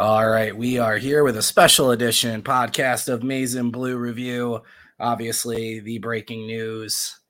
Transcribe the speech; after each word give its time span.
All 0.00 0.28
right, 0.28 0.56
we 0.56 0.78
are 0.78 0.98
here 0.98 1.22
with 1.22 1.36
a 1.36 1.42
special 1.42 1.92
edition 1.92 2.42
podcast 2.42 3.08
of 3.08 3.22
Maize 3.22 3.54
and 3.54 3.70
Blue 3.70 3.96
Review. 3.96 4.60
Obviously, 4.98 5.78
the 5.78 5.98
breaking 5.98 6.48
news 6.48 7.20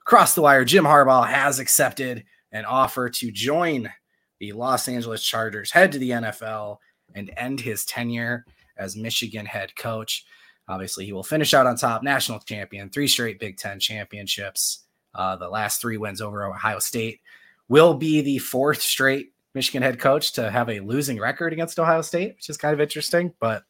across 0.00 0.34
the 0.34 0.40
wire 0.40 0.64
Jim 0.64 0.84
Harbaugh 0.84 1.28
has 1.28 1.58
accepted 1.58 2.24
an 2.50 2.64
offer 2.64 3.10
to 3.10 3.30
join 3.30 3.92
the 4.40 4.52
Los 4.52 4.88
Angeles 4.88 5.22
Chargers, 5.22 5.70
head 5.70 5.92
to 5.92 5.98
the 5.98 6.10
NFL, 6.10 6.78
and 7.14 7.30
end 7.36 7.60
his 7.60 7.84
tenure 7.84 8.46
as 8.78 8.96
Michigan 8.96 9.44
head 9.44 9.76
coach. 9.76 10.24
Obviously, 10.66 11.04
he 11.04 11.12
will 11.12 11.22
finish 11.22 11.52
out 11.52 11.66
on 11.66 11.76
top, 11.76 12.02
national 12.02 12.38
champion, 12.38 12.88
three 12.88 13.06
straight 13.06 13.38
Big 13.38 13.58
Ten 13.58 13.78
championships. 13.78 14.86
Uh, 15.14 15.36
the 15.36 15.50
last 15.50 15.78
three 15.78 15.98
wins 15.98 16.22
over 16.22 16.46
Ohio 16.46 16.78
State 16.78 17.20
will 17.68 17.92
be 17.92 18.22
the 18.22 18.38
fourth 18.38 18.80
straight 18.80 19.33
Michigan 19.54 19.82
head 19.82 19.98
coach 19.98 20.32
to 20.32 20.50
have 20.50 20.68
a 20.68 20.80
losing 20.80 21.18
record 21.18 21.52
against 21.52 21.78
Ohio 21.78 22.02
State, 22.02 22.34
which 22.36 22.50
is 22.50 22.56
kind 22.56 22.74
of 22.74 22.80
interesting. 22.80 23.32
But 23.40 23.64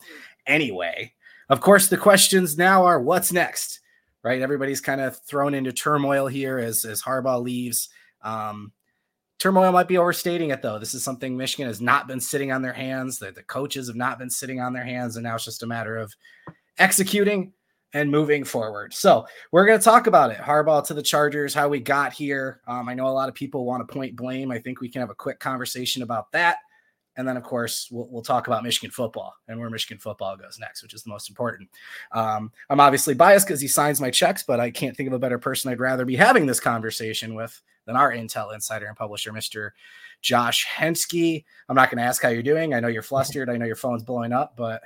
anyway, 0.46 1.12
of 1.48 1.60
course, 1.60 1.88
the 1.88 1.96
questions 1.96 2.56
now 2.56 2.84
are 2.84 3.00
what's 3.00 3.32
next, 3.32 3.80
right? 4.22 4.40
Everybody's 4.40 4.80
kind 4.80 5.00
of 5.00 5.18
thrown 5.18 5.54
into 5.54 5.72
turmoil 5.72 6.26
here 6.26 6.58
as, 6.58 6.84
as 6.84 7.02
Harbaugh 7.02 7.42
leaves. 7.42 7.90
Um, 8.22 8.72
turmoil 9.38 9.72
might 9.72 9.88
be 9.88 9.98
overstating 9.98 10.50
it, 10.50 10.62
though. 10.62 10.78
This 10.78 10.94
is 10.94 11.04
something 11.04 11.36
Michigan 11.36 11.66
has 11.66 11.82
not 11.82 12.08
been 12.08 12.20
sitting 12.20 12.50
on 12.50 12.62
their 12.62 12.72
hands. 12.72 13.18
The, 13.18 13.30
the 13.30 13.42
coaches 13.42 13.88
have 13.88 13.96
not 13.96 14.18
been 14.18 14.30
sitting 14.30 14.60
on 14.60 14.72
their 14.72 14.84
hands, 14.84 15.16
and 15.16 15.24
now 15.24 15.34
it's 15.34 15.44
just 15.44 15.62
a 15.62 15.66
matter 15.66 15.98
of 15.98 16.14
executing 16.78 17.52
and 17.94 18.10
moving 18.10 18.44
forward. 18.44 18.92
So 18.92 19.24
we're 19.52 19.64
going 19.64 19.78
to 19.78 19.84
talk 19.84 20.08
about 20.08 20.32
it. 20.32 20.38
Harbaugh 20.38 20.84
to 20.88 20.94
the 20.94 21.02
Chargers, 21.02 21.54
how 21.54 21.68
we 21.68 21.80
got 21.80 22.12
here. 22.12 22.60
Um, 22.66 22.88
I 22.88 22.94
know 22.94 23.06
a 23.06 23.08
lot 23.08 23.28
of 23.28 23.34
people 23.34 23.64
want 23.64 23.86
to 23.86 23.92
point 23.92 24.16
blame. 24.16 24.50
I 24.50 24.58
think 24.58 24.80
we 24.80 24.88
can 24.88 25.00
have 25.00 25.10
a 25.10 25.14
quick 25.14 25.38
conversation 25.38 26.02
about 26.02 26.30
that. 26.32 26.58
And 27.16 27.26
then, 27.26 27.36
of 27.36 27.44
course, 27.44 27.88
we'll, 27.92 28.08
we'll 28.10 28.22
talk 28.22 28.48
about 28.48 28.64
Michigan 28.64 28.90
football 28.90 29.36
and 29.46 29.60
where 29.60 29.70
Michigan 29.70 29.98
football 29.98 30.36
goes 30.36 30.58
next, 30.58 30.82
which 30.82 30.94
is 30.94 31.04
the 31.04 31.10
most 31.10 31.28
important. 31.28 31.70
Um, 32.10 32.50
I'm 32.68 32.80
obviously 32.80 33.14
biased 33.14 33.46
because 33.46 33.60
he 33.60 33.68
signs 33.68 34.00
my 34.00 34.10
checks, 34.10 34.42
but 34.42 34.58
I 34.58 34.72
can't 34.72 34.96
think 34.96 35.06
of 35.06 35.12
a 35.12 35.18
better 35.18 35.38
person 35.38 35.70
I'd 35.70 35.78
rather 35.78 36.04
be 36.04 36.16
having 36.16 36.44
this 36.44 36.58
conversation 36.58 37.36
with 37.36 37.62
than 37.86 37.94
our 37.94 38.12
Intel 38.12 38.52
insider 38.52 38.86
and 38.86 38.96
publisher, 38.96 39.30
Mr. 39.30 39.70
Josh 40.22 40.66
Henschke. 40.66 41.44
I'm 41.68 41.76
not 41.76 41.90
going 41.90 41.98
to 41.98 42.04
ask 42.04 42.20
how 42.20 42.30
you're 42.30 42.42
doing. 42.42 42.74
I 42.74 42.80
know 42.80 42.88
you're 42.88 43.02
flustered. 43.02 43.48
I 43.48 43.56
know 43.58 43.66
your 43.66 43.76
phone's 43.76 44.02
blowing 44.02 44.32
up, 44.32 44.56
but 44.56 44.82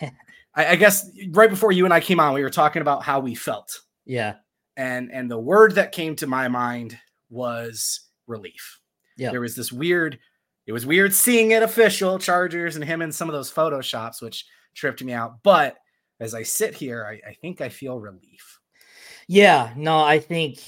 I, 0.54 0.66
I 0.68 0.76
guess 0.76 1.10
right 1.30 1.50
before 1.50 1.72
you 1.72 1.84
and 1.84 1.94
I 1.94 2.00
came 2.00 2.20
on, 2.20 2.34
we 2.34 2.42
were 2.42 2.50
talking 2.50 2.82
about 2.82 3.02
how 3.02 3.20
we 3.20 3.34
felt. 3.34 3.80
Yeah. 4.04 4.34
And 4.76 5.12
and 5.12 5.30
the 5.30 5.38
word 5.38 5.74
that 5.76 5.92
came 5.92 6.16
to 6.16 6.26
my 6.26 6.48
mind 6.48 6.98
was 7.30 8.00
relief. 8.26 8.80
Yeah. 9.16 9.30
There 9.30 9.40
was 9.40 9.54
this 9.54 9.72
weird, 9.72 10.18
it 10.66 10.72
was 10.72 10.86
weird 10.86 11.14
seeing 11.14 11.52
it 11.52 11.62
official, 11.62 12.18
Chargers 12.18 12.76
and 12.76 12.84
him 12.84 13.02
in 13.02 13.12
some 13.12 13.28
of 13.28 13.34
those 13.34 13.52
photoshops, 13.52 14.20
which 14.20 14.46
tripped 14.74 15.02
me 15.02 15.12
out. 15.12 15.42
But 15.42 15.76
as 16.20 16.34
I 16.34 16.42
sit 16.42 16.74
here, 16.74 17.06
I, 17.06 17.30
I 17.30 17.34
think 17.34 17.60
I 17.60 17.68
feel 17.68 18.00
relief. 18.00 18.58
Yeah, 19.28 19.72
no, 19.76 20.00
I 20.00 20.18
think 20.18 20.58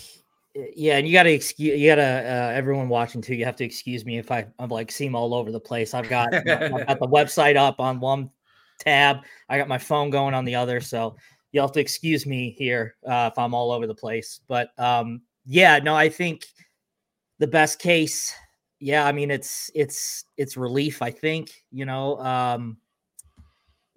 yeah, 0.74 0.96
and 0.96 1.06
you 1.06 1.12
got 1.12 1.24
to 1.24 1.32
excuse 1.32 1.78
you 1.78 1.90
got 1.90 1.96
to 1.96 2.02
uh, 2.02 2.52
everyone 2.54 2.88
watching 2.88 3.20
too. 3.20 3.34
You 3.34 3.44
have 3.44 3.56
to 3.56 3.64
excuse 3.64 4.04
me 4.04 4.18
if 4.18 4.30
I 4.30 4.46
I'm 4.58 4.70
like 4.70 4.90
seem 4.90 5.14
all 5.14 5.34
over 5.34 5.52
the 5.52 5.60
place. 5.60 5.92
I've 5.92 6.08
got 6.08 6.32
I've 6.32 6.44
got 6.44 6.98
the 6.98 7.08
website 7.08 7.56
up 7.56 7.80
on 7.80 8.00
one 8.00 8.30
tab. 8.78 9.18
I 9.48 9.58
got 9.58 9.68
my 9.68 9.78
phone 9.78 10.10
going 10.10 10.34
on 10.34 10.44
the 10.44 10.54
other, 10.54 10.80
so 10.80 11.16
you'll 11.52 11.66
have 11.66 11.72
to 11.72 11.80
excuse 11.80 12.26
me 12.26 12.54
here 12.58 12.96
uh, 13.06 13.30
if 13.32 13.38
I'm 13.38 13.54
all 13.54 13.72
over 13.72 13.86
the 13.86 13.94
place. 13.94 14.40
But 14.46 14.70
um, 14.78 15.22
yeah, 15.44 15.78
no, 15.78 15.94
I 15.94 16.08
think 16.08 16.44
the 17.38 17.46
best 17.46 17.78
case, 17.78 18.34
yeah, 18.80 19.06
I 19.06 19.12
mean 19.12 19.30
it's 19.30 19.70
it's 19.74 20.24
it's 20.36 20.56
relief. 20.56 21.02
I 21.02 21.10
think 21.10 21.50
you 21.70 21.86
know 21.86 22.18
um, 22.20 22.76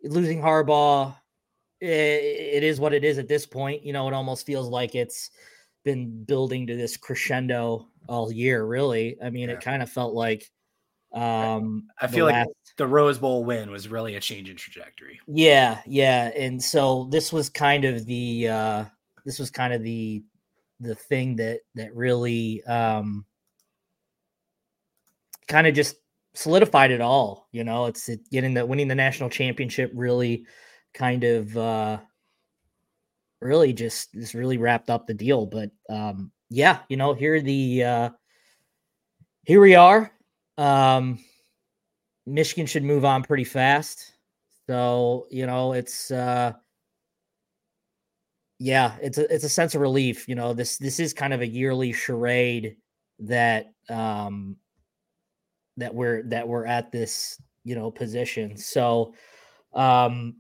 losing 0.04 0.42
Harbaugh, 0.42 1.16
it, 1.82 1.88
it 1.88 2.64
is 2.64 2.80
what 2.80 2.94
it 2.94 3.04
is 3.04 3.18
at 3.18 3.28
this 3.28 3.46
point. 3.46 3.84
You 3.84 3.94
know, 3.94 4.08
it 4.08 4.14
almost 4.14 4.46
feels 4.46 4.70
like 4.70 4.96
it's 4.96 5.32
been 5.84 6.24
building 6.24 6.68
to 6.68 6.76
this 6.76 6.98
crescendo 6.98 7.88
all 8.08 8.32
year. 8.32 8.66
Really, 8.66 9.18
I 9.22 9.30
mean, 9.30 9.50
yeah. 9.50 9.56
it 9.56 9.62
kind 9.62 9.84
of 9.84 9.90
felt 9.90 10.14
like 10.14 10.50
um, 11.14 11.88
I 12.00 12.08
feel 12.08 12.26
like 12.26 12.36
last... 12.36 12.50
the 12.78 12.88
Rose 12.88 13.18
Bowl 13.18 13.44
win 13.44 13.72
was 13.72 13.88
really 13.88 14.16
a 14.16 14.20
change 14.20 14.50
in 14.50 14.56
trajectory. 14.56 15.20
Yeah, 15.28 15.80
yeah, 15.88 16.32
and 16.36 16.62
so 16.62 17.08
this 17.12 17.34
was 17.34 17.50
kind 17.50 17.86
of 17.86 18.06
the 18.06 18.48
uh, 18.48 18.86
this 19.26 19.40
was 19.40 19.50
kind 19.50 19.74
of 19.74 19.84
the 19.84 20.24
the 20.80 20.96
thing 20.96 21.36
that 21.38 21.62
that 21.76 21.96
really 21.96 22.64
um, 22.66 23.26
kind 25.48 25.66
of 25.66 25.74
just 25.74 25.96
solidified 26.36 26.92
it 26.92 27.02
all. 27.02 27.48
You 27.52 27.64
know, 27.64 27.88
it's 27.88 28.08
it, 28.08 28.30
getting 28.30 28.54
the 28.54 28.66
winning 28.66 28.88
the 28.88 28.96
national 28.96 29.30
championship 29.30 29.92
really 29.96 30.46
kind 30.94 31.24
of 31.24 31.58
uh, 31.58 31.98
really 33.42 33.74
just 33.74 34.14
just 34.14 34.36
really 34.36 34.58
wrapped 34.58 34.92
up 34.92 35.08
the 35.08 35.16
deal. 35.16 35.48
But 35.48 35.72
um, 35.90 36.32
yeah, 36.52 36.80
you 36.88 36.98
know, 36.98 37.16
here 37.16 37.42
the 37.42 37.84
uh, 37.84 38.10
here 39.44 39.60
we 39.60 39.74
are 39.74 40.12
um, 40.60 41.20
Michigan 42.26 42.66
should 42.66 42.84
move 42.84 43.06
on 43.06 43.24
pretty 43.24 43.44
fast. 43.44 44.14
So, 44.68 45.26
you 45.32 45.46
know, 45.48 45.74
it's 45.74 46.12
uh 46.12 46.54
yeah, 48.60 48.98
it's 49.02 49.18
a 49.18 49.34
it's 49.34 49.46
a 49.46 49.50
sense 49.50 49.74
of 49.74 49.82
relief. 49.82 50.28
You 50.28 50.36
know, 50.36 50.54
this 50.54 50.78
this 50.78 51.00
is 51.00 51.14
kind 51.14 51.34
of 51.34 51.42
a 51.42 51.48
yearly 51.48 51.94
charade 51.94 52.76
that 53.20 53.72
um 53.90 54.58
that 55.78 55.96
we're 55.96 56.24
that 56.24 56.48
we're 56.48 56.66
at 56.66 56.92
this, 56.92 57.42
you 57.64 57.74
know, 57.76 57.90
position. 57.90 58.58
So 58.58 59.14
um 59.74 60.36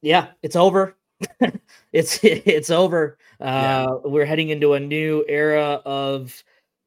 yeah, 0.00 0.28
it's 0.42 0.56
over. 0.56 0.96
it's 1.92 2.20
it's 2.22 2.70
over. 2.70 3.18
Uh 3.40 3.44
yeah. 3.44 3.86
we're 4.04 4.24
heading 4.24 4.50
into 4.50 4.74
a 4.74 4.80
new 4.80 5.24
era 5.28 5.82
of 5.84 6.42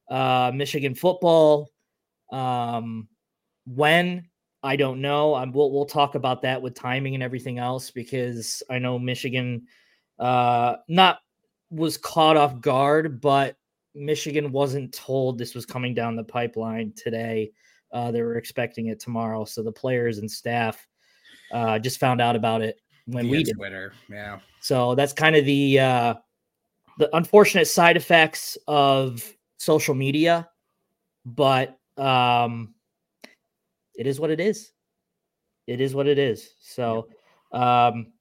uh 0.09 0.51
Michigan 0.55 0.95
football. 0.95 1.69
Um, 2.31 3.07
when 3.65 4.27
I 4.65 4.75
don't 4.75 4.99
know. 4.99 5.35
I'm, 5.35 5.51
we'll 5.51 5.71
we'll 5.71 5.85
talk 5.85 6.15
about 6.15 6.41
that 6.41 6.59
with 6.59 6.73
timing 6.73 7.13
and 7.13 7.21
everything 7.21 7.59
else 7.59 7.91
because 7.91 8.63
I 8.67 8.79
know 8.79 8.97
Michigan 8.97 9.67
uh, 10.17 10.77
not 10.87 11.19
was 11.69 11.97
caught 11.97 12.35
off 12.35 12.59
guard, 12.61 13.21
but 13.21 13.57
Michigan 13.93 14.51
wasn't 14.51 14.91
told 14.91 15.37
this 15.37 15.53
was 15.53 15.67
coming 15.67 15.93
down 15.93 16.15
the 16.15 16.23
pipeline 16.23 16.93
today. 16.95 17.51
Uh, 17.93 18.09
they 18.09 18.23
were 18.23 18.37
expecting 18.37 18.87
it 18.87 18.99
tomorrow, 18.99 19.45
so 19.45 19.61
the 19.61 19.71
players 19.71 20.17
and 20.17 20.29
staff 20.29 20.87
uh, 21.51 21.77
just 21.77 21.99
found 21.99 22.19
out 22.19 22.35
about 22.35 22.63
it 22.63 22.81
when 23.05 23.29
we 23.29 23.43
did. 23.43 23.55
Twitter, 23.55 23.93
yeah. 24.09 24.39
So 24.61 24.95
that's 24.95 25.13
kind 25.13 25.35
of 25.35 25.45
the 25.45 25.79
uh, 25.79 26.13
the 26.97 27.15
unfortunate 27.15 27.67
side 27.67 27.97
effects 27.97 28.57
of 28.67 29.23
social 29.57 29.93
media, 29.93 30.49
but 31.23 31.77
um, 31.97 32.73
it 33.95 34.07
is 34.07 34.19
what 34.19 34.29
it 34.29 34.39
is. 34.39 34.71
It 35.67 35.81
is 35.81 35.95
what 35.95 36.07
it 36.07 36.17
is. 36.17 36.53
So, 36.59 37.07
um, 37.51 38.13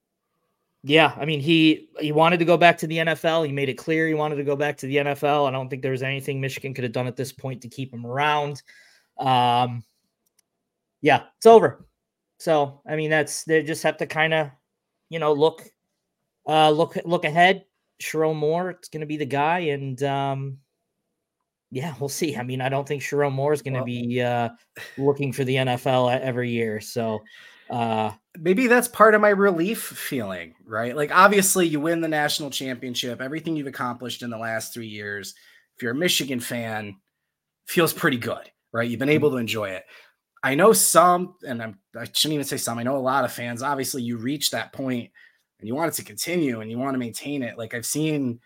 yeah, 0.82 1.14
I 1.18 1.24
mean, 1.24 1.40
he 1.40 1.88
he 1.98 2.12
wanted 2.12 2.38
to 2.38 2.44
go 2.44 2.56
back 2.56 2.78
to 2.78 2.86
the 2.86 2.98
NFL. 2.98 3.46
He 3.46 3.52
made 3.52 3.68
it 3.68 3.74
clear 3.74 4.06
he 4.06 4.14
wanted 4.14 4.36
to 4.36 4.44
go 4.44 4.56
back 4.56 4.76
to 4.78 4.86
the 4.86 4.96
NFL. 4.96 5.48
I 5.48 5.50
don't 5.50 5.68
think 5.68 5.82
there 5.82 5.92
was 5.92 6.02
anything 6.02 6.40
Michigan 6.40 6.74
could 6.74 6.84
have 6.84 6.92
done 6.92 7.06
at 7.06 7.16
this 7.16 7.32
point 7.32 7.62
to 7.62 7.68
keep 7.68 7.92
him 7.92 8.04
around. 8.04 8.62
Um, 9.18 9.82
yeah, 11.00 11.24
it's 11.38 11.46
over. 11.46 11.86
So, 12.38 12.82
I 12.86 12.96
mean, 12.96 13.10
that's 13.10 13.44
they 13.44 13.62
just 13.62 13.82
have 13.82 13.96
to 13.98 14.06
kind 14.06 14.34
of, 14.34 14.50
you 15.08 15.18
know, 15.18 15.32
look, 15.32 15.62
uh, 16.46 16.70
look, 16.70 16.96
look 17.04 17.24
ahead. 17.24 17.64
Sherrone 18.02 18.36
Moore, 18.36 18.70
it's 18.70 18.88
going 18.88 19.00
to 19.00 19.06
be 19.06 19.16
the 19.16 19.24
guy, 19.24 19.60
and 19.60 20.02
um, 20.02 20.58
yeah, 21.74 21.92
we'll 21.98 22.08
see. 22.08 22.36
I 22.36 22.44
mean, 22.44 22.60
I 22.60 22.68
don't 22.68 22.86
think 22.86 23.02
Sherrone 23.02 23.32
Moore 23.32 23.52
is 23.52 23.60
going 23.60 23.74
to 23.74 23.80
well, 23.80 23.86
be 23.86 24.22
uh, 24.22 24.50
looking 24.96 25.32
for 25.32 25.42
the 25.42 25.56
NFL 25.56 26.20
every 26.20 26.50
year. 26.50 26.80
So 26.80 27.24
uh, 27.68 28.12
maybe 28.38 28.68
that's 28.68 28.86
part 28.86 29.16
of 29.16 29.20
my 29.20 29.30
relief 29.30 29.82
feeling, 29.82 30.54
right? 30.64 30.94
Like, 30.94 31.12
obviously, 31.12 31.66
you 31.66 31.80
win 31.80 32.00
the 32.00 32.06
national 32.06 32.50
championship, 32.50 33.20
everything 33.20 33.56
you've 33.56 33.66
accomplished 33.66 34.22
in 34.22 34.30
the 34.30 34.38
last 34.38 34.72
three 34.72 34.86
years. 34.86 35.34
If 35.76 35.82
you're 35.82 35.90
a 35.90 35.96
Michigan 35.96 36.38
fan, 36.38 36.94
feels 37.66 37.92
pretty 37.92 38.18
good, 38.18 38.48
right? 38.72 38.88
You've 38.88 39.00
been 39.00 39.08
able 39.08 39.30
mm-hmm. 39.30 39.38
to 39.38 39.40
enjoy 39.40 39.70
it. 39.70 39.84
I 40.44 40.54
know 40.54 40.72
some, 40.72 41.34
and 41.44 41.60
I'm, 41.60 41.78
I 41.98 42.04
shouldn't 42.04 42.34
even 42.34 42.44
say 42.44 42.56
some. 42.56 42.78
I 42.78 42.84
know 42.84 42.96
a 42.96 42.98
lot 42.98 43.24
of 43.24 43.32
fans. 43.32 43.64
Obviously, 43.64 44.02
you 44.02 44.16
reach 44.16 44.52
that 44.52 44.72
point 44.72 45.10
and 45.58 45.66
you 45.66 45.74
want 45.74 45.88
it 45.88 45.94
to 45.96 46.04
continue 46.04 46.60
and 46.60 46.70
you 46.70 46.78
want 46.78 46.94
to 46.94 46.98
maintain 46.98 47.42
it. 47.42 47.58
Like 47.58 47.74
I've 47.74 47.86
seen 47.86 48.38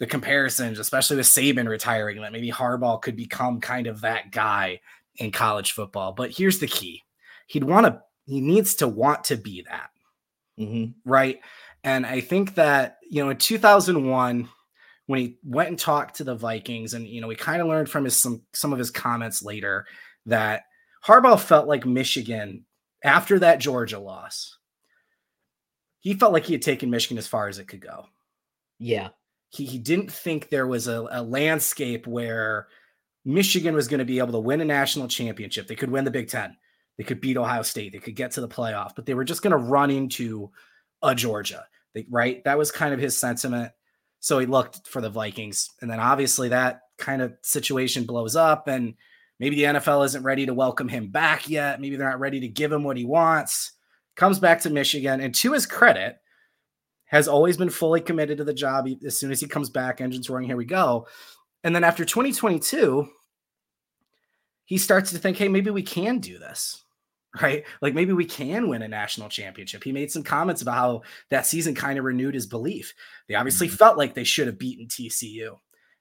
the 0.00 0.06
comparisons, 0.06 0.78
especially 0.78 1.18
with 1.18 1.26
Saban 1.26 1.68
retiring, 1.68 2.20
that 2.20 2.32
maybe 2.32 2.50
Harbaugh 2.50 3.00
could 3.00 3.16
become 3.16 3.60
kind 3.60 3.86
of 3.86 4.00
that 4.00 4.32
guy 4.32 4.80
in 5.16 5.30
college 5.30 5.72
football. 5.72 6.12
But 6.12 6.30
here's 6.30 6.58
the 6.58 6.66
key: 6.66 7.04
he'd 7.46 7.64
want 7.64 7.86
to, 7.86 8.00
he 8.24 8.40
needs 8.40 8.74
to 8.76 8.88
want 8.88 9.24
to 9.24 9.36
be 9.36 9.64
that, 9.68 9.90
mm-hmm. 10.58 10.92
right? 11.08 11.38
And 11.84 12.04
I 12.04 12.20
think 12.20 12.54
that 12.56 12.96
you 13.08 13.22
know, 13.22 13.30
in 13.30 13.36
2001, 13.36 14.48
when 15.06 15.18
he 15.18 15.36
went 15.44 15.68
and 15.68 15.78
talked 15.78 16.16
to 16.16 16.24
the 16.24 16.34
Vikings, 16.34 16.94
and 16.94 17.06
you 17.06 17.20
know, 17.20 17.28
we 17.28 17.36
kind 17.36 17.60
of 17.60 17.68
learned 17.68 17.90
from 17.90 18.04
his 18.04 18.16
some 18.16 18.42
some 18.54 18.72
of 18.72 18.78
his 18.78 18.90
comments 18.90 19.42
later 19.42 19.86
that 20.26 20.62
Harbaugh 21.04 21.38
felt 21.38 21.68
like 21.68 21.84
Michigan 21.84 22.64
after 23.04 23.38
that 23.38 23.60
Georgia 23.60 23.98
loss. 23.98 24.56
He 25.98 26.14
felt 26.14 26.32
like 26.32 26.46
he 26.46 26.54
had 26.54 26.62
taken 26.62 26.88
Michigan 26.88 27.18
as 27.18 27.26
far 27.26 27.48
as 27.48 27.58
it 27.58 27.68
could 27.68 27.82
go. 27.82 28.06
Yeah. 28.78 29.10
He, 29.50 29.64
he 29.64 29.78
didn't 29.78 30.10
think 30.10 30.48
there 30.48 30.66
was 30.66 30.88
a, 30.88 31.06
a 31.10 31.22
landscape 31.22 32.06
where 32.06 32.68
Michigan 33.24 33.74
was 33.74 33.88
going 33.88 33.98
to 33.98 34.04
be 34.04 34.18
able 34.18 34.32
to 34.32 34.38
win 34.38 34.60
a 34.60 34.64
national 34.64 35.08
championship. 35.08 35.66
They 35.66 35.76
could 35.76 35.90
win 35.90 36.04
the 36.04 36.10
Big 36.10 36.28
Ten. 36.28 36.56
They 36.96 37.04
could 37.04 37.20
beat 37.20 37.36
Ohio 37.36 37.62
State. 37.62 37.92
They 37.92 37.98
could 37.98 38.16
get 38.16 38.30
to 38.32 38.40
the 38.40 38.48
playoff, 38.48 38.92
but 38.94 39.06
they 39.06 39.14
were 39.14 39.24
just 39.24 39.42
going 39.42 39.52
to 39.52 39.56
run 39.56 39.90
into 39.90 40.50
a 41.02 41.14
Georgia, 41.14 41.66
they, 41.94 42.06
right? 42.10 42.42
That 42.44 42.58
was 42.58 42.70
kind 42.70 42.94
of 42.94 43.00
his 43.00 43.16
sentiment. 43.16 43.72
So 44.20 44.38
he 44.38 44.46
looked 44.46 44.86
for 44.86 45.00
the 45.00 45.08
Vikings. 45.08 45.70
And 45.80 45.90
then 45.90 45.98
obviously 45.98 46.50
that 46.50 46.82
kind 46.98 47.22
of 47.22 47.32
situation 47.42 48.04
blows 48.04 48.36
up, 48.36 48.68
and 48.68 48.94
maybe 49.38 49.56
the 49.56 49.64
NFL 49.64 50.04
isn't 50.06 50.22
ready 50.22 50.46
to 50.46 50.54
welcome 50.54 50.88
him 50.88 51.08
back 51.08 51.48
yet. 51.48 51.80
Maybe 51.80 51.96
they're 51.96 52.08
not 52.08 52.20
ready 52.20 52.40
to 52.40 52.48
give 52.48 52.70
him 52.70 52.84
what 52.84 52.98
he 52.98 53.04
wants. 53.04 53.72
Comes 54.16 54.38
back 54.38 54.60
to 54.60 54.70
Michigan. 54.70 55.20
And 55.20 55.34
to 55.36 55.52
his 55.52 55.66
credit, 55.66 56.18
has 57.10 57.28
always 57.28 57.56
been 57.56 57.70
fully 57.70 58.00
committed 58.00 58.38
to 58.38 58.44
the 58.44 58.54
job. 58.54 58.88
As 59.04 59.18
soon 59.18 59.30
as 59.30 59.40
he 59.40 59.46
comes 59.46 59.70
back, 59.70 60.00
engines 60.00 60.30
roaring, 60.30 60.46
here 60.46 60.56
we 60.56 60.64
go. 60.64 61.06
And 61.62 61.74
then 61.74 61.84
after 61.84 62.04
2022, 62.04 63.08
he 64.64 64.78
starts 64.78 65.10
to 65.10 65.18
think, 65.18 65.36
hey, 65.36 65.48
maybe 65.48 65.70
we 65.70 65.82
can 65.82 66.18
do 66.18 66.38
this 66.38 66.84
right? 67.42 67.64
Like 67.80 67.94
maybe 67.94 68.12
we 68.12 68.24
can 68.24 68.68
win 68.68 68.82
a 68.82 68.88
national 68.88 69.28
championship. 69.28 69.84
He 69.84 69.92
made 69.92 70.10
some 70.10 70.22
comments 70.22 70.62
about 70.62 70.74
how 70.74 71.02
that 71.30 71.46
season 71.46 71.74
kind 71.74 71.98
of 71.98 72.04
renewed 72.04 72.34
his 72.34 72.46
belief. 72.46 72.92
They 73.28 73.34
obviously 73.34 73.68
mm-hmm. 73.68 73.76
felt 73.76 73.98
like 73.98 74.14
they 74.14 74.24
should 74.24 74.46
have 74.46 74.58
beaten 74.58 74.86
TCU. 74.86 75.56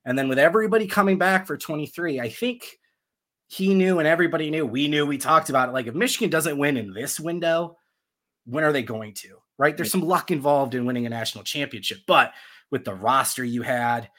And 0.06 0.17
then 0.17 0.27
with 0.27 0.39
everybody 0.39 0.88
coming 0.88 1.17
back 1.17 1.45
for 1.45 1.57
23, 1.57 2.19
I 2.19 2.29
think 2.29 2.79
he 3.47 3.73
knew 3.73 4.00
and 4.00 4.07
everybody 4.07 4.50
knew, 4.50 4.65
we 4.65 4.88
knew, 4.88 5.06
we 5.06 5.17
talked 5.17 5.50
about 5.50 5.69
it. 5.69 5.73
Like 5.73 5.88
if 5.88 5.94
Michigan 5.94 6.29
doesn't 6.29 6.57
win 6.57 6.77
in 6.77 6.94
this 6.94 7.19
window, 7.19 7.77
when 8.45 8.63
are 8.63 8.71
they 8.71 8.83
going 8.83 9.13
to? 9.15 9.38
Right? 9.59 9.77
There's 9.77 9.91
some 9.91 10.01
luck 10.01 10.31
involved 10.31 10.73
in 10.73 10.85
winning 10.85 11.06
a 11.06 11.09
national 11.09 11.44
championship, 11.44 12.00
but 12.07 12.31
with 12.71 12.85
the 12.85 12.95
roster 12.95 13.44
you 13.44 13.61
had, 13.61 14.09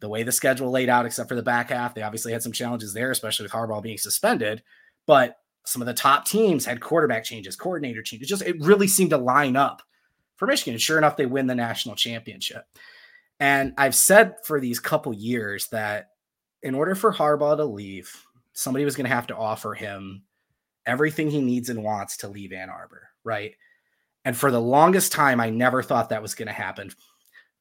the 0.00 0.08
way 0.08 0.22
the 0.22 0.32
schedule 0.32 0.70
laid 0.70 0.88
out, 0.88 1.04
except 1.04 1.28
for 1.28 1.34
the 1.34 1.42
back 1.42 1.70
half, 1.70 1.94
they 1.94 2.02
obviously 2.02 2.32
had 2.32 2.42
some 2.42 2.52
challenges 2.52 2.94
there, 2.94 3.10
especially 3.10 3.44
with 3.44 3.52
Harbaugh 3.52 3.82
being 3.82 3.98
suspended. 3.98 4.62
But 5.06 5.36
some 5.64 5.82
of 5.82 5.86
the 5.86 5.94
top 5.94 6.24
teams 6.24 6.64
had 6.64 6.80
quarterback 6.80 7.24
changes, 7.24 7.56
coordinator 7.56 8.02
changes. 8.02 8.28
Just 8.28 8.42
it 8.42 8.60
really 8.60 8.88
seemed 8.88 9.10
to 9.10 9.18
line 9.18 9.56
up 9.56 9.82
for 10.36 10.46
Michigan. 10.46 10.74
And 10.74 10.80
sure 10.80 10.98
enough, 10.98 11.16
they 11.16 11.26
win 11.26 11.46
the 11.46 11.54
national 11.54 11.94
championship. 11.94 12.64
And 13.38 13.74
I've 13.78 13.94
said 13.94 14.36
for 14.44 14.60
these 14.60 14.80
couple 14.80 15.12
years 15.12 15.68
that 15.68 16.10
in 16.62 16.74
order 16.74 16.94
for 16.94 17.12
Harbaugh 17.12 17.56
to 17.56 17.64
leave, 17.64 18.24
somebody 18.52 18.84
was 18.84 18.96
going 18.96 19.08
to 19.08 19.14
have 19.14 19.26
to 19.28 19.36
offer 19.36 19.74
him 19.74 20.22
everything 20.86 21.30
he 21.30 21.40
needs 21.40 21.68
and 21.68 21.82
wants 21.82 22.18
to 22.18 22.28
leave 22.28 22.52
Ann 22.52 22.70
Arbor, 22.70 23.08
right? 23.24 23.54
And 24.24 24.36
for 24.36 24.50
the 24.50 24.60
longest 24.60 25.12
time, 25.12 25.40
I 25.40 25.50
never 25.50 25.82
thought 25.82 26.10
that 26.10 26.22
was 26.22 26.34
going 26.34 26.48
to 26.48 26.52
happen. 26.52 26.92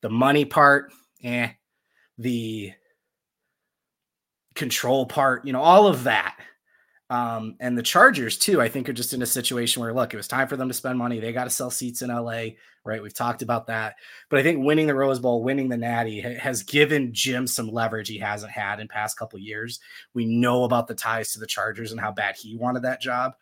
The 0.02 0.10
money 0.10 0.46
part, 0.46 0.92
eh, 1.24 1.50
the 2.18 2.74
control 4.54 5.06
part, 5.06 5.46
you 5.46 5.54
know, 5.54 5.62
all 5.62 5.88
of 5.88 6.04
that 6.04 6.38
um, 7.12 7.58
and 7.60 7.78
the 7.78 7.84
Chargers, 7.84 8.38
too, 8.38 8.62
I 8.62 8.70
think 8.70 8.88
are 8.88 8.94
just 8.94 9.14
in 9.14 9.22
a 9.22 9.26
situation 9.26 9.82
where, 9.82 9.94
look, 9.94 10.14
it 10.14 10.18
was 10.18 10.30
time 10.30 10.48
for 10.48 10.56
them 10.56 10.70
to 10.70 10.74
spend 10.74 10.98
money. 10.98 11.20
They 11.20 11.34
got 11.34 11.44
to 11.44 11.50
sell 11.50 11.70
seats 11.70 12.02
in 12.02 12.10
LA, 12.10 12.52
right? 12.86 13.04
We've 13.04 13.14
talked 13.14 13.42
about 13.42 13.68
that. 13.68 13.96
But 14.30 14.40
I 14.40 14.44
think 14.44 14.64
winning 14.64 14.88
the 14.88 14.96
Rose 14.96 15.20
Bowl, 15.20 15.44
winning 15.44 15.68
the 15.68 15.76
Natty 15.76 16.22
has 16.22 16.64
given 16.64 17.14
Jim 17.14 17.48
some 17.48 17.68
leverage 17.68 18.08
he 18.08 18.18
hasn't 18.18 18.54
had 18.54 18.80
in 18.80 18.88
past 18.88 19.18
couple 19.18 19.40
years. 19.40 19.82
We 20.14 20.26
know 20.26 20.64
about 20.64 20.88
the 20.88 20.96
ties 20.96 21.34
to 21.34 21.40
the 21.40 21.48
Chargers 21.48 21.92
and 21.92 22.00
how 22.00 22.14
bad 22.14 22.38
he 22.38 22.56
wanted 22.56 22.84
that 22.84 23.02
job. 23.02 23.34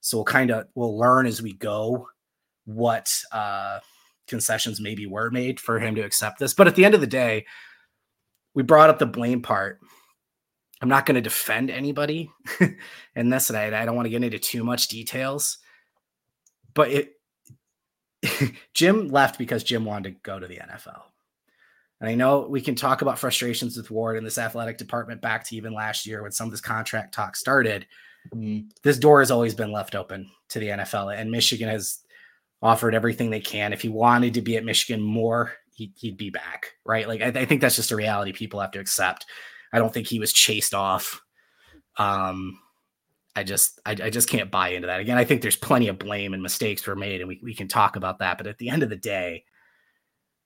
So 0.00 0.16
we'll 0.16 0.24
kind 0.24 0.50
of 0.50 0.66
we'll 0.74 0.96
learn 0.96 1.26
as 1.26 1.42
we 1.42 1.52
go 1.52 2.08
what 2.68 3.08
uh, 3.32 3.80
concessions 4.26 4.80
maybe 4.80 5.06
were 5.06 5.30
made 5.30 5.58
for 5.58 5.80
him 5.80 5.94
to 5.94 6.02
accept 6.02 6.38
this. 6.38 6.54
But 6.54 6.68
at 6.68 6.74
the 6.74 6.84
end 6.84 6.94
of 6.94 7.00
the 7.00 7.06
day, 7.06 7.46
we 8.54 8.62
brought 8.62 8.90
up 8.90 8.98
the 8.98 9.06
blame 9.06 9.42
part 9.42 9.80
I'm 10.80 10.88
not 10.88 11.06
going 11.06 11.16
to 11.16 11.20
defend 11.20 11.70
anybody 11.70 12.30
in 13.16 13.30
this, 13.30 13.50
and 13.50 13.58
I, 13.58 13.82
I 13.82 13.84
don't 13.84 13.96
want 13.96 14.06
to 14.06 14.10
get 14.10 14.22
into 14.22 14.38
too 14.38 14.62
much 14.62 14.88
details. 14.88 15.58
But 16.74 16.90
it, 16.90 17.12
Jim 18.74 19.08
left 19.08 19.38
because 19.38 19.64
Jim 19.64 19.84
wanted 19.84 20.14
to 20.14 20.20
go 20.22 20.38
to 20.38 20.46
the 20.46 20.56
NFL. 20.58 21.02
And 22.00 22.08
I 22.08 22.14
know 22.14 22.46
we 22.48 22.60
can 22.60 22.76
talk 22.76 23.02
about 23.02 23.18
frustrations 23.18 23.76
with 23.76 23.90
Ward 23.90 24.16
and 24.16 24.24
this 24.24 24.38
athletic 24.38 24.78
department 24.78 25.20
back 25.20 25.44
to 25.48 25.56
even 25.56 25.74
last 25.74 26.06
year 26.06 26.22
when 26.22 26.30
some 26.30 26.46
of 26.46 26.52
this 26.52 26.60
contract 26.60 27.12
talk 27.12 27.34
started. 27.34 27.86
Mm-hmm. 28.32 28.68
This 28.84 28.98
door 28.98 29.20
has 29.20 29.32
always 29.32 29.56
been 29.56 29.72
left 29.72 29.96
open 29.96 30.30
to 30.50 30.60
the 30.60 30.68
NFL, 30.68 31.18
and 31.18 31.30
Michigan 31.30 31.68
has 31.68 31.98
offered 32.62 32.94
everything 32.94 33.30
they 33.30 33.40
can. 33.40 33.72
If 33.72 33.82
he 33.82 33.88
wanted 33.88 34.34
to 34.34 34.42
be 34.42 34.56
at 34.56 34.64
Michigan 34.64 35.02
more, 35.02 35.52
he, 35.72 35.92
would 36.04 36.16
be 36.16 36.30
back, 36.30 36.72
right? 36.84 37.06
Like 37.06 37.22
I, 37.22 37.28
I 37.28 37.44
think 37.44 37.60
that's 37.60 37.76
just 37.76 37.92
a 37.92 37.96
reality 37.96 38.32
people 38.32 38.60
have 38.60 38.72
to 38.72 38.80
accept. 38.80 39.26
I 39.72 39.78
don't 39.78 39.92
think 39.92 40.06
he 40.06 40.18
was 40.18 40.32
chased 40.32 40.74
off. 40.74 41.20
Um, 41.96 42.58
I 43.36 43.44
just 43.44 43.80
I, 43.86 43.90
I, 43.90 44.10
just 44.10 44.28
can't 44.28 44.50
buy 44.50 44.70
into 44.70 44.86
that. 44.88 45.00
Again, 45.00 45.18
I 45.18 45.24
think 45.24 45.42
there's 45.42 45.56
plenty 45.56 45.88
of 45.88 45.98
blame 45.98 46.34
and 46.34 46.42
mistakes 46.42 46.84
were 46.86 46.96
made, 46.96 47.20
and 47.20 47.28
we, 47.28 47.40
we 47.42 47.54
can 47.54 47.68
talk 47.68 47.96
about 47.96 48.18
that. 48.18 48.38
But 48.38 48.48
at 48.48 48.58
the 48.58 48.68
end 48.68 48.82
of 48.82 48.88
the 48.88 48.96
day, 48.96 49.44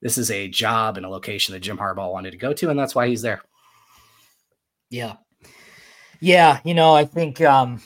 this 0.02 0.18
is 0.18 0.30
a 0.30 0.48
job 0.48 0.96
and 0.96 1.06
a 1.06 1.08
location 1.08 1.54
that 1.54 1.60
Jim 1.60 1.78
Harbaugh 1.78 2.12
wanted 2.12 2.32
to 2.32 2.36
go 2.36 2.52
to, 2.52 2.68
and 2.68 2.78
that's 2.78 2.94
why 2.94 3.08
he's 3.08 3.22
there. 3.22 3.42
Yeah. 4.90 5.14
Yeah, 6.20 6.60
you 6.64 6.74
know, 6.74 6.94
I 6.94 7.04
think 7.04 7.40
um 7.40 7.80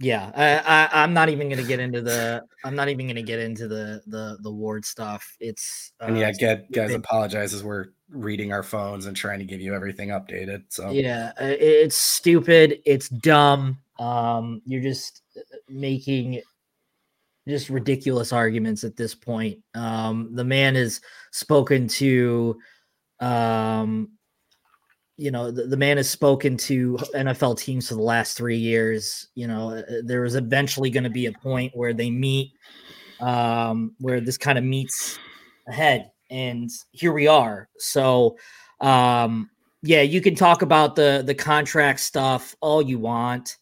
yeah, 0.00 0.32
I, 0.34 0.88
I 1.00 1.04
am 1.04 1.12
not 1.12 1.28
even 1.28 1.50
gonna 1.50 1.62
get 1.62 1.78
into 1.78 2.00
the 2.00 2.42
I'm 2.64 2.74
not 2.74 2.88
even 2.88 3.06
gonna 3.06 3.22
get 3.22 3.38
into 3.38 3.68
the 3.68 4.02
the 4.06 4.38
the 4.40 4.50
ward 4.50 4.86
stuff. 4.86 5.36
It's 5.40 5.92
uh, 6.00 6.06
and 6.06 6.18
yeah, 6.18 6.32
get 6.32 6.72
guys 6.72 6.94
apologize 6.94 7.52
as 7.52 7.62
we're 7.62 7.88
reading 8.08 8.50
our 8.50 8.62
phones 8.62 9.04
and 9.04 9.14
trying 9.14 9.40
to 9.40 9.44
give 9.44 9.60
you 9.60 9.74
everything 9.74 10.08
updated. 10.08 10.64
So 10.70 10.90
yeah, 10.90 11.32
it's 11.38 11.96
stupid. 11.96 12.80
It's 12.86 13.10
dumb. 13.10 13.78
Um, 13.98 14.62
you're 14.64 14.82
just 14.82 15.20
uh, 15.36 15.56
making 15.68 16.40
just 17.46 17.68
ridiculous 17.68 18.32
arguments 18.32 18.84
at 18.84 18.96
this 18.96 19.14
point. 19.14 19.58
Um, 19.74 20.30
the 20.32 20.44
man 20.44 20.76
has 20.76 21.02
spoken 21.30 21.88
to, 21.88 22.58
um, 23.20 24.12
you 25.20 25.30
know, 25.30 25.50
the, 25.50 25.66
the 25.66 25.76
man 25.76 25.98
has 25.98 26.08
spoken 26.08 26.56
to 26.56 26.96
NFL 27.14 27.58
teams 27.58 27.88
for 27.88 27.94
the 27.94 28.02
last 28.02 28.36
three 28.36 28.56
years. 28.56 29.28
You 29.34 29.46
know, 29.46 29.70
uh, 29.70 29.82
there 30.02 30.24
is 30.24 30.34
eventually 30.34 30.88
going 30.88 31.04
to 31.04 31.10
be 31.10 31.26
a 31.26 31.32
point 31.32 31.72
where 31.74 31.92
they 31.92 32.10
meet, 32.10 32.52
um, 33.20 33.94
where 33.98 34.20
this 34.20 34.38
kind 34.38 34.56
of 34.56 34.64
meets 34.64 35.18
ahead 35.68 36.10
and 36.30 36.70
here 36.92 37.12
we 37.12 37.26
are. 37.26 37.68
So, 37.78 38.38
um, 38.80 39.50
yeah, 39.82 40.02
you 40.02 40.20
can 40.20 40.34
talk 40.34 40.62
about 40.62 40.96
the 40.96 41.22
the 41.24 41.34
contract 41.34 42.00
stuff 42.00 42.54
all 42.60 42.80
you 42.80 42.98
want. 42.98 43.58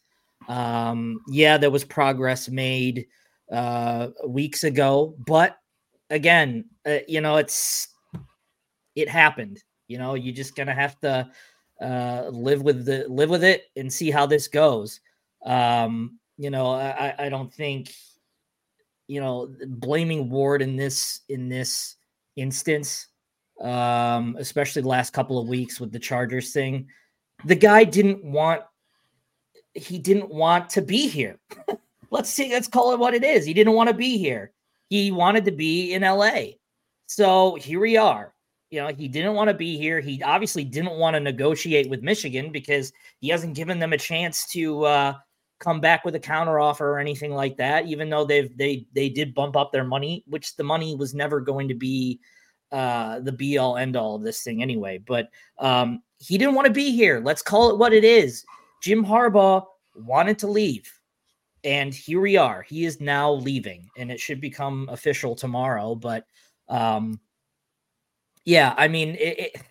Um, 0.48 1.20
yeah, 1.28 1.58
there 1.58 1.70
was 1.70 1.84
progress 1.84 2.48
made 2.48 3.06
uh, 3.50 4.08
weeks 4.26 4.64
ago, 4.64 5.16
but 5.26 5.56
again, 6.10 6.66
uh, 6.86 6.98
you 7.08 7.20
know, 7.20 7.36
it's 7.36 7.88
it 8.94 9.08
happened. 9.08 9.62
You 9.86 9.98
know, 9.98 10.14
you 10.14 10.32
just 10.32 10.54
gonna 10.54 10.74
have 10.74 10.98
to 11.00 11.30
uh, 11.80 12.28
live 12.30 12.62
with 12.62 12.84
the 12.84 13.06
live 13.08 13.30
with 13.30 13.44
it 13.44 13.64
and 13.76 13.92
see 13.92 14.10
how 14.10 14.26
this 14.26 14.48
goes. 14.48 15.00
Um, 15.44 16.18
you 16.36 16.50
know, 16.50 16.70
I, 16.70 17.14
I 17.18 17.28
don't 17.28 17.52
think 17.52 17.92
you 19.06 19.20
know 19.20 19.54
blaming 19.66 20.30
Ward 20.30 20.62
in 20.62 20.76
this 20.76 21.20
in 21.28 21.48
this 21.48 21.96
instance, 22.36 23.08
um, 23.60 24.36
especially 24.38 24.82
the 24.82 24.88
last 24.88 25.12
couple 25.12 25.38
of 25.38 25.48
weeks 25.48 25.80
with 25.80 25.92
the 25.92 25.98
Chargers 25.98 26.52
thing. 26.52 26.88
The 27.44 27.54
guy 27.54 27.84
didn't 27.84 28.24
want 28.24 28.62
he 29.74 29.98
didn't 29.98 30.30
want 30.30 30.70
to 30.70 30.82
be 30.82 31.08
here. 31.08 31.38
let's 32.10 32.30
see, 32.30 32.50
let's 32.50 32.68
call 32.68 32.92
it 32.92 32.98
what 32.98 33.14
it 33.14 33.24
is. 33.24 33.44
He 33.44 33.54
didn't 33.54 33.74
want 33.74 33.88
to 33.88 33.94
be 33.94 34.18
here. 34.18 34.52
He 34.88 35.12
wanted 35.12 35.44
to 35.44 35.52
be 35.52 35.92
in 35.92 36.02
LA. 36.02 36.40
So 37.06 37.54
here 37.56 37.80
we 37.80 37.96
are. 37.96 38.34
You 38.70 38.82
know, 38.82 38.88
he 38.88 39.08
didn't 39.08 39.34
want 39.34 39.48
to 39.48 39.54
be 39.54 39.78
here. 39.78 40.00
He 40.00 40.22
obviously 40.22 40.64
didn't 40.64 40.98
want 40.98 41.14
to 41.14 41.20
negotiate 41.20 41.88
with 41.88 42.02
Michigan 42.02 42.52
because 42.52 42.92
he 43.20 43.28
hasn't 43.28 43.54
given 43.54 43.78
them 43.78 43.94
a 43.94 43.98
chance 43.98 44.46
to 44.48 44.84
uh, 44.84 45.14
come 45.58 45.80
back 45.80 46.04
with 46.04 46.14
a 46.14 46.20
counteroffer 46.20 46.82
or 46.82 46.98
anything 46.98 47.32
like 47.32 47.56
that, 47.56 47.86
even 47.86 48.08
though 48.08 48.24
they've 48.24 48.56
they 48.56 48.86
they 48.94 49.08
did 49.08 49.34
bump 49.34 49.56
up 49.56 49.72
their 49.72 49.84
money, 49.84 50.24
which 50.26 50.56
the 50.56 50.64
money 50.64 50.94
was 50.94 51.14
never 51.14 51.40
going 51.40 51.68
to 51.68 51.74
be 51.74 52.20
uh 52.70 53.18
the 53.20 53.32
be 53.32 53.56
all 53.56 53.76
end 53.78 53.96
all 53.96 54.14
of 54.14 54.22
this 54.22 54.42
thing 54.42 54.62
anyway. 54.62 54.98
But 54.98 55.28
um 55.58 56.02
he 56.18 56.38
didn't 56.38 56.54
want 56.54 56.66
to 56.66 56.72
be 56.72 56.92
here. 56.92 57.20
Let's 57.24 57.42
call 57.42 57.70
it 57.70 57.78
what 57.78 57.92
it 57.92 58.04
is. 58.04 58.44
Jim 58.82 59.04
Harbaugh 59.04 59.64
wanted 59.94 60.38
to 60.40 60.48
leave. 60.48 60.92
And 61.64 61.92
here 61.92 62.20
we 62.20 62.36
are. 62.36 62.62
He 62.62 62.84
is 62.84 63.00
now 63.00 63.32
leaving, 63.32 63.88
and 63.96 64.12
it 64.12 64.20
should 64.20 64.40
become 64.40 64.88
official 64.90 65.34
tomorrow. 65.34 65.94
But 65.94 66.24
um 66.68 67.18
yeah, 68.48 68.72
I 68.78 68.88
mean 68.88 69.10
it, 69.10 69.38
it 69.38 69.62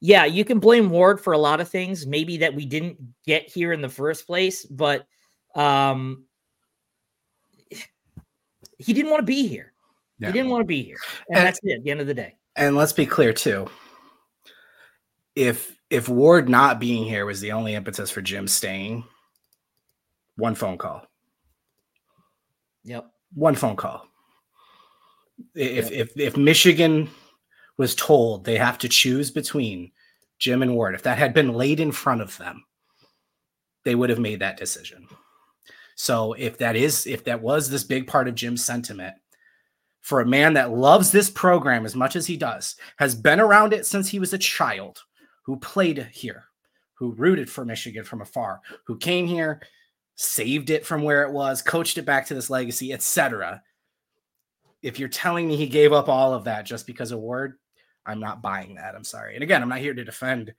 yeah, 0.00 0.26
you 0.26 0.44
can 0.44 0.58
blame 0.58 0.90
Ward 0.90 1.18
for 1.18 1.32
a 1.32 1.38
lot 1.38 1.62
of 1.62 1.68
things, 1.70 2.06
maybe 2.06 2.36
that 2.38 2.54
we 2.54 2.66
didn't 2.66 2.98
get 3.24 3.48
here 3.48 3.72
in 3.72 3.80
the 3.80 3.88
first 3.88 4.26
place, 4.26 4.66
but 4.66 5.06
um 5.54 6.26
he 8.78 8.92
didn't 8.92 9.10
want 9.10 9.22
to 9.22 9.26
be 9.26 9.48
here. 9.48 9.72
Yeah. 10.18 10.28
He 10.28 10.34
didn't 10.34 10.50
want 10.50 10.60
to 10.60 10.66
be 10.66 10.82
here. 10.82 10.98
And, 11.30 11.38
and 11.38 11.46
that's 11.46 11.58
it 11.62 11.72
at 11.72 11.84
the 11.84 11.90
end 11.90 12.02
of 12.02 12.06
the 12.06 12.12
day. 12.12 12.36
And 12.54 12.76
let's 12.76 12.92
be 12.92 13.06
clear 13.06 13.32
too. 13.32 13.66
If 15.34 15.74
if 15.88 16.06
Ward 16.06 16.50
not 16.50 16.78
being 16.78 17.04
here 17.04 17.24
was 17.24 17.40
the 17.40 17.52
only 17.52 17.74
impetus 17.74 18.10
for 18.10 18.20
Jim 18.20 18.46
staying, 18.46 19.04
one 20.36 20.54
phone 20.54 20.76
call. 20.76 21.06
Yep. 22.84 23.10
One 23.32 23.54
phone 23.54 23.76
call. 23.76 24.06
If 25.54 25.90
yep. 25.90 26.08
if 26.08 26.20
if 26.20 26.36
Michigan 26.36 27.08
was 27.78 27.94
told 27.94 28.44
they 28.44 28.56
have 28.56 28.78
to 28.78 28.88
choose 28.88 29.30
between 29.30 29.92
Jim 30.38 30.62
and 30.62 30.74
Ward, 30.74 30.94
if 30.94 31.02
that 31.02 31.18
had 31.18 31.34
been 31.34 31.54
laid 31.54 31.80
in 31.80 31.92
front 31.92 32.20
of 32.20 32.36
them, 32.38 32.64
they 33.84 33.94
would 33.94 34.10
have 34.10 34.18
made 34.18 34.40
that 34.40 34.56
decision. 34.56 35.06
So 35.94 36.34
if 36.34 36.58
that 36.58 36.76
is 36.76 37.06
if 37.06 37.24
that 37.24 37.40
was 37.40 37.70
this 37.70 37.84
big 37.84 38.06
part 38.06 38.28
of 38.28 38.34
Jim's 38.34 38.64
sentiment, 38.64 39.14
for 40.00 40.20
a 40.20 40.26
man 40.26 40.52
that 40.54 40.72
loves 40.72 41.10
this 41.10 41.30
program 41.30 41.84
as 41.84 41.96
much 41.96 42.16
as 42.16 42.26
he 42.26 42.36
does, 42.36 42.76
has 42.98 43.14
been 43.14 43.40
around 43.40 43.72
it 43.72 43.86
since 43.86 44.08
he 44.08 44.20
was 44.20 44.32
a 44.32 44.38
child, 44.38 45.02
who 45.42 45.56
played 45.56 46.08
here, 46.12 46.44
who 46.94 47.12
rooted 47.12 47.48
for 47.48 47.64
Michigan 47.64 48.04
from 48.04 48.20
afar, 48.20 48.60
who 48.84 48.96
came 48.98 49.26
here, 49.26 49.62
saved 50.16 50.70
it 50.70 50.84
from 50.84 51.02
where 51.02 51.22
it 51.22 51.32
was, 51.32 51.62
coached 51.62 51.98
it 51.98 52.04
back 52.04 52.26
to 52.26 52.34
this 52.34 52.50
legacy, 52.50 52.92
etc. 52.92 53.62
If 54.82 54.98
you're 54.98 55.08
telling 55.08 55.48
me 55.48 55.56
he 55.56 55.66
gave 55.66 55.92
up 55.92 56.08
all 56.08 56.34
of 56.34 56.44
that 56.44 56.66
just 56.66 56.86
because 56.86 57.12
of 57.12 57.20
Ward, 57.20 57.58
I'm 58.06 58.20
not 58.20 58.42
buying 58.42 58.74
that. 58.76 58.94
I'm 58.94 59.04
sorry. 59.04 59.34
And 59.34 59.42
again, 59.42 59.62
I'm 59.62 59.68
not 59.68 59.78
here 59.78 59.94
to 59.94 60.04
defend. 60.04 60.54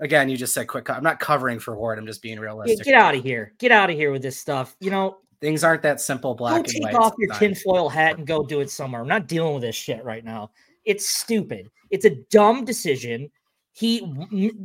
Again, 0.00 0.28
you 0.28 0.36
just 0.36 0.54
said 0.54 0.66
quick. 0.66 0.88
I'm 0.88 1.02
not 1.02 1.20
covering 1.20 1.58
for 1.58 1.76
Ward. 1.76 1.98
I'm 1.98 2.06
just 2.06 2.22
being 2.22 2.40
realistic. 2.40 2.78
Get, 2.78 2.86
get 2.86 2.94
out 2.94 3.14
of 3.14 3.22
here. 3.22 3.52
Get 3.58 3.70
out 3.70 3.90
of 3.90 3.96
here 3.96 4.12
with 4.12 4.22
this 4.22 4.38
stuff. 4.38 4.74
You 4.80 4.90
know, 4.90 5.18
things 5.40 5.62
aren't 5.62 5.82
that 5.82 6.00
simple. 6.00 6.34
Black 6.34 6.64
go 6.64 6.70
take 6.70 6.94
off 6.94 7.12
your 7.18 7.34
tinfoil 7.34 7.88
hat 7.88 8.16
and 8.16 8.26
go 8.26 8.42
do 8.42 8.60
it 8.60 8.70
somewhere. 8.70 9.02
I'm 9.02 9.08
not 9.08 9.28
dealing 9.28 9.54
with 9.54 9.62
this 9.62 9.76
shit 9.76 10.02
right 10.04 10.24
now. 10.24 10.50
It's 10.84 11.10
stupid. 11.10 11.68
It's 11.90 12.06
a 12.06 12.16
dumb 12.30 12.64
decision. 12.64 13.30
He 13.72 14.00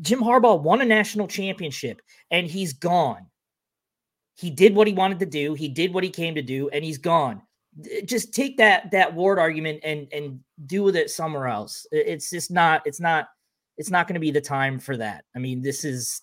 Jim 0.01 0.21
Harbaugh 0.21 0.61
won 0.61 0.81
a 0.81 0.85
national 0.85 1.27
championship 1.27 2.01
and 2.31 2.47
he's 2.47 2.73
gone. 2.73 3.27
He 4.35 4.49
did 4.49 4.75
what 4.75 4.87
he 4.87 4.93
wanted 4.93 5.19
to 5.19 5.25
do. 5.25 5.53
He 5.53 5.69
did 5.69 5.93
what 5.93 6.03
he 6.03 6.09
came 6.09 6.35
to 6.35 6.41
do, 6.41 6.69
and 6.69 6.83
he's 6.83 6.97
gone. 6.97 7.41
Just 8.05 8.33
take 8.33 8.57
that 8.57 8.89
that 8.91 9.13
Ward 9.13 9.37
argument 9.37 9.81
and 9.83 10.07
and 10.13 10.39
do 10.65 10.83
with 10.83 10.95
it 10.95 11.09
somewhere 11.09 11.47
else. 11.47 11.85
It's 11.91 12.29
just 12.29 12.51
not. 12.51 12.81
It's 12.85 12.99
not. 12.99 13.27
It's 13.77 13.91
not 13.91 14.07
going 14.07 14.13
to 14.13 14.21
be 14.21 14.31
the 14.31 14.39
time 14.39 14.79
for 14.79 14.95
that. 14.97 15.25
I 15.35 15.39
mean, 15.39 15.61
this 15.61 15.83
is 15.83 16.21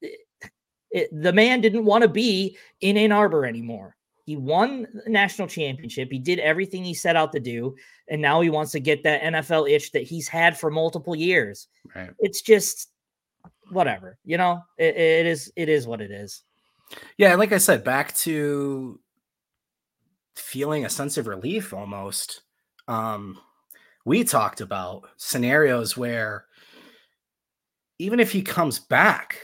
it, 0.00 0.20
it, 0.92 1.08
the 1.12 1.32
man 1.32 1.60
didn't 1.60 1.84
want 1.84 2.02
to 2.02 2.08
be 2.08 2.56
in 2.80 2.96
Ann 2.96 3.10
Arbor 3.10 3.44
anymore. 3.44 3.96
He 4.24 4.36
won 4.36 4.86
the 5.04 5.10
national 5.10 5.48
championship. 5.48 6.10
He 6.10 6.18
did 6.18 6.38
everything 6.38 6.84
he 6.84 6.94
set 6.94 7.16
out 7.16 7.32
to 7.32 7.40
do. 7.40 7.74
And 8.08 8.22
now 8.22 8.40
he 8.40 8.50
wants 8.50 8.70
to 8.72 8.80
get 8.80 9.02
that 9.02 9.22
NFL 9.22 9.70
itch 9.70 9.90
that 9.92 10.04
he's 10.04 10.28
had 10.28 10.56
for 10.56 10.70
multiple 10.70 11.16
years. 11.16 11.66
Right. 11.94 12.10
It's 12.20 12.40
just 12.40 12.90
whatever, 13.70 14.18
you 14.24 14.36
know, 14.36 14.62
it, 14.78 14.96
it 14.96 15.26
is, 15.26 15.52
it 15.56 15.68
is 15.68 15.86
what 15.86 16.00
it 16.00 16.10
is. 16.10 16.44
Yeah. 17.16 17.34
Like 17.34 17.52
I 17.52 17.58
said, 17.58 17.82
back 17.82 18.14
to 18.18 19.00
feeling 20.36 20.84
a 20.84 20.90
sense 20.90 21.16
of 21.18 21.26
relief 21.26 21.72
almost. 21.72 22.42
Um, 22.88 23.38
we 24.04 24.24
talked 24.24 24.60
about 24.60 25.08
scenarios 25.16 25.96
where 25.96 26.46
even 27.98 28.20
if 28.20 28.32
he 28.32 28.42
comes 28.42 28.78
back, 28.78 29.38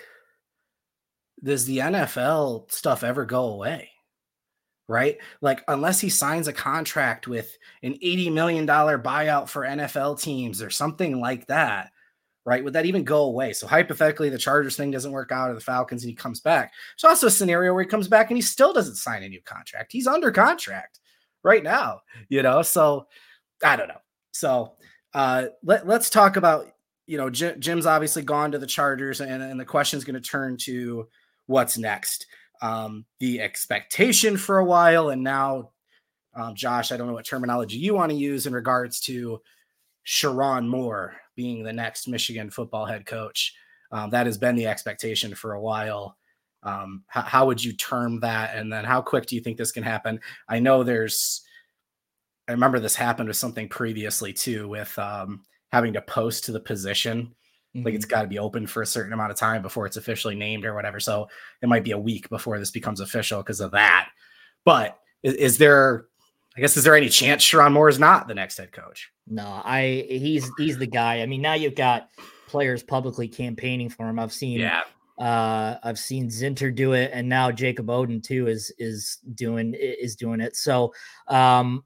does 1.42 1.66
the 1.66 1.78
NFL 1.78 2.70
stuff 2.72 3.04
ever 3.04 3.24
go 3.24 3.50
away? 3.50 3.90
right? 4.88 5.18
Like, 5.42 5.62
unless 5.68 6.00
he 6.00 6.08
signs 6.08 6.48
a 6.48 6.52
contract 6.52 7.28
with 7.28 7.56
an 7.82 7.94
$80 8.02 8.32
million 8.32 8.66
buyout 8.66 9.48
for 9.48 9.62
NFL 9.62 10.20
teams 10.20 10.62
or 10.62 10.70
something 10.70 11.20
like 11.20 11.46
that, 11.46 11.92
right? 12.48 12.64
Would 12.64 12.72
that 12.72 12.86
even 12.86 13.04
go 13.04 13.24
away? 13.24 13.52
So, 13.52 13.66
hypothetically, 13.66 14.30
the 14.30 14.38
Chargers 14.38 14.74
thing 14.74 14.90
doesn't 14.90 15.12
work 15.12 15.30
out 15.30 15.50
or 15.50 15.54
the 15.54 15.60
Falcons 15.60 16.02
and 16.02 16.08
he 16.08 16.16
comes 16.16 16.40
back. 16.40 16.72
There's 16.94 17.10
also 17.10 17.26
a 17.26 17.30
scenario 17.30 17.74
where 17.74 17.82
he 17.82 17.88
comes 17.88 18.08
back 18.08 18.30
and 18.30 18.38
he 18.38 18.42
still 18.42 18.72
doesn't 18.72 18.94
sign 18.94 19.22
a 19.22 19.28
new 19.28 19.42
contract. 19.42 19.92
He's 19.92 20.06
under 20.06 20.32
contract 20.32 20.98
right 21.42 21.62
now, 21.62 22.00
you 22.30 22.42
know? 22.42 22.62
So, 22.62 23.06
I 23.62 23.76
don't 23.76 23.88
know. 23.88 24.00
So, 24.32 24.72
uh, 25.12 25.48
let, 25.62 25.86
let's 25.86 26.08
talk 26.08 26.36
about, 26.36 26.68
you 27.06 27.18
know, 27.18 27.28
Jim's 27.28 27.86
obviously 27.86 28.22
gone 28.22 28.52
to 28.52 28.58
the 28.58 28.66
Chargers, 28.66 29.20
and, 29.20 29.42
and 29.42 29.60
the 29.60 29.64
question 29.66 29.98
is 29.98 30.04
going 30.04 30.20
to 30.20 30.26
turn 30.26 30.56
to 30.58 31.06
what's 31.46 31.76
next 31.76 32.26
um, 32.62 33.04
the 33.20 33.40
expectation 33.42 34.38
for 34.38 34.58
a 34.58 34.64
while, 34.64 35.10
and 35.10 35.22
now, 35.22 35.70
um, 36.34 36.54
Josh, 36.54 36.92
I 36.92 36.96
don't 36.96 37.08
know 37.08 37.12
what 37.12 37.26
terminology 37.26 37.76
you 37.76 37.94
want 37.94 38.10
to 38.10 38.16
use 38.16 38.46
in 38.46 38.52
regards 38.52 39.00
to 39.02 39.40
Sherrone 40.06 40.66
Moore 40.66 41.16
being 41.38 41.62
the 41.62 41.72
next 41.72 42.08
Michigan 42.08 42.50
football 42.50 42.84
head 42.84 43.06
coach. 43.06 43.54
Um, 43.92 44.10
that 44.10 44.26
has 44.26 44.36
been 44.36 44.56
the 44.56 44.66
expectation 44.66 45.34
for 45.34 45.54
a 45.54 45.60
while. 45.60 46.18
Um, 46.62 47.04
how, 47.06 47.22
how 47.22 47.46
would 47.46 47.64
you 47.64 47.72
term 47.72 48.20
that? 48.20 48.56
And 48.56 48.72
then 48.72 48.84
how 48.84 49.00
quick 49.00 49.26
do 49.26 49.36
you 49.36 49.40
think 49.40 49.56
this 49.56 49.72
can 49.72 49.84
happen? 49.84 50.18
I 50.48 50.58
know 50.58 50.82
there's, 50.82 51.42
I 52.48 52.52
remember 52.52 52.80
this 52.80 52.96
happened 52.96 53.28
with 53.28 53.36
something 53.36 53.68
previously 53.68 54.32
too, 54.32 54.68
with 54.68 54.98
um, 54.98 55.44
having 55.70 55.92
to 55.92 56.02
post 56.02 56.44
to 56.44 56.52
the 56.52 56.60
position 56.60 57.34
Mm-hmm. 57.74 57.84
Like 57.84 57.94
it's 57.94 58.06
mm-hmm. 58.06 58.10
got 58.10 58.22
to 58.22 58.28
be 58.28 58.38
open 58.38 58.66
for 58.66 58.82
a 58.82 58.86
certain 58.86 59.12
amount 59.12 59.30
of 59.30 59.36
time 59.36 59.62
before 59.62 59.86
it's 59.86 59.96
officially 59.96 60.34
named 60.34 60.64
or 60.64 60.74
whatever. 60.74 61.00
So 61.00 61.28
it 61.62 61.68
might 61.68 61.84
be 61.84 61.92
a 61.92 61.98
week 61.98 62.28
before 62.28 62.58
this 62.58 62.70
becomes 62.70 63.00
official 63.00 63.42
because 63.42 63.60
of 63.60 63.72
that. 63.72 64.10
But 64.64 64.98
is, 65.22 65.34
is, 65.34 65.58
there, 65.58 66.06
I 66.58 66.60
guess, 66.60 66.76
is 66.76 66.82
there 66.82 66.96
any 66.96 67.08
chance 67.08 67.44
Sherrone 67.44 67.72
Moore 67.72 67.88
is 67.88 68.00
not 68.00 68.26
the 68.26 68.34
next 68.34 68.58
head 68.58 68.72
coach? 68.72 69.12
No, 69.28 69.62
I 69.64 70.04
he's 70.08 70.50
he's 70.58 70.76
the 70.76 70.88
guy. 70.88 71.22
I 71.22 71.26
mean, 71.26 71.40
now 71.40 71.54
you've 71.54 71.76
got 71.76 72.08
players 72.48 72.82
publicly 72.82 73.28
campaigning 73.28 73.88
for 73.88 74.08
him. 74.08 74.18
I've 74.18 74.32
seen 74.32 74.58
yeah. 74.58 74.82
Uh, 75.20 75.78
I've 75.84 76.00
seen 76.00 76.26
Zinter 76.26 76.74
do 76.74 76.94
it, 76.94 77.12
and 77.14 77.28
now 77.28 77.52
Jacob 77.52 77.86
Oden 77.86 78.20
too 78.20 78.48
is 78.48 78.74
is 78.76 79.18
doing 79.36 79.72
is 79.78 80.16
doing 80.16 80.40
it. 80.40 80.56
So, 80.56 80.92
um, 81.28 81.84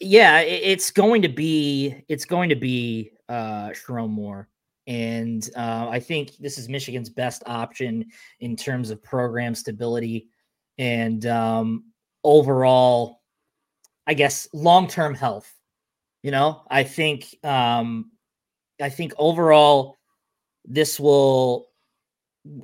yeah, 0.00 0.40
it's 0.40 0.90
going 0.90 1.22
to 1.22 1.28
be 1.28 2.04
it's 2.08 2.24
going 2.24 2.48
to 2.48 2.56
be 2.56 3.12
uh, 3.28 3.68
Sherrone 3.68 4.10
Moore. 4.10 4.48
And 4.88 5.48
uh, 5.56 5.86
I 5.88 6.00
think 6.00 6.32
this 6.38 6.58
is 6.58 6.68
Michigan's 6.68 7.10
best 7.10 7.44
option 7.46 8.06
in 8.40 8.56
terms 8.56 8.90
of 8.90 9.00
program 9.04 9.54
stability 9.54 10.26
and 10.78 11.24
um, 11.26 11.84
overall, 12.24 13.21
I 14.06 14.14
guess, 14.14 14.48
long 14.52 14.88
term 14.88 15.14
health. 15.14 15.52
You 16.22 16.30
know, 16.30 16.62
I 16.70 16.84
think, 16.84 17.36
um, 17.42 18.12
I 18.80 18.88
think 18.88 19.12
overall, 19.18 19.98
this 20.64 21.00
will 21.00 21.66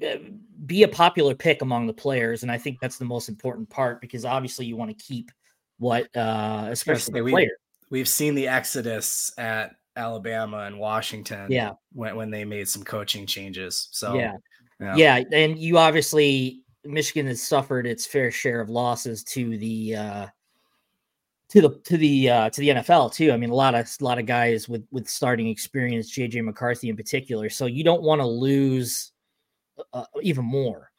uh, 0.01 0.17
be 0.65 0.85
a 0.85 0.89
popular 0.89 1.35
pick 1.35 1.63
among 1.63 1.89
the 1.89 1.93
players, 1.93 2.43
and 2.43 2.53
I 2.53 2.59
think 2.59 2.79
that's 2.81 2.99
the 2.99 3.05
most 3.05 3.29
important 3.29 3.69
part 3.69 4.01
because 4.01 4.25
obviously 4.25 4.67
you 4.67 4.77
want 4.77 4.97
to 4.97 5.05
keep 5.05 5.33
what, 5.79 6.15
uh, 6.17 6.69
especially 6.71 7.21
the 7.21 7.31
player. 7.31 7.51
We've 7.91 8.09
seen 8.09 8.35
the 8.35 8.47
exodus 8.47 9.33
at 9.39 9.77
Alabama 9.97 10.59
and 10.59 10.79
Washington. 10.79 11.51
Yeah. 11.51 11.73
When, 11.93 12.15
when 12.15 12.31
they 12.31 12.45
made 12.45 12.69
some 12.69 12.85
coaching 12.85 13.27
changes. 13.27 13.89
So, 13.91 14.15
yeah. 14.15 14.35
yeah. 14.81 14.97
Yeah. 14.97 15.25
And 15.33 15.59
you 15.59 15.79
obviously, 15.79 16.63
Michigan 16.85 17.27
has 17.27 17.43
suffered 17.43 17.87
its 17.87 18.07
fair 18.07 18.31
share 18.31 18.61
of 18.61 18.69
losses 18.69 19.25
to 19.25 19.59
the, 19.59 19.97
uh, 19.97 20.27
to 21.51 21.61
the 21.63 21.71
to 21.85 21.97
the 21.97 22.31
uh, 22.31 22.51
to 22.51 22.61
the 22.61 22.69
NFL 22.69 23.13
too. 23.13 23.33
I 23.33 23.37
mean, 23.37 23.51
a 23.51 23.55
lot 23.55 23.75
of 23.75 23.87
a 24.01 24.05
lot 24.05 24.19
of 24.19 24.27
guys 24.27 24.69
with 24.69 24.87
with 24.91 25.09
starting 25.09 25.49
experience, 25.49 26.15
JJ 26.15 26.45
McCarthy 26.45 26.89
in 26.89 26.97
particular. 26.97 27.49
So 27.49 27.67
you 27.67 27.85
don't 27.85 28.03
want 28.03 28.21
to 28.21 28.27
lose 28.27 29.13
uh, 29.93 30.05
even 30.23 30.45
more 30.45 30.91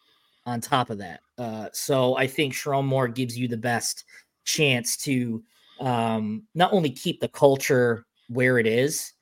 on 0.46 0.62
top 0.62 0.89
of 0.89 0.98
that. 0.98 1.20
Uh, 1.38 1.70
so 1.74 2.18
I 2.18 2.27
think 2.27 2.53
Sherrone 2.53 2.86
Moore 2.86 3.08
gives 3.08 3.38
you 3.38 3.48
the 3.48 3.58
best 3.58 4.06
chance 4.46 4.98
to 4.98 5.44
um, 5.79 6.44
not 6.56 6.74
only 6.74 6.89
keep 6.89 7.20
the 7.20 7.27
culture 7.27 8.06
where 8.27 8.58
it 8.58 8.68
is. 8.68 9.13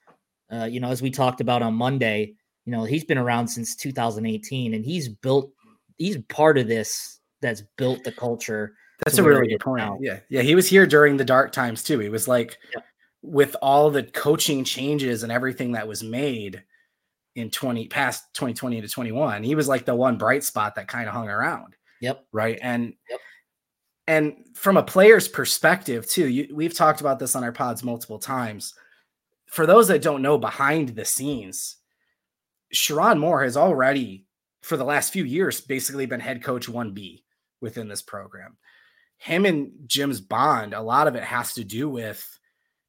Uh, 0.51 0.65
you 0.65 0.79
know, 0.79 0.89
as 0.89 1.01
we 1.01 1.11
talked 1.11 1.41
about 1.41 1.61
on 1.61 1.73
Monday, 1.73 2.33
you 2.65 2.71
know, 2.71 2.83
he's 2.83 3.03
been 3.03 3.17
around 3.17 3.47
since 3.47 3.75
2018 3.75 4.73
and 4.73 4.85
he's 4.85 5.09
built, 5.09 5.51
he's 5.97 6.17
part 6.29 6.57
of 6.57 6.67
this 6.67 7.19
that's 7.41 7.63
built 7.77 8.03
the 8.03 8.11
culture. 8.11 8.75
That's 9.05 9.17
a 9.17 9.23
really 9.23 9.47
good 9.47 9.59
point. 9.59 9.83
Now. 9.83 9.97
Yeah. 10.01 10.19
Yeah. 10.29 10.41
He 10.41 10.55
was 10.55 10.67
here 10.67 10.87
during 10.87 11.17
the 11.17 11.25
dark 11.25 11.51
times 11.51 11.83
too. 11.83 11.99
He 11.99 12.09
was 12.09 12.27
like, 12.27 12.57
yeah. 12.73 12.81
with 13.21 13.55
all 13.61 13.89
the 13.89 14.03
coaching 14.03 14.63
changes 14.63 15.23
and 15.23 15.31
everything 15.31 15.73
that 15.73 15.87
was 15.87 16.03
made 16.03 16.63
in 17.35 17.51
20 17.51 17.87
past 17.87 18.33
2020 18.33 18.81
to 18.81 18.87
21, 18.87 19.43
he 19.43 19.55
was 19.55 19.67
like 19.67 19.85
the 19.85 19.95
one 19.95 20.17
bright 20.17 20.43
spot 20.43 20.75
that 20.75 20.87
kind 20.87 21.07
of 21.07 21.13
hung 21.13 21.29
around. 21.29 21.75
Yep. 22.01 22.25
Right. 22.31 22.57
And, 22.61 22.93
yep. 23.09 23.19
and 24.07 24.35
from 24.55 24.77
a 24.77 24.83
player's 24.83 25.27
perspective 25.27 26.07
too, 26.07 26.27
you, 26.27 26.47
we've 26.53 26.73
talked 26.73 27.01
about 27.01 27.19
this 27.19 27.35
on 27.35 27.43
our 27.43 27.51
pods 27.51 27.83
multiple 27.83 28.19
times 28.19 28.73
for 29.47 29.65
those 29.65 29.87
that 29.87 30.01
don't 30.01 30.21
know 30.21 30.37
behind 30.37 30.89
the 30.89 31.05
scenes, 31.05 31.77
Sherrone 32.73 33.19
Moore 33.19 33.43
has 33.43 33.57
already, 33.57 34.25
for 34.61 34.77
the 34.77 34.83
last 34.83 35.13
few 35.13 35.23
years, 35.23 35.61
basically 35.61 36.05
been 36.05 36.19
head 36.19 36.43
coach 36.43 36.67
1B 36.67 37.23
within 37.61 37.87
this 37.87 38.01
program. 38.01 38.57
Him 39.17 39.45
and 39.45 39.71
Jim's 39.87 40.21
bond, 40.21 40.73
a 40.73 40.81
lot 40.81 41.07
of 41.07 41.15
it 41.15 41.23
has 41.23 41.53
to 41.55 41.63
do 41.63 41.89
with 41.89 42.39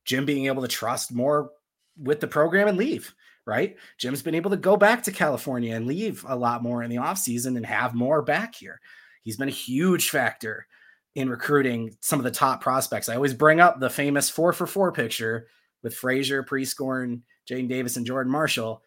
Jim 0.05 0.25
being 0.25 0.47
able 0.47 0.63
to 0.63 0.69
trust 0.69 1.13
Moore 1.13 1.51
with 1.97 2.21
the 2.21 2.27
program 2.27 2.69
and 2.69 2.79
leave, 2.79 3.15
right? 3.47 3.77
Jim's 3.99 4.23
been 4.23 4.35
able 4.35 4.51
to 4.51 4.57
go 4.57 4.77
back 4.77 5.03
to 5.05 5.13
California 5.13 5.75
and 5.75 5.87
leave 5.87 6.25
a 6.29 6.37
lot 6.37 6.63
more 6.63 6.83
in 6.83 6.91
the 6.91 6.97
offseason 6.97 7.57
and 7.57 7.67
have 7.67 7.95
Moore 7.95 8.23
back 8.23 8.55
here. 8.55 8.81
He's 9.23 9.37
been 9.37 9.49
a 9.49 9.53
huge 9.53 10.11
factor 10.11 10.67
in 11.15 11.29
recruiting 11.29 11.97
some 12.01 12.21
of 12.21 12.25
the 12.25 12.31
top 12.31 12.61
prospects. 12.61 13.09
I 13.09 13.15
always 13.17 13.35
bring 13.35 13.61
up 13.61 13.81
the 13.81 13.91
famous 13.91 14.31
four 14.31 14.53
for 14.53 14.67
four 14.67 14.93
picture 14.93 15.49
with 15.83 15.95
Frazier, 15.95 16.45
Prieskorn, 16.45 17.23
Jadyn 17.49 17.69
Davis, 17.69 17.97
and 17.97 18.07
Jordan 18.07 18.31
Marshall. 18.31 18.83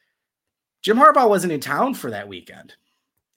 Jim 0.82 0.98
Harbaugh 0.98 1.30
wasn't 1.30 1.54
in 1.54 1.60
town 1.60 1.94
for 1.94 2.12
that 2.12 2.28
weekend. 2.28 2.76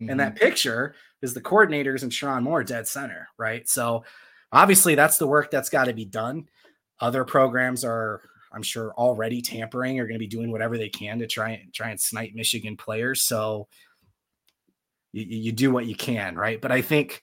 Mm-hmm. 0.00 0.10
And 0.10 0.20
that 0.20 0.34
mm-hmm. 0.34 0.44
picture 0.44 0.94
is 1.22 1.34
the 1.34 1.40
coordinators 1.40 2.02
and 2.02 2.12
Sherrone 2.12 2.42
Moore 2.42 2.64
dead 2.64 2.86
center, 2.86 3.28
right? 3.38 3.68
So 3.68 4.04
obviously 4.52 4.94
that's 4.94 5.18
the 5.18 5.26
work 5.26 5.50
that's 5.50 5.70
got 5.70 5.84
to 5.84 5.92
be 5.92 6.04
done. 6.04 6.48
Other 7.00 7.24
programs 7.24 7.84
are, 7.84 8.22
I'm 8.52 8.62
sure, 8.62 8.92
already 8.94 9.42
tampering 9.42 9.98
or 9.98 10.06
going 10.06 10.14
to 10.14 10.18
be 10.18 10.26
doing 10.26 10.50
whatever 10.50 10.78
they 10.78 10.88
can 10.88 11.18
to 11.18 11.26
try 11.26 11.50
and 11.50 11.72
try 11.74 11.90
and 11.90 12.00
snipe 12.00 12.32
Michigan 12.34 12.76
players. 12.76 13.22
So 13.22 13.68
you, 15.12 15.24
you 15.24 15.52
do 15.52 15.72
what 15.72 15.86
you 15.86 15.96
can, 15.96 16.36
right? 16.36 16.60
But 16.60 16.72
I 16.72 16.82
think 16.82 17.22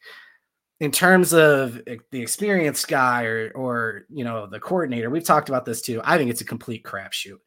in 0.80 0.92
terms 0.92 1.34
of 1.34 1.82
the 1.86 2.22
experienced 2.22 2.88
guy 2.88 3.24
or 3.26 3.52
or 3.52 4.02
you 4.10 4.24
know 4.24 4.48
the 4.48 4.60
coordinator, 4.60 5.10
we've 5.10 5.24
talked 5.24 5.48
about 5.48 5.64
this 5.64 5.82
too. 5.82 6.02
I 6.04 6.18
think 6.18 6.32
it's 6.32 6.42
a 6.42 6.46
complete 6.46 6.84
crapshoot. 6.84 7.40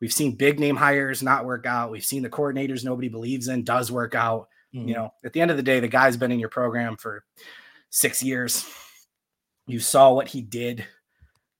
We've 0.00 0.12
seen 0.12 0.34
big 0.34 0.58
name 0.58 0.74
hires 0.74 1.22
not 1.22 1.44
work 1.44 1.66
out. 1.66 1.92
We've 1.92 2.04
seen 2.04 2.22
the 2.22 2.30
coordinators 2.30 2.84
nobody 2.84 3.08
believes 3.08 3.46
in 3.46 3.62
does 3.62 3.92
work 3.92 4.14
out. 4.14 4.48
Mm-hmm. 4.74 4.88
You 4.88 4.94
know, 4.94 5.14
at 5.24 5.32
the 5.32 5.40
end 5.40 5.50
of 5.50 5.56
the 5.56 5.62
day, 5.62 5.80
the 5.80 5.88
guy's 5.88 6.16
been 6.16 6.32
in 6.32 6.40
your 6.40 6.48
program 6.48 6.96
for 6.96 7.24
six 7.90 8.22
years. 8.22 8.66
You 9.66 9.80
saw 9.80 10.12
what 10.12 10.28
he 10.28 10.40
did 10.40 10.84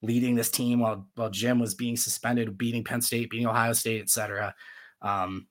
leading 0.02 0.35
this 0.35 0.50
team 0.50 0.81
while 0.81 1.07
while 1.14 1.31
Jim 1.31 1.59
was 1.59 1.75
being 1.75 1.97
suspended, 1.97 2.59
beating 2.59 2.85
Penn 2.85 3.00
State, 3.00 3.31
beating 3.31 3.47
Ohio 3.47 3.73
State, 3.73 4.02
etc. 4.02 4.54
Um, 5.00 5.47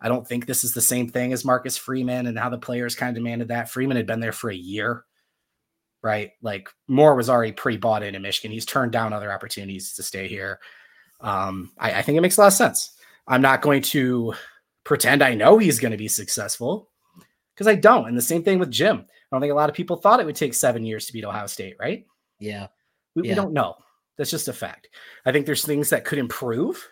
I 0.00 0.08
don't 0.08 0.26
think 0.26 0.44
this 0.44 0.64
is 0.64 0.74
the 0.74 0.82
same 0.82 1.08
thing 1.08 1.32
as 1.32 1.44
Marcus 1.44 1.76
Freeman 1.76 2.26
and 2.26 2.38
how 2.38 2.50
the 2.50 2.58
players 2.58 2.94
kind 2.94 3.08
of 3.08 3.14
demanded 3.14 3.48
that. 3.48 3.70
Freeman 3.70 3.96
had 3.96 4.06
been 4.06 4.20
there 4.20 4.32
for 4.32 4.50
a 4.50 4.54
year, 4.54 5.04
right? 6.02 6.32
Like 6.42 6.68
Moore 6.88 7.14
was 7.14 7.30
already 7.30 7.52
pre 7.52 7.76
bought 7.76 8.02
into 8.02 8.20
Michigan. 8.20 8.52
He's 8.52 8.66
turned 8.66 8.92
down 8.92 9.12
other 9.12 9.32
opportunities 9.32 9.94
to 9.94 10.02
stay 10.02 10.28
here. 10.28 10.58
Um, 11.20 11.72
I, 11.78 11.94
I 11.94 12.02
think 12.02 12.18
it 12.18 12.20
makes 12.20 12.36
a 12.36 12.42
lot 12.42 12.48
of 12.48 12.52
sense. 12.52 12.94
I'm 13.26 13.40
not 13.40 13.62
going 13.62 13.82
to 13.82 14.34
pretend 14.84 15.22
I 15.22 15.34
know 15.34 15.56
he's 15.56 15.78
going 15.78 15.92
to 15.92 15.96
be 15.98 16.08
successful 16.08 16.90
because 17.54 17.66
I 17.66 17.74
don't. 17.74 18.08
And 18.08 18.16
the 18.16 18.22
same 18.22 18.42
thing 18.42 18.58
with 18.58 18.70
Jim. 18.70 18.98
I 18.98 19.36
don't 19.36 19.40
think 19.40 19.52
a 19.52 19.56
lot 19.56 19.68
of 19.68 19.76
people 19.76 19.96
thought 19.96 20.20
it 20.20 20.26
would 20.26 20.36
take 20.36 20.54
seven 20.54 20.84
years 20.84 21.06
to 21.06 21.12
beat 21.12 21.24
Ohio 21.24 21.46
State, 21.46 21.76
right? 21.78 22.04
Yeah. 22.38 22.68
We, 23.14 23.22
yeah. 23.24 23.32
we 23.32 23.34
don't 23.34 23.52
know. 23.52 23.76
That's 24.16 24.30
just 24.30 24.48
a 24.48 24.52
fact. 24.52 24.88
I 25.24 25.32
think 25.32 25.46
there's 25.46 25.64
things 25.64 25.90
that 25.90 26.04
could 26.04 26.18
improve 26.18 26.86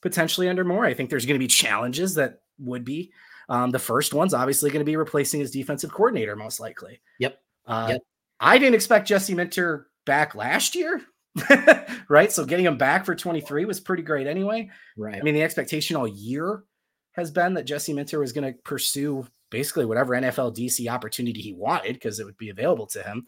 potentially 0.00 0.48
under 0.48 0.64
Moore. 0.64 0.86
I 0.86 0.94
think 0.94 1.10
there's 1.10 1.26
going 1.26 1.34
to 1.34 1.44
be 1.44 1.48
challenges 1.48 2.14
that 2.14 2.40
would 2.58 2.84
be. 2.84 3.12
Um, 3.48 3.70
the 3.70 3.78
first 3.78 4.14
one's 4.14 4.34
obviously 4.34 4.70
going 4.70 4.80
to 4.80 4.84
be 4.84 4.96
replacing 4.96 5.40
his 5.40 5.50
defensive 5.50 5.92
coordinator, 5.92 6.36
most 6.36 6.60
likely. 6.60 7.00
Yep. 7.18 7.40
Uh, 7.66 7.86
yep. 7.92 8.02
I 8.40 8.58
didn't 8.58 8.74
expect 8.74 9.08
Jesse 9.08 9.34
Minter 9.34 9.88
back 10.06 10.34
last 10.34 10.74
year. 10.74 11.02
right? 12.08 12.32
So 12.32 12.44
getting 12.44 12.66
him 12.66 12.78
back 12.78 13.04
for 13.04 13.14
23 13.14 13.64
was 13.64 13.80
pretty 13.80 14.02
great 14.02 14.26
anyway. 14.26 14.70
Right. 14.96 15.16
I 15.16 15.22
mean, 15.22 15.34
the 15.34 15.42
expectation 15.42 15.96
all 15.96 16.08
year 16.08 16.64
has 17.12 17.30
been 17.30 17.54
that 17.54 17.64
Jesse 17.64 17.92
Minter 17.92 18.20
was 18.20 18.32
going 18.32 18.52
to 18.52 18.58
pursue 18.62 19.26
basically 19.50 19.84
whatever 19.84 20.14
NFL 20.14 20.56
DC 20.56 20.90
opportunity 20.90 21.40
he 21.40 21.52
wanted 21.52 21.94
because 21.94 22.20
it 22.20 22.24
would 22.24 22.36
be 22.36 22.50
available 22.50 22.86
to 22.88 23.02
him. 23.02 23.26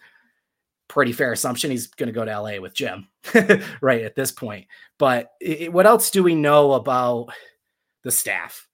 Pretty 0.88 1.12
fair 1.12 1.32
assumption 1.32 1.70
he's 1.70 1.86
going 1.86 2.08
to 2.08 2.12
go 2.12 2.24
to 2.24 2.40
LA 2.40 2.60
with 2.60 2.74
Jim, 2.74 3.08
right 3.80 4.02
at 4.02 4.16
this 4.16 4.32
point. 4.32 4.66
But 4.98 5.32
it, 5.40 5.72
what 5.72 5.86
else 5.86 6.10
do 6.10 6.22
we 6.22 6.34
know 6.34 6.72
about 6.72 7.28
the 8.02 8.10
staff? 8.10 8.66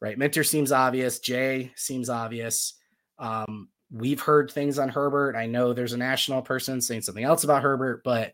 Right, 0.00 0.16
Minter 0.16 0.44
seems 0.44 0.72
obvious. 0.72 1.18
Jay 1.18 1.72
seems 1.76 2.08
obvious. 2.08 2.74
Um, 3.18 3.68
we've 3.90 4.20
heard 4.20 4.50
things 4.50 4.78
on 4.78 4.88
Herbert. 4.88 5.36
I 5.36 5.46
know 5.46 5.72
there's 5.72 5.92
a 5.92 5.98
national 5.98 6.42
person 6.42 6.80
saying 6.80 7.02
something 7.02 7.24
else 7.24 7.44
about 7.44 7.62
Herbert, 7.62 8.02
but 8.02 8.32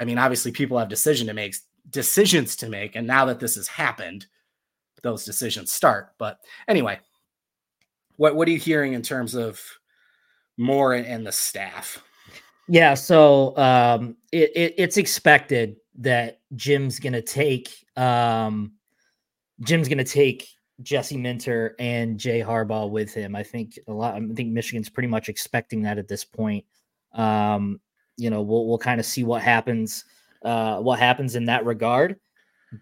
I 0.00 0.04
mean, 0.04 0.18
obviously, 0.18 0.50
people 0.50 0.78
have 0.78 0.88
decision 0.88 1.26
to 1.28 1.34
make 1.34 1.54
decisions 1.90 2.56
to 2.56 2.68
make, 2.68 2.96
and 2.96 3.06
now 3.06 3.24
that 3.26 3.38
this 3.38 3.54
has 3.54 3.68
happened, 3.68 4.26
those 5.02 5.24
decisions 5.24 5.72
start. 5.72 6.14
But 6.18 6.40
anyway, 6.68 6.98
what 8.20 8.36
what 8.36 8.46
are 8.46 8.50
you 8.50 8.58
hearing 8.58 8.92
in 8.92 9.00
terms 9.00 9.34
of 9.34 9.58
Moore 10.58 10.92
and, 10.92 11.26
the 11.26 11.32
staff? 11.32 12.04
Yeah, 12.68 12.92
so 12.92 13.56
um, 13.56 14.14
it, 14.30 14.50
it, 14.54 14.74
it's 14.76 14.98
expected 14.98 15.76
that 16.00 16.40
Jim's 16.54 16.98
going 16.98 17.14
to 17.14 17.22
take 17.22 17.70
um, 17.96 18.72
Jim's 19.62 19.88
going 19.88 19.96
to 19.96 20.04
take 20.04 20.46
Jesse 20.82 21.16
Minter 21.16 21.74
and 21.78 22.18
Jay 22.18 22.40
Harbaugh 22.40 22.90
with 22.90 23.14
him. 23.14 23.34
I 23.34 23.42
think 23.42 23.78
a 23.88 23.92
lot. 23.92 24.16
I 24.16 24.20
think 24.34 24.52
Michigan's 24.52 24.90
pretty 24.90 25.08
much 25.08 25.30
expecting 25.30 25.80
that 25.82 25.96
at 25.96 26.06
this 26.06 26.22
point. 26.22 26.66
Um, 27.14 27.80
you 28.18 28.28
know, 28.28 28.42
we'll 28.42 28.66
we'll 28.66 28.76
kind 28.76 29.00
of 29.00 29.06
see 29.06 29.24
what 29.24 29.40
happens, 29.40 30.04
uh, 30.44 30.76
what 30.76 30.98
happens 30.98 31.36
in 31.36 31.46
that 31.46 31.64
regard. 31.64 32.16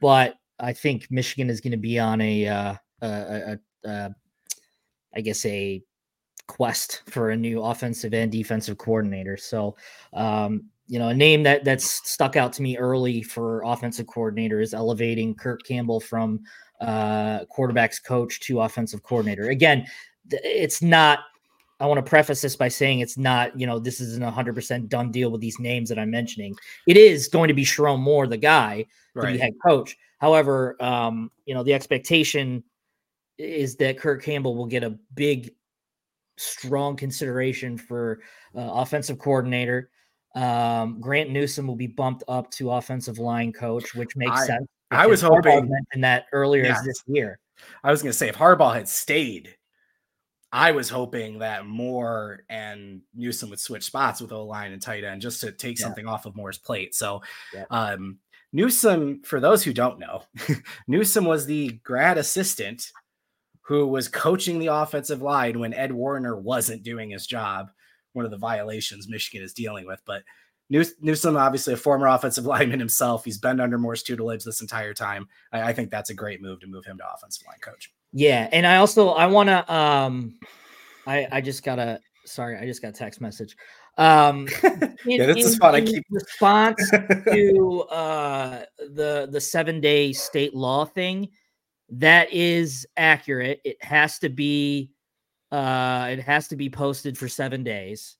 But 0.00 0.34
I 0.58 0.72
think 0.72 1.06
Michigan 1.12 1.48
is 1.48 1.60
going 1.60 1.70
to 1.70 1.76
be 1.76 1.96
on 2.00 2.20
a, 2.20 2.48
uh, 2.48 2.74
a, 3.02 3.06
a, 3.06 3.58
a, 3.88 4.10
I 5.14 5.20
guess 5.20 5.44
a 5.46 5.82
quest 6.46 7.02
for 7.06 7.30
a 7.30 7.36
new 7.36 7.62
offensive 7.62 8.14
and 8.14 8.32
defensive 8.32 8.78
coordinator. 8.78 9.36
So, 9.36 9.76
um, 10.12 10.64
you 10.86 10.98
know, 10.98 11.08
a 11.08 11.14
name 11.14 11.42
that 11.42 11.64
that's 11.64 11.84
stuck 12.10 12.36
out 12.36 12.52
to 12.54 12.62
me 12.62 12.78
early 12.78 13.22
for 13.22 13.62
offensive 13.64 14.06
coordinator 14.06 14.60
is 14.60 14.72
elevating 14.72 15.34
Kirk 15.34 15.62
Campbell 15.64 16.00
from 16.00 16.40
uh, 16.80 17.44
quarterbacks 17.44 18.02
coach 18.02 18.40
to 18.40 18.62
offensive 18.62 19.02
coordinator. 19.02 19.50
Again, 19.50 19.86
it's 20.30 20.80
not 20.80 21.20
I 21.80 21.86
want 21.86 22.04
to 22.04 22.08
preface 22.08 22.40
this 22.40 22.56
by 22.56 22.68
saying 22.68 23.00
it's 23.00 23.16
not, 23.16 23.58
you 23.58 23.66
know, 23.66 23.78
this 23.78 24.00
isn't 24.00 24.22
a 24.22 24.30
hundred 24.30 24.54
percent 24.54 24.88
done 24.88 25.12
deal 25.12 25.30
with 25.30 25.40
these 25.40 25.60
names 25.60 25.88
that 25.90 25.98
I'm 25.98 26.10
mentioning. 26.10 26.56
It 26.86 26.96
is 26.96 27.28
going 27.28 27.48
to 27.48 27.54
be 27.54 27.64
Sherrone 27.64 28.00
Moore, 28.00 28.26
the 28.26 28.36
guy, 28.36 28.86
right. 29.14 29.26
to 29.26 29.32
be 29.32 29.38
head 29.38 29.52
coach. 29.64 29.96
However, 30.18 30.76
um, 30.82 31.30
you 31.44 31.54
know, 31.54 31.62
the 31.62 31.74
expectation 31.74 32.64
is 33.38 33.76
that 33.76 33.98
Kirk 33.98 34.22
Campbell 34.22 34.56
will 34.56 34.66
get 34.66 34.82
a 34.84 34.98
big, 35.14 35.54
strong 36.36 36.96
consideration 36.96 37.78
for 37.78 38.20
uh, 38.54 38.60
offensive 38.60 39.18
coordinator. 39.18 39.90
Um, 40.34 41.00
Grant 41.00 41.30
Newsome 41.30 41.66
will 41.66 41.76
be 41.76 41.86
bumped 41.86 42.24
up 42.28 42.50
to 42.52 42.70
offensive 42.70 43.18
line 43.18 43.52
coach, 43.52 43.94
which 43.94 44.16
makes 44.16 44.40
I, 44.40 44.46
sense. 44.46 44.66
I 44.90 45.06
was 45.06 45.20
hoping 45.20 45.70
in 45.94 46.00
that 46.02 46.26
earlier 46.32 46.64
yeah. 46.64 46.80
this 46.84 47.02
year. 47.06 47.38
I 47.82 47.90
was 47.90 48.02
going 48.02 48.12
to 48.12 48.18
say 48.18 48.28
if 48.28 48.36
Harbaugh 48.36 48.74
had 48.74 48.88
stayed 48.88 49.56
I 50.50 50.72
was 50.72 50.88
hoping 50.88 51.40
that 51.40 51.66
Moore 51.66 52.44
and 52.48 53.02
Newsome 53.14 53.50
would 53.50 53.60
switch 53.60 53.84
spots 53.84 54.20
with 54.20 54.32
O 54.32 54.44
line 54.44 54.72
and 54.72 54.80
tight 54.80 55.04
end 55.04 55.20
just 55.20 55.40
to 55.42 55.52
take 55.52 55.78
yeah. 55.78 55.84
something 55.84 56.06
off 56.06 56.26
of 56.26 56.36
Moore's 56.36 56.58
plate. 56.58 56.94
So, 56.94 57.22
yeah. 57.52 57.64
um, 57.70 58.18
Newsome, 58.52 59.22
for 59.24 59.40
those 59.40 59.62
who 59.62 59.74
don't 59.74 59.98
know, 59.98 60.22
Newsome 60.88 61.26
was 61.26 61.44
the 61.44 61.72
grad 61.84 62.16
assistant 62.16 62.90
who 63.68 63.86
was 63.86 64.08
coaching 64.08 64.58
the 64.58 64.68
offensive 64.68 65.20
line 65.20 65.58
when 65.58 65.74
Ed 65.74 65.92
Warinner 65.92 66.40
wasn't 66.40 66.82
doing 66.82 67.10
his 67.10 67.26
job. 67.26 67.70
One 68.14 68.24
of 68.24 68.30
the 68.30 68.38
violations 68.38 69.10
Michigan 69.10 69.44
is 69.44 69.52
dealing 69.52 69.86
with, 69.86 70.00
but 70.06 70.22
Newsome, 70.70 71.36
obviously 71.36 71.74
a 71.74 71.76
former 71.76 72.06
offensive 72.06 72.46
lineman 72.46 72.78
himself, 72.78 73.26
he's 73.26 73.36
been 73.36 73.60
under 73.60 73.76
Moore's 73.76 74.02
tutelage 74.02 74.42
this 74.42 74.62
entire 74.62 74.94
time. 74.94 75.28
I, 75.52 75.64
I 75.64 75.72
think 75.74 75.90
that's 75.90 76.08
a 76.08 76.14
great 76.14 76.40
move 76.40 76.60
to 76.60 76.66
move 76.66 76.86
him 76.86 76.96
to 76.96 77.04
offensive 77.14 77.46
line 77.46 77.58
coach. 77.60 77.92
Yeah, 78.10 78.48
and 78.52 78.66
I 78.66 78.78
also 78.78 79.10
I 79.10 79.26
want 79.26 79.50
to 79.50 79.74
um 79.74 80.38
I 81.06 81.28
I 81.30 81.40
just 81.42 81.62
got 81.62 81.78
a 81.78 82.00
sorry, 82.24 82.56
I 82.56 82.64
just 82.64 82.80
got 82.80 82.88
a 82.88 82.92
text 82.92 83.20
message. 83.20 83.54
Um 83.98 84.48
in, 84.62 84.96
yeah, 85.04 85.26
this 85.26 85.44
is 85.44 85.58
fun. 85.58 85.74
I 85.74 85.82
keep 85.82 86.06
response 86.10 86.90
to 87.32 87.80
uh 87.90 88.62
the 88.78 89.28
the 89.30 89.38
7-day 89.38 90.14
state 90.14 90.54
law 90.54 90.86
thing 90.86 91.28
that 91.90 92.32
is 92.32 92.86
accurate. 92.96 93.60
It 93.64 93.82
has 93.82 94.18
to 94.20 94.28
be 94.28 94.92
uh 95.50 96.08
it 96.10 96.20
has 96.20 96.48
to 96.48 96.56
be 96.56 96.68
posted 96.68 97.16
for 97.16 97.28
7 97.28 97.62
days. 97.64 98.16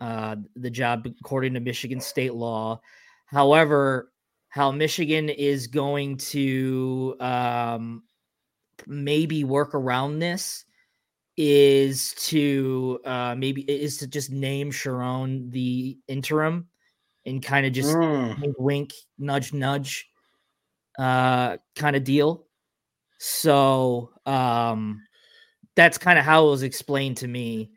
Uh 0.00 0.36
the 0.56 0.70
job 0.70 1.06
according 1.20 1.54
to 1.54 1.60
Michigan 1.60 2.00
state 2.00 2.34
law. 2.34 2.80
However, 3.26 4.12
how 4.48 4.70
Michigan 4.70 5.28
is 5.28 5.66
going 5.66 6.16
to 6.18 7.16
um 7.20 8.02
maybe 8.86 9.44
work 9.44 9.74
around 9.74 10.18
this 10.18 10.64
is 11.36 12.14
to 12.14 12.98
uh 13.04 13.34
maybe 13.36 13.62
is 13.62 13.98
to 13.98 14.06
just 14.06 14.30
name 14.30 14.70
Sherrone 14.70 15.50
the 15.52 15.98
interim 16.08 16.66
and 17.26 17.42
kind 17.42 17.66
of 17.66 17.72
just 17.72 17.94
mm. 17.94 18.40
wink, 18.40 18.54
wink, 18.58 18.92
nudge, 19.18 19.52
nudge, 19.52 20.08
uh, 20.98 21.56
kind 21.74 21.96
of 21.96 22.04
deal. 22.04 22.45
So 23.18 24.10
um, 24.26 25.02
that's 25.74 25.98
kind 25.98 26.18
of 26.18 26.24
how 26.24 26.46
it 26.46 26.50
was 26.50 26.62
explained 26.62 27.16
to 27.18 27.28
me. 27.28 27.70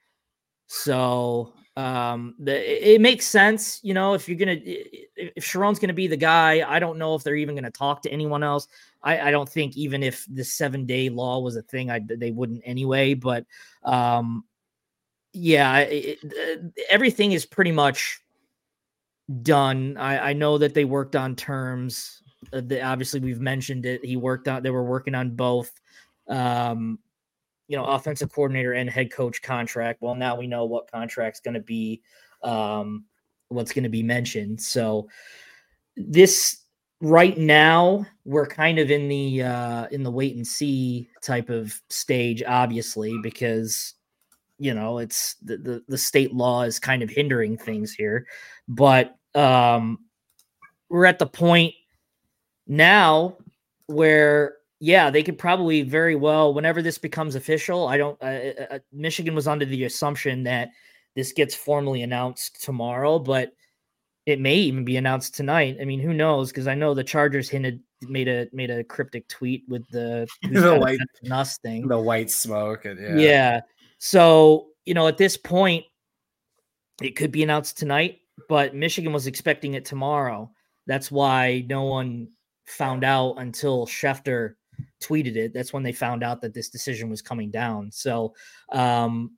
So 0.68 1.54
um, 1.76 2.36
the, 2.40 2.94
it 2.94 3.00
makes 3.00 3.26
sense, 3.26 3.80
you 3.84 3.94
know, 3.94 4.14
if 4.14 4.28
you're 4.28 4.38
gonna 4.38 4.58
if 4.64 5.44
Sherrone's 5.46 5.80
gonna 5.80 5.94
be 5.94 6.08
the 6.08 6.18
guy, 6.18 6.70
I 6.70 6.80
don't 6.80 6.98
know 6.98 7.16
if 7.16 7.24
they're 7.24 7.36
even 7.36 7.56
gonna 7.56 7.72
talk 7.72 8.02
to 8.04 8.12
anyone 8.12 8.44
else. 8.44 8.68
I, 9.02 9.30
I 9.30 9.32
don't 9.32 9.48
think 9.48 9.78
even 9.78 10.04
if 10.04 10.26
the 10.30 10.44
seven 10.44 10.86
day 10.86 11.10
law 11.10 11.40
was 11.40 11.56
a 11.56 11.62
thing, 11.62 11.90
I 11.90 12.02
they 12.06 12.32
wouldn't 12.32 12.62
anyway. 12.66 13.14
But 13.14 13.46
um, 13.84 14.44
yeah, 15.32 15.80
it, 15.80 16.20
it, 16.22 16.74
everything 16.90 17.32
is 17.32 17.46
pretty 17.46 17.72
much 17.72 18.20
done. 19.42 19.96
I, 19.98 20.32
I 20.32 20.34
know 20.34 20.58
that 20.58 20.74
they 20.74 20.86
worked 20.86 21.16
on 21.16 21.36
terms. 21.36 22.22
Uh, 22.54 22.62
the, 22.62 22.82
obviously, 22.82 23.20
we've 23.20 23.42
mentioned 23.42 23.86
it. 23.86 24.04
He 24.04 24.18
worked 24.18 24.48
on. 24.48 24.64
They 24.64 24.70
were 24.70 24.84
working 24.84 25.16
on 25.16 25.36
both. 25.36 25.72
Um, 26.28 27.00
you 27.68 27.78
know, 27.78 27.86
offensive 27.86 28.34
coordinator 28.34 28.74
and 28.74 28.90
head 28.90 29.12
coach 29.12 29.42
contract. 29.44 30.02
Well, 30.02 30.16
now 30.16 30.36
we 30.36 30.48
know 30.48 30.66
what 30.66 30.92
contract's 30.92 31.40
going 31.40 31.54
to 31.54 31.60
be, 31.60 32.02
um, 32.44 33.06
what's 33.50 33.72
going 33.72 33.84
to 33.84 33.90
be 33.90 34.02
mentioned. 34.02 34.60
So 34.60 35.08
this 35.96 36.64
right 37.02 37.38
now 37.38 38.06
we're 38.26 38.48
kind 38.48 38.80
of 38.80 38.92
in 38.92 39.08
the 39.08 39.44
uh, 39.44 39.88
in 39.92 40.04
the 40.04 40.12
wait 40.12 40.36
and 40.36 40.46
see 40.46 41.10
type 41.22 41.50
of 41.50 41.80
stage, 41.90 42.44
obviously, 42.44 43.18
because 43.22 43.94
you 44.58 44.74
know 44.74 44.98
it's 44.98 45.36
the, 45.36 45.58
the, 45.58 45.84
the 45.88 45.98
state 45.98 46.34
law 46.34 46.64
is 46.64 46.80
kind 46.80 47.04
of 47.04 47.10
hindering 47.10 47.58
things 47.58 47.94
here, 47.94 48.26
but 48.68 49.16
um, 49.36 50.00
we're 50.90 51.06
at 51.06 51.20
the 51.20 51.28
point 51.28 51.74
now 52.70 53.36
where 53.88 54.54
yeah, 54.80 55.10
they 55.10 55.24
could 55.24 55.38
probably 55.38 55.82
very 55.82 56.16
well, 56.16 56.54
whenever 56.54 56.82
this 56.82 56.98
becomes 56.98 57.36
official. 57.36 57.88
I 57.88 57.98
don't. 57.98 58.18
Uh, 58.22 58.26
uh, 58.26 58.66
uh, 58.76 58.80
Michigan 58.94 59.36
was 59.36 59.48
under 59.48 59.66
the 59.66 59.84
assumption 59.84 60.44
that 60.44 60.70
this 61.16 61.34
gets 61.34 61.54
formally 61.54 62.02
announced 62.02 62.64
tomorrow, 62.64 63.20
but 63.20 63.52
it 64.26 64.40
may 64.40 64.56
even 64.56 64.86
be 64.86 64.96
announced 64.96 65.36
tonight. 65.36 65.78
I 65.82 65.86
mean, 65.86 66.00
who 66.00 66.14
knows? 66.14 66.50
Because 66.50 66.68
I 66.68 66.76
know 66.76 66.94
the 66.94 67.04
Chargers 67.04 67.50
hinted 67.50 67.82
made 68.04 68.30
a 68.30 68.48
made 68.54 68.70
a 68.70 68.86
cryptic 68.86 69.28
tweet 69.28 69.64
with 69.68 69.86
the, 69.90 70.28
the 70.50 70.78
white 70.78 71.00
Nuss 71.24 71.58
thing, 71.58 71.88
the 71.88 72.00
white 72.00 72.32
smoke. 72.32 72.86
And, 72.86 73.00
yeah. 73.00 73.18
yeah. 73.18 73.62
So 73.98 74.68
you 74.86 74.94
know, 74.94 75.08
at 75.08 75.18
this 75.18 75.36
point, 75.36 75.84
it 77.02 77.18
could 77.18 77.32
be 77.32 77.44
announced 77.44 77.78
tonight, 77.78 78.20
but 78.48 78.74
Michigan 78.74 79.12
was 79.12 79.28
expecting 79.28 79.74
it 79.74 79.84
tomorrow. 79.84 80.50
That's 80.88 81.12
why 81.12 81.66
no 81.68 81.84
one 81.84 82.30
found 82.70 83.04
out 83.04 83.36
until 83.38 83.86
Schefter 83.86 84.56
tweeted 85.02 85.36
it. 85.36 85.54
That's 85.54 85.74
when 85.74 85.84
they 85.84 85.92
found 85.92 86.24
out 86.24 86.42
that 86.42 86.54
this 86.54 86.70
decision 86.70 87.10
was 87.10 87.22
coming 87.22 87.52
down. 87.52 87.92
So, 87.92 88.34
um, 88.72 89.32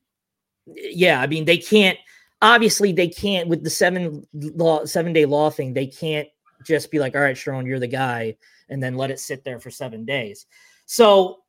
yeah, 0.65 1.21
I 1.21 1.27
mean, 1.27 1.45
they 1.45 1.57
can't 1.57 1.97
obviously 2.41 2.91
they 2.91 3.07
can't 3.07 3.47
with 3.47 3.63
the 3.63 3.69
seven 3.69 4.25
law 4.33 4.85
seven 4.85 5.13
day 5.13 5.25
law 5.25 5.49
thing. 5.49 5.73
They 5.73 5.87
can't 5.87 6.27
just 6.65 6.91
be 6.91 6.99
like, 6.99 7.15
all 7.15 7.21
right, 7.21 7.35
Sherrone, 7.35 7.65
you're 7.65 7.79
the 7.79 7.87
guy, 7.87 8.35
and 8.69 8.81
then 8.81 8.95
let 8.95 9.11
it 9.11 9.19
sit 9.19 9.43
there 9.43 9.59
for 9.59 9.71
seven 9.71 10.05
days. 10.05 10.45
So, 10.85 11.39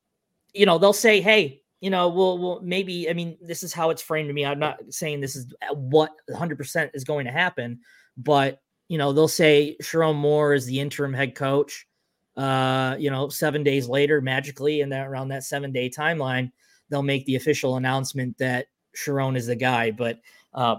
you 0.53 0.65
know, 0.65 0.77
they'll 0.77 0.93
say, 0.93 1.21
hey, 1.21 1.61
you 1.81 1.89
know, 1.89 2.09
we'll, 2.09 2.37
we'll 2.37 2.61
maybe, 2.61 3.09
I 3.09 3.13
mean, 3.13 3.37
this 3.41 3.61
is 3.61 3.73
how 3.73 3.89
it's 3.89 4.01
framed 4.01 4.29
to 4.29 4.33
me. 4.33 4.45
I'm 4.45 4.59
not 4.59 4.79
saying 4.89 5.19
this 5.19 5.35
is 5.35 5.53
what 5.73 6.11
100% 6.29 6.91
is 6.93 7.03
going 7.03 7.25
to 7.25 7.31
happen, 7.31 7.81
but, 8.17 8.61
you 8.87 8.97
know, 8.97 9.13
they'll 9.13 9.27
say 9.27 9.75
Sherrone 9.81 10.15
Moore 10.15 10.53
is 10.53 10.65
the 10.65 10.79
interim 10.79 11.13
head 11.13 11.35
coach 11.35 11.87
uh, 12.35 12.95
you 12.97 13.11
know, 13.11 13.29
seven 13.29 13.63
days 13.63 13.87
later, 13.87 14.21
magically, 14.21 14.81
and 14.81 14.91
that 14.91 15.07
around 15.07 15.27
that 15.29 15.43
seven 15.43 15.71
day 15.71 15.89
timeline, 15.89 16.51
they'll 16.89 17.03
make 17.03 17.25
the 17.25 17.35
official 17.35 17.77
announcement 17.77 18.37
that 18.39 18.67
Sherrone 18.95 19.37
is 19.37 19.47
the 19.47 19.55
guy. 19.55 19.91
But 19.91 20.19
uh, 20.53 20.77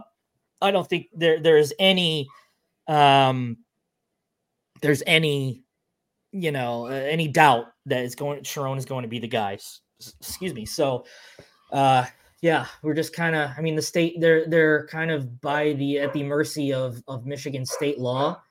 I 0.60 0.70
don't 0.70 0.88
think 0.88 1.08
there 1.14 1.40
there's 1.40 1.72
any 1.78 2.28
um, 2.88 3.58
there's 4.80 5.02
any 5.06 5.62
you 6.32 6.50
know 6.50 6.86
uh, 6.86 6.90
any 6.90 7.28
doubt 7.28 7.66
that 7.86 8.04
it's 8.04 8.16
going 8.16 8.42
Sherrone 8.42 8.78
is 8.78 8.84
going 8.84 9.02
to 9.02 9.08
be 9.08 9.20
the 9.20 9.28
guy. 9.28 9.54
S- 9.54 9.80
excuse 10.20 10.54
me. 10.54 10.66
So 10.66 11.04
uh, 11.70 12.04
yeah, 12.44 12.66
we're 12.82 12.92
just 12.92 13.14
kind 13.14 13.34
of 13.34 13.52
I 13.56 13.62
mean 13.62 13.74
the 13.74 13.80
state 13.80 14.20
they're 14.20 14.46
they're 14.46 14.86
kind 14.88 15.10
of 15.10 15.40
by 15.40 15.72
the 15.72 16.00
at 16.00 16.12
the 16.12 16.22
mercy 16.22 16.74
of 16.74 17.02
of 17.08 17.24
Michigan 17.24 17.64
state 17.64 17.98
law, 17.98 18.42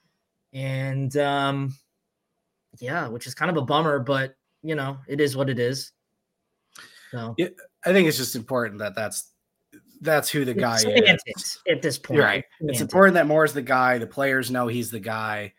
and 0.51 1.15
um, 1.17 1.75
yeah, 2.79 3.07
which 3.07 3.27
is 3.27 3.35
kind 3.35 3.51
of 3.51 3.57
a 3.57 3.61
bummer, 3.61 3.99
but 3.99 4.33
you 4.63 4.73
know, 4.73 4.97
it 5.07 5.21
is 5.21 5.37
what 5.37 5.47
it 5.47 5.59
is. 5.59 5.91
So 7.11 7.35
yeah, 7.37 7.49
I 7.85 7.93
think 7.93 8.07
it's 8.07 8.17
just 8.17 8.35
important 8.35 8.79
that 8.79 8.95
that's 8.95 9.29
that's 10.01 10.27
who 10.27 10.43
the 10.43 10.55
guy 10.55 10.77
is 10.77 11.59
at 11.69 11.83
this 11.83 11.99
point. 11.99 12.17
You're 12.17 12.25
right. 12.25 12.45
It's, 12.61 12.71
it's 12.71 12.81
important 12.81 13.13
that 13.13 13.27
Moore's 13.27 13.53
the 13.53 13.61
guy. 13.61 13.99
The 13.99 14.07
players 14.07 14.49
know 14.49 14.65
he's 14.65 14.89
the 14.89 14.99
guy, 14.99 15.53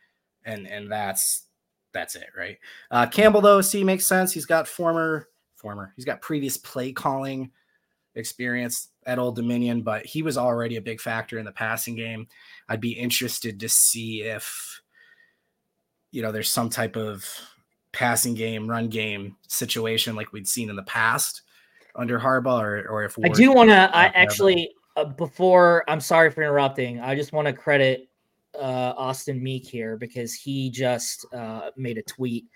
and 0.45 0.67
and 0.67 0.91
that's 0.91 1.45
that's 1.93 2.17
it, 2.17 2.31
right? 2.37 2.59
Uh, 2.91 3.07
Campbell 3.07 3.43
though, 3.43 3.61
see, 3.61 3.85
makes 3.85 4.07
sense. 4.07 4.33
He's 4.33 4.45
got 4.45 4.67
former 4.67 5.29
former. 5.55 5.93
He's 5.95 6.05
got 6.05 6.21
previous 6.21 6.57
play 6.57 6.91
calling 6.91 7.53
experience 8.15 8.89
at 9.07 9.19
Old 9.19 9.37
Dominion, 9.37 9.83
but 9.83 10.07
he 10.07 10.23
was 10.23 10.39
already 10.39 10.77
a 10.77 10.83
big 10.83 11.01
factor 11.01 11.39
in 11.39 11.45
the 11.45 11.53
passing 11.53 11.95
game. 11.97 12.27
I'd 12.69 12.81
be 12.81 12.93
interested 12.93 13.61
to 13.61 13.69
see 13.69 14.23
if 14.23 14.81
you 16.11 16.23
know 16.23 16.33
there's 16.33 16.51
some 16.51 16.71
type 16.71 16.97
of 16.97 17.25
passing 17.93 18.35
game, 18.35 18.69
run 18.69 18.89
game 18.89 19.37
situation 19.49 20.17
like 20.17 20.33
we'd 20.33 20.49
seen 20.49 20.71
in 20.71 20.77
the 20.77 20.83
past 20.83 21.43
under 21.97 22.19
Harbaugh, 22.19 22.61
or, 22.61 22.89
or 22.89 23.05
if 23.05 23.17
I 23.25 23.29
do 23.29 23.53
want 23.53 23.71
to, 23.71 23.97
I 23.97 24.07
actually 24.07 24.71
uh, 24.97 25.05
before 25.05 25.85
I'm 25.89 26.01
sorry 26.01 26.31
for 26.31 26.43
interrupting, 26.43 27.01
I 27.01 27.15
just 27.15 27.33
want 27.33 27.47
to 27.47 27.53
credit 27.53 28.09
uh, 28.59 28.95
Austin 28.97 29.43
Meek 29.43 29.67
here 29.67 29.97
because 29.97 30.35
he 30.35 30.71
just 30.71 31.27
uh, 31.33 31.71
made 31.77 31.99
a 31.99 32.03
tweet 32.03 32.47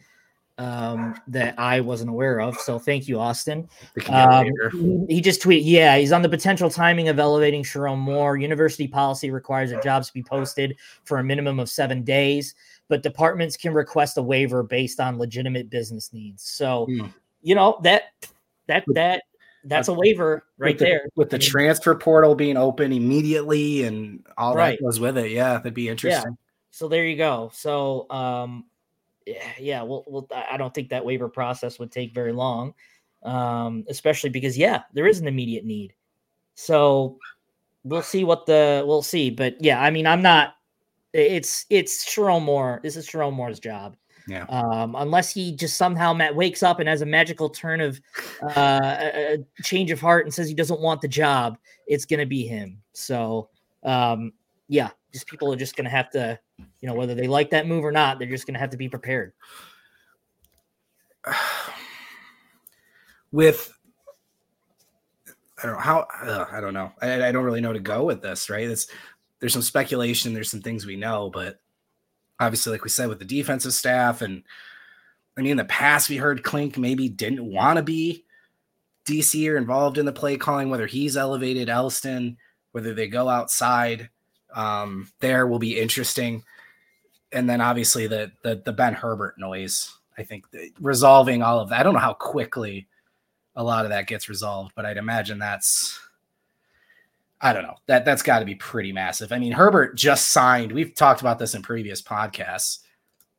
um, 0.59 1.15
that 1.29 1.59
I 1.59 1.81
wasn't 1.81 2.11
aware 2.11 2.41
of. 2.41 2.57
So 2.59 2.79
thank 2.79 3.09
you, 3.09 3.19
Austin. 3.19 3.69
Um, 4.09 4.47
he 5.09 5.21
just 5.21 5.43
tweeted, 5.43 5.63
yeah, 5.65 5.97
he's 5.97 6.13
on 6.13 6.23
the 6.23 6.29
potential 6.29 6.71
timing 6.71 7.09
of 7.09 7.19
elevating 7.19 7.63
Sherrone 7.63 7.99
Moore. 7.99 8.37
University 8.37 8.89
policy 8.89 9.31
requires 9.31 9.71
that 9.71 9.83
jobs 9.83 10.11
be 10.11 10.23
posted 10.23 10.77
for 11.05 11.19
a 11.19 11.25
minimum 11.25 11.61
of 11.61 11.69
seven 11.69 12.03
days 12.03 12.55
but 12.89 13.03
departments 13.03 13.57
can 13.57 13.73
request 13.73 14.17
a 14.19 14.23
waiver 14.23 14.63
based 14.63 14.99
on 14.99 15.19
legitimate 15.19 15.71
business 15.71 16.13
needs. 16.13 16.43
So, 16.43 16.87
mm. 16.91 17.13
you 17.43 17.55
know, 17.55 17.79
that 17.83 18.05
that 18.67 18.85
that 18.95 19.23
that's 19.65 19.89
a 19.89 19.93
waiver 19.93 20.45
right 20.57 20.75
with 20.75 20.79
the, 20.79 20.85
there. 20.85 21.09
With 21.15 21.31
the 21.31 21.37
I 21.37 21.41
mean, 21.41 21.49
transfer 21.49 21.95
portal 21.95 22.35
being 22.35 22.57
open 22.57 22.93
immediately 22.93 23.85
and 23.85 24.27
all 24.37 24.55
right. 24.55 24.79
that 24.79 24.85
goes 24.85 24.99
with 24.99 25.19
it. 25.19 25.31
Yeah, 25.31 25.55
that'd 25.59 25.75
be 25.75 25.89
interesting. 25.89 26.33
Yeah. 26.33 26.45
So 26.71 26.89
there 26.89 27.05
you 27.05 27.17
go. 27.17 27.51
So 27.53 28.07
um 28.11 28.65
yeah, 29.59 29.83
well, 29.83 30.05
well 30.07 30.29
I 30.33 30.57
don't 30.57 30.73
think 30.73 30.89
that 30.91 31.05
waiver 31.05 31.29
process 31.29 31.79
would 31.79 31.93
take 31.93 32.15
very 32.15 32.33
long. 32.33 32.75
Um, 33.25 33.85
especially 33.89 34.31
because 34.31 34.57
yeah, 34.57 34.83
there 34.93 35.07
is 35.07 35.19
an 35.21 35.27
immediate 35.27 35.65
need. 35.65 35.93
So 36.55 37.19
we'll 37.85 38.03
see 38.03 38.25
what 38.25 38.47
the 38.47 38.85
we'll 38.87 39.03
see. 39.03 39.31
But 39.31 39.57
yeah, 39.61 39.83
I 39.83 39.91
mean, 39.91 40.07
I'm 40.07 40.23
not 40.23 40.55
it's 41.13 41.67
it's 41.71 42.05
Sherrone 42.05 42.45
Moore. 42.45 42.81
This 42.83 42.97
is 42.97 43.09
Sherrone 43.09 43.35
Moore's 43.35 43.61
job. 43.61 43.97
Yeah. 44.29 44.45
Um, 44.51 44.95
unless 44.95 45.33
he 45.33 45.57
just 45.57 45.79
somehow 45.79 46.13
Matt 46.13 46.37
wakes 46.37 46.63
up 46.63 46.81
and 46.81 46.89
has 46.89 47.01
a 47.01 47.07
magical 47.07 47.49
turn 47.49 47.81
of 47.81 47.99
uh, 48.43 48.97
a, 49.01 49.39
change 49.63 49.91
of 49.91 50.01
heart 50.01 50.27
and 50.27 50.35
says 50.35 50.49
he 50.49 50.55
doesn't 50.55 50.81
want 50.81 51.01
the 51.01 51.09
job, 51.09 51.57
it's 51.87 52.05
gonna 52.05 52.27
be 52.27 52.47
him. 52.47 52.83
So 52.93 53.49
um, 53.85 54.33
yeah, 54.69 54.91
just 55.13 55.27
people 55.27 55.51
are 55.53 55.57
just 55.57 55.77
gonna 55.77 55.89
have 55.89 56.11
to, 56.11 56.39
you 56.81 56.89
know, 56.89 56.95
whether 56.95 57.15
they 57.15 57.27
like 57.27 57.51
that 57.51 57.67
move 57.67 57.85
or 57.85 57.93
not, 57.93 58.19
they're 58.19 58.29
just 58.29 58.47
gonna 58.47 58.59
have 58.59 58.71
to 58.71 58.77
be 58.77 58.89
prepared. 58.89 59.33
With 63.31 63.73
I 65.63 65.67
don't 65.67 65.75
know 65.75 65.81
how 65.81 66.07
uh, 66.23 66.47
I 66.51 66.61
don't 66.61 66.75
know. 66.75 66.93
I, 67.03 67.29
I, 67.29 67.33
don't 67.33 67.45
really 67.45 67.61
know 67.61 67.73
to 67.73 67.81
go 67.81 68.05
with 68.05 68.23
this, 68.23 68.49
right? 68.49 68.71
It's 68.71 68.87
there's 69.41 69.53
some 69.53 69.63
speculation, 69.63 70.33
there's 70.33 70.51
some 70.51 70.63
things 70.63 70.87
we 70.87 70.97
know, 70.97 71.31
but 71.31 71.61
obviously, 72.39 72.73
like 72.73 72.85
we 72.85 72.91
said, 72.91 73.09
with 73.09 73.19
the 73.19 73.25
defensive 73.25 73.75
staff, 73.75 74.23
and 74.23 74.45
I 75.37 75.43
mean, 75.43 75.53
in 75.53 75.57
the 75.57 75.65
past, 75.65 76.09
we 76.09 76.17
heard 76.17 76.45
Clink 76.45 76.79
maybe 76.79 77.09
didn't 77.09 77.45
want 77.45 77.77
to 77.77 77.83
be 77.83 78.25
DC 79.05 79.51
or 79.51 79.57
involved 79.57 79.99
in 79.99 80.07
the 80.07 80.13
play 80.13 80.37
calling, 80.37 80.71
whether 80.71 80.87
he's 80.87 81.17
elevated 81.17 81.69
Elston, 81.69 82.37
whether 82.73 82.95
they 82.95 83.09
go 83.09 83.29
outside. 83.29 84.11
Um, 84.55 85.11
there 85.21 85.47
will 85.47 85.59
be 85.59 85.79
interesting. 85.79 86.45
And 87.33 87.49
then 87.49 87.61
obviously 87.61 88.07
the 88.07 88.33
the 88.43 88.63
the 88.65 88.73
Ben 88.73 88.95
Herbert 88.95 89.39
noise. 89.39 89.95
I 90.17 90.25
think 90.25 90.47
resolving 90.81 91.43
all 91.43 91.61
of 91.61 91.69
that. 91.69 91.79
I 91.79 91.83
don't 91.83 91.95
know 91.95 92.01
how 92.01 92.15
quickly 92.15 92.89
a 93.55 93.63
lot 93.63 93.85
of 93.85 93.91
that 93.91 94.07
gets 94.07 94.29
resolved, 94.29 94.73
but 94.75 94.85
I'd 94.85 94.97
imagine 94.97 95.39
that's 95.39 95.99
I 97.41 97.53
don't 97.53 97.63
know. 97.63 97.77
That 97.87 98.05
that's 98.05 98.23
got 98.23 98.41
to 98.41 98.45
be 98.45 98.57
pretty 98.57 98.93
massive. 98.93 99.33
I 99.33 99.39
mean, 99.39 99.53
Herbert 99.53 99.97
just 99.97 100.33
signed. 100.33 100.73
We've 100.73 100.95
talked 100.95 101.21
about 101.21 101.39
this 101.39 101.55
in 101.55 101.63
previous 101.63 102.03
podcasts. 102.03 102.81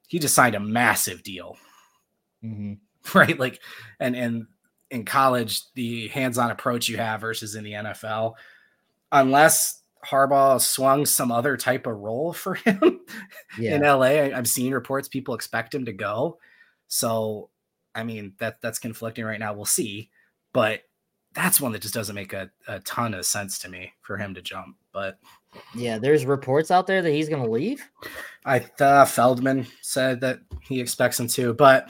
He 0.08 0.19
just 0.19 0.36
signed 0.36 0.56
a 0.56 0.60
massive 0.60 1.21
deal. 1.23 1.58
Mm-hmm. 2.43 2.73
right? 3.17 3.38
Like, 3.38 3.60
and 3.99 4.15
and 4.15 4.47
in 4.89 5.06
college, 5.06 5.71
the 5.73 6.08
hands-on 6.10 6.52
approach 6.52 6.89
you 6.89 6.97
have 6.97 7.21
versus 7.21 7.56
in 7.56 7.63
the 7.63 7.73
NFL, 7.73 8.34
unless 9.12 9.78
Harbaugh 10.05 10.62
swung 10.62 11.05
some 11.05 11.31
other 11.31 11.57
type 11.57 11.85
of 11.85 11.97
role 11.97 12.33
for 12.33 12.53
him 12.65 13.01
yeah. 13.57 13.75
in 13.75 13.81
LA. 13.81 14.01
I, 14.01 14.33
I'm 14.33 14.45
seeing 14.45 14.71
reports 14.71 15.07
people 15.07 15.33
expect 15.33 15.73
him 15.73 15.85
to 15.85 15.93
go. 15.93 16.38
So, 16.88 17.49
I 17.93 18.03
mean, 18.03 18.33
that 18.39 18.62
that's 18.62 18.79
conflicting 18.79 19.25
right 19.25 19.39
now. 19.39 19.53
We'll 19.53 19.65
see, 19.65 20.09
but 20.53 20.81
that's 21.33 21.62
one 21.62 21.71
that 21.73 21.81
just 21.81 21.93
doesn't 21.93 22.15
make 22.15 22.33
a, 22.33 22.49
a 22.67 22.79
ton 22.79 23.13
of 23.13 23.25
sense 23.25 23.59
to 23.59 23.69
me 23.69 23.93
for 24.01 24.17
him 24.17 24.33
to 24.33 24.41
jump. 24.41 24.75
But 24.91 25.19
yeah, 25.75 25.97
there's 25.99 26.25
reports 26.25 26.71
out 26.71 26.88
there 26.88 27.01
that 27.01 27.12
he's 27.12 27.29
going 27.29 27.43
to 27.43 27.49
leave. 27.49 27.88
I 28.45 28.65
uh, 28.79 29.05
Feldman 29.05 29.67
said 29.81 30.21
that 30.21 30.39
he 30.62 30.79
expects 30.79 31.19
him 31.19 31.27
to, 31.29 31.53
but 31.53 31.89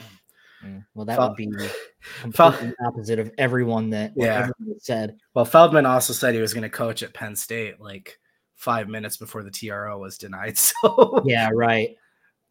mm, 0.64 0.84
well, 0.94 1.06
that 1.06 1.16
Fel- 1.16 1.28
would 1.28 1.36
be 1.36 1.46
completely 2.20 2.32
Fel- 2.32 2.74
opposite 2.86 3.18
of 3.18 3.30
everyone 3.38 3.90
that 3.90 4.12
yeah 4.16 4.48
said. 4.78 5.16
Well, 5.34 5.44
Feldman 5.44 5.86
also 5.86 6.12
said 6.12 6.34
he 6.34 6.40
was 6.40 6.54
going 6.54 6.62
to 6.62 6.70
coach 6.70 7.02
at 7.02 7.14
Penn 7.14 7.36
State 7.36 7.80
like 7.80 8.18
five 8.56 8.88
minutes 8.88 9.16
before 9.16 9.42
the 9.42 9.50
TRO 9.50 9.98
was 9.98 10.18
denied. 10.18 10.58
So 10.82 11.22
yeah, 11.24 11.50
right. 11.52 11.96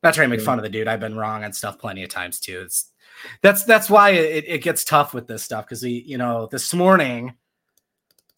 Not 0.01 0.13
trying 0.13 0.29
to 0.29 0.35
make 0.35 0.45
fun 0.45 0.57
of 0.57 0.63
the 0.63 0.69
dude. 0.69 0.87
I've 0.87 0.99
been 0.99 1.17
wrong 1.17 1.43
on 1.43 1.51
stuff 1.51 1.77
plenty 1.77 2.03
of 2.03 2.09
times 2.09 2.39
too. 2.39 2.61
It's 2.61 2.91
that's 3.41 3.63
that's 3.63 3.89
why 3.89 4.11
it, 4.11 4.45
it 4.47 4.63
gets 4.63 4.83
tough 4.83 5.13
with 5.13 5.27
this 5.27 5.43
stuff 5.43 5.65
because 5.65 5.83
we, 5.83 6.03
you 6.07 6.17
know, 6.17 6.47
this 6.49 6.73
morning 6.73 7.33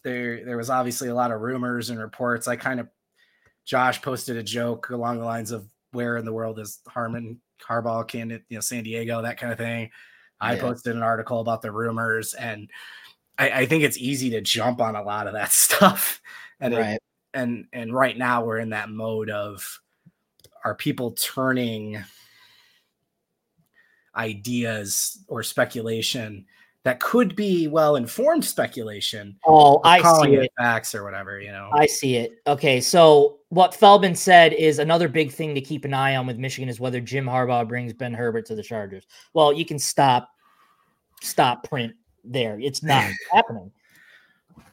there 0.04 0.44
there 0.44 0.58
was 0.58 0.70
obviously 0.70 1.10
a 1.10 1.16
lot 1.16 1.32
of 1.32 1.42
rumors 1.42 1.90
and 1.90 2.00
reports. 2.00 2.48
I 2.48 2.56
kind 2.56 2.80
of 2.80 2.90
Josh 3.66 4.02
posted 4.02 4.38
a 4.38 4.44
joke 4.44 4.90
along 4.90 5.20
the 5.20 5.26
lines 5.26 5.52
of 5.52 5.68
where 5.92 6.18
in 6.18 6.26
the 6.26 6.34
world 6.34 6.60
is 6.60 6.80
Harmon 6.88 7.40
Harbaugh 7.68 8.08
candidate, 8.08 8.46
you 8.50 8.58
know, 8.58 8.62
San 8.62 8.84
Diego, 8.84 9.22
that 9.22 9.38
kind 9.38 9.52
of 9.52 9.58
thing. 9.58 9.90
I 10.40 10.56
yeah. 10.56 10.62
posted 10.62 10.96
an 10.96 11.04
article 11.04 11.40
about 11.40 11.62
the 11.62 11.72
rumors, 11.72 12.34
and 12.34 12.70
I, 13.38 13.52
I, 13.52 13.66
think 13.68 13.84
it's 13.84 13.98
easy 13.98 14.32
to 14.32 14.42
jump 14.42 14.82
on 14.82 14.96
a 14.96 15.04
lot 15.04 15.28
of 15.28 15.34
that 15.34 15.52
stuff. 15.52 16.22
And 16.60 16.76
right. 16.76 16.94
It, 16.94 17.04
and 17.34 17.68
and 17.72 17.94
right 17.94 18.18
now 18.18 18.44
we're 18.44 18.60
in 18.60 18.72
that 18.72 18.90
mode 18.90 19.30
of 19.30 19.80
are 20.66 20.76
people 20.76 21.12
turning 21.12 22.04
ideas 24.16 25.24
or 25.28 25.42
speculation 25.44 26.46
that 26.84 27.00
could 27.00 27.36
be 27.36 27.68
well 27.68 27.96
informed 27.96 28.44
speculation. 28.44 29.38
Oh, 29.46 29.80
I 29.84 30.02
see 30.24 30.36
it. 30.36 30.52
Facts 30.58 30.96
or 30.96 31.04
whatever, 31.04 31.40
you 31.40 31.52
know. 31.52 31.70
I 31.74 31.86
see 31.86 32.16
it. 32.16 32.42
Okay, 32.48 32.82
so 32.82 33.40
what 33.52 33.76
Feldman 33.76 34.16
said 34.16 34.54
is 34.54 34.80
another 34.80 35.10
big 35.10 35.30
thing 35.30 35.54
to 35.56 35.60
keep 35.60 35.84
an 35.84 35.94
eye 35.94 36.16
on 36.16 36.26
with 36.26 36.38
Michigan 36.38 36.70
is 36.70 36.80
whether 36.80 37.02
Jim 37.02 37.26
Harbaugh 37.26 37.68
brings 37.68 37.92
Ben 37.92 38.14
Herbert 38.14 38.46
to 38.46 38.56
the 38.56 38.64
Chargers. 38.64 39.06
Well, 39.34 39.52
you 39.52 39.66
can 39.66 39.78
stop, 39.78 40.30
stop 41.22 41.68
print 41.68 41.94
there. 42.24 42.58
It's 42.62 42.82
not 42.84 43.12
happening. 43.30 43.70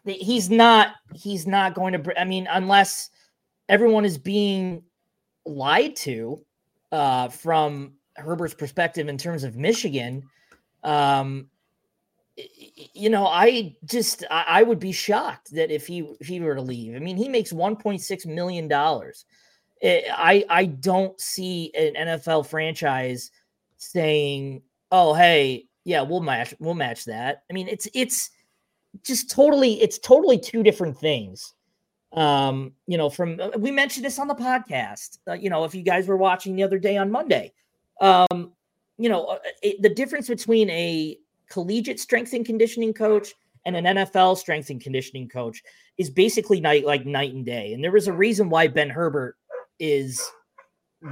He's 0.05 0.49
not. 0.49 0.93
He's 1.13 1.45
not 1.45 1.75
going 1.75 2.01
to. 2.01 2.21
I 2.21 2.25
mean, 2.25 2.47
unless 2.49 3.11
everyone 3.69 4.05
is 4.05 4.17
being 4.17 4.85
lied 5.45 5.97
to 5.97 6.41
uh, 6.93 7.29
from 7.31 7.95
Herbert's 8.15 8.55
perspective 8.55 9.09
in 9.09 9.19
terms 9.19 9.43
of 9.43 9.57
Michigan. 9.57 10.23
Um, 10.85 11.51
you 12.95 13.11
know, 13.11 13.27
I 13.27 13.75
just 13.85 14.25
I, 14.31 14.63
would 14.63 14.79
be 14.79 14.93
shocked 14.93 15.53
that 15.53 15.71
if 15.71 15.87
he 15.87 16.01
if 16.21 16.27
he 16.27 16.41
were 16.41 16.55
to 16.55 16.63
leave. 16.63 16.95
I 16.95 16.99
mean, 16.99 17.17
he 17.17 17.29
makes 17.29 17.53
1.6 17.53 18.27
million 18.27 18.69
dollars. 18.69 19.25
I 19.83 20.45
I 20.49 20.67
don't 20.67 21.21
see 21.21 21.73
an 21.75 21.95
NFL 21.95 22.47
franchise 22.47 23.31
saying, 23.77 24.63
"Oh, 24.91 25.15
hey, 25.15 25.67
yeah, 25.85 26.03
we'll 26.03 26.21
match 26.21 26.55
we'll 26.59 26.75
match 26.75 27.05
that." 27.07 27.43
I 27.51 27.53
mean, 27.53 27.69
it's 27.69 27.89
it's 27.95 28.31
just 29.05 29.31
totally 29.31 29.81
it's 29.81 29.99
totally 29.99 30.39
two 30.39 30.63
different 30.63 30.99
things. 30.99 31.55
Um, 32.13 32.73
you 32.87 32.97
know, 32.97 33.11
from 33.11 33.39
uh, 33.41 33.51
we 33.59 33.71
mentioned 33.71 34.05
this 34.05 34.19
on 34.19 34.29
the 34.29 34.35
podcast. 34.35 35.19
Uh, 35.29 35.35
you 35.35 35.51
know, 35.51 35.65
if 35.65 35.75
you 35.75 35.83
guys 35.83 36.07
were 36.09 36.17
watching 36.17 36.57
the 36.57 36.63
other 36.63 36.79
day 36.79 36.97
on 36.97 37.11
Monday, 37.11 37.53
um, 38.01 38.53
you 38.97 39.09
know, 39.09 39.27
uh, 39.27 39.39
it, 39.63 39.83
the 39.83 39.91
difference 39.91 40.29
between 40.29 40.71
a 40.71 41.19
collegiate 41.51 42.01
strength 42.01 42.33
and 42.33 42.45
conditioning 42.45 42.93
coach 42.93 43.35
and 43.65 43.77
an 43.77 43.85
NFL 43.85 44.37
strength 44.39 44.71
and 44.71 44.81
conditioning 44.81 45.29
coach 45.29 45.63
is 45.97 46.11
basically 46.11 46.61
night 46.61 46.87
like 46.87 47.05
night 47.07 47.35
and 47.35 47.45
day. 47.45 47.73
And 47.73 47.83
there 47.83 47.93
was 47.93 48.09
a 48.09 48.13
reason 48.13 48.49
why 48.49 48.69
Ben 48.69 48.91
Herbert 48.91 49.37
is 49.79 50.23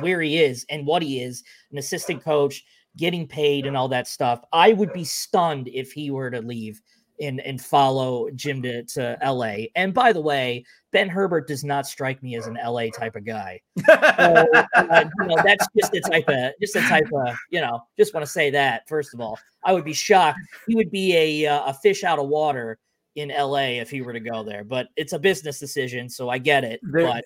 where 0.00 0.20
he 0.20 0.38
is 0.38 0.64
and 0.70 0.86
what 0.86 1.02
he 1.02 1.20
is, 1.20 1.42
an 1.70 1.78
assistant 1.78 2.22
coach, 2.22 2.64
getting 2.96 3.26
paid 3.26 3.66
and 3.66 3.76
all 3.76 3.88
that 3.88 4.08
stuff. 4.08 4.42
I 4.52 4.72
would 4.72 4.92
be 4.92 5.04
stunned 5.04 5.68
if 5.68 5.92
he 5.92 6.10
were 6.10 6.30
to 6.30 6.40
leave 6.40 6.80
and 7.20 7.40
and 7.40 7.60
follow 7.60 8.30
Jim 8.30 8.62
to, 8.62 8.84
to 8.84 9.18
LA. 9.24 9.66
And 9.74 9.92
by 9.92 10.12
the 10.12 10.20
way, 10.20 10.64
Ben 10.92 11.08
Herbert 11.08 11.46
does 11.46 11.64
not 11.64 11.86
strike 11.86 12.22
me 12.22 12.36
as 12.36 12.46
an 12.46 12.58
LA 12.64 12.86
type 12.88 13.16
of 13.16 13.24
guy. 13.24 13.60
So, 13.86 13.92
uh, 13.94 15.04
you 15.20 15.26
know, 15.26 15.36
that's 15.44 15.66
just 15.78 15.92
the 15.92 16.00
type 16.00 16.28
of 16.28 16.52
just 16.60 16.74
the 16.74 16.80
type 16.80 17.08
of 17.12 17.36
you 17.50 17.60
know. 17.60 17.80
Just 17.98 18.14
want 18.14 18.24
to 18.24 18.30
say 18.30 18.50
that 18.50 18.88
first 18.88 19.14
of 19.14 19.20
all, 19.20 19.38
I 19.64 19.72
would 19.72 19.84
be 19.84 19.92
shocked. 19.92 20.38
He 20.66 20.74
would 20.74 20.90
be 20.90 21.16
a 21.16 21.46
uh, 21.46 21.70
a 21.70 21.74
fish 21.74 22.04
out 22.04 22.18
of 22.18 22.28
water 22.28 22.78
in 23.14 23.28
LA 23.28 23.80
if 23.80 23.90
he 23.90 24.02
were 24.02 24.12
to 24.12 24.20
go 24.20 24.42
there. 24.42 24.64
But 24.64 24.88
it's 24.96 25.12
a 25.12 25.18
business 25.18 25.58
decision, 25.58 26.08
so 26.08 26.28
I 26.28 26.38
get 26.38 26.64
it. 26.64 26.80
There, 26.82 27.06
but 27.06 27.24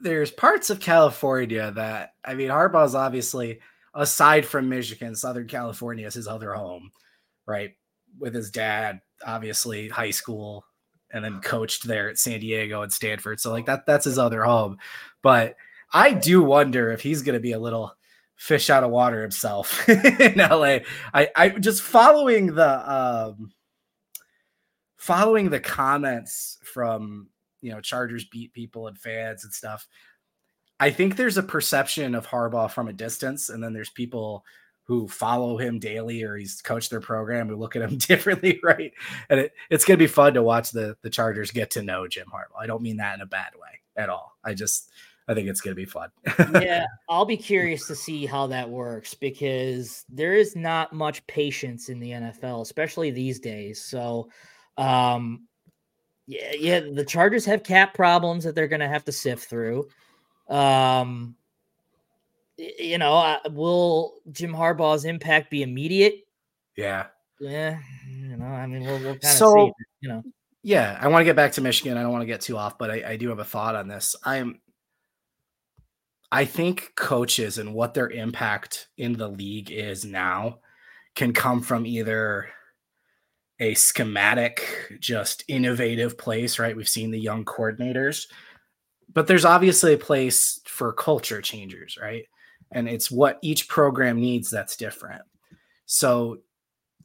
there's 0.00 0.30
parts 0.30 0.70
of 0.70 0.80
California 0.80 1.70
that 1.72 2.14
I 2.24 2.34
mean, 2.34 2.48
Harbaugh's 2.48 2.94
obviously 2.94 3.60
aside 3.94 4.44
from 4.46 4.68
Michigan, 4.68 5.14
Southern 5.14 5.46
California 5.46 6.06
is 6.06 6.14
his 6.14 6.28
other 6.28 6.52
home, 6.52 6.90
right? 7.46 7.72
With 8.18 8.34
his 8.34 8.50
dad 8.50 9.00
obviously 9.24 9.88
high 9.88 10.10
school 10.10 10.64
and 11.12 11.24
then 11.24 11.40
coached 11.40 11.86
there 11.86 12.08
at 12.08 12.18
San 12.18 12.40
Diego 12.40 12.82
and 12.82 12.92
Stanford. 12.92 13.40
So 13.40 13.50
like 13.50 13.66
that 13.66 13.86
that's 13.86 14.04
his 14.04 14.18
other 14.18 14.44
home. 14.44 14.78
But 15.22 15.56
I 15.92 16.12
do 16.12 16.42
wonder 16.42 16.90
if 16.90 17.00
he's 17.00 17.22
going 17.22 17.34
to 17.34 17.40
be 17.40 17.52
a 17.52 17.58
little 17.58 17.92
fish 18.36 18.68
out 18.70 18.84
of 18.84 18.90
water 18.90 19.22
himself 19.22 19.88
in 19.88 20.36
LA. 20.36 20.78
I 21.14 21.28
I 21.34 21.48
just 21.50 21.82
following 21.82 22.54
the 22.54 22.92
um 22.92 23.50
following 24.96 25.50
the 25.50 25.60
comments 25.60 26.58
from, 26.64 27.28
you 27.60 27.70
know, 27.70 27.80
Chargers 27.80 28.24
beat 28.24 28.52
people 28.52 28.88
and 28.88 28.98
fans 28.98 29.44
and 29.44 29.52
stuff. 29.52 29.86
I 30.78 30.90
think 30.90 31.16
there's 31.16 31.38
a 31.38 31.42
perception 31.42 32.14
of 32.14 32.26
Harbaugh 32.26 32.70
from 32.70 32.88
a 32.88 32.92
distance 32.92 33.48
and 33.48 33.62
then 33.62 33.72
there's 33.72 33.90
people 33.90 34.44
who 34.86 35.08
follow 35.08 35.58
him 35.58 35.80
daily 35.80 36.22
or 36.22 36.36
he's 36.36 36.62
coached 36.62 36.90
their 36.90 37.00
program 37.00 37.48
who 37.48 37.56
look 37.56 37.76
at 37.76 37.82
him 37.82 37.98
differently, 37.98 38.60
right? 38.62 38.92
And 39.28 39.40
it, 39.40 39.52
it's 39.68 39.84
going 39.84 39.98
to 39.98 40.02
be 40.02 40.08
fun 40.08 40.34
to 40.34 40.42
watch 40.42 40.70
the 40.70 40.96
the 41.02 41.10
Chargers 41.10 41.50
get 41.50 41.72
to 41.72 41.82
know 41.82 42.06
Jim 42.08 42.28
Harbaugh. 42.32 42.60
I 42.60 42.66
don't 42.66 42.82
mean 42.82 42.98
that 42.98 43.14
in 43.14 43.20
a 43.20 43.26
bad 43.26 43.52
way 43.54 43.80
at 43.96 44.08
all. 44.08 44.36
I 44.44 44.54
just 44.54 44.90
I 45.28 45.34
think 45.34 45.48
it's 45.48 45.60
going 45.60 45.72
to 45.72 45.80
be 45.80 45.86
fun. 45.86 46.10
yeah, 46.62 46.86
I'll 47.08 47.24
be 47.24 47.36
curious 47.36 47.88
to 47.88 47.96
see 47.96 48.26
how 48.26 48.46
that 48.46 48.70
works 48.70 49.12
because 49.12 50.04
there 50.08 50.34
is 50.34 50.54
not 50.54 50.92
much 50.92 51.26
patience 51.26 51.88
in 51.88 51.98
the 51.98 52.12
NFL, 52.12 52.62
especially 52.62 53.10
these 53.10 53.40
days. 53.40 53.82
So, 53.82 54.30
um, 54.76 55.48
yeah, 56.28 56.52
yeah, 56.56 56.80
the 56.80 57.04
Chargers 57.04 57.44
have 57.46 57.64
cap 57.64 57.92
problems 57.92 58.44
that 58.44 58.54
they're 58.54 58.68
going 58.68 58.80
to 58.80 58.88
have 58.88 59.04
to 59.06 59.12
sift 59.12 59.48
through. 59.48 59.88
Um, 60.48 61.34
you 62.56 62.98
know, 62.98 63.38
will 63.50 64.14
Jim 64.32 64.52
Harbaugh's 64.52 65.04
impact 65.04 65.50
be 65.50 65.62
immediate? 65.62 66.20
Yeah. 66.76 67.06
Yeah. 67.40 67.78
You 68.08 68.36
know, 68.36 68.46
I 68.46 68.66
mean, 68.66 68.82
we'll, 68.84 68.98
we'll 69.00 69.18
kind 69.18 69.24
of 69.24 69.30
so, 69.30 69.54
see, 69.54 69.72
you 70.00 70.08
know. 70.08 70.22
Yeah, 70.62 70.98
I 71.00 71.08
want 71.08 71.20
to 71.20 71.24
get 71.24 71.36
back 71.36 71.52
to 71.52 71.60
Michigan. 71.60 71.96
I 71.96 72.02
don't 72.02 72.10
want 72.10 72.22
to 72.22 72.26
get 72.26 72.40
too 72.40 72.56
off, 72.56 72.76
but 72.76 72.90
I, 72.90 73.12
I 73.12 73.16
do 73.16 73.28
have 73.28 73.38
a 73.38 73.44
thought 73.44 73.76
on 73.76 73.86
this. 73.86 74.16
I'm 74.24 74.60
I 76.32 76.44
think 76.44 76.92
coaches 76.96 77.58
and 77.58 77.72
what 77.72 77.94
their 77.94 78.10
impact 78.10 78.88
in 78.96 79.12
the 79.12 79.28
league 79.28 79.70
is 79.70 80.04
now 80.04 80.58
can 81.14 81.32
come 81.32 81.62
from 81.62 81.86
either 81.86 82.48
a 83.60 83.74
schematic, 83.74 84.92
just 85.00 85.44
innovative 85.48 86.18
place, 86.18 86.58
right? 86.58 86.76
We've 86.76 86.88
seen 86.88 87.10
the 87.10 87.18
young 87.18 87.44
coordinators, 87.44 88.26
but 89.12 89.26
there's 89.26 89.44
obviously 89.44 89.94
a 89.94 89.98
place 89.98 90.60
for 90.66 90.92
culture 90.92 91.40
changers, 91.40 91.96
right? 92.00 92.24
And 92.76 92.88
it's 92.88 93.10
what 93.10 93.38
each 93.40 93.68
program 93.68 94.20
needs 94.20 94.50
that's 94.50 94.76
different. 94.76 95.22
So 95.86 96.38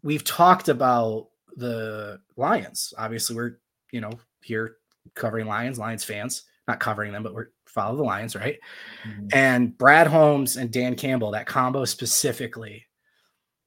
we've 0.04 0.24
talked 0.24 0.68
about 0.68 1.30
the 1.56 2.20
Lions. 2.36 2.94
Obviously, 2.98 3.36
we're 3.36 3.58
you 3.92 4.02
know 4.02 4.12
here 4.42 4.76
covering 5.16 5.48
Lions, 5.48 5.80
Lions 5.80 6.04
fans, 6.04 6.44
not 6.68 6.82
covering 6.82 7.14
them, 7.14 7.24
but 7.24 7.34
we're 7.34 7.48
follow 7.66 7.96
the 7.96 8.04
Lions, 8.04 8.36
right? 8.36 8.60
Mm-hmm. 9.08 9.28
And 9.34 9.78
Brad 9.78 10.08
Holmes 10.08 10.58
and 10.58 10.72
Dan 10.72 10.96
Campbell, 10.96 11.32
that 11.32 11.48
combo 11.48 11.86
specifically, 11.86 12.86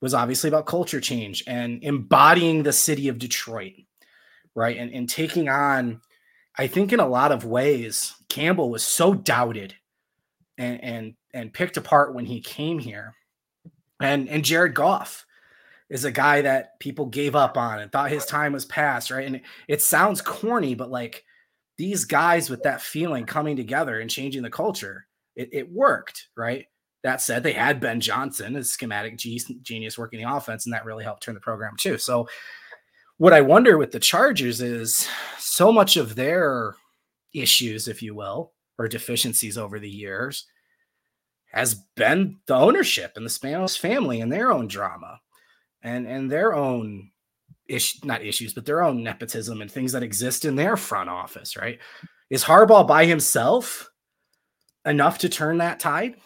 was 0.02 0.12
obviously 0.12 0.48
about 0.48 0.66
culture 0.66 1.00
change 1.00 1.42
and 1.46 1.82
embodying 1.82 2.62
the 2.62 2.72
city 2.72 3.08
of 3.08 3.18
Detroit, 3.18 3.72
right? 4.54 4.76
And, 4.76 4.92
and 4.92 5.08
taking 5.08 5.48
on, 5.48 6.02
I 6.58 6.66
think 6.66 6.92
in 6.92 7.00
a 7.00 7.08
lot 7.08 7.32
of 7.32 7.46
ways, 7.46 8.14
Campbell 8.28 8.68
was 8.68 8.82
so 8.82 9.14
doubted 9.14 9.74
and, 10.58 10.84
and 10.84 11.14
and 11.34 11.52
picked 11.52 11.76
apart 11.76 12.14
when 12.14 12.24
he 12.24 12.40
came 12.40 12.78
here. 12.78 13.14
And 14.00 14.28
and 14.28 14.44
Jared 14.44 14.74
Goff, 14.74 15.26
is 15.90 16.04
a 16.04 16.10
guy 16.10 16.42
that 16.42 16.78
people 16.80 17.06
gave 17.06 17.36
up 17.36 17.56
on 17.56 17.78
and 17.78 17.92
thought 17.92 18.10
his 18.10 18.24
time 18.24 18.52
was 18.52 18.64
past, 18.64 19.10
right? 19.10 19.26
And 19.26 19.40
it 19.68 19.82
sounds 19.82 20.20
corny, 20.20 20.74
but 20.74 20.90
like 20.90 21.24
these 21.76 22.04
guys 22.04 22.48
with 22.48 22.62
that 22.62 22.80
feeling 22.80 23.26
coming 23.26 23.56
together 23.56 24.00
and 24.00 24.10
changing 24.10 24.42
the 24.42 24.50
culture, 24.50 25.06
it, 25.36 25.50
it 25.52 25.70
worked, 25.70 26.28
right? 26.36 26.66
That 27.02 27.20
said, 27.20 27.42
they 27.42 27.52
had 27.52 27.80
Ben 27.80 28.00
Johnson, 28.00 28.56
a 28.56 28.64
schematic 28.64 29.18
genius 29.18 29.98
working 29.98 30.20
the 30.20 30.34
offense, 30.34 30.64
and 30.64 30.72
that 30.72 30.86
really 30.86 31.04
helped 31.04 31.22
turn 31.22 31.34
the 31.34 31.40
program 31.40 31.76
too. 31.78 31.98
So, 31.98 32.28
what 33.18 33.34
I 33.34 33.42
wonder 33.42 33.78
with 33.78 33.92
the 33.92 34.00
Chargers 34.00 34.60
is 34.60 35.06
so 35.38 35.70
much 35.70 35.96
of 35.96 36.16
their 36.16 36.74
issues, 37.34 37.86
if 37.86 38.02
you 38.02 38.14
will, 38.14 38.52
or 38.78 38.88
deficiencies 38.88 39.56
over 39.58 39.78
the 39.78 39.88
years 39.88 40.46
has 41.54 41.74
been 41.94 42.36
the 42.46 42.54
ownership 42.54 43.12
and 43.16 43.24
the 43.24 43.30
Spanos 43.30 43.78
family 43.78 44.20
and 44.20 44.30
their 44.30 44.52
own 44.52 44.66
drama 44.66 45.20
and 45.82 46.06
and 46.06 46.30
their 46.30 46.54
own 46.54 47.10
issue 47.68 47.98
not 48.04 48.22
issues 48.22 48.52
but 48.52 48.66
their 48.66 48.82
own 48.82 49.02
nepotism 49.02 49.62
and 49.62 49.70
things 49.70 49.92
that 49.92 50.02
exist 50.02 50.44
in 50.44 50.56
their 50.56 50.76
front 50.76 51.08
office 51.08 51.56
right? 51.56 51.78
Is 52.28 52.42
Harbaugh 52.42 52.86
by 52.86 53.06
himself 53.06 53.88
enough 54.84 55.18
to 55.18 55.28
turn 55.28 55.58
that 55.58 55.78
tide? 55.78 56.16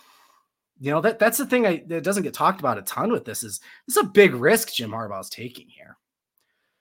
You 0.80 0.92
know 0.92 1.00
that 1.02 1.18
that's 1.18 1.38
the 1.38 1.46
thing 1.46 1.66
I, 1.66 1.82
that 1.88 2.04
doesn't 2.04 2.22
get 2.22 2.34
talked 2.34 2.60
about 2.60 2.78
a 2.78 2.82
ton 2.82 3.12
with 3.12 3.24
this 3.24 3.42
is 3.42 3.60
this 3.86 3.96
is 3.96 4.04
a 4.04 4.08
big 4.08 4.34
risk 4.34 4.72
Jim 4.72 4.90
Harbaugh's 4.90 5.30
taking 5.30 5.68
here. 5.68 5.96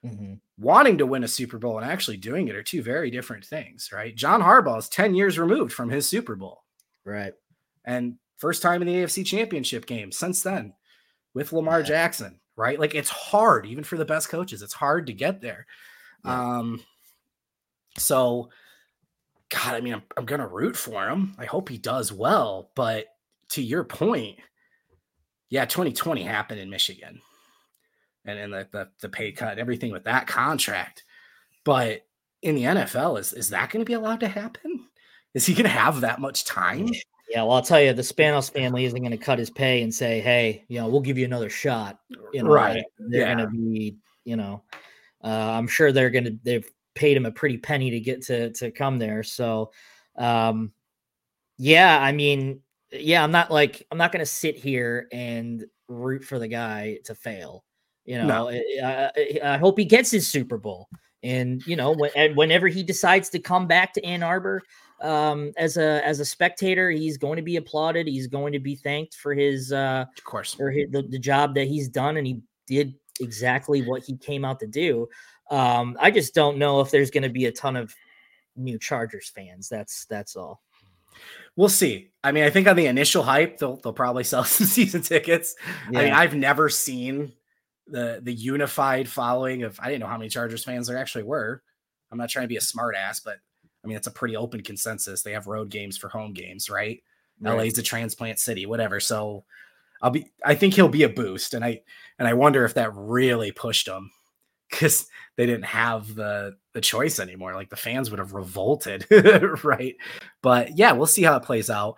Mm-hmm. 0.06 0.36
wanting 0.60 1.00
to 1.00 1.08
win 1.08 1.24
a 1.24 1.28
Super 1.28 1.58
Bowl 1.58 1.80
and 1.80 1.92
actually 1.92 2.18
doing 2.18 2.48
it 2.48 2.56
are 2.56 2.62
two 2.62 2.84
very 2.84 3.10
different 3.10 3.44
things 3.44 3.90
right? 3.92 4.16
John 4.16 4.42
Harbaugh 4.42 4.78
is 4.78 4.88
10 4.90 5.16
years 5.16 5.40
removed 5.40 5.74
from 5.74 5.90
his 5.90 6.08
Super 6.08 6.36
Bowl. 6.36 6.64
Right. 7.04 7.34
And 7.84 8.18
first 8.38 8.62
time 8.62 8.82
in 8.82 8.88
the 8.88 8.96
AFC 8.96 9.26
championship 9.26 9.86
game 9.86 10.12
since 10.12 10.44
then 10.44 10.74
with 11.34 11.54
Lamar 11.54 11.80
yeah. 11.80 11.86
Jackson 11.86 12.40
right? 12.58 12.80
Like 12.80 12.96
it's 12.96 13.10
hard, 13.10 13.66
even 13.66 13.86
for 13.86 13.98
the 13.98 14.04
best 14.04 14.28
coaches, 14.28 14.62
it's 14.62 14.74
hard 14.74 15.08
to 15.08 15.14
get 15.14 15.40
there. 15.40 15.66
Yeah. 16.26 16.58
Um, 16.58 16.82
so, 17.98 18.50
God, 19.50 19.76
I 19.76 19.82
mean, 19.82 19.94
I'm, 19.94 20.04
I'm 20.18 20.26
going 20.26 20.42
to 20.42 20.48
root 20.48 20.76
for 20.76 21.08
him. 21.08 21.36
I 21.38 21.46
hope 21.46 21.70
he 21.70 21.78
does 21.78 22.12
well. 22.12 22.72
But 22.76 23.06
to 23.52 23.62
your 23.62 23.84
point, 23.86 24.40
yeah, 25.50 25.66
2020 25.66 26.24
happened 26.24 26.60
in 26.60 26.70
Michigan 26.70 27.22
and, 28.26 28.38
and 28.38 28.52
the, 28.52 28.68
the, 28.72 28.90
the 29.02 29.10
pay 29.10 29.32
cut, 29.32 29.60
everything 29.60 29.92
with 29.92 30.04
that 30.04 30.28
contract. 30.28 31.06
But 31.64 32.06
in 32.42 32.56
the 32.56 32.64
NFL, 32.64 33.20
is, 33.20 33.34
is 33.34 33.50
that 33.52 33.70
going 33.70 33.86
to 33.86 33.90
be 33.90 33.94
allowed 33.94 34.20
to 34.22 34.28
happen? 34.28 34.88
Is 35.34 35.46
he 35.46 35.54
going 35.54 35.64
to 35.64 35.70
have 35.70 36.02
that 36.02 36.20
much 36.20 36.44
time? 36.44 36.90
Yeah, 37.30 37.44
well, 37.44 37.54
I'll 37.54 37.62
tell 37.62 37.82
you, 37.82 37.92
the 37.94 38.02
Spanos 38.02 38.52
family 38.52 38.86
isn't 38.86 39.00
going 39.00 39.12
to 39.12 39.18
cut 39.18 39.38
his 39.38 39.50
pay 39.50 39.82
and 39.82 39.94
say, 39.94 40.22
"Hey, 40.22 40.64
you 40.70 40.80
know, 40.80 40.88
we'll 40.88 41.02
give 41.02 41.18
you 41.18 41.26
another 41.26 41.50
shot." 41.50 42.00
You 42.32 42.44
know, 42.44 42.50
right? 42.50 42.84
They're 42.98 43.22
yeah. 43.22 43.36
going 43.36 43.46
to 43.46 43.52
be, 43.52 43.98
you 44.24 44.38
know, 44.38 44.64
uh, 45.24 45.28
I'm 45.28 45.68
sure 45.68 45.92
they're 45.92 46.10
going 46.10 46.24
to. 46.24 46.40
They've 46.44 46.70
paid 46.96 47.18
him 47.18 47.26
a 47.26 47.32
pretty 47.32 47.58
penny 47.58 47.92
to 47.92 48.00
get 48.00 48.24
to 48.24 48.52
to 48.54 48.72
come 48.72 48.98
there. 48.98 49.24
So, 49.24 49.72
um, 50.16 50.72
yeah, 51.58 52.00
I 52.02 52.14
mean, 52.14 52.62
yeah, 52.92 53.24
I'm 53.24 53.32
not 53.32 53.52
like 53.52 53.86
I'm 53.92 53.98
not 53.98 54.14
going 54.14 54.22
to 54.22 54.26
sit 54.26 54.56
here 54.56 55.08
and 55.12 55.66
root 55.90 56.24
for 56.24 56.40
the 56.40 56.48
guy 56.48 57.00
to 57.06 57.16
fail. 57.16 57.66
You 58.06 58.20
know, 58.20 58.28
no. 58.28 58.50
I, 58.50 59.12
I, 59.16 59.40
I 59.56 59.58
hope 59.58 59.78
he 59.78 59.86
gets 59.86 60.10
his 60.10 60.28
Super 60.28 60.58
Bowl. 60.58 60.88
And 61.24 61.66
you 61.68 61.76
know, 61.76 61.92
when, 61.92 62.36
whenever 62.36 62.68
he 62.68 62.84
decides 62.84 63.30
to 63.30 63.40
come 63.40 63.68
back 63.68 63.94
to 63.94 64.06
Ann 64.06 64.24
Arbor, 64.24 64.62
um, 65.02 65.52
as 65.58 65.78
a 65.78 66.06
as 66.06 66.20
a 66.20 66.26
spectator, 66.26 66.90
he's 66.90 67.18
going 67.18 67.38
to 67.38 67.42
be 67.42 67.58
applauded. 67.58 68.08
He's 68.08 68.28
going 68.28 68.54
to 68.54 68.60
be 68.60 68.76
thanked 68.76 69.16
for 69.16 69.34
his 69.34 69.72
uh, 69.72 70.06
of 70.18 70.24
course 70.24 70.54
for 70.54 70.72
his, 70.72 70.90
the, 70.92 71.04
the 71.04 71.20
job 71.20 71.56
that 71.56 71.68
he's 71.68 71.88
done, 71.88 72.18
and 72.18 72.26
he 72.26 72.42
did 72.66 72.96
exactly 73.20 73.82
what 73.84 74.04
he 74.04 74.18
came 74.18 74.46
out 74.46 74.60
to 74.60 74.68
do. 74.68 75.08
Um, 75.50 75.98
I 76.00 76.12
just 76.12 76.34
don't 76.34 76.58
know 76.58 76.82
if 76.82 76.92
there's 76.92 77.12
going 77.12 77.24
to 77.24 77.30
be 77.30 77.46
a 77.46 77.52
ton 77.52 77.76
of 77.76 77.94
new 78.56 78.78
Chargers 78.80 79.30
fans. 79.30 79.70
That's 79.70 80.06
that's 80.06 80.36
all. 80.36 80.62
We'll 81.56 81.70
see. 81.70 82.12
I 82.24 82.32
mean, 82.32 82.44
I 82.44 82.50
think 82.50 82.68
on 82.68 82.76
the 82.76 82.86
initial 82.88 83.24
hype, 83.24 83.58
they'll 83.58 83.78
they'll 83.78 83.94
probably 83.94 84.24
sell 84.26 84.44
some 84.44 84.68
season 84.68 85.02
tickets. 85.02 85.56
Yeah. 85.92 86.00
I 86.00 86.04
mean, 86.04 86.14
I've 86.14 86.36
never 86.36 86.70
seen 86.70 87.34
the 87.88 88.20
the 88.22 88.34
unified 88.34 89.08
following 89.08 89.64
of 89.64 89.80
I 89.80 89.88
didn't 89.88 90.02
know 90.02 90.08
how 90.08 90.18
many 90.18 90.30
Chargers 90.30 90.64
fans 90.64 90.88
there 90.88 90.98
actually 90.98 91.24
were. 91.24 91.62
I'm 92.12 92.18
not 92.18 92.30
trying 92.30 92.46
to 92.46 92.50
be 92.50 92.58
a 92.58 92.62
smartass, 92.62 93.22
but 93.24 93.38
I 93.88 93.90
mean, 93.90 93.96
it's 93.96 94.08
a 94.08 94.12
pretty 94.12 94.36
open 94.36 94.62
consensus. 94.64 95.22
They 95.22 95.32
have 95.32 95.48
road 95.48 95.70
games 95.70 95.98
for 95.98 96.10
home 96.10 96.34
games, 96.34 96.70
right? 96.70 97.02
right. 97.40 97.58
LA's 97.58 97.78
a 97.78 97.82
transplant 97.82 98.38
city, 98.38 98.66
whatever. 98.66 99.00
So 99.00 99.46
I'll 100.02 100.12
be 100.12 100.30
I 100.44 100.56
think 100.56 100.74
he'll 100.74 100.90
be 100.90 101.04
a 101.04 101.10
boost. 101.10 101.54
And 101.54 101.64
I 101.64 101.84
and 102.20 102.28
I 102.28 102.34
wonder 102.34 102.66
if 102.66 102.74
that 102.74 102.94
really 102.94 103.54
pushed 103.54 103.88
him 103.88 104.12
because 104.70 105.08
they 105.38 105.46
didn't 105.46 105.64
have 105.64 106.16
the 106.16 106.58
the 106.74 106.82
choice 106.82 107.22
anymore. 107.22 107.56
Like 107.56 107.70
the 107.70 107.78
fans 107.78 108.10
would 108.10 108.20
have 108.20 108.34
revolted, 108.34 109.08
right? 109.64 109.96
But 110.42 110.78
yeah, 110.78 110.92
we'll 110.92 111.08
see 111.08 111.24
how 111.24 111.38
it 111.38 111.44
plays 111.44 111.70
out. 111.70 111.96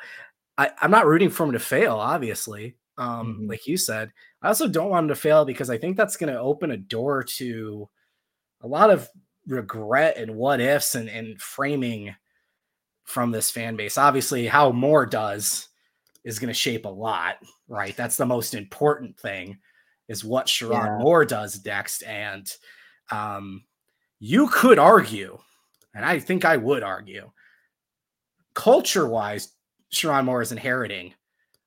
I, 0.59 0.69
I'm 0.79 0.91
not 0.91 1.07
rooting 1.07 1.31
for 1.31 1.43
him 1.43 1.53
to 1.53 1.59
fail, 1.59 1.95
obviously. 1.95 2.75
Um, 2.99 3.33
mm-hmm. 3.33 3.49
like 3.49 3.65
you 3.65 3.77
said. 3.77 4.11
I 4.43 4.49
also 4.49 4.67
don't 4.67 4.89
want 4.89 5.05
him 5.05 5.07
to 5.09 5.15
fail 5.15 5.43
because 5.43 5.71
I 5.71 5.79
think 5.79 5.97
that's 5.97 6.17
going 6.17 6.31
to 6.31 6.39
open 6.39 6.69
a 6.69 6.77
door 6.77 7.23
to 7.23 7.89
a 8.61 8.67
lot 8.67 8.91
of 8.91 9.09
regret 9.49 10.17
and 10.17 10.35
what 10.35 10.61
ifs 10.61 10.95
and, 10.95 11.09
and 11.09 11.41
framing 11.41 12.15
from 13.03 13.31
this 13.31 13.49
fan 13.49 13.75
base. 13.75 13.97
Obviously, 13.97 14.47
how 14.47 14.71
Moore 14.71 15.05
does 15.05 15.67
is 16.23 16.39
going 16.39 16.49
to 16.49 16.53
shape 16.53 16.85
a 16.85 16.89
lot, 16.89 17.37
right? 17.67 17.95
That's 17.97 18.17
the 18.17 18.25
most 18.25 18.53
important 18.53 19.19
thing 19.19 19.57
is 20.07 20.23
what 20.23 20.47
Sherrone 20.47 20.85
yeah. 20.85 20.97
Moore 20.99 21.25
does 21.25 21.63
next. 21.65 22.03
And 22.03 22.49
um, 23.11 23.63
you 24.19 24.47
could 24.47 24.79
argue, 24.79 25.39
and 25.95 26.05
I 26.05 26.19
think 26.19 26.45
I 26.45 26.57
would 26.57 26.83
argue, 26.83 27.31
culture 28.53 29.07
wise, 29.07 29.49
Sherrone 29.91 30.25
Moore 30.25 30.41
is 30.41 30.51
inheriting 30.51 31.13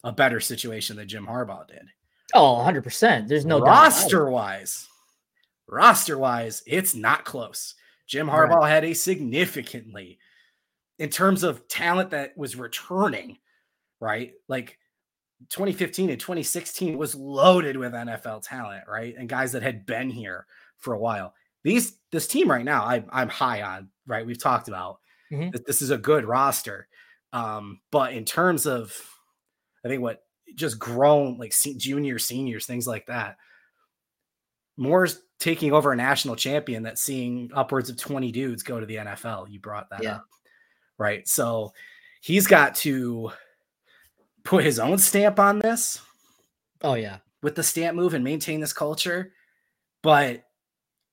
a 0.04 0.12
better 0.12 0.40
situation 0.40 0.96
than 0.96 1.08
Jim 1.08 1.26
Harbaugh 1.26 1.66
did. 1.66 1.86
Oh, 2.34 2.64
100%. 2.64 3.28
There's 3.28 3.44
no 3.44 3.60
roster 3.60 4.30
wise 4.30 4.88
roster 5.68 6.18
wise, 6.18 6.62
it's 6.66 6.94
not 6.94 7.24
close. 7.24 7.74
Jim 8.06 8.26
Harbaugh 8.26 8.60
right. 8.60 8.70
had 8.70 8.84
a 8.84 8.94
significantly, 8.94 10.18
in 10.98 11.08
terms 11.08 11.42
of 11.42 11.66
talent 11.68 12.10
that 12.10 12.36
was 12.36 12.56
returning, 12.56 13.38
right? 14.00 14.32
Like 14.48 14.78
2015 15.50 16.10
and 16.10 16.20
2016 16.20 16.98
was 16.98 17.14
loaded 17.14 17.76
with 17.76 17.92
NFL 17.92 18.42
talent, 18.42 18.84
right? 18.88 19.14
And 19.16 19.28
guys 19.28 19.52
that 19.52 19.62
had 19.62 19.86
been 19.86 20.10
here 20.10 20.46
for 20.78 20.94
a 20.94 20.98
while. 20.98 21.34
These 21.64 21.96
this 22.10 22.26
team 22.26 22.50
right 22.50 22.64
now, 22.64 22.82
I, 22.84 23.04
I'm 23.10 23.28
high 23.28 23.62
on, 23.62 23.88
right? 24.06 24.26
We've 24.26 24.42
talked 24.42 24.68
about 24.68 24.98
mm-hmm. 25.32 25.50
this, 25.50 25.62
this 25.66 25.82
is 25.82 25.90
a 25.90 25.98
good 25.98 26.24
roster. 26.24 26.88
Um, 27.32 27.80
but 27.90 28.12
in 28.12 28.24
terms 28.24 28.66
of, 28.66 28.94
I 29.84 29.88
think 29.88 30.02
what 30.02 30.24
just 30.54 30.78
grown 30.78 31.38
like 31.38 31.54
junior, 31.78 32.18
seniors, 32.18 32.66
things 32.66 32.86
like 32.86 33.06
that. 33.06 33.36
Moore's 34.76 35.20
taking 35.38 35.72
over 35.72 35.92
a 35.92 35.96
national 35.96 36.36
champion 36.36 36.84
that's 36.84 37.02
seeing 37.02 37.50
upwards 37.54 37.90
of 37.90 37.96
20 37.96 38.30
dudes 38.32 38.62
go 38.62 38.78
to 38.78 38.86
the 38.86 38.96
NFL. 38.96 39.50
You 39.50 39.58
brought 39.58 39.90
that 39.90 40.02
yeah. 40.02 40.16
up. 40.16 40.24
Right. 40.98 41.26
So 41.26 41.72
he's 42.20 42.46
got 42.46 42.76
to 42.76 43.32
put 44.44 44.64
his 44.64 44.78
own 44.78 44.98
stamp 44.98 45.38
on 45.40 45.58
this. 45.58 46.00
Oh, 46.82 46.94
yeah. 46.94 47.18
With 47.42 47.56
the 47.56 47.62
stamp 47.62 47.96
move 47.96 48.14
and 48.14 48.22
maintain 48.22 48.60
this 48.60 48.72
culture. 48.72 49.32
But 50.02 50.44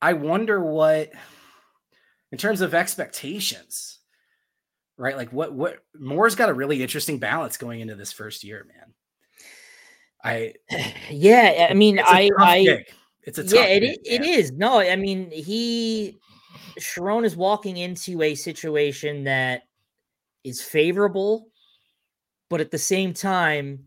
I 0.01 0.13
wonder 0.13 0.59
what, 0.63 1.11
in 2.31 2.37
terms 2.37 2.61
of 2.61 2.75
expectations, 2.75 3.99
right? 4.97 5.17
Like 5.17 5.33
what, 5.33 5.53
what 5.53 5.79
Moore's 5.97 6.35
got 6.35 6.49
a 6.49 6.53
really 6.53 6.83
interesting 6.83 7.17
balance 7.17 7.57
going 7.57 7.79
into 7.79 7.95
this 7.95 8.13
first 8.13 8.43
year, 8.43 8.67
man. 8.67 8.93
I, 10.23 10.53
yeah, 11.09 11.67
I 11.69 11.73
mean, 11.73 11.99
I, 11.99 12.29
I. 12.37 12.85
It's 13.23 13.37
a 13.37 13.43
yeah, 13.43 13.65
it, 13.65 13.83
it 14.05 14.23
is. 14.23 14.51
No, 14.51 14.79
I 14.79 14.95
mean 14.95 15.29
he 15.31 16.19
Sherrone 16.79 17.25
is 17.25 17.35
walking 17.35 17.77
into 17.77 18.21
a 18.21 18.35
situation 18.35 19.23
that 19.25 19.63
is 20.43 20.61
favorable, 20.61 21.47
but 22.49 22.61
at 22.61 22.71
the 22.71 22.77
same 22.77 23.13
time 23.13 23.85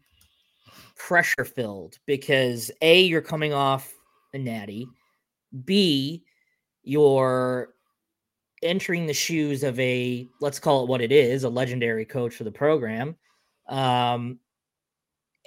pressure 0.97 1.45
filled 1.45 1.99
because 2.07 2.71
a 2.83 3.03
you're 3.03 3.23
coming 3.23 3.53
off 3.53 3.93
a 4.35 4.39
natty, 4.39 4.87
b 5.65 6.23
you're 6.85 7.75
entering 8.63 9.07
the 9.07 9.15
shoes 9.15 9.63
of 9.63 9.79
a 9.81 10.29
let's 10.41 10.59
call 10.59 10.83
it 10.83 10.89
what 10.89 11.01
it 11.01 11.11
is 11.11 11.45
a 11.45 11.49
legendary 11.49 12.05
coach 12.05 12.35
for 12.35 12.45
the 12.45 12.51
program 12.51 13.17
um 13.69 14.39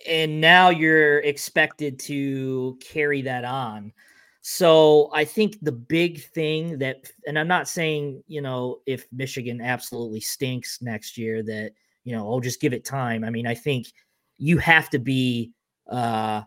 and 0.08 0.40
now 0.42 0.70
you're 0.70 1.20
expected 1.20 2.00
to 2.00 2.78
carry 2.82 3.22
that 3.24 3.46
on. 3.46 3.92
So 4.42 5.10
I 5.14 5.26
think 5.26 5.58
the 5.62 5.72
big 5.72 6.24
thing 6.24 6.78
that, 6.78 7.10
and 7.26 7.40
I'm 7.40 7.48
not 7.48 7.68
saying, 7.68 8.24
you 8.28 8.42
know, 8.42 8.82
if 8.86 9.08
Michigan 9.12 9.60
absolutely 9.60 10.20
stinks 10.20 10.82
next 10.82 11.18
year, 11.18 11.42
that, 11.44 11.72
you 12.04 12.16
know, 12.16 12.30
I'll 12.30 12.40
just 12.40 12.62
give 12.62 12.74
it 12.74 12.86
time. 12.86 13.24
I 13.24 13.32
mean, 13.32 13.48
I 13.48 13.56
think 13.56 13.88
you 14.38 14.60
have 14.60 14.90
to 14.92 15.00
be 15.00 15.52
uh, 15.90 16.44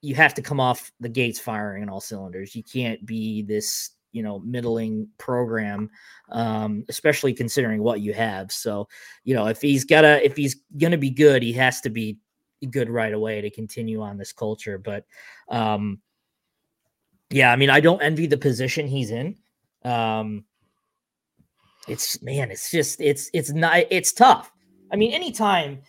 you 0.00 0.14
have 0.14 0.34
to 0.34 0.42
come 0.42 0.60
off 0.60 0.92
the 1.00 1.08
gates 1.08 1.40
firing 1.40 1.82
in 1.82 1.88
all 1.88 2.00
cylinders. 2.00 2.54
You 2.54 2.62
can't 2.62 3.04
be 3.04 3.42
this 3.42 3.90
you 4.12 4.22
know 4.22 4.38
middling 4.40 5.06
program 5.18 5.90
um 6.30 6.82
especially 6.88 7.34
considering 7.34 7.82
what 7.82 8.00
you 8.00 8.14
have 8.14 8.50
so 8.50 8.88
you 9.24 9.34
know 9.34 9.46
if 9.48 9.60
he's 9.60 9.84
gotta 9.84 10.24
if 10.24 10.34
he's 10.34 10.56
gonna 10.78 10.96
be 10.96 11.10
good 11.10 11.42
he 11.42 11.52
has 11.52 11.82
to 11.82 11.90
be 11.90 12.16
good 12.66 12.90
right 12.90 13.12
away 13.12 13.40
to 13.40 13.50
continue 13.50 14.02
on 14.02 14.18
this 14.18 14.32
culture 14.32 14.78
but 14.78 15.04
um 15.48 16.00
yeah 17.30 17.52
i 17.52 17.56
mean 17.56 17.70
i 17.70 17.80
don't 17.80 18.02
envy 18.02 18.26
the 18.26 18.36
position 18.36 18.86
he's 18.86 19.10
in. 19.10 19.36
Um 19.84 20.44
it's 21.86 22.20
man 22.22 22.50
it's 22.50 22.70
just 22.70 23.00
it's 23.00 23.30
it's 23.32 23.50
not 23.52 23.84
it's 23.90 24.12
tough. 24.12 24.52
I 24.92 24.96
mean 24.96 25.12
anytime 25.12 25.80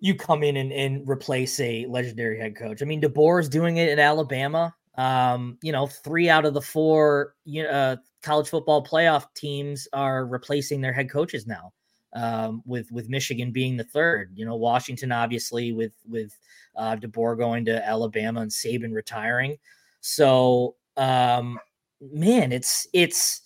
you 0.00 0.14
come 0.14 0.42
in 0.42 0.56
and, 0.58 0.72
and 0.72 1.08
replace 1.08 1.58
a 1.60 1.86
legendary 1.86 2.38
head 2.38 2.54
coach 2.54 2.82
i 2.82 2.84
mean 2.84 3.00
DeBoer 3.00 3.40
is 3.40 3.48
doing 3.48 3.78
it 3.78 3.88
at 3.88 3.98
alabama. 3.98 4.74
Um, 4.98 5.58
you 5.62 5.72
know, 5.72 5.86
three 5.86 6.30
out 6.30 6.46
of 6.46 6.54
the 6.54 6.62
four 6.62 7.34
you 7.44 7.64
uh, 7.64 7.96
college 8.22 8.48
football 8.48 8.84
playoff 8.84 9.26
teams 9.34 9.86
are 9.92 10.26
replacing 10.26 10.80
their 10.80 10.92
head 10.92 11.10
coaches 11.10 11.46
now. 11.46 11.72
Um, 12.16 12.62
with 12.64 12.90
with 12.90 13.10
Michigan 13.10 13.52
being 13.52 13.76
the 13.76 13.84
third, 13.84 14.32
you 14.34 14.46
know, 14.46 14.56
Washington 14.56 15.12
obviously 15.12 15.72
with 15.72 15.92
with 16.08 16.38
uh, 16.74 16.96
DeBoer 16.96 17.36
going 17.36 17.66
to 17.66 17.86
Alabama 17.86 18.40
and 18.40 18.50
Saban 18.50 18.94
retiring. 18.94 19.58
So, 20.00 20.76
um, 20.96 21.58
man, 22.00 22.52
it's 22.52 22.88
it's 22.94 23.42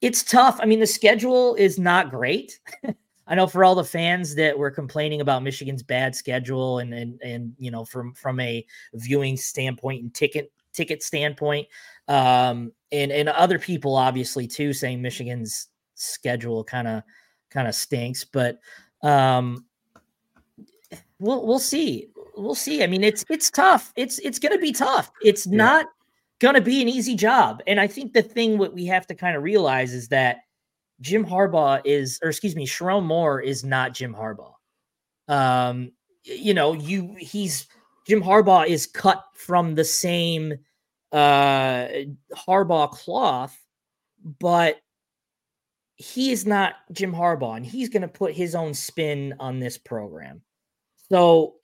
it's 0.00 0.24
tough. 0.24 0.58
I 0.60 0.66
mean, 0.66 0.80
the 0.80 0.86
schedule 0.86 1.54
is 1.54 1.78
not 1.78 2.10
great. 2.10 2.58
I 3.28 3.34
know 3.34 3.46
for 3.46 3.64
all 3.64 3.74
the 3.74 3.84
fans 3.84 4.34
that 4.36 4.56
were 4.56 4.70
complaining 4.70 5.20
about 5.20 5.42
Michigan's 5.42 5.82
bad 5.82 6.14
schedule 6.14 6.78
and 6.78 6.94
and 6.94 7.20
and 7.22 7.54
you 7.58 7.70
know 7.70 7.84
from 7.84 8.14
from 8.14 8.38
a 8.40 8.64
viewing 8.94 9.36
standpoint 9.36 10.02
and 10.02 10.14
ticket 10.14 10.52
ticket 10.72 11.02
standpoint, 11.02 11.66
um, 12.08 12.72
and 12.92 13.10
and 13.10 13.28
other 13.28 13.58
people 13.58 13.96
obviously 13.96 14.46
too 14.46 14.72
saying 14.72 15.02
Michigan's 15.02 15.68
schedule 15.94 16.62
kind 16.62 16.86
of 16.86 17.02
kind 17.50 17.68
of 17.68 17.74
stinks, 17.74 18.24
but 18.24 18.58
um, 19.02 19.64
we'll 21.18 21.46
we'll 21.46 21.58
see. 21.58 22.08
We'll 22.36 22.54
see. 22.54 22.82
I 22.82 22.86
mean, 22.86 23.02
it's 23.02 23.24
it's 23.30 23.50
tough. 23.50 23.92
It's 23.96 24.18
it's 24.18 24.38
going 24.38 24.52
to 24.52 24.60
be 24.60 24.72
tough. 24.72 25.10
It's 25.22 25.46
yeah. 25.46 25.56
not 25.56 25.86
going 26.38 26.54
to 26.54 26.60
be 26.60 26.82
an 26.82 26.88
easy 26.88 27.14
job. 27.14 27.62
And 27.66 27.80
I 27.80 27.86
think 27.86 28.12
the 28.12 28.22
thing 28.22 28.58
what 28.58 28.74
we 28.74 28.84
have 28.86 29.06
to 29.06 29.14
kind 29.14 29.36
of 29.36 29.42
realize 29.42 29.92
is 29.92 30.08
that 30.08 30.40
Jim 31.00 31.24
Harbaugh 31.24 31.80
is, 31.84 32.18
or 32.22 32.28
excuse 32.28 32.56
me, 32.56 32.66
Sherrone 32.66 33.04
Moore 33.04 33.40
is 33.40 33.64
not 33.64 33.94
Jim 33.94 34.14
Harbaugh. 34.14 34.52
Um, 35.28 35.92
you 36.24 36.54
know, 36.54 36.72
you 36.74 37.14
he's 37.18 37.66
Jim 38.06 38.22
Harbaugh 38.22 38.66
is 38.66 38.86
cut 38.86 39.24
from 39.34 39.74
the 39.74 39.84
same 39.84 40.54
uh, 41.12 41.88
Harbaugh 42.34 42.90
cloth, 42.90 43.58
but 44.38 44.80
he 45.96 46.30
is 46.30 46.46
not 46.46 46.74
Jim 46.92 47.12
Harbaugh, 47.12 47.56
and 47.56 47.66
he's 47.66 47.88
going 47.88 48.02
to 48.02 48.08
put 48.08 48.34
his 48.34 48.54
own 48.54 48.74
spin 48.74 49.34
on 49.40 49.58
this 49.58 49.78
program. 49.78 50.42
So 51.08 51.54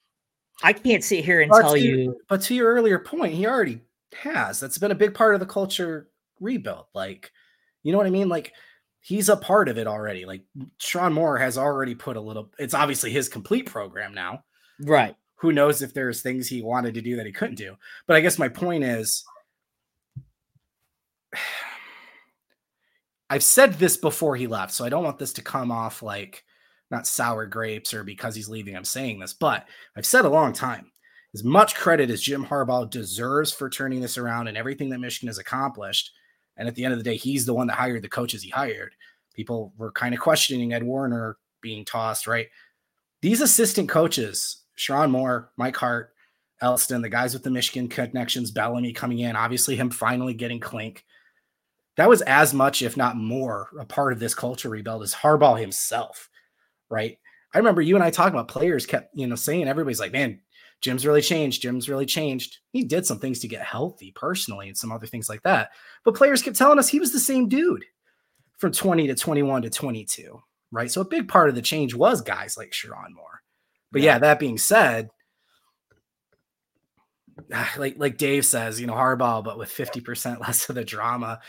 I 0.63 0.73
can't 0.73 1.03
sit 1.03 1.23
here 1.23 1.41
and 1.41 1.49
but 1.49 1.61
tell 1.61 1.73
to, 1.73 1.79
you. 1.79 2.19
But 2.27 2.41
to 2.43 2.55
your 2.55 2.73
earlier 2.73 2.99
point, 2.99 3.33
he 3.33 3.45
already 3.45 3.81
has. 4.15 4.59
That's 4.59 4.77
been 4.77 4.91
a 4.91 4.95
big 4.95 5.13
part 5.13 5.35
of 5.35 5.39
the 5.39 5.45
culture 5.45 6.09
rebuild. 6.39 6.85
Like, 6.93 7.31
you 7.83 7.91
know 7.91 7.97
what 7.97 8.07
I 8.07 8.11
mean? 8.11 8.27
Like, 8.29 8.53
he's 9.01 9.29
a 9.29 9.37
part 9.37 9.69
of 9.69 9.77
it 9.77 9.87
already. 9.87 10.25
Like, 10.25 10.43
Sherrone 10.79 11.13
Moore 11.13 11.37
has 11.37 11.57
already 11.57 11.93
put 11.93 12.17
a 12.17 12.21
little. 12.21 12.51
It's 12.57 12.73
obviously 12.73 13.11
his 13.11 13.29
complete 13.29 13.67
program 13.67 14.13
now, 14.13 14.43
right? 14.79 15.15
Who 15.35 15.51
knows 15.51 15.81
if 15.81 15.93
there's 15.93 16.21
things 16.21 16.47
he 16.47 16.61
wanted 16.61 16.95
to 16.95 17.01
do 17.01 17.17
that 17.17 17.25
he 17.25 17.31
couldn't 17.31 17.55
do? 17.55 17.75
But 18.07 18.15
I 18.15 18.21
guess 18.21 18.39
my 18.39 18.47
point 18.47 18.83
is 18.83 19.23
I've 23.33 23.41
said 23.41 23.73
this 23.73 23.97
before 23.97 24.35
he 24.35 24.45
left, 24.45 24.71
so 24.71 24.85
I 24.85 24.89
don't 24.89 25.03
want 25.03 25.17
this 25.17 25.33
to 25.33 25.41
come 25.41 25.71
off 25.71 26.03
like 26.03 26.43
not 26.91 27.07
sour 27.07 27.47
grapes 27.47 27.91
or 27.91 28.03
because 28.03 28.35
he's 28.35 28.47
leaving, 28.47 28.75
I'm 28.75 28.85
saying 28.85 29.17
this, 29.17 29.33
but 29.33 29.65
I've 29.97 30.05
said 30.05 30.25
a 30.25 30.29
long 30.29 30.53
time. 30.53 30.91
As 31.33 31.43
much 31.43 31.73
credit 31.73 32.11
as 32.11 32.21
Jim 32.21 32.45
Harbaugh 32.45 32.87
deserves 32.87 33.51
for 33.51 33.71
turning 33.71 34.01
this 34.01 34.19
around 34.19 34.49
and 34.49 34.55
everything 34.55 34.89
that 34.89 34.99
Michigan 34.99 35.29
has 35.29 35.39
accomplished, 35.39 36.11
and 36.57 36.67
at 36.67 36.75
the 36.75 36.85
end 36.85 36.93
of 36.93 36.99
the 36.99 37.03
day, 37.03 37.15
he's 37.15 37.47
the 37.47 37.55
one 37.55 37.65
that 37.65 37.73
hired 37.73 38.03
the 38.03 38.07
coaches 38.07 38.43
he 38.43 38.51
hired. 38.51 38.93
People 39.33 39.73
were 39.79 39.91
kind 39.91 40.13
of 40.13 40.19
questioning 40.19 40.71
Ed 40.71 40.83
Warinner 40.83 41.37
being 41.59 41.85
tossed, 41.85 42.27
right? 42.27 42.49
These 43.23 43.41
assistant 43.41 43.89
coaches, 43.89 44.57
Sherrone 44.77 45.09
Moore, 45.09 45.49
Mike 45.57 45.77
Hart, 45.77 46.13
Elston, 46.61 47.01
the 47.01 47.09
guys 47.09 47.33
with 47.33 47.41
the 47.41 47.49
Michigan 47.49 47.89
connections, 47.89 48.51
Bellamy 48.51 48.93
coming 48.93 49.17
in, 49.17 49.35
obviously 49.35 49.75
him 49.75 49.89
finally 49.89 50.35
getting 50.35 50.59
Clink 50.59 51.03
that 51.97 52.09
was 52.09 52.21
as 52.23 52.53
much, 52.53 52.81
if 52.81 52.97
not 52.97 53.17
more, 53.17 53.69
a 53.79 53.85
part 53.85 54.13
of 54.13 54.19
this 54.19 54.33
culture 54.33 54.69
rebuild 54.69 55.03
as 55.03 55.13
Harbaugh 55.13 55.59
himself, 55.59 56.29
right? 56.89 57.17
I 57.53 57.57
remember 57.59 57.81
you 57.81 57.95
and 57.95 58.03
I 58.03 58.09
talking 58.09 58.33
about 58.33 58.47
players 58.47 58.85
kept, 58.85 59.15
you 59.15 59.27
know, 59.27 59.35
saying 59.35 59.67
everybody's 59.67 59.99
like, 59.99 60.11
man, 60.11 60.39
Jim's 60.81 61.05
really 61.05 61.21
changed. 61.21 61.61
Jim's 61.61 61.87
really 61.87 62.05
changed. 62.05 62.57
He 62.71 62.83
did 62.83 63.05
some 63.05 63.19
things 63.19 63.39
to 63.39 63.47
get 63.47 63.61
healthy 63.61 64.11
personally 64.15 64.67
and 64.67 64.77
some 64.77 64.91
other 64.91 65.07
things 65.07 65.29
like 65.29 65.43
that. 65.43 65.69
But 66.03 66.15
players 66.15 66.41
kept 66.41 66.57
telling 66.57 66.79
us 66.79 66.89
he 66.89 66.99
was 66.99 67.13
the 67.13 67.19
same 67.19 67.47
dude 67.47 67.85
from 68.57 68.71
20 68.71 69.07
to 69.07 69.15
21 69.15 69.61
to 69.61 69.69
22, 69.69 70.41
right? 70.71 70.91
So 70.91 71.01
a 71.01 71.05
big 71.05 71.27
part 71.27 71.49
of 71.49 71.55
the 71.55 71.61
change 71.61 71.93
was 71.93 72.21
guys 72.21 72.57
like 72.57 72.71
Sherrone 72.71 73.13
Moore. 73.15 73.41
But 73.91 74.01
yeah, 74.01 74.13
yeah 74.13 74.19
that 74.19 74.39
being 74.39 74.57
said, 74.57 75.09
like 77.77 77.95
like 77.97 78.17
Dave 78.17 78.45
says, 78.45 78.81
you 78.81 78.87
know, 78.87 78.93
Harbaugh, 78.93 79.43
but 79.43 79.57
with 79.57 79.69
50% 79.69 80.39
less 80.39 80.67
of 80.69 80.75
the 80.75 80.83
drama. 80.83 81.39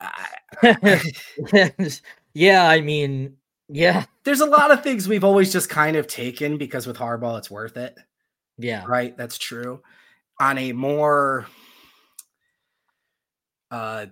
yeah, 2.34 2.68
I 2.68 2.80
mean, 2.80 3.36
yeah. 3.68 4.04
There's 4.24 4.40
a 4.40 4.46
lot 4.46 4.70
of 4.70 4.82
things 4.82 5.08
we've 5.08 5.24
always 5.24 5.52
just 5.52 5.68
kind 5.68 5.96
of 5.96 6.06
taken 6.06 6.58
because 6.58 6.86
with 6.86 6.96
Harbaugh, 6.96 7.38
it's 7.38 7.50
worth 7.50 7.76
it. 7.76 7.96
Yeah. 8.58 8.84
Right. 8.86 9.16
That's 9.16 9.38
true. 9.38 9.82
On 10.40 10.58
a 10.58 10.72
more 10.72 11.46
uh, 13.70 14.06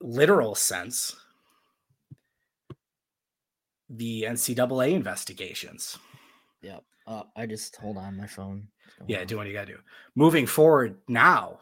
literal 0.00 0.54
sense, 0.54 1.16
the 3.88 4.24
NCAA 4.28 4.92
investigations. 4.92 5.98
Yep. 6.62 6.84
Uh, 7.06 7.22
I 7.36 7.46
just 7.46 7.76
hold 7.76 7.96
on 7.96 8.16
my 8.16 8.26
phone. 8.26 8.68
Yeah, 9.06 9.24
do 9.24 9.36
what 9.36 9.46
you 9.46 9.52
gotta 9.52 9.72
do. 9.72 9.78
Moving 10.14 10.46
forward 10.46 10.98
now, 11.08 11.60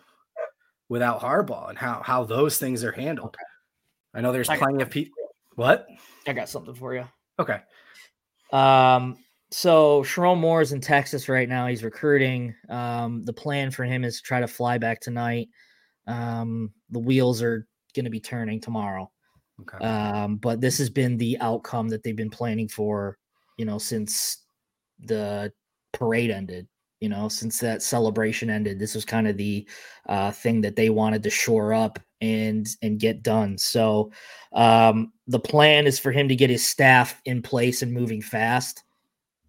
without 0.88 1.20
Harbaugh 1.20 1.68
and 1.68 1.78
how 1.78 2.02
how 2.04 2.24
those 2.24 2.58
things 2.58 2.84
are 2.84 2.92
handled. 2.92 3.28
Okay. 3.28 3.44
I 4.14 4.20
know 4.20 4.32
there's 4.32 4.48
I 4.48 4.56
plenty 4.56 4.82
of 4.82 4.90
people. 4.90 5.14
What? 5.54 5.86
I 6.26 6.32
got 6.32 6.48
something 6.48 6.74
for 6.74 6.94
you. 6.94 7.04
Okay. 7.38 7.60
Um. 8.52 9.16
So 9.50 10.02
Sherrone 10.02 10.38
Moore 10.38 10.60
is 10.60 10.72
in 10.72 10.80
Texas 10.80 11.28
right 11.28 11.48
now. 11.48 11.66
He's 11.66 11.84
recruiting. 11.84 12.54
Um. 12.68 13.24
The 13.24 13.32
plan 13.32 13.70
for 13.70 13.84
him 13.84 14.04
is 14.04 14.16
to 14.16 14.22
try 14.22 14.40
to 14.40 14.48
fly 14.48 14.78
back 14.78 15.00
tonight. 15.00 15.48
Um. 16.06 16.72
The 16.90 16.98
wheels 16.98 17.42
are 17.42 17.66
going 17.94 18.04
to 18.04 18.10
be 18.10 18.20
turning 18.20 18.60
tomorrow. 18.60 19.10
Okay. 19.62 19.84
Um. 19.84 20.36
But 20.36 20.60
this 20.60 20.78
has 20.78 20.90
been 20.90 21.16
the 21.16 21.38
outcome 21.40 21.88
that 21.88 22.02
they've 22.02 22.16
been 22.16 22.30
planning 22.30 22.68
for. 22.68 23.18
You 23.56 23.64
know, 23.64 23.78
since 23.78 24.44
the 25.00 25.52
parade 25.92 26.30
ended 26.30 26.68
you 27.00 27.08
know 27.08 27.28
since 27.28 27.58
that 27.60 27.82
celebration 27.82 28.50
ended 28.50 28.78
this 28.78 28.94
was 28.94 29.04
kind 29.04 29.28
of 29.28 29.36
the 29.36 29.66
uh, 30.08 30.30
thing 30.30 30.60
that 30.60 30.76
they 30.76 30.90
wanted 30.90 31.22
to 31.22 31.30
shore 31.30 31.72
up 31.74 31.98
and 32.20 32.66
and 32.82 32.98
get 32.98 33.22
done. 33.22 33.58
So 33.58 34.10
um, 34.52 35.12
the 35.26 35.38
plan 35.38 35.86
is 35.86 35.98
for 35.98 36.12
him 36.12 36.28
to 36.28 36.36
get 36.36 36.50
his 36.50 36.66
staff 36.66 37.20
in 37.24 37.42
place 37.42 37.82
and 37.82 37.92
moving 37.92 38.22
fast 38.22 38.82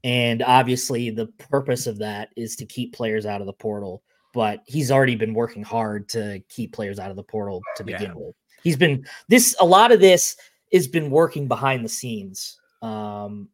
and 0.03 0.43
obviously 0.43 1.09
the 1.09 1.27
purpose 1.49 1.87
of 1.87 1.97
that 1.99 2.29
is 2.35 2.55
to 2.57 2.65
keep 2.65 2.93
players 2.93 3.25
out 3.25 3.41
of 3.41 3.47
the 3.47 3.53
portal 3.53 4.03
but 4.33 4.61
he's 4.65 4.91
already 4.91 5.15
been 5.15 5.33
working 5.33 5.63
hard 5.63 6.07
to 6.09 6.39
keep 6.49 6.73
players 6.73 6.99
out 6.99 7.09
of 7.09 7.15
the 7.15 7.23
portal 7.23 7.61
to 7.75 7.83
begin 7.83 8.09
yeah. 8.09 8.13
with. 8.13 8.35
He's 8.61 8.77
been 8.77 9.05
this 9.29 9.55
a 9.59 9.65
lot 9.65 9.91
of 9.91 9.99
this 9.99 10.35
has 10.73 10.87
been 10.87 11.09
working 11.09 11.47
behind 11.47 11.83
the 11.83 11.89
scenes. 11.89 12.59
Um 12.81 13.49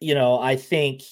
you 0.00 0.14
know 0.14 0.40
i 0.40 0.56
think 0.56 1.02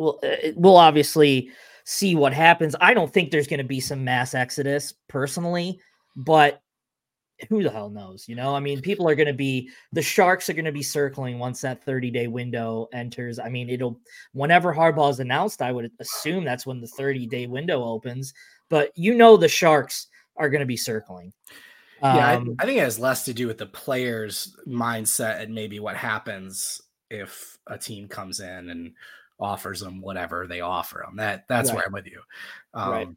we'll 0.00 0.18
uh, 0.22 0.50
we'll 0.56 0.76
obviously 0.76 1.50
see 1.84 2.14
what 2.14 2.32
happens. 2.32 2.74
I 2.80 2.94
don't 2.94 3.12
think 3.12 3.30
there's 3.30 3.46
going 3.46 3.58
to 3.58 3.64
be 3.64 3.80
some 3.80 4.04
mass 4.04 4.34
exodus 4.34 4.94
personally, 5.08 5.80
but 6.16 6.62
who 7.48 7.62
the 7.62 7.70
hell 7.70 7.90
knows? 7.90 8.28
You 8.28 8.36
know, 8.36 8.54
I 8.54 8.60
mean, 8.60 8.80
people 8.80 9.08
are 9.08 9.14
going 9.14 9.26
to 9.26 9.34
be 9.34 9.70
the 9.92 10.02
sharks 10.02 10.50
are 10.50 10.54
going 10.54 10.64
to 10.64 10.72
be 10.72 10.82
circling 10.82 11.38
once 11.38 11.60
that 11.62 11.84
30 11.84 12.10
day 12.10 12.26
window 12.26 12.88
enters. 12.92 13.38
I 13.38 13.48
mean, 13.48 13.70
it'll 13.70 14.00
whenever 14.32 14.74
Harbaugh 14.74 15.10
is 15.10 15.20
announced, 15.20 15.62
I 15.62 15.72
would 15.72 15.90
assume 16.00 16.44
that's 16.44 16.66
when 16.66 16.80
the 16.80 16.86
30 16.86 17.26
day 17.26 17.46
window 17.46 17.84
opens. 17.84 18.32
But 18.68 18.92
you 18.94 19.14
know, 19.14 19.36
the 19.36 19.48
sharks 19.48 20.08
are 20.36 20.50
going 20.50 20.60
to 20.60 20.66
be 20.66 20.76
circling. 20.76 21.32
Yeah, 22.02 22.32
um, 22.32 22.56
I, 22.58 22.62
I 22.62 22.66
think 22.66 22.78
it 22.78 22.84
has 22.84 22.98
less 22.98 23.26
to 23.26 23.34
do 23.34 23.46
with 23.46 23.58
the 23.58 23.66
players' 23.66 24.56
mindset 24.66 25.42
and 25.42 25.54
maybe 25.54 25.80
what 25.80 25.96
happens 25.96 26.80
if 27.10 27.58
a 27.66 27.76
team 27.76 28.08
comes 28.08 28.40
in 28.40 28.70
and 28.70 28.92
offers 29.40 29.80
them 29.80 30.00
whatever 30.00 30.46
they 30.46 30.60
offer 30.60 31.02
them. 31.06 31.16
That 31.16 31.46
that's 31.48 31.70
Right. 31.70 31.76
where 31.76 31.86
I'm 31.86 31.92
with 31.92 32.06
you. 32.06 32.20
Um, 32.74 32.90
Right. 32.90 33.08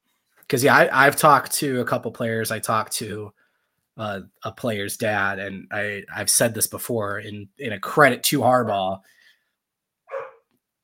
Because 0.42 0.64
yeah, 0.64 0.76
I, 0.76 1.06
I've 1.08 1.16
talked 1.16 1.54
to 1.54 1.82
a 1.82 1.86
couple 1.86 2.12
players. 2.12 2.52
I 2.52 2.60
talked 2.60 2.94
to 2.98 3.34
uh, 3.98 4.22
a 4.44 4.52
player's 4.52 4.98
dad, 4.98 5.40
and 5.40 5.68
I 5.72 6.04
I've 6.14 6.30
said 6.30 6.54
this 6.54 6.68
before 6.68 7.20
in 7.20 7.48
in 7.58 7.74
a 7.74 7.80
credit 7.80 8.24
to 8.24 8.40
Harbaugh. 8.42 9.00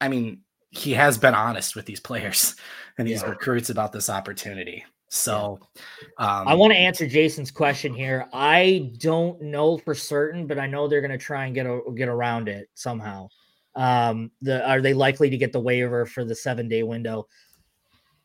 I 0.02 0.08
mean, 0.08 0.42
he 0.70 0.94
has 0.94 1.18
been 1.18 1.34
honest 1.34 1.76
with 1.76 1.86
these 1.86 2.00
players 2.00 2.56
and 2.98 3.08
these 3.08 3.22
Yeah. 3.22 3.30
recruits 3.30 3.70
about 3.70 3.92
this 3.92 4.10
opportunity. 4.10 4.86
So 5.10 5.60
um, 6.20 6.48
I 6.48 6.54
want 6.54 6.72
to 6.72 6.78
answer 6.78 7.08
Jason's 7.08 7.50
question 7.50 7.94
here. 7.96 8.28
I 8.32 8.92
don't 9.00 9.42
know 9.42 9.80
for 9.80 9.96
certain, 9.96 10.46
but 10.46 10.60
I 10.60 10.68
know 10.68 10.88
they're 10.88 11.02
going 11.02 11.10
to 11.10 11.18
try 11.18 11.46
and 11.46 11.56
get 11.56 11.66
a, 11.66 11.82
get 11.96 12.08
around 12.08 12.48
it 12.48 12.70
somehow. 12.76 13.28
Um, 13.80 14.32
the 14.42 14.68
are 14.70 14.82
they 14.82 14.94
likely 14.94 15.30
to 15.30 15.38
get 15.38 15.54
the 15.54 15.60
waiver 15.60 16.06
for 16.06 16.26
the 16.26 16.36
seven 16.36 16.68
day 16.68 16.84
window? 16.84 17.28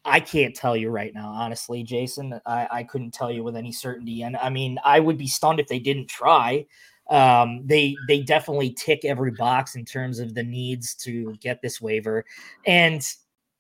I 0.04 0.18
can't 0.18 0.54
tell 0.54 0.76
you 0.76 0.90
right 0.90 1.14
now, 1.14 1.28
honestly, 1.28 1.84
Jason. 1.84 2.40
I, 2.44 2.68
I 2.70 2.82
couldn't 2.82 3.14
tell 3.14 3.30
you 3.30 3.44
with 3.44 3.56
any 3.56 3.70
certainty, 3.70 4.22
and 4.22 4.36
I 4.36 4.50
mean, 4.50 4.78
I 4.84 4.98
would 4.98 5.16
be 5.16 5.28
stunned 5.28 5.60
if 5.60 5.68
they 5.68 5.78
didn't 5.78 6.08
try. 6.08 6.66
Um, 7.08 7.62
they 7.64 7.94
they 8.08 8.20
definitely 8.20 8.70
tick 8.72 9.04
every 9.04 9.30
box 9.30 9.76
in 9.76 9.84
terms 9.84 10.18
of 10.18 10.34
the 10.34 10.42
needs 10.42 10.94
to 10.96 11.34
get 11.40 11.62
this 11.62 11.80
waiver, 11.80 12.24
and 12.66 13.06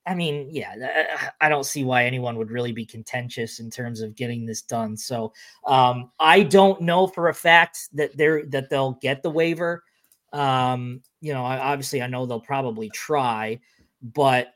I 0.04 0.16
mean, 0.16 0.48
yeah, 0.50 1.30
I 1.40 1.48
don't 1.48 1.64
see 1.64 1.84
why 1.84 2.04
anyone 2.06 2.36
would 2.38 2.50
really 2.50 2.72
be 2.72 2.84
contentious 2.84 3.60
in 3.60 3.70
terms 3.70 4.00
of 4.00 4.16
getting 4.16 4.44
this 4.44 4.62
done. 4.62 4.96
So 4.96 5.32
um, 5.64 6.10
I 6.18 6.42
don't 6.42 6.80
know 6.82 7.06
for 7.06 7.28
a 7.28 7.34
fact 7.34 7.88
that 7.94 8.16
they're 8.16 8.44
that 8.46 8.68
they'll 8.68 8.98
get 9.00 9.22
the 9.22 9.30
waiver. 9.30 9.84
Um, 10.32 11.00
you 11.24 11.32
know, 11.32 11.42
I, 11.42 11.58
obviously, 11.58 12.02
I 12.02 12.06
know 12.06 12.26
they'll 12.26 12.38
probably 12.38 12.90
try, 12.90 13.58
but 14.02 14.52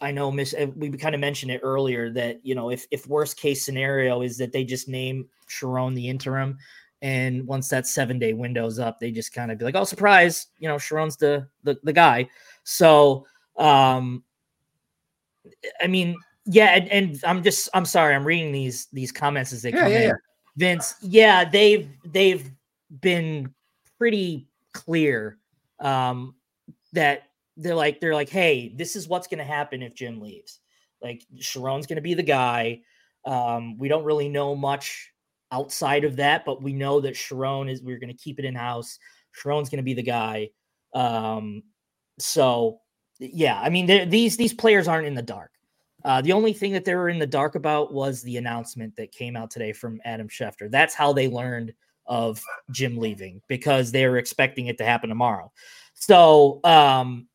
I 0.00 0.10
know 0.10 0.32
Miss. 0.32 0.52
uh, 0.52 0.66
We 0.74 0.90
kind 0.90 1.14
of 1.14 1.20
mentioned 1.20 1.52
it 1.52 1.60
earlier 1.62 2.10
that 2.10 2.44
you 2.44 2.56
know 2.56 2.70
if 2.70 2.86
if 2.90 3.06
worst 3.06 3.36
case 3.36 3.64
scenario 3.64 4.22
is 4.22 4.36
that 4.38 4.50
they 4.50 4.64
just 4.64 4.88
name 4.88 5.28
Sherrone 5.48 5.94
the 5.94 6.08
interim, 6.08 6.58
and 7.02 7.46
once 7.46 7.68
that 7.68 7.86
seven 7.86 8.18
day 8.18 8.32
window's 8.32 8.80
up, 8.80 8.98
they 8.98 9.12
just 9.12 9.32
kind 9.32 9.52
of 9.52 9.58
be 9.58 9.64
like, 9.64 9.76
oh, 9.76 9.84
surprise, 9.84 10.48
you 10.58 10.66
know, 10.68 10.74
Sherrone's 10.74 11.16
the 11.16 11.46
the, 11.62 11.78
the 11.84 11.92
guy. 11.92 12.28
So 12.64 13.24
um 13.56 14.24
I 15.80 15.86
mean, 15.86 16.16
yeah, 16.46 16.74
and, 16.74 16.88
and 16.90 17.24
I'm 17.24 17.44
just 17.44 17.68
I'm 17.74 17.84
sorry, 17.84 18.16
I'm 18.16 18.24
reading 18.26 18.50
these 18.50 18.88
these 18.92 19.12
comments 19.12 19.52
as 19.52 19.62
they 19.62 19.70
Yeah, 19.70 19.82
come 19.84 19.92
yeah, 19.92 19.98
in. 19.98 20.02
yeah. 20.08 20.12
Vince, 20.56 20.96
yeah, 21.00 21.48
they've 21.48 21.88
they've 22.06 22.50
been 23.00 23.54
pretty 23.98 24.48
clear 24.72 25.38
um 25.82 26.34
that 26.92 27.24
they're 27.56 27.74
like 27.74 28.00
they're 28.00 28.14
like, 28.14 28.28
hey, 28.28 28.72
this 28.74 28.96
is 28.96 29.08
what's 29.08 29.26
gonna 29.26 29.44
happen 29.44 29.82
if 29.82 29.94
Jim 29.94 30.20
leaves. 30.20 30.60
Like 31.02 31.24
Sherrone's 31.38 31.86
gonna 31.86 32.00
be 32.00 32.14
the 32.14 32.22
guy. 32.22 32.80
Um, 33.24 33.78
we 33.78 33.88
don't 33.88 34.04
really 34.04 34.28
know 34.28 34.54
much 34.56 35.10
outside 35.50 36.04
of 36.04 36.16
that, 36.16 36.44
but 36.44 36.62
we 36.62 36.72
know 36.72 37.00
that 37.00 37.14
Sherrone 37.14 37.70
is 37.70 37.82
we're 37.82 37.98
gonna 37.98 38.14
keep 38.14 38.38
it 38.38 38.44
in 38.44 38.54
house. 38.54 38.98
Sherrone's 39.32 39.68
gonna 39.68 39.82
be 39.82 39.94
the 39.94 40.02
guy. 40.02 40.50
Um, 40.94 41.62
so 42.18 42.80
yeah, 43.18 43.60
I 43.60 43.68
mean, 43.68 44.08
these 44.08 44.36
these 44.36 44.54
players 44.54 44.88
aren't 44.88 45.06
in 45.06 45.14
the 45.14 45.22
dark. 45.22 45.50
Uh, 46.04 46.20
the 46.20 46.32
only 46.32 46.52
thing 46.52 46.72
that 46.72 46.84
they 46.84 46.94
were 46.94 47.08
in 47.08 47.18
the 47.18 47.26
dark 47.26 47.54
about 47.54 47.92
was 47.92 48.22
the 48.22 48.36
announcement 48.36 48.96
that 48.96 49.12
came 49.12 49.36
out 49.36 49.50
today 49.50 49.72
from 49.72 50.00
Adam 50.04 50.28
Schefter. 50.28 50.70
That's 50.70 50.94
how 50.94 51.12
they 51.12 51.28
learned 51.28 51.72
of 52.06 52.42
Jim 52.70 52.96
leaving 52.96 53.40
because 53.48 53.92
they 53.92 54.06
were 54.06 54.18
expecting 54.18 54.66
it 54.66 54.78
to 54.78 54.84
happen 54.84 55.08
tomorrow. 55.08 55.52
So, 55.94 56.60
um, 56.64 57.28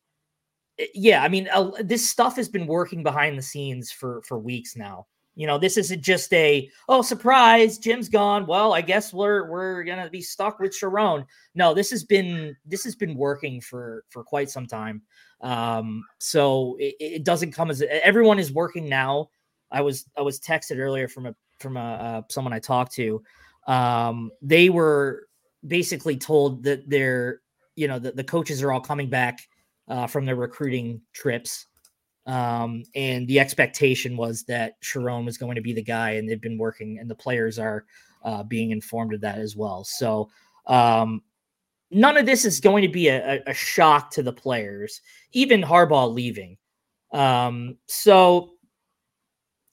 yeah, 0.93 1.23
I 1.23 1.27
mean, 1.27 1.47
uh, 1.53 1.71
this 1.79 2.09
stuff 2.09 2.35
has 2.35 2.49
been 2.49 2.67
working 2.67 3.03
behind 3.03 3.37
the 3.37 3.43
scenes 3.43 3.91
for 3.91 4.21
for 4.23 4.37
weeks 4.37 4.75
now. 4.75 5.07
You 5.35 5.45
know, 5.45 5.57
this 5.59 5.77
isn't 5.77 6.01
just 6.01 6.33
a 6.33 6.69
oh 6.89 7.01
surprise, 7.01 7.77
Jim's 7.77 8.09
gone. 8.09 8.47
Well, 8.47 8.73
I 8.73 8.81
guess 8.81 9.13
we're 9.13 9.49
we're 9.49 9.83
gonna 9.83 10.09
be 10.09 10.21
stuck 10.21 10.59
with 10.59 10.75
Sherrone. 10.75 11.25
No, 11.55 11.73
this 11.73 11.91
has 11.91 12.03
been 12.03 12.55
this 12.65 12.83
has 12.83 12.95
been 12.95 13.15
working 13.15 13.61
for 13.61 14.03
for 14.09 14.23
quite 14.23 14.49
some 14.49 14.65
time. 14.65 15.01
Um, 15.41 16.03
so 16.19 16.75
it, 16.79 16.95
it 16.99 17.23
doesn't 17.23 17.51
come 17.51 17.69
as 17.69 17.83
everyone 18.03 18.39
is 18.39 18.51
working 18.51 18.89
now. 18.89 19.29
I 19.71 19.81
was 19.81 20.05
I 20.17 20.21
was 20.21 20.39
texted 20.39 20.79
earlier 20.79 21.07
from 21.07 21.27
a 21.27 21.35
from 21.59 21.77
a 21.77 21.81
uh, 21.81 22.21
someone 22.29 22.53
I 22.53 22.59
talked 22.59 22.93
to. 22.93 23.21
Um, 23.67 24.31
they 24.41 24.69
were 24.69 25.27
basically 25.65 26.17
told 26.17 26.63
that 26.63 26.89
they're 26.89 27.41
you 27.75 27.87
know 27.87 27.99
the, 27.99 28.11
the 28.11 28.23
coaches 28.23 28.63
are 28.63 28.71
all 28.71 28.81
coming 28.81 29.09
back 29.09 29.47
uh, 29.87 30.07
from 30.07 30.25
their 30.25 30.35
recruiting 30.35 31.01
trips. 31.13 31.65
Um, 32.25 32.83
and 32.93 33.25
the 33.27 33.39
expectation 33.39 34.17
was 34.17 34.43
that 34.43 34.81
Sherrone 34.81 35.23
was 35.23 35.37
going 35.37 35.55
to 35.55 35.61
be 35.61 35.71
the 35.71 35.83
guy, 35.83 36.11
and 36.11 36.27
they've 36.27 36.41
been 36.41 36.57
working, 36.57 36.99
and 36.99 37.09
the 37.09 37.15
players 37.15 37.57
are 37.57 37.85
uh, 38.23 38.43
being 38.43 38.71
informed 38.71 39.13
of 39.13 39.21
that 39.21 39.37
as 39.37 39.55
well. 39.55 39.85
So, 39.85 40.29
um, 40.65 41.21
none 41.89 42.17
of 42.17 42.25
this 42.25 42.43
is 42.43 42.59
going 42.59 42.81
to 42.81 42.89
be 42.89 43.07
a, 43.07 43.41
a, 43.47 43.53
shock 43.53 44.11
to 44.11 44.23
the 44.23 44.33
players, 44.33 45.01
even 45.31 45.61
Harbaugh 45.61 46.13
leaving. 46.13 46.57
Um, 47.13 47.77
so 47.85 48.51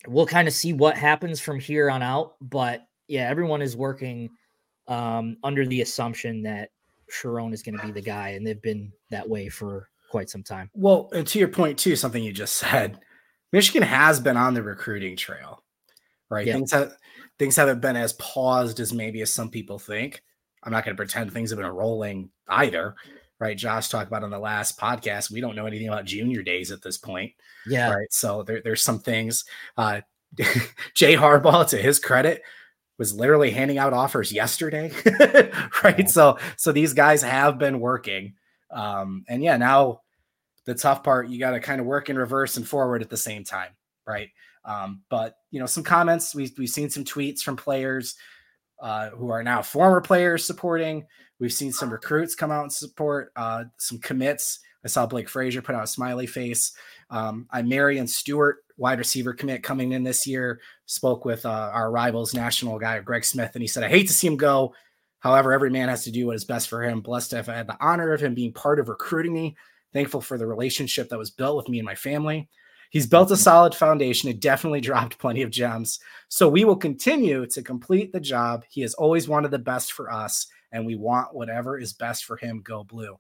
we'll 0.07 0.27
kind 0.27 0.47
of 0.47 0.55
see 0.55 0.73
what 0.73 0.97
happens 0.97 1.41
from 1.41 1.59
here 1.59 1.91
on 1.91 2.03
out. 2.03 2.35
But 2.41 2.87
yeah, 3.09 3.29
everyone 3.29 3.63
is 3.63 3.77
working 3.77 4.31
um, 4.89 5.37
under 5.43 5.67
the 5.67 5.81
assumption 5.81 6.43
that 6.43 6.71
Sherrone 7.11 7.53
is 7.53 7.63
going 7.63 7.79
to 7.79 7.87
be 7.87 7.93
the 7.93 8.01
guy, 8.01 8.31
and 8.31 8.47
they've 8.47 8.61
been 8.61 8.93
that 9.11 9.29
way 9.29 9.49
for 9.49 9.89
quite 10.11 10.31
some 10.31 10.43
time. 10.43 10.71
Well, 10.75 11.11
and 11.13 11.27
to 11.27 11.39
your 11.39 11.49
point 11.49 11.79
too, 11.79 11.97
something 11.97 12.23
you 12.23 12.33
just 12.33 12.57
said, 12.57 13.01
Michigan 13.53 13.83
has 13.83 14.21
been 14.21 14.37
on 14.37 14.55
the 14.55 14.63
recruiting 14.63 15.17
trail, 15.17 15.63
right? 16.31 16.47
Yeah. 16.47 16.55
Things 16.55 16.73
have 16.73 16.97
things 17.39 17.57
haven't 17.57 17.81
been 17.81 17.97
as 17.97 18.13
paused 18.15 18.81
as 18.81 18.93
maybe 18.93 19.23
as 19.23 19.33
some 19.33 19.51
people 19.51 19.79
think. 19.79 20.23
I'm 20.63 20.73
not 20.73 20.85
going 20.85 20.97
to 20.97 21.01
pretend 21.01 21.33
things 21.33 21.51
have 21.51 21.59
been 21.59 21.67
rolling 21.67 22.31
either, 22.49 22.95
right? 23.39 23.57
Josh 23.57 23.89
talked 23.89 24.09
about 24.09 24.25
on 24.25 24.31
the 24.31 24.39
last 24.39 24.79
podcast. 24.79 25.31
We 25.31 25.41
don't 25.41 25.57
know 25.57 25.67
anything 25.67 25.89
about 25.89 26.07
junior 26.07 26.43
days 26.43 26.73
at 26.73 26.83
this 26.83 26.97
point, 26.97 27.33
Yeah, 27.67 27.93
right? 27.93 28.11
So 28.11 28.43
there, 28.43 28.63
there's 28.63 28.83
some 28.83 29.01
things. 29.01 29.45
Uh, 29.77 30.01
Jay 30.95 31.15
Harbaugh, 31.15 31.69
to 31.69 31.77
his 31.77 31.99
credit, 31.99 32.43
was 32.99 33.15
literally 33.15 33.51
handing 33.51 33.79
out 33.79 33.93
offers 33.93 34.33
yesterday, 34.33 34.91
right? 35.85 35.99
Yeah. 35.99 36.07
So 36.07 36.39
so 36.57 36.73
these 36.73 36.93
guys 36.93 37.23
have 37.23 37.59
been 37.59 37.81
working, 37.81 38.35
um, 38.71 39.25
and 39.29 39.43
yeah, 39.43 39.57
now 39.57 40.01
the 40.65 40.75
tough 40.75 41.03
part 41.03 41.29
you 41.29 41.39
got 41.39 41.53
to 41.53 41.61
kind 41.61 41.81
of 41.81 41.87
work 41.87 42.09
in 42.09 42.19
reverse 42.19 42.57
and 42.57 42.67
forward 42.67 43.03
at 43.03 43.11
the 43.11 43.17
same 43.17 43.45
time, 43.45 43.71
right? 44.07 44.29
Um, 44.65 45.03
but 45.11 45.37
you 45.51 45.61
know, 45.61 45.67
some 45.67 45.85
comments 45.85 46.35
we 46.35 46.53
we've 46.57 46.71
seen 46.71 46.91
some 46.91 47.05
tweets 47.05 47.41
from 47.41 47.57
players 47.57 48.17
uh, 48.81 49.11
who 49.11 49.31
are 49.31 49.43
now 49.43 49.63
former 49.63 50.01
players 50.01 50.45
supporting. 50.45 51.07
We've 51.39 51.53
seen 51.53 51.73
some 51.73 51.91
recruits 51.91 52.35
come 52.35 52.51
out 52.51 52.63
and 52.63 52.73
support 52.73 53.33
uh, 53.37 53.65
some 53.79 53.99
commits. 53.99 54.61
I 54.85 54.89
saw 54.89 55.07
Blake 55.07 55.29
Frazier 55.29 55.63
put 55.63 55.75
out 55.75 55.85
a 55.85 55.89
smiley 55.89 56.27
face. 56.27 56.73
Um, 57.11 57.47
I'Marion 57.51 58.09
Stewart, 58.09 58.59
wide 58.77 58.99
receiver 58.99 59.33
commit 59.33 59.63
coming 59.63 59.93
in 59.93 60.03
this 60.03 60.27
year, 60.27 60.61
spoke 60.87 61.25
with 61.25 61.47
uh, 61.47 61.71
our 61.73 61.91
rivals 61.91 62.35
national 62.35 62.79
guy 62.79 62.99
Greg 63.01 63.25
Smith, 63.25 63.51
and 63.55 63.63
he 63.63 63.69
said, 63.69 63.85
"I 63.85 63.89
hate 63.89 64.07
to 64.09 64.13
see 64.13 64.27
him 64.27 64.37
go. 64.37 64.75
However, 65.25 65.53
every 65.53 65.71
man 65.71 65.89
has 65.89 66.05
to 66.05 66.11
do 66.11 66.27
what 66.27 66.37
is 66.37 66.45
best 66.45 66.69
for 66.69 66.83
him. 66.83 67.01
Blessed 67.01 67.31
to 67.31 67.37
have 67.37 67.47
had 67.47 67.67
the 67.67 67.79
honor 67.81 68.13
of 68.13 68.21
him 68.21 68.35
being 68.35 68.53
part 68.53 68.79
of 68.79 68.91
recruiting 68.91 69.33
me. 69.33 69.57
Thankful 69.95 70.21
for 70.21 70.37
the 70.37 70.47
relationship 70.47 71.09
that 71.09 71.19
was 71.19 71.31
built 71.31 71.57
with 71.57 71.69
me 71.69 71.79
and 71.79 71.87
my 71.87 71.95
family. 71.95 72.49
He's 72.91 73.07
built 73.07 73.31
a 73.31 73.37
solid 73.37 73.75
foundation 73.75 74.29
and 74.29 74.39
definitely 74.39 74.81
dropped 74.83 75.19
plenty 75.19 75.43
of 75.43 75.51
gems. 75.51 75.99
So 76.29 76.49
we 76.49 76.65
will 76.65 76.77
continue 76.77 77.47
to 77.47 77.63
complete 77.63 78.13
the 78.13 78.21
job. 78.21 78.65
He 78.69 78.83
has 78.83 78.93
always 78.95 79.27
wanted 79.27 79.51
the 79.51 79.59
best 79.59 79.93
for 79.93 80.13
us, 80.13 80.47
and 80.73 80.85
we 80.85 80.95
want 80.95 81.35
whatever 81.35 81.79
is 81.79 81.95
best 81.95 82.27
for 82.27 82.37
him. 82.37 82.61
Go 82.63 82.85
blue. 82.85 83.17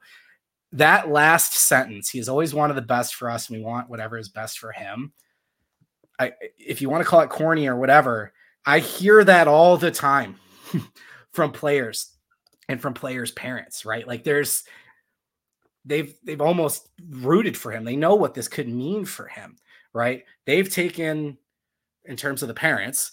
That 0.72 1.08
last 1.08 1.54
sentence, 1.54 2.10
he 2.10 2.18
has 2.18 2.28
always 2.28 2.52
wanted 2.52 2.74
the 2.74 2.82
best 2.82 3.14
for 3.14 3.30
us, 3.30 3.48
and 3.48 3.58
we 3.58 3.64
want 3.64 3.88
whatever 3.88 4.18
is 4.18 4.28
best 4.28 4.58
for 4.58 4.72
him. 4.72 5.12
I, 6.18 6.32
if 6.58 6.80
you 6.80 6.88
want 6.88 7.02
to 7.02 7.08
call 7.08 7.20
it 7.20 7.30
corny 7.30 7.66
or 7.66 7.76
whatever, 7.76 8.32
I 8.66 8.78
hear 8.78 9.24
that 9.24 9.48
all 9.48 9.76
the 9.76 9.90
time 9.90 10.36
from 11.32 11.52
players 11.52 12.10
and 12.68 12.80
from 12.80 12.94
players' 12.94 13.32
parents, 13.32 13.84
right? 13.84 14.06
Like 14.06 14.24
there's 14.24 14.64
they've 15.84 16.14
they've 16.24 16.40
almost 16.40 16.88
rooted 17.08 17.56
for 17.56 17.72
him. 17.72 17.84
They 17.84 17.96
know 17.96 18.14
what 18.14 18.34
this 18.34 18.48
could 18.48 18.68
mean 18.68 19.04
for 19.04 19.26
him, 19.26 19.56
right? 19.92 20.24
They've 20.46 20.68
taken 20.68 21.38
in 22.04 22.16
terms 22.16 22.42
of 22.42 22.48
the 22.48 22.54
parents, 22.54 23.12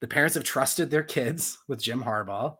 the 0.00 0.08
parents 0.08 0.34
have 0.34 0.44
trusted 0.44 0.90
their 0.90 1.02
kids 1.02 1.58
with 1.68 1.82
Jim 1.82 2.02
Harbaugh, 2.02 2.56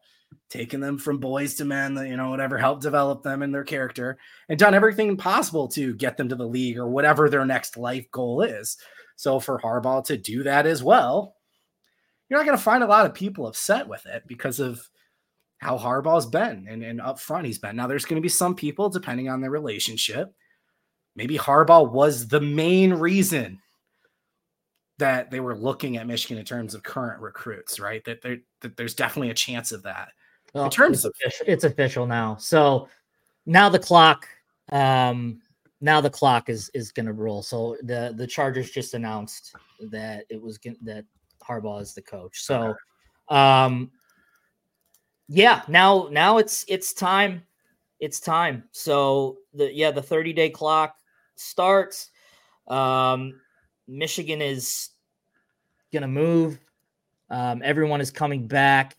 taken 0.50 0.80
them 0.80 0.98
from 0.98 1.18
boys 1.18 1.54
to 1.54 1.64
men, 1.64 1.96
you 2.06 2.16
know, 2.16 2.30
whatever, 2.30 2.58
helped 2.58 2.82
develop 2.82 3.22
them 3.22 3.42
and 3.42 3.54
their 3.54 3.64
character, 3.64 4.18
and 4.48 4.58
done 4.58 4.74
everything 4.74 5.16
possible 5.16 5.68
to 5.68 5.94
get 5.94 6.16
them 6.16 6.28
to 6.28 6.36
the 6.36 6.46
league 6.46 6.78
or 6.78 6.88
whatever 6.88 7.28
their 7.28 7.44
next 7.46 7.76
life 7.76 8.10
goal 8.10 8.42
is. 8.42 8.76
So 9.16 9.40
for 9.40 9.60
Harbaugh 9.60 10.04
to 10.06 10.16
do 10.16 10.42
that 10.42 10.66
as 10.66 10.82
well, 10.82 11.36
you're 12.28 12.38
not 12.38 12.46
going 12.46 12.58
to 12.58 12.62
find 12.62 12.82
a 12.82 12.88
lot 12.88 13.06
of 13.06 13.14
people 13.14 13.46
upset 13.46 13.86
with 13.88 14.06
it 14.06 14.24
because 14.26 14.60
of 14.60 14.88
how 15.58 15.78
Harbaugh's 15.78 16.26
been 16.26 16.66
and, 16.68 16.82
and 16.82 17.00
up 17.00 17.18
front 17.18 17.46
he's 17.46 17.58
been. 17.58 17.76
Now 17.76 17.86
there's 17.86 18.04
going 18.04 18.16
to 18.16 18.22
be 18.22 18.28
some 18.28 18.54
people, 18.54 18.88
depending 18.88 19.28
on 19.28 19.40
their 19.40 19.50
relationship, 19.50 20.34
maybe 21.16 21.38
Harbaugh 21.38 21.90
was 21.90 22.28
the 22.28 22.40
main 22.40 22.92
reason 22.92 23.60
that 24.98 25.30
they 25.30 25.40
were 25.40 25.56
looking 25.56 25.96
at 25.96 26.06
Michigan 26.06 26.38
in 26.38 26.44
terms 26.44 26.74
of 26.74 26.82
current 26.82 27.20
recruits, 27.20 27.80
right? 27.80 28.04
That 28.04 28.22
there 28.22 28.38
that 28.60 28.76
there's 28.76 28.94
definitely 28.94 29.30
a 29.30 29.34
chance 29.34 29.72
of 29.72 29.82
that. 29.82 30.08
Well, 30.52 30.64
in 30.64 30.70
terms 30.70 30.98
it's 30.98 31.04
of 31.04 31.12
official, 31.20 31.46
it's 31.48 31.64
official 31.64 32.06
now. 32.06 32.36
So 32.36 32.88
now 33.46 33.68
the 33.68 33.78
clock 33.78 34.28
um 34.70 35.40
now 35.80 36.00
the 36.00 36.10
clock 36.10 36.48
is 36.48 36.70
is 36.74 36.92
going 36.92 37.06
to 37.06 37.12
roll. 37.12 37.42
So 37.42 37.76
the 37.82 38.14
the 38.16 38.26
Chargers 38.26 38.70
just 38.70 38.94
announced 38.94 39.54
that 39.90 40.24
it 40.30 40.40
was 40.40 40.58
that 40.82 41.04
Harbaugh 41.46 41.82
is 41.82 41.94
the 41.94 42.02
coach. 42.02 42.42
So 42.42 42.74
um 43.28 43.90
yeah, 45.28 45.62
now 45.68 46.08
now 46.10 46.38
it's 46.38 46.64
it's 46.68 46.92
time. 46.92 47.42
It's 48.00 48.20
time. 48.20 48.64
So 48.72 49.38
the 49.54 49.72
yeah, 49.72 49.90
the 49.90 50.00
30-day 50.00 50.50
clock 50.50 50.96
starts. 51.36 52.10
Um 52.68 53.40
Michigan 53.86 54.40
is 54.40 54.90
going 55.92 56.02
to 56.02 56.08
move. 56.08 56.58
Um 57.30 57.62
everyone 57.64 58.00
is 58.00 58.10
coming 58.10 58.46
back 58.46 58.96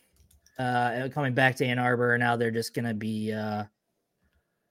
uh 0.57 1.09
coming 1.13 1.33
back 1.33 1.55
to 1.57 1.65
Ann 1.65 1.79
Arbor 1.79 2.17
now 2.17 2.37
they're 2.37 2.49
just 2.49 2.73
going 2.73 2.85
to 2.85 2.93
be 2.93 3.33
uh 3.33 3.65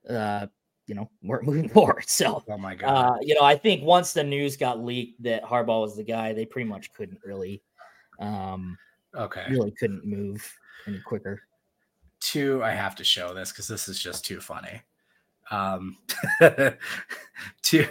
uh 0.09 0.47
you 0.87 0.95
know, 0.95 1.09
we're 1.23 1.43
moving 1.43 1.69
forward. 1.71 2.05
So 2.07 2.43
oh 2.49 2.59
my 2.59 2.75
god. 2.75 2.89
uh, 2.89 3.17
you 3.23 3.35
know, 3.35 3.43
I 3.43 3.57
think 3.57 3.83
once 3.83 4.13
the 4.13 4.25
news 4.25 4.57
got 4.57 4.85
leaked 4.85 5.23
that 5.23 5.43
Harbaugh 5.45 5.83
was 5.83 5.97
the 5.97 6.05
guy, 6.05 6.33
they 6.33 6.45
pretty 6.47 6.69
much 6.69 6.93
couldn't 6.93 7.21
really, 7.25 7.63
um, 8.19 8.77
okay. 9.15 9.45
really 9.51 9.71
couldn't 9.73 10.05
move 10.05 10.47
any 10.87 11.01
quicker. 11.01 11.41
two 12.21 12.63
i 12.63 12.71
have 12.71 12.95
to 12.95 13.05
show 13.05 13.33
this 13.35 13.51
because 13.51 13.67
this 13.69 13.89
is 13.89 13.99
just 13.99 14.25
too 14.25 14.41
funny 14.41 14.83
um 15.51 15.97
to 17.63 17.87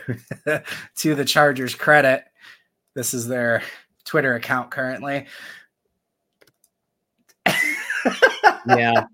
to 0.96 1.16
the 1.16 1.26
chargers 1.26 1.76
credit 1.76 2.24
this 2.94 3.14
is 3.14 3.28
their 3.28 3.62
twitter 4.06 4.36
account 4.36 4.72
currently 4.72 5.26
Yeah, 8.66 9.06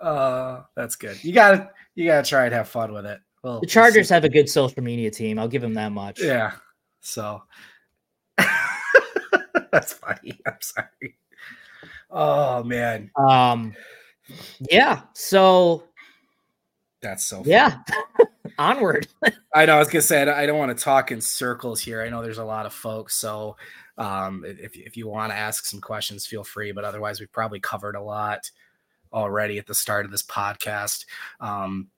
uh 0.00 0.62
that's 0.76 0.96
good 0.96 1.22
you 1.24 1.32
gotta 1.32 1.70
you 1.94 2.06
gotta 2.06 2.28
try 2.28 2.44
and 2.44 2.54
have 2.54 2.68
fun 2.68 2.92
with 2.92 3.06
it 3.06 3.18
well 3.42 3.60
the 3.60 3.66
Chargers 3.66 4.08
have 4.10 4.24
a 4.24 4.28
good 4.28 4.48
social 4.48 4.82
media 4.82 5.10
team. 5.10 5.38
I'll 5.38 5.48
give 5.48 5.62
them 5.62 5.74
that 5.74 5.92
much. 5.92 6.20
yeah 6.22 6.52
so 7.00 7.42
that's 9.72 9.92
funny 9.94 10.38
i'm 10.46 10.56
sorry 10.60 11.16
oh 12.10 12.62
man 12.62 13.10
Um, 13.16 13.74
yeah. 14.70 15.02
So 15.12 15.84
that's 17.02 17.24
so 17.26 17.38
funny. 17.38 17.50
yeah, 17.50 17.78
onward. 18.58 19.06
I 19.54 19.66
know. 19.66 19.76
I 19.76 19.78
was 19.78 19.88
gonna 19.88 20.02
say 20.02 20.22
I 20.22 20.24
don't- 20.24 20.34
I 20.36 20.46
don't 20.46 20.58
want 20.58 20.76
to 20.76 20.82
talk 20.82 21.12
in 21.12 21.20
circles 21.20 21.80
here. 21.80 22.02
I 22.02 22.08
know 22.08 22.22
there's 22.22 22.38
a 22.38 22.44
lot 22.44 22.66
of 22.66 22.72
folks, 22.72 23.14
so 23.14 23.56
um, 23.98 24.44
if 24.46 24.76
if 24.76 24.96
you 24.96 25.06
want 25.08 25.30
to 25.30 25.36
ask 25.36 25.64
some 25.66 25.80
questions, 25.80 26.26
feel 26.26 26.42
free. 26.42 26.72
But 26.72 26.84
otherwise, 26.84 27.20
we've 27.20 27.30
probably 27.30 27.60
covered 27.60 27.94
a 27.96 28.02
lot 28.02 28.50
already 29.16 29.58
at 29.58 29.66
the 29.66 29.74
start 29.74 30.04
of 30.04 30.12
this 30.12 30.22
podcast. 30.22 31.06
Um, 31.40 31.88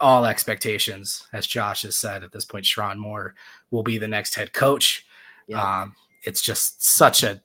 all 0.00 0.24
expectations, 0.24 1.26
as 1.32 1.46
Josh 1.46 1.82
has 1.82 1.98
said 1.98 2.22
at 2.22 2.32
this 2.32 2.44
point, 2.44 2.64
Sherrone 2.64 2.98
Moore 2.98 3.34
will 3.70 3.82
be 3.82 3.98
the 3.98 4.08
next 4.08 4.34
head 4.36 4.52
coach. 4.52 5.04
Yeah. 5.48 5.82
Um, 5.82 5.96
it's 6.22 6.40
just 6.40 6.84
such 6.84 7.22
a 7.24 7.42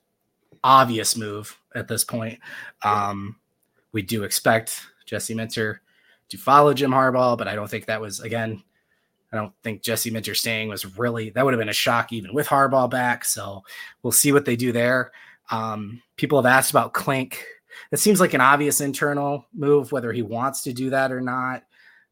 obvious 0.62 1.16
move 1.16 1.58
at 1.74 1.88
this 1.88 2.04
point. 2.04 2.38
Um, 2.82 3.36
we 3.92 4.02
do 4.02 4.22
expect 4.22 4.80
Jesse 5.04 5.34
Minter 5.34 5.82
to 6.28 6.38
follow 6.38 6.72
Jim 6.74 6.90
Harbaugh, 6.90 7.36
but 7.36 7.48
I 7.48 7.54
don't 7.54 7.68
think 7.68 7.86
that 7.86 8.00
was 8.00 8.20
again. 8.20 8.62
I 9.32 9.36
don't 9.36 9.52
think 9.64 9.82
Jesse 9.82 10.12
Minter 10.12 10.34
staying 10.34 10.68
was 10.68 10.96
really 10.96 11.30
that 11.30 11.44
would 11.44 11.54
have 11.54 11.58
been 11.58 11.68
a 11.68 11.72
shock 11.72 12.12
even 12.12 12.32
with 12.32 12.46
Harbaugh 12.46 12.88
back. 12.88 13.24
So 13.24 13.64
we'll 14.02 14.12
see 14.12 14.30
what 14.30 14.44
they 14.44 14.54
do 14.54 14.70
there. 14.70 15.10
Um, 15.50 16.02
people 16.16 16.40
have 16.40 16.50
asked 16.50 16.70
about 16.70 16.94
Clink. 16.94 17.44
It 17.90 17.98
seems 17.98 18.20
like 18.20 18.34
an 18.34 18.40
obvious 18.40 18.80
internal 18.80 19.46
move, 19.52 19.92
whether 19.92 20.12
he 20.12 20.22
wants 20.22 20.62
to 20.62 20.72
do 20.72 20.90
that 20.90 21.12
or 21.12 21.20
not. 21.20 21.64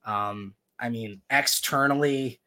Um, 0.04 0.54
I 0.78 0.88
mean, 0.88 1.22
externally, 1.30 2.40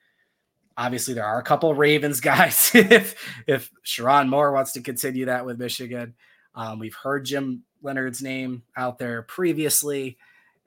obviously 0.77 1.13
there 1.13 1.25
are 1.25 1.39
a 1.39 1.43
couple 1.43 1.73
Ravens 1.73 2.19
guys. 2.21 2.71
if 2.73 3.15
if 3.47 3.71
Sherrone 3.85 4.29
Moore 4.29 4.51
wants 4.51 4.73
to 4.73 4.81
continue 4.81 5.25
that 5.25 5.45
with 5.45 5.59
Michigan, 5.59 6.15
um, 6.53 6.79
we've 6.79 6.95
heard 6.95 7.25
Jim 7.25 7.63
Leonhard's 7.83 8.21
name 8.21 8.63
out 8.75 8.97
there 8.97 9.21
previously, 9.23 10.17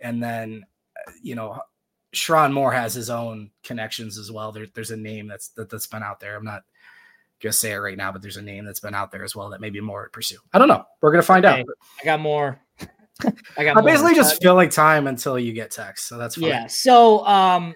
and 0.00 0.22
then 0.22 0.64
uh, 1.06 1.12
you 1.22 1.34
know 1.34 1.60
Sherrone 2.14 2.52
Moore 2.52 2.72
has 2.72 2.94
his 2.94 3.10
own 3.10 3.50
connections 3.62 4.18
as 4.18 4.32
well. 4.32 4.52
There, 4.52 4.66
there's 4.74 4.90
a 4.90 4.96
name 4.96 5.28
that's 5.28 5.48
that, 5.48 5.70
that's 5.70 5.86
been 5.86 6.02
out 6.02 6.20
there. 6.20 6.36
I'm 6.36 6.44
not 6.44 6.64
gonna 7.40 7.52
say 7.52 7.72
it 7.72 7.76
right 7.76 7.96
now, 7.96 8.10
but 8.12 8.22
there's 8.22 8.36
a 8.36 8.42
name 8.42 8.64
that's 8.64 8.80
been 8.80 8.94
out 8.94 9.10
there 9.10 9.24
as 9.24 9.34
well 9.36 9.50
that 9.50 9.60
maybe 9.60 9.80
Moore 9.80 10.02
would 10.02 10.12
pursue. 10.12 10.38
I 10.52 10.58
don't 10.58 10.68
know. 10.68 10.84
We're 11.00 11.10
gonna 11.12 11.22
find 11.22 11.44
Okay. 11.44 11.60
out. 11.60 11.66
I 12.00 12.04
got 12.04 12.20
more. 12.20 12.60
I 13.56 13.64
got 13.64 13.74
more. 13.76 13.82
basically 13.84 14.12
Uh, 14.12 14.16
just 14.16 14.42
filling 14.42 14.68
time 14.68 15.06
until 15.06 15.38
you 15.38 15.52
get 15.52 15.70
text, 15.70 16.06
so 16.08 16.18
that's 16.18 16.34
fine. 16.36 16.44
Yeah. 16.44 16.66
So 16.66 17.24
um 17.26 17.74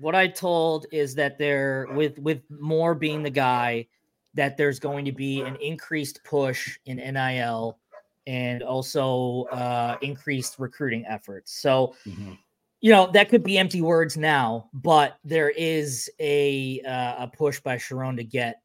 what 0.00 0.14
I 0.14 0.26
told 0.26 0.86
is 0.90 1.14
that 1.16 1.38
there 1.38 1.86
with 1.94 2.18
with 2.18 2.42
Moore 2.50 2.94
being 2.94 3.22
the 3.22 3.30
guy 3.30 3.86
that 4.34 4.56
there's 4.56 4.78
going 4.78 5.04
to 5.04 5.12
be 5.12 5.42
an 5.42 5.56
increased 5.56 6.20
push 6.24 6.78
in 6.86 6.96
NIL 6.96 7.78
and 8.26 8.62
also 8.62 9.42
uh 9.52 9.96
increased 10.00 10.58
recruiting 10.58 11.04
efforts. 11.06 11.60
So 11.60 11.94
Mhm. 12.06 12.38
you 12.80 12.90
know 12.90 13.10
that 13.12 13.28
could 13.28 13.42
be 13.44 13.58
empty 13.58 13.80
words 13.82 14.16
now, 14.16 14.68
but 14.72 15.18
there 15.24 15.50
is 15.50 16.10
a 16.18 16.80
uh, 16.80 17.24
a 17.24 17.28
push 17.28 17.60
by 17.60 17.76
Sherrone 17.76 18.16
to 18.16 18.24
get 18.24 18.61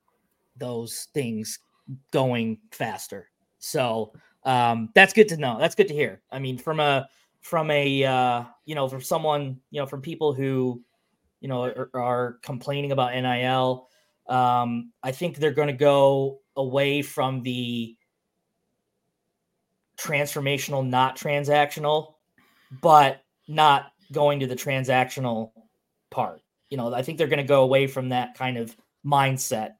those 0.57 1.07
things 1.13 1.59
going 2.11 2.59
faster. 2.71 3.29
So 3.59 4.13
um, 4.43 4.89
that's 4.95 5.13
good 5.13 5.27
to 5.29 5.37
know. 5.37 5.57
That's 5.59 5.75
good 5.75 5.87
to 5.87 5.93
hear. 5.93 6.21
I 6.31 6.39
mean, 6.39 6.57
from 6.57 6.79
a 6.79 7.07
from 7.41 7.71
a 7.71 8.03
uh, 8.03 8.43
you 8.65 8.75
know 8.75 8.87
from 8.87 9.01
someone 9.01 9.59
you 9.71 9.79
know 9.79 9.85
from 9.85 10.01
people 10.01 10.33
who 10.33 10.81
you 11.39 11.47
know 11.47 11.63
are, 11.63 11.89
are 11.93 12.39
complaining 12.41 12.91
about 12.91 13.13
NIL, 13.13 13.89
um, 14.27 14.91
I 15.03 15.11
think 15.11 15.37
they're 15.37 15.51
going 15.51 15.67
to 15.67 15.73
go 15.73 16.39
away 16.55 17.01
from 17.01 17.43
the 17.43 17.95
transformational, 19.97 20.87
not 20.87 21.17
transactional, 21.17 22.15
but 22.81 23.23
not 23.47 23.91
going 24.11 24.39
to 24.39 24.47
the 24.47 24.55
transactional 24.55 25.51
part. 26.09 26.41
You 26.69 26.77
know, 26.77 26.93
I 26.93 27.01
think 27.01 27.17
they're 27.17 27.27
going 27.27 27.37
to 27.37 27.43
go 27.43 27.63
away 27.63 27.87
from 27.87 28.09
that 28.09 28.35
kind 28.35 28.57
of 28.57 28.75
mindset, 29.05 29.75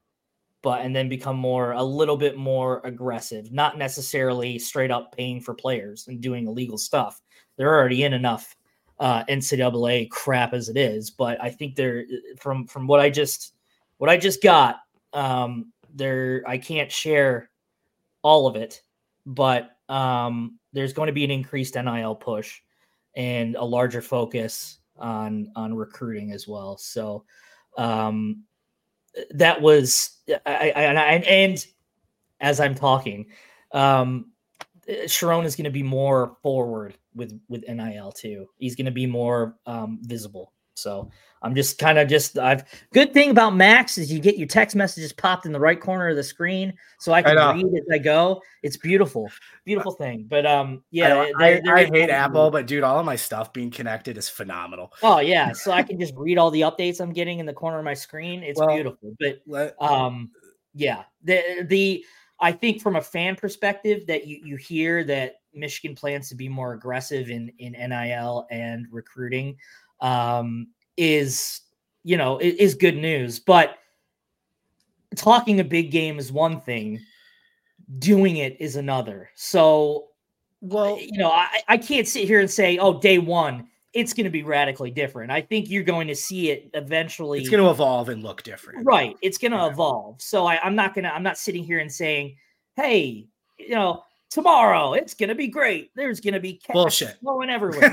but 0.62 0.82
and 0.82 0.94
then 0.94 1.08
become 1.08 1.36
more 1.36 1.72
a 1.72 1.82
little 1.82 2.16
bit 2.16 2.36
more 2.36 2.80
aggressive, 2.84 3.52
not 3.52 3.78
necessarily 3.78 4.58
straight 4.58 4.90
up 4.90 5.14
paying 5.16 5.40
for 5.40 5.54
players 5.54 6.08
and 6.08 6.20
doing 6.20 6.46
illegal 6.46 6.78
stuff. 6.78 7.20
They're 7.56 7.74
already 7.74 8.04
in 8.04 8.12
enough 8.12 8.56
uh, 8.98 9.24
NCAA 9.24 10.10
crap 10.10 10.52
as 10.54 10.68
it 10.68 10.76
is, 10.76 11.10
but 11.10 11.40
I 11.42 11.50
think 11.50 11.76
they're 11.76 12.04
from 12.38 12.66
from 12.66 12.86
what 12.86 13.00
I 13.00 13.10
just 13.10 13.54
what 13.98 14.10
I 14.10 14.16
just 14.16 14.42
got. 14.42 14.76
Um, 15.12 15.72
there, 15.94 16.42
I 16.46 16.58
can't 16.58 16.92
share 16.92 17.50
all 18.22 18.46
of 18.46 18.56
it, 18.56 18.82
but 19.26 19.76
um, 19.88 20.58
there's 20.72 20.92
going 20.92 21.06
to 21.06 21.12
be 21.12 21.24
an 21.24 21.30
increased 21.30 21.76
NIL 21.76 22.14
push 22.14 22.60
and 23.16 23.56
a 23.56 23.64
larger 23.64 24.02
focus 24.02 24.78
on 24.98 25.50
on 25.54 25.74
recruiting 25.74 26.32
as 26.32 26.48
well. 26.48 26.76
So 26.76 27.24
um, 27.76 28.42
that 29.30 29.60
was 29.60 30.18
I, 30.46 30.72
I, 30.74 30.82
and 30.82 30.98
I 30.98 31.12
and 31.12 31.66
as 32.40 32.60
I'm 32.60 32.74
talking, 32.74 33.26
um, 33.72 34.32
Sherrone 34.88 35.44
is 35.44 35.56
going 35.56 35.64
to 35.64 35.70
be 35.70 35.82
more 35.82 36.36
forward 36.42 36.96
with 37.14 37.38
with 37.48 37.64
NIL 37.68 38.12
too. 38.12 38.46
He's 38.58 38.76
going 38.76 38.86
to 38.86 38.92
be 38.92 39.06
more 39.06 39.56
um, 39.66 39.98
visible. 40.02 40.52
So 40.78 41.10
I'm 41.42 41.54
just 41.54 41.78
kind 41.78 41.98
of 41.98 42.08
just 42.08 42.38
I've 42.38 42.64
good 42.92 43.12
thing 43.12 43.30
about 43.30 43.54
Macs 43.54 43.98
is 43.98 44.12
you 44.12 44.20
get 44.20 44.38
your 44.38 44.48
text 44.48 44.76
messages 44.76 45.12
popped 45.12 45.46
in 45.46 45.52
the 45.52 45.60
right 45.60 45.80
corner 45.80 46.08
of 46.08 46.16
the 46.16 46.22
screen, 46.22 46.74
so 46.98 47.12
I 47.12 47.22
can 47.22 47.34
know. 47.34 47.52
read 47.52 47.66
as 47.66 47.86
I 47.92 47.98
go. 47.98 48.42
It's 48.62 48.76
beautiful, 48.76 49.30
beautiful 49.64 49.92
thing. 49.92 50.26
But 50.28 50.46
um, 50.46 50.82
yeah, 50.90 51.14
I, 51.14 51.32
I, 51.38 51.60
there 51.64 51.76
I 51.76 51.84
hate 51.84 52.10
Apple, 52.10 52.50
but 52.50 52.66
dude, 52.66 52.84
all 52.84 52.98
of 52.98 53.06
my 53.06 53.16
stuff 53.16 53.52
being 53.52 53.70
connected 53.70 54.18
is 54.18 54.28
phenomenal. 54.28 54.92
Oh 55.02 55.20
yeah, 55.20 55.52
so 55.54 55.70
I 55.70 55.82
can 55.82 55.98
just 55.98 56.14
read 56.16 56.38
all 56.38 56.50
the 56.50 56.62
updates 56.62 57.00
I'm 57.00 57.12
getting 57.12 57.38
in 57.38 57.46
the 57.46 57.52
corner 57.52 57.78
of 57.78 57.84
my 57.84 57.94
screen. 57.94 58.42
It's 58.42 58.58
Well, 58.58 58.74
beautiful. 58.74 59.14
But 59.18 59.42
Let- 59.46 59.80
um 59.80 60.30
yeah 60.74 61.04
the 61.24 61.66
the 61.68 62.04
i 62.40 62.52
think 62.52 62.80
from 62.80 62.96
a 62.96 63.00
fan 63.00 63.36
perspective 63.36 64.06
that 64.06 64.26
you 64.26 64.38
you 64.42 64.56
hear 64.56 65.04
that 65.04 65.40
michigan 65.54 65.94
plans 65.94 66.28
to 66.28 66.34
be 66.34 66.48
more 66.48 66.72
aggressive 66.72 67.30
in 67.30 67.50
in 67.58 67.72
nil 67.72 68.46
and 68.50 68.86
recruiting 68.90 69.56
um 70.00 70.68
is 70.96 71.60
you 72.04 72.16
know 72.16 72.38
is 72.38 72.74
good 72.74 72.96
news 72.96 73.38
but 73.38 73.78
talking 75.16 75.60
a 75.60 75.64
big 75.64 75.90
game 75.90 76.18
is 76.18 76.30
one 76.30 76.60
thing 76.60 77.00
doing 77.98 78.36
it 78.36 78.56
is 78.60 78.76
another 78.76 79.30
so 79.34 80.08
well, 80.60 80.98
you 81.00 81.18
know 81.18 81.30
i 81.30 81.62
i 81.68 81.76
can't 81.76 82.08
sit 82.08 82.24
here 82.26 82.40
and 82.40 82.50
say 82.50 82.78
oh 82.78 83.00
day 83.00 83.18
one 83.18 83.66
it's 83.94 84.12
going 84.12 84.24
to 84.24 84.30
be 84.30 84.42
radically 84.42 84.90
different. 84.90 85.30
I 85.30 85.40
think 85.40 85.70
you're 85.70 85.82
going 85.82 86.08
to 86.08 86.14
see 86.14 86.50
it 86.50 86.70
eventually. 86.74 87.40
It's 87.40 87.48
going 87.48 87.62
to 87.62 87.70
evolve 87.70 88.08
and 88.08 88.22
look 88.22 88.42
different. 88.42 88.86
Right. 88.86 89.16
It's 89.22 89.38
going 89.38 89.52
to 89.52 89.58
yeah. 89.58 89.70
evolve. 89.70 90.20
So 90.20 90.46
I, 90.46 90.60
I'm 90.62 90.74
not 90.74 90.94
going 90.94 91.04
to, 91.04 91.14
I'm 91.14 91.22
not 91.22 91.38
sitting 91.38 91.64
here 91.64 91.78
and 91.78 91.90
saying, 91.90 92.36
hey, 92.76 93.26
you 93.58 93.70
know, 93.70 94.04
tomorrow 94.30 94.92
it's 94.92 95.14
going 95.14 95.28
to 95.28 95.34
be 95.34 95.48
great. 95.48 95.90
There's 95.94 96.20
going 96.20 96.34
to 96.34 96.40
be 96.40 96.54
cash 96.54 96.74
bullshit 96.74 97.18
flowing 97.20 97.50
everywhere. 97.50 97.92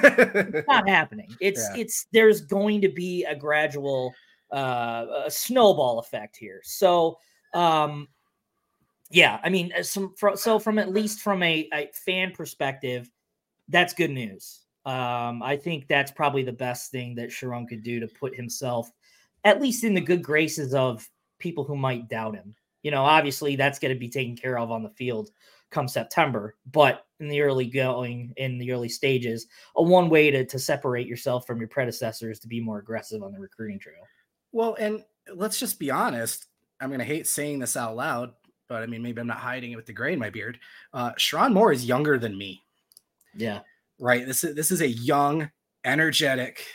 it's 0.55 0.67
not 0.67 0.87
happening. 0.87 1.29
It's, 1.39 1.61
yeah. 1.73 1.81
it's, 1.81 2.07
there's 2.11 2.41
going 2.41 2.81
to 2.81 2.89
be 2.89 3.23
a 3.25 3.35
gradual 3.35 4.13
uh, 4.51 5.05
a 5.25 5.31
snowball 5.31 5.99
effect 5.99 6.37
here. 6.37 6.61
So, 6.63 7.17
um, 7.53 8.07
yeah, 9.09 9.39
I 9.43 9.49
mean, 9.49 9.71
some, 9.81 10.13
so 10.35 10.59
from 10.59 10.79
at 10.79 10.91
least 10.91 11.19
from 11.19 11.43
a, 11.43 11.67
a 11.73 11.89
fan 12.05 12.31
perspective, 12.31 13.09
that's 13.69 13.93
good 13.93 14.11
news. 14.11 14.61
Um, 14.85 15.41
I 15.41 15.57
think 15.57 15.87
that's 15.87 16.11
probably 16.11 16.43
the 16.43 16.53
best 16.53 16.91
thing 16.91 17.15
that 17.15 17.29
Sherrone 17.29 17.67
could 17.67 17.83
do 17.83 17.99
to 17.99 18.07
put 18.07 18.35
himself 18.35 18.91
at 19.43 19.61
least 19.61 19.83
in 19.83 19.93
the 19.93 20.01
good 20.01 20.23
graces 20.23 20.73
of 20.73 21.07
people 21.39 21.63
who 21.63 21.77
might 21.77 22.09
doubt 22.09 22.35
him. 22.35 22.55
You 22.83 22.91
know, 22.91 23.03
obviously 23.03 23.55
that's 23.55 23.79
going 23.79 23.93
to 23.93 23.99
be 23.99 24.09
taken 24.09 24.35
care 24.35 24.57
of 24.57 24.71
on 24.71 24.83
the 24.83 24.89
field 24.89 25.29
come 25.75 25.87
September, 25.87 26.55
but 26.71 27.05
in 27.19 27.27
the 27.27 27.41
early 27.41 27.67
going, 27.67 28.33
in 28.37 28.57
the 28.57 28.71
early 28.71 28.89
stages, 28.89 29.47
a 29.75 29.83
one 29.83 30.09
way 30.09 30.31
to, 30.31 30.45
to 30.45 30.59
separate 30.59 31.07
yourself 31.07 31.45
from 31.45 31.59
your 31.59 31.67
predecessors 31.67 32.39
to 32.39 32.47
be 32.47 32.59
more 32.59 32.79
aggressive 32.79 33.21
on 33.21 33.31
the 33.31 33.39
recruiting 33.39 33.79
trail. 33.79 34.03
Well, 34.51 34.75
and 34.79 35.03
let's 35.33 35.59
just 35.59 35.79
be 35.79 35.91
honest. 35.91 36.47
I'm 36.81 36.89
going 36.89 36.99
to 36.99 37.05
hate 37.05 37.27
saying 37.27 37.59
this 37.59 37.77
out 37.77 37.95
loud, 37.95 38.33
but 38.67 38.81
I 38.81 38.85
mean, 38.85 39.01
maybe 39.01 39.21
I'm 39.21 39.27
not 39.27 39.37
hiding 39.37 39.71
it 39.71 39.75
with 39.75 39.85
the 39.85 39.93
gray 39.93 40.13
in 40.13 40.19
my 40.19 40.29
beard. 40.29 40.59
Uh, 40.93 41.11
Sherrone 41.13 41.53
Moore 41.53 41.71
is 41.71 41.85
younger 41.85 42.17
than 42.17 42.37
me. 42.37 42.63
Yeah 43.35 43.61
right? 43.99 44.25
This 44.25 44.43
is 44.43 44.55
this 44.55 44.71
is 44.71 44.81
a 44.81 44.87
young, 44.87 45.49
energetic 45.83 46.65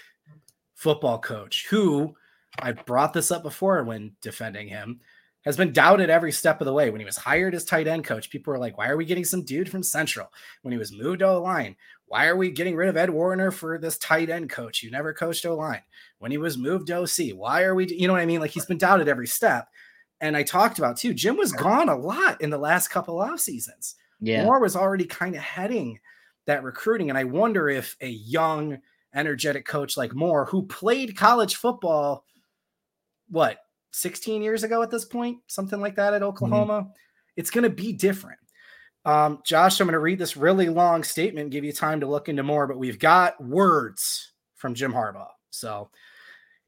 football 0.75 1.19
coach 1.19 1.67
who 1.69 2.15
I 2.59 2.73
brought 2.73 3.13
this 3.13 3.31
up 3.31 3.43
before 3.43 3.83
when 3.85 4.13
defending 4.23 4.69
him 4.69 5.01
has 5.45 5.57
been 5.57 5.73
doubted 5.73 6.11
every 6.11 6.33
step 6.33 6.61
of 6.61 6.67
the 6.67 6.73
way. 6.73 6.91
When 6.91 7.01
he 7.01 7.07
was 7.07 7.17
hired 7.17 7.55
as 7.55 7.65
tight 7.65 7.87
end 7.87 8.05
coach, 8.05 8.31
people 8.31 8.53
were 8.53 8.59
like, 8.59 8.77
"Why 8.77 8.89
are 8.89 8.97
we 8.97 9.05
getting 9.05 9.25
some 9.25 9.45
dude 9.45 9.71
from 9.71 9.83
Central?" 9.83 10.33
When 10.63 10.73
he 10.73 10.79
was 10.79 10.93
moved 10.93 11.21
to 11.21 11.29
O 11.29 11.43
line, 11.43 11.77
why 12.07 12.27
are 12.27 12.37
we 12.37 12.51
getting 12.51 12.77
rid 12.77 12.89
of 12.89 12.97
Ed 12.97 13.11
Warinner 13.11 13.51
for 13.51 13.79
this 13.79 13.97
tight 13.99 14.31
end 14.31 14.51
coach? 14.51 14.83
You 14.83 14.91
never 14.91 15.15
coached 15.15 15.47
O 15.47 15.57
line. 15.57 15.83
When 16.19 16.31
he 16.31 16.39
was 16.39 16.59
moved 16.59 16.89
to 16.89 17.03
OC, 17.03 17.35
why 17.35 17.63
are 17.63 17.75
we? 17.75 17.87
You 17.87 18.07
know 18.07 18.13
what 18.13 18.23
I 18.23 18.27
mean? 18.27 18.41
Like 18.41 18.51
he's 18.51 18.67
been 18.67 18.79
doubted 18.79 19.09
every 19.09 19.27
step. 19.27 19.69
And 20.21 20.37
I 20.37 20.43
talked 20.43 20.79
about 20.79 20.99
too. 20.99 21.15
Jim 21.15 21.37
was 21.37 21.53
gone 21.53 21.89
a 21.89 21.97
lot 21.97 22.41
in 22.41 22.51
the 22.51 22.59
last 22.59 22.89
couple 22.89 23.21
off 23.21 23.41
seasons. 23.41 23.95
Yeah, 24.21 24.45
Moore 24.45 24.61
was 24.61 24.77
already 24.77 25.07
kind 25.07 25.35
of 25.35 25.41
heading 25.41 25.99
that 26.47 26.63
recruiting. 26.63 27.09
And 27.09 27.19
I 27.19 27.25
wonder 27.25 27.69
if 27.69 27.97
a 28.01 28.09
young, 28.09 28.79
energetic 29.15 29.65
coach 29.65 29.97
like 29.97 30.15
Moore, 30.15 30.45
who 30.45 30.67
played 30.67 31.17
college 31.17 31.57
football, 31.57 32.25
what, 33.29 33.59
16 33.93 34.43
years 34.43 34.63
ago 34.63 34.83
at 34.83 34.91
this 34.91 35.05
point, 35.05 35.39
something 35.47 35.81
like 35.81 35.97
that 35.97 36.15
at 36.15 36.21
mm-hmm. 36.21 36.29
Oklahoma, 36.29 36.83
mm-hmm. 36.83 36.91
it's 37.37 37.51
going 37.51 37.65
to 37.65 37.71
be 37.71 37.93
different. 37.93 38.39
Um, 39.05 39.41
Josh, 39.45 39.81
I'm 39.81 39.87
going 39.87 39.95
to 39.95 39.99
read 39.99 40.19
this 40.19 40.37
really 40.37 40.69
long 40.69 41.03
statement, 41.03 41.51
give 41.51 41.65
you 41.65 41.73
time 41.73 42.01
to 42.01 42.07
look 42.07 42.29
into 42.29 42.43
more, 42.43 42.67
but 42.67 42.79
we've 42.79 42.99
got 42.99 43.43
words 43.43 44.33
from 44.57 44.75
Jim 44.75 44.93
Harbaugh. 44.93 45.31
So 45.51 45.91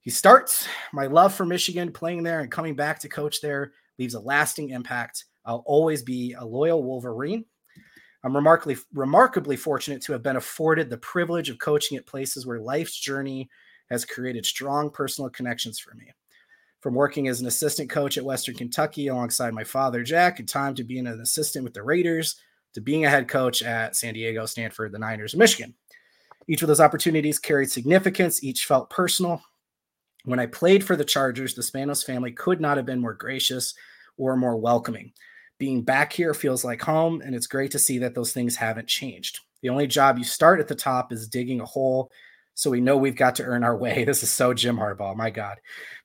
he 0.00 0.10
starts 0.10 0.66
My 0.92 1.06
love 1.06 1.34
for 1.34 1.46
Michigan, 1.46 1.92
playing 1.92 2.22
there 2.22 2.40
and 2.40 2.50
coming 2.50 2.74
back 2.74 2.98
to 3.00 3.08
coach 3.08 3.40
there 3.40 3.72
leaves 3.98 4.14
a 4.14 4.20
lasting 4.20 4.70
impact. 4.70 5.26
I'll 5.44 5.62
always 5.66 6.02
be 6.02 6.34
a 6.38 6.44
loyal 6.44 6.82
Wolverine. 6.82 7.44
I'm 8.24 8.34
remarkably 8.34 8.76
remarkably 8.94 9.56
fortunate 9.56 10.02
to 10.02 10.12
have 10.12 10.22
been 10.22 10.36
afforded 10.36 10.88
the 10.88 10.98
privilege 10.98 11.50
of 11.50 11.58
coaching 11.58 11.96
at 11.96 12.06
places 12.06 12.46
where 12.46 12.60
life's 12.60 12.98
journey 12.98 13.50
has 13.90 14.04
created 14.04 14.46
strong 14.46 14.90
personal 14.90 15.28
connections 15.28 15.78
for 15.78 15.94
me. 15.94 16.12
From 16.82 16.94
working 16.94 17.28
as 17.28 17.40
an 17.40 17.46
assistant 17.46 17.88
coach 17.88 18.18
at 18.18 18.24
Western 18.24 18.56
Kentucky 18.56 19.06
alongside 19.06 19.54
my 19.54 19.62
father 19.62 20.02
Jack, 20.02 20.40
and 20.40 20.48
time 20.48 20.74
to 20.74 20.82
being 20.82 21.06
an 21.06 21.20
assistant 21.20 21.64
with 21.64 21.74
the 21.74 21.82
Raiders, 21.82 22.36
to 22.74 22.80
being 22.80 23.04
a 23.04 23.08
head 23.08 23.28
coach 23.28 23.62
at 23.62 23.94
San 23.94 24.14
Diego, 24.14 24.46
Stanford, 24.46 24.90
the 24.90 24.98
Niners, 24.98 25.36
Michigan. 25.36 25.74
Each 26.48 26.60
of 26.60 26.66
those 26.66 26.80
opportunities 26.80 27.38
carried 27.38 27.70
significance, 27.70 28.42
each 28.42 28.66
felt 28.66 28.90
personal. 28.90 29.40
When 30.24 30.40
I 30.40 30.46
played 30.46 30.82
for 30.82 30.96
the 30.96 31.04
Chargers, 31.04 31.54
the 31.54 31.62
Spanos 31.62 32.04
family 32.04 32.32
could 32.32 32.60
not 32.60 32.76
have 32.76 32.86
been 32.86 33.00
more 33.00 33.14
gracious 33.14 33.74
or 34.16 34.36
more 34.36 34.56
welcoming. 34.56 35.12
Being 35.58 35.82
back 35.82 36.12
here 36.12 36.34
feels 36.34 36.64
like 36.64 36.82
home, 36.82 37.22
and 37.24 37.32
it's 37.32 37.46
great 37.46 37.70
to 37.70 37.78
see 37.78 37.98
that 37.98 38.16
those 38.16 38.32
things 38.32 38.56
haven't 38.56 38.88
changed. 38.88 39.38
The 39.62 39.68
only 39.68 39.86
job 39.86 40.18
you 40.18 40.24
start 40.24 40.58
at 40.58 40.66
the 40.66 40.74
top 40.74 41.12
is 41.12 41.28
digging 41.28 41.60
a 41.60 41.64
hole. 41.64 42.10
So 42.54 42.70
we 42.70 42.80
know 42.80 42.96
we've 42.96 43.16
got 43.16 43.36
to 43.36 43.44
earn 43.44 43.64
our 43.64 43.76
way. 43.76 44.04
This 44.12 44.22
is 44.22 44.30
so 44.30 44.52
Jim 44.52 44.76
Harbaugh. 44.76 45.16
My 45.16 45.30
God. 45.30 45.58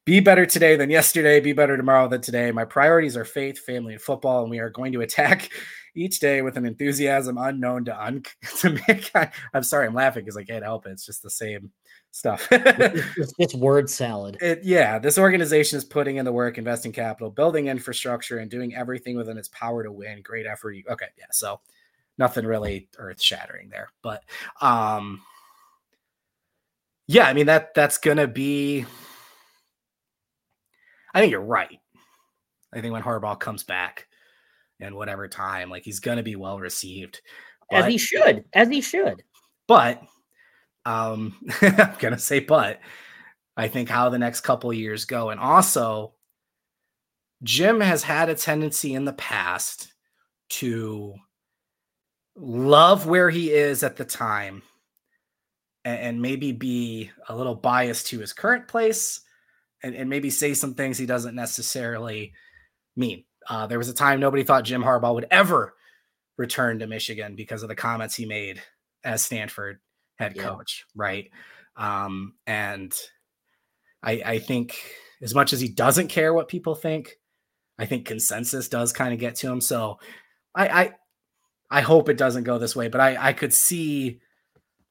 Be 0.06 0.22
better 0.22 0.45
today 0.45 0.78
than 0.78 0.89
yesterday. 0.89 1.41
Be 1.41 1.52
better 1.52 1.76
tomorrow 1.76 2.08
than 2.08 2.22
today. 2.22 2.52
My 2.52 2.64
priorities 2.64 3.18
are 3.18 3.26
faith, 3.26 3.60
family, 3.60 3.93
and 3.93 4.02
football, 4.02 4.41
and 4.41 4.50
we 4.50 4.60
are 4.60 4.70
going 4.70 4.93
to 4.93 5.02
attack 5.02 5.50
each 5.95 6.20
day 6.20 6.41
with 6.41 6.56
an 6.56 6.66
enthusiasm 6.66 7.38
unknown 7.38 7.84
to 7.86 8.02
un 8.02 8.24
to 8.60 8.80
make. 8.88 9.12
I, 9.14 9.30
am 9.54 9.64
sorry, 9.64 9.88
I'm 9.88 9.93
laughing 9.93 10.24
because 10.24 10.38
I 10.38 10.43
can't 10.43 10.64
help 10.64 10.86
it. 10.86 10.91
It's 10.91 11.06
just 11.06 11.24
the 11.24 11.30
same 11.30 11.72
stuff. 12.12 12.48
it's, 12.52 13.34
it's, 13.38 13.54
word 13.54 13.89
salad. 13.89 14.38
It, 14.39 14.62
yeah, 14.64 14.98
this 14.98 15.18
organization 15.18 15.78
is 15.78 15.84
putting 15.84 16.16
in 16.18 16.26
the 16.26 16.32
work, 16.32 16.58
investing 16.58 16.93
capital, 16.93 17.30
building 17.30 17.68
infrastructure, 17.68 18.38
and 18.38 18.50
doing 18.50 18.76
everything 18.76 19.18
within 19.18 19.38
its 19.38 19.50
power 19.50 19.84
to 19.84 19.91
win. 19.91 20.22
Great 20.22 20.45
effort. 20.45 20.78
Okay, 20.89 21.08
yeah. 21.18 21.26
So 21.32 21.60
nothing 22.18 22.45
really 22.45 22.88
earth 22.98 23.22
shattering 23.22 23.68
there, 23.68 23.89
but 24.02 24.24
um, 24.62 25.22
yeah. 27.08 27.28
I 27.28 27.34
mean 27.34 27.47
that 27.47 27.74
that's 27.74 27.97
gonna 27.97 28.28
be. 28.28 28.86
I 31.14 31.20
think 31.20 31.32
you're 31.32 31.41
right. 31.41 31.80
I 32.74 32.82
think 32.82 32.93
when 32.93 33.03
Harbaugh 33.03 33.39
comes 33.39 33.64
back, 33.64 34.08
and 34.80 34.95
whatever 34.95 35.28
time, 35.28 35.70
like 35.70 35.84
he's 35.84 35.99
gonna 35.99 36.24
be 36.24 36.36
well 36.36 36.60
received. 36.60 37.22
But, 37.70 37.84
as 37.84 37.91
he 37.91 37.97
should, 37.97 38.45
as 38.53 38.70
he 38.70 38.82
should. 38.82 39.24
But 39.68 40.01
um, 40.86 41.36
I'm 41.62 41.95
gonna 41.99 42.20
say, 42.20 42.39
but 42.39 42.80
I 43.55 43.68
think 43.68 43.89
how 43.89 44.10
the 44.10 44.20
next 44.20 44.41
couple 44.41 44.72
years 44.72 45.05
go, 45.05 45.30
and 45.30 45.39
also 45.39 46.14
Jim 47.43 47.82
has 47.82 48.03
had 48.03 48.30
a 48.30 48.36
tendency 48.36 48.93
in 48.93 49.05
the 49.05 49.14
past 49.14 49.93
to 50.49 51.14
love 52.36 53.08
where 53.08 53.30
he 53.30 53.51
is 53.51 53.84
at 53.84 53.97
the 53.97 54.05
time 54.05 54.62
and, 55.88 56.00
and 56.00 56.22
maybe 56.22 56.52
be 56.52 57.12
a 57.30 57.36
little 57.36 57.56
biased 57.56 58.08
to 58.08 58.20
his 58.20 58.34
current 58.34 58.68
place 58.68 59.22
and, 59.82 59.96
and, 59.96 60.10
maybe 60.10 60.30
say 60.30 60.54
some 60.54 60.74
things 60.74 60.98
he 60.98 61.06
doesn't 61.06 61.36
necessarily 61.36 62.34
mean. 62.96 63.24
Uh, 63.50 63.68
there 63.68 63.78
was 63.78 63.88
a 63.88 63.94
time 63.94 64.20
nobody 64.20 64.44
thought 64.44 64.66
Jim 64.66 64.84
Harbaugh 64.84 65.14
would 65.14 65.28
ever 65.32 65.74
return 66.38 66.80
to 66.80 66.88
Michigan 66.88 67.36
because 67.36 67.64
of 67.64 67.70
the 67.70 67.76
comments 67.76 68.16
he 68.16 68.26
made 68.26 68.62
as 69.06 69.22
Stanford 69.22 69.80
head 70.18 70.34
yeah. 70.36 70.44
coach, 70.44 70.86
right? 70.94 71.32
Um, 71.78 72.34
and 72.46 72.94
I, 74.04 74.22
I 74.26 74.40
think 74.40 74.76
as 75.22 75.34
much 75.34 75.54
as 75.54 75.62
he 75.62 75.70
doesn't 75.70 76.10
care 76.10 76.34
what 76.34 76.50
people 76.50 76.76
think, 76.76 77.18
I 77.80 77.86
think 77.86 78.06
consensus 78.06 78.68
does 78.68 78.92
kind 78.92 79.14
of 79.14 79.20
get 79.20 79.36
to 79.36 79.48
him. 79.48 79.62
So 79.62 80.00
I, 80.54 80.68
I, 80.68 80.92
I 81.70 81.82
hope 81.82 82.10
it 82.10 82.18
doesn't 82.18 82.44
go 82.44 82.58
this 82.58 82.76
way, 82.76 82.90
but 82.90 83.00
I, 83.00 83.30
I 83.30 83.34
could 83.34 83.54
see, 83.54 84.20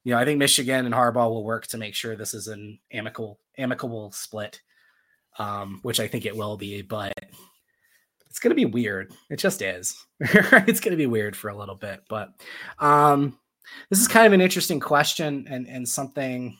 you 0.07 0.13
know, 0.13 0.19
I 0.19 0.23
think 0.23 0.39
Michigan 0.39 0.85
and 0.85 0.95
Harbaugh 0.95 1.29
will 1.29 1.43
work 1.43 1.67
to 1.67 1.77
make 1.77 1.93
sure 1.93 2.15
this 2.15 2.33
is 2.33 2.47
an 2.47 2.79
amicable, 2.93 3.41
amicable 3.57 4.13
split, 4.13 4.61
um, 5.37 5.81
which 5.81 5.99
I 5.99 6.07
think 6.07 6.25
it 6.25 6.33
will 6.33 6.55
be, 6.55 6.81
but 6.81 7.11
it's 8.29 8.39
going 8.39 8.51
to 8.51 8.55
be 8.55 8.63
weird. 8.63 9.11
It 9.29 9.35
just 9.35 9.61
is. 9.61 10.01
it's 10.21 10.79
going 10.79 10.93
to 10.93 10.95
be 10.95 11.07
weird 11.07 11.35
for 11.35 11.49
a 11.49 11.57
little 11.57 11.75
bit, 11.75 12.03
but, 12.07 12.29
um, 12.79 13.37
this 13.89 13.99
is 13.99 14.07
kind 14.07 14.25
of 14.25 14.31
an 14.31 14.39
interesting 14.39 14.79
question 14.79 15.45
and, 15.49 15.67
and 15.67 15.85
something 15.85 16.57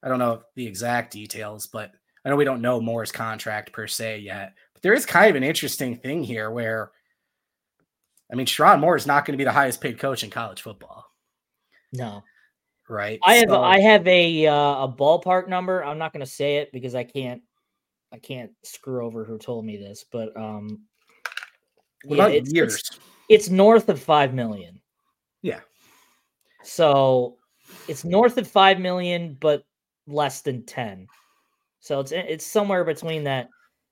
I 0.00 0.08
don't 0.08 0.20
know 0.20 0.42
the 0.54 0.68
exact 0.68 1.12
details, 1.12 1.66
but 1.66 1.90
I 2.24 2.28
know 2.28 2.36
we 2.36 2.44
don't 2.44 2.62
know 2.62 2.80
Moore's 2.80 3.10
contract 3.10 3.72
per 3.72 3.88
se 3.88 4.20
yet. 4.20 4.54
But 4.72 4.82
there 4.82 4.94
is 4.94 5.04
kind 5.04 5.30
of 5.30 5.34
an 5.34 5.42
interesting 5.42 5.96
thing 5.96 6.22
here 6.22 6.48
where 6.48 6.92
I 8.30 8.36
mean 8.36 8.46
Sherrone 8.46 8.78
Moore 8.78 8.94
is 8.94 9.08
not 9.08 9.24
going 9.24 9.32
to 9.32 9.38
be 9.38 9.42
the 9.42 9.50
highest 9.50 9.80
paid 9.80 9.98
coach 9.98 10.22
in 10.22 10.30
college 10.30 10.62
football. 10.62 11.06
No. 11.94 12.22
Right. 12.88 13.18
I 13.24 13.34
have 13.36 13.48
so, 13.48 13.62
I 13.62 13.80
have 13.80 14.06
a 14.06 14.46
uh, 14.46 14.84
a 14.84 14.94
ballpark 14.96 15.48
number. 15.48 15.82
I'm 15.82 15.98
not 15.98 16.12
going 16.12 16.24
to 16.24 16.30
say 16.30 16.58
it 16.58 16.70
because 16.72 16.94
I 16.94 17.04
can't 17.04 17.42
I 18.12 18.18
can't 18.18 18.50
screw 18.62 19.04
over 19.04 19.24
who 19.24 19.38
told 19.38 19.64
me 19.64 19.76
this, 19.76 20.04
but 20.10 20.36
um 20.36 20.82
yeah, 22.04 22.26
it's, 22.28 22.52
years? 22.52 22.74
It's, 22.74 22.98
it's 23.30 23.48
north 23.48 23.88
of 23.88 23.98
5 23.98 24.34
million. 24.34 24.80
Yeah. 25.40 25.60
So 26.62 27.38
it's 27.88 28.04
north 28.04 28.38
of 28.38 28.48
five 28.48 28.78
million, 28.80 29.36
but 29.40 29.64
less 30.06 30.42
than 30.42 30.64
ten. 30.64 31.06
So 31.80 32.00
it's 32.00 32.12
it's 32.12 32.46
somewhere 32.46 32.84
between 32.84 33.24
that 33.24 33.48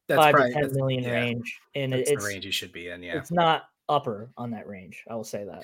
that's 0.09 0.19
five 0.19 0.35
probably, 0.35 0.55
to 0.55 0.61
ten 0.61 0.73
million 0.75 1.05
yeah, 1.05 1.13
range, 1.13 1.61
and 1.75 1.95
it's 1.95 2.11
the 2.11 2.17
range 2.17 2.45
you 2.45 2.53
should 2.53 2.73
be 2.73 2.89
in. 2.89 3.03
Yeah, 3.03 3.19
it's 3.19 3.31
not 3.31 3.65
upper 3.89 4.31
on 4.37 4.51
that 4.53 4.67
range. 4.67 5.05
I 5.09 5.15
will 5.15 5.25
say 5.25 5.45
that. 5.45 5.63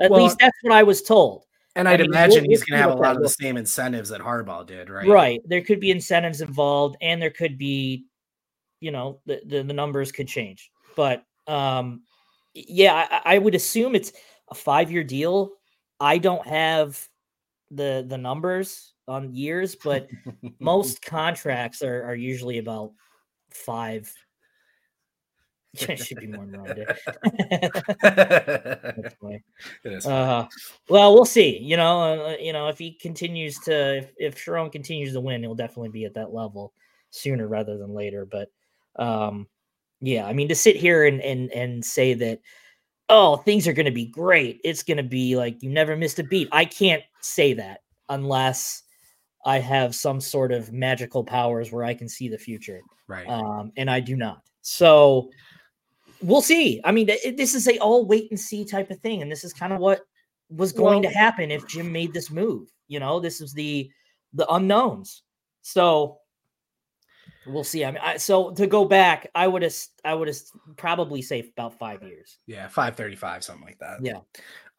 At 0.00 0.10
well, 0.10 0.22
least 0.22 0.38
that's 0.38 0.56
what 0.62 0.72
I 0.72 0.82
was 0.82 1.02
told. 1.02 1.44
And 1.78 1.88
I'd 1.88 2.00
I 2.00 2.02
mean, 2.02 2.10
imagine 2.10 2.42
we'll, 2.42 2.50
he's 2.50 2.64
going 2.64 2.76
to 2.76 2.82
have 2.82 2.98
a 2.98 3.00
lot 3.00 3.14
of 3.14 3.22
the 3.22 3.28
same 3.28 3.56
incentives 3.56 4.08
that 4.08 4.20
Harbaugh 4.20 4.66
did, 4.66 4.90
right? 4.90 5.06
Right. 5.06 5.40
There 5.46 5.62
could 5.62 5.78
be 5.78 5.92
incentives 5.92 6.40
involved, 6.40 6.96
and 7.00 7.22
there 7.22 7.30
could 7.30 7.56
be, 7.56 8.04
you 8.80 8.90
know, 8.90 9.20
the 9.26 9.40
the, 9.46 9.62
the 9.62 9.72
numbers 9.72 10.10
could 10.10 10.26
change. 10.26 10.72
But 10.96 11.22
um, 11.46 12.02
yeah, 12.52 13.06
I, 13.24 13.36
I 13.36 13.38
would 13.38 13.54
assume 13.54 13.94
it's 13.94 14.12
a 14.50 14.56
five 14.56 14.90
year 14.90 15.04
deal. 15.04 15.52
I 16.00 16.18
don't 16.18 16.44
have 16.48 17.00
the 17.70 18.04
the 18.08 18.18
numbers 18.18 18.92
on 19.06 19.32
years, 19.32 19.76
but 19.76 20.08
most 20.58 21.00
contracts 21.00 21.82
are, 21.82 22.02
are 22.02 22.16
usually 22.16 22.58
about 22.58 22.90
five. 23.50 24.12
It 25.82 25.98
should 25.98 26.20
be 26.20 26.26
more 26.26 26.44
rounded. 26.44 26.88
uh, 30.06 30.46
well, 30.88 31.14
we'll 31.14 31.24
see. 31.24 31.58
You 31.58 31.76
know, 31.76 32.02
uh, 32.02 32.36
you 32.40 32.52
know, 32.52 32.68
if 32.68 32.78
he 32.78 32.92
continues 32.92 33.58
to, 33.60 33.98
if, 33.98 34.12
if 34.16 34.36
Sherrone 34.36 34.72
continues 34.72 35.12
to 35.12 35.20
win, 35.20 35.42
he'll 35.42 35.54
definitely 35.54 35.90
be 35.90 36.04
at 36.04 36.14
that 36.14 36.32
level 36.32 36.72
sooner 37.10 37.46
rather 37.48 37.78
than 37.78 37.94
later. 37.94 38.26
But 38.26 38.50
um, 38.96 39.46
yeah, 40.00 40.26
I 40.26 40.32
mean, 40.32 40.48
to 40.48 40.54
sit 40.54 40.76
here 40.76 41.04
and 41.06 41.20
and 41.20 41.50
and 41.52 41.84
say 41.84 42.14
that 42.14 42.40
oh, 43.08 43.36
things 43.36 43.66
are 43.66 43.72
going 43.72 43.86
to 43.86 43.92
be 43.92 44.06
great. 44.06 44.60
It's 44.64 44.82
going 44.82 44.98
to 44.98 45.02
be 45.02 45.36
like 45.36 45.62
you 45.62 45.70
never 45.70 45.96
missed 45.96 46.18
a 46.18 46.24
beat. 46.24 46.48
I 46.52 46.64
can't 46.64 47.02
say 47.20 47.54
that 47.54 47.82
unless 48.08 48.82
I 49.44 49.58
have 49.58 49.94
some 49.94 50.20
sort 50.20 50.52
of 50.52 50.72
magical 50.72 51.24
powers 51.24 51.72
where 51.72 51.84
I 51.84 51.94
can 51.94 52.08
see 52.08 52.28
the 52.28 52.38
future. 52.38 52.80
Right. 53.06 53.26
Um, 53.26 53.72
and 53.76 53.90
I 53.90 54.00
do 54.00 54.16
not. 54.16 54.42
So 54.62 55.30
we'll 56.22 56.42
see. 56.42 56.80
I 56.84 56.92
mean, 56.92 57.08
it, 57.08 57.36
this 57.36 57.54
is 57.54 57.68
a 57.68 57.78
all 57.78 58.06
wait 58.06 58.30
and 58.30 58.38
see 58.38 58.64
type 58.64 58.90
of 58.90 58.98
thing, 59.00 59.22
and 59.22 59.30
this 59.30 59.44
is 59.44 59.52
kind 59.52 59.72
of 59.72 59.80
what 59.80 60.00
was 60.50 60.72
going 60.72 61.02
well, 61.02 61.10
to 61.10 61.18
happen 61.18 61.50
if 61.50 61.66
Jim 61.66 61.92
made 61.92 62.12
this 62.12 62.30
move. 62.30 62.68
You 62.88 63.00
know, 63.00 63.20
this 63.20 63.40
is 63.40 63.52
the 63.52 63.90
the 64.32 64.46
unknowns. 64.52 65.22
So 65.62 66.18
We'll 67.48 67.64
see. 67.64 67.84
I 67.84 67.90
mean, 67.90 68.00
I, 68.02 68.16
so 68.16 68.50
to 68.52 68.66
go 68.66 68.84
back, 68.84 69.30
I 69.34 69.46
would 69.46 69.62
have, 69.62 69.74
I 70.04 70.14
would 70.14 70.28
have 70.28 70.36
probably 70.76 71.22
say 71.22 71.50
about 71.56 71.78
five 71.78 72.02
years. 72.02 72.38
Yeah, 72.46 72.68
five 72.68 72.96
thirty-five, 72.96 73.42
something 73.42 73.64
like 73.64 73.78
that. 73.78 73.98
Yeah. 74.02 74.20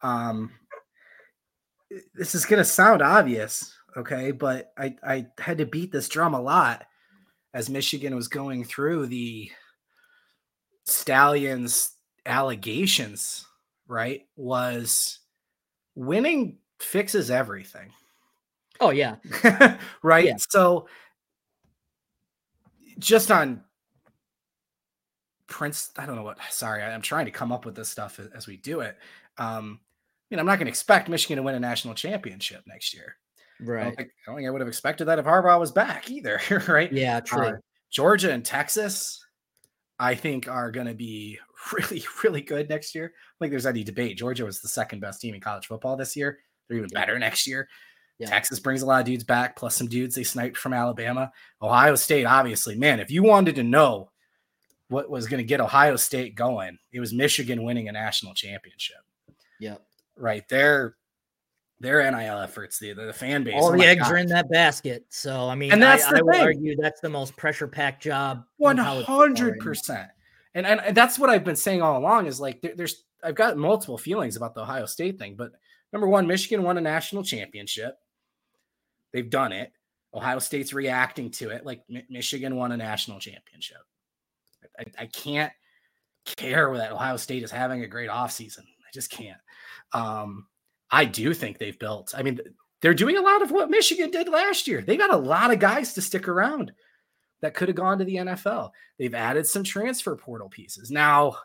Um, 0.02 0.52
this 2.14 2.34
is 2.34 2.44
gonna 2.44 2.64
sound 2.64 3.02
obvious, 3.02 3.74
okay, 3.96 4.30
but 4.30 4.72
I 4.78 4.94
I 5.02 5.26
had 5.38 5.58
to 5.58 5.66
beat 5.66 5.90
this 5.90 6.08
drum 6.08 6.34
a 6.34 6.40
lot 6.40 6.86
as 7.52 7.68
Michigan 7.68 8.14
was 8.14 8.28
going 8.28 8.64
through 8.64 9.06
the 9.06 9.50
Stalions 10.90 11.92
allegations. 12.26 13.46
Right, 13.86 14.26
was 14.36 15.18
winning 15.96 16.58
fixes 16.78 17.30
everything. 17.30 17.90
Oh 18.80 18.90
yeah. 18.90 19.16
right. 20.02 20.24
Yeah. 20.24 20.36
So 20.38 20.86
just 22.98 23.30
on 23.30 23.62
Prince, 25.48 25.90
I 25.98 26.06
don't 26.06 26.16
know 26.16 26.22
what. 26.22 26.38
Sorry, 26.50 26.82
I'm 26.82 27.02
trying 27.02 27.26
to 27.26 27.32
come 27.32 27.52
up 27.52 27.64
with 27.64 27.74
this 27.74 27.88
stuff 27.88 28.20
as 28.34 28.46
we 28.46 28.56
do 28.56 28.80
it. 28.80 28.96
Um, 29.36 29.80
I 29.82 30.34
mean, 30.34 30.40
I'm 30.40 30.46
not 30.46 30.56
going 30.56 30.66
to 30.66 30.70
expect 30.70 31.08
Michigan 31.08 31.36
to 31.36 31.42
win 31.42 31.56
a 31.56 31.60
national 31.60 31.94
championship 31.94 32.62
next 32.66 32.94
year. 32.94 33.16
Right. 33.60 33.80
I 33.80 33.84
don't, 33.84 33.96
think, 33.96 34.08
I, 34.08 34.30
don't 34.30 34.36
think 34.36 34.48
I 34.48 34.50
would 34.50 34.60
have 34.60 34.68
expected 34.68 35.06
that 35.06 35.18
if 35.18 35.26
Harbaugh 35.26 35.58
was 35.58 35.72
back 35.72 36.08
either. 36.10 36.40
right. 36.68 36.90
Yeah. 36.92 37.20
True. 37.20 37.46
Uh, 37.46 37.52
Georgia 37.90 38.32
and 38.32 38.44
Texas, 38.44 39.24
I 40.00 40.14
think, 40.14 40.48
are 40.48 40.70
going 40.70 40.86
to 40.86 40.94
be 40.94 41.38
really, 41.72 42.02
really 42.24 42.40
good 42.40 42.68
next 42.70 42.94
year. 42.94 43.12
I 43.14 43.36
think 43.38 43.50
there's 43.50 43.66
any 43.66 43.84
debate. 43.84 44.16
Georgia 44.16 44.46
was 44.46 44.60
the 44.60 44.68
second 44.68 45.00
best 45.00 45.20
team 45.20 45.34
in 45.34 45.40
college 45.40 45.66
football 45.66 45.96
this 45.96 46.16
year. 46.16 46.38
They're 46.66 46.78
even 46.78 46.88
better 46.88 47.18
next 47.20 47.46
year. 47.46 47.68
Yeah. 48.18 48.28
Texas 48.28 48.60
brings 48.60 48.82
a 48.82 48.86
lot 48.86 49.00
of 49.00 49.06
dudes 49.06 49.24
back, 49.24 49.56
plus 49.56 49.76
some 49.76 49.86
dudes 49.86 50.14
they 50.14 50.24
sniped 50.24 50.56
from 50.56 50.72
Alabama. 50.72 51.30
Ohio 51.62 51.94
State, 51.94 52.24
obviously, 52.24 52.76
man, 52.76 52.98
if 52.98 53.10
you 53.10 53.22
wanted 53.22 53.54
to 53.56 53.62
know 53.62 54.10
what 54.88 55.08
was 55.08 55.26
going 55.26 55.38
to 55.38 55.46
get 55.46 55.60
Ohio 55.60 55.96
State 55.96 56.34
going, 56.34 56.78
it 56.92 57.00
was 57.00 57.12
Michigan 57.14 57.62
winning 57.62 57.88
a 57.88 57.92
national 57.92 58.34
championship. 58.34 58.98
Yeah. 59.58 59.76
Right 60.16 60.46
there. 60.48 60.96
Their 61.80 62.10
NIL 62.10 62.38
efforts, 62.38 62.78
the, 62.78 62.92
the, 62.92 63.12
fan 63.12 63.42
base. 63.42 63.54
All 63.56 63.72
oh 63.72 63.76
the 63.76 63.86
eggs 63.86 64.02
God. 64.02 64.12
are 64.12 64.16
in 64.18 64.26
that 64.26 64.50
basket. 64.50 65.06
So, 65.08 65.48
I 65.48 65.54
mean, 65.54 65.72
and 65.72 65.82
that's 65.82 66.04
I, 66.04 66.12
the 66.12 66.18
I 66.18 66.22
would 66.22 66.36
argue 66.36 66.76
that's 66.76 67.00
the 67.00 67.08
most 67.08 67.36
pressure 67.36 67.66
packed 67.66 68.02
job. 68.02 68.44
100%. 68.60 70.08
And, 70.54 70.66
and, 70.66 70.80
and 70.80 70.96
that's 70.96 71.18
what 71.18 71.30
I've 71.30 71.44
been 71.44 71.56
saying 71.56 71.80
all 71.80 71.98
along 71.98 72.26
is 72.26 72.38
like, 72.38 72.60
there, 72.60 72.74
there's, 72.76 73.04
I've 73.24 73.34
got 73.34 73.56
multiple 73.56 73.96
feelings 73.96 74.36
about 74.36 74.54
the 74.54 74.60
Ohio 74.60 74.84
State 74.84 75.18
thing, 75.18 75.36
but 75.36 75.52
number 75.90 76.06
one, 76.06 76.26
Michigan 76.26 76.62
won 76.64 76.76
a 76.76 76.82
national 76.82 77.22
championship. 77.22 77.96
They've 79.12 79.30
done 79.30 79.52
it. 79.52 79.72
Ohio 80.12 80.38
State's 80.38 80.74
reacting 80.74 81.30
to 81.30 81.50
it. 81.50 81.64
Like 81.64 81.82
M- 81.94 82.02
Michigan 82.10 82.56
won 82.56 82.72
a 82.72 82.76
national 82.76 83.20
championship. 83.20 83.78
I, 84.78 84.84
I, 84.98 85.06
can't 85.06 85.52
care 86.24 86.76
that 86.76 86.92
Ohio 86.92 87.16
State 87.16 87.42
is 87.42 87.50
having 87.50 87.82
a 87.82 87.86
great 87.86 88.10
offseason. 88.10 88.60
I 88.60 88.90
just 88.92 89.10
can't. 89.10 89.38
Um, 89.92 90.46
I 90.90 91.04
do 91.04 91.34
think 91.34 91.58
they've 91.58 91.78
built, 91.78 92.14
I 92.16 92.22
mean, 92.22 92.40
they're 92.80 92.94
doing 92.94 93.16
a 93.16 93.22
lot 93.22 93.42
of 93.42 93.50
what 93.50 93.70
Michigan 93.70 94.10
did 94.10 94.28
last 94.28 94.66
year. 94.66 94.82
They 94.82 94.96
got 94.96 95.12
a 95.12 95.16
lot 95.16 95.52
of 95.52 95.58
guys 95.58 95.92
to 95.94 96.02
stick 96.02 96.28
around 96.28 96.72
that 97.42 97.54
could 97.54 97.68
have 97.68 97.76
gone 97.76 97.98
to 97.98 98.04
the 98.04 98.16
NFL. 98.16 98.70
They've 98.98 99.14
added 99.14 99.46
some 99.46 99.64
transfer 99.64 100.16
portal 100.16 100.48
pieces. 100.48 100.90
Now, 100.90 101.36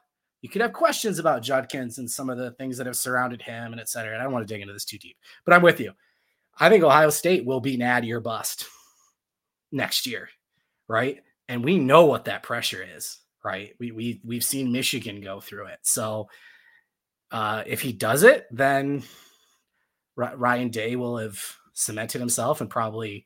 you 0.41 0.49
could 0.49 0.61
have 0.61 0.73
questions 0.73 1.19
about 1.19 1.41
Judkins 1.41 1.97
and 1.97 2.09
some 2.09 2.29
of 2.29 2.37
the 2.37 2.51
things 2.51 2.77
that 2.77 2.87
have 2.87 2.97
surrounded 2.97 3.41
him 3.41 3.71
and 3.71 3.81
et 3.81 3.89
cetera. 3.89 4.13
And 4.13 4.21
I 4.21 4.25
don't 4.25 4.33
want 4.33 4.47
to 4.47 4.53
dig 4.53 4.61
into 4.61 4.73
this 4.73 4.85
too 4.85 4.97
deep, 4.97 5.17
but 5.43 5.53
I'm 5.53 5.61
with 5.61 5.79
you. 5.79 5.91
I 6.57 6.69
think 6.69 6.83
Ohio 6.83 7.09
State 7.09 7.45
will 7.45 7.59
be 7.59 7.77
natty 7.77 8.11
or 8.13 8.19
bust 8.19 8.65
next 9.71 10.07
year, 10.07 10.29
right? 10.87 11.21
And 11.49 11.63
we 11.63 11.77
know 11.77 12.05
what 12.05 12.25
that 12.25 12.43
pressure 12.43 12.85
is, 12.95 13.19
right? 13.43 13.73
We 13.79 13.91
we 13.91 14.21
we've 14.23 14.43
seen 14.43 14.71
Michigan 14.71 15.21
go 15.21 15.39
through 15.39 15.67
it. 15.67 15.79
So 15.81 16.29
uh, 17.31 17.63
if 17.65 17.81
he 17.81 17.91
does 17.91 18.23
it, 18.23 18.47
then 18.51 19.03
Ryan 20.15 20.69
Day 20.69 20.95
will 20.95 21.17
have 21.17 21.39
cemented 21.73 22.19
himself 22.19 22.61
and 22.61 22.69
probably 22.69 23.25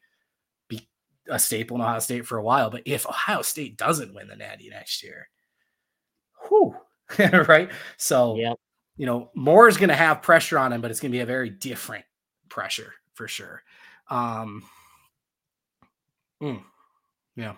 be 0.68 0.88
a 1.30 1.40
staple 1.40 1.76
in 1.78 1.82
Ohio 1.82 2.00
State 2.00 2.26
for 2.26 2.38
a 2.38 2.44
while. 2.44 2.70
But 2.70 2.84
if 2.86 3.08
Ohio 3.08 3.42
State 3.42 3.78
doesn't 3.78 4.14
win 4.14 4.28
the 4.28 4.36
Natty 4.36 4.70
next 4.70 5.04
year, 5.04 5.30
whew, 6.48 6.76
right? 7.48 7.70
So, 7.98 8.36
yep. 8.36 8.58
you 8.98 9.06
know, 9.06 9.30
Moore 9.36 9.68
is 9.68 9.78
going 9.78 9.90
to 9.90 9.96
have 9.96 10.22
pressure 10.22 10.58
on 10.58 10.74
him, 10.74 10.82
but 10.82 10.92
it's 10.92 11.00
going 11.00 11.12
to 11.12 11.18
be 11.18 11.22
a 11.22 11.28
very 11.28 11.50
different 11.50 12.06
pressure 12.50 12.94
for 13.14 13.28
sure. 13.28 13.62
Um, 14.10 14.64
mm, 16.42 16.64
yeah. 17.36 17.56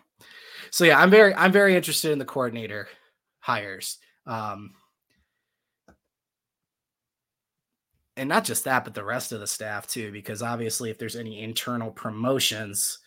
So 0.70 0.86
yeah, 0.86 1.00
I'm 1.00 1.10
very 1.10 1.34
I'm 1.34 1.52
very 1.52 1.76
interested 1.76 2.12
in 2.12 2.20
the 2.20 2.26
coordinator 2.26 2.88
hires. 3.40 3.98
Um, 4.26 4.74
and 8.18 8.28
not 8.28 8.43
just 8.43 8.66
that, 8.66 8.84
but 8.84 8.93
the 8.93 9.03
rest 9.03 9.32
of 9.32 9.39
the 9.39 9.47
staff 9.47 9.88
too, 9.88 10.12
because 10.12 10.41
obviously, 10.41 10.89
if 10.89 10.97
there's 10.97 11.16
any 11.16 11.41
internal 11.41 11.91
promotions, 11.91 12.99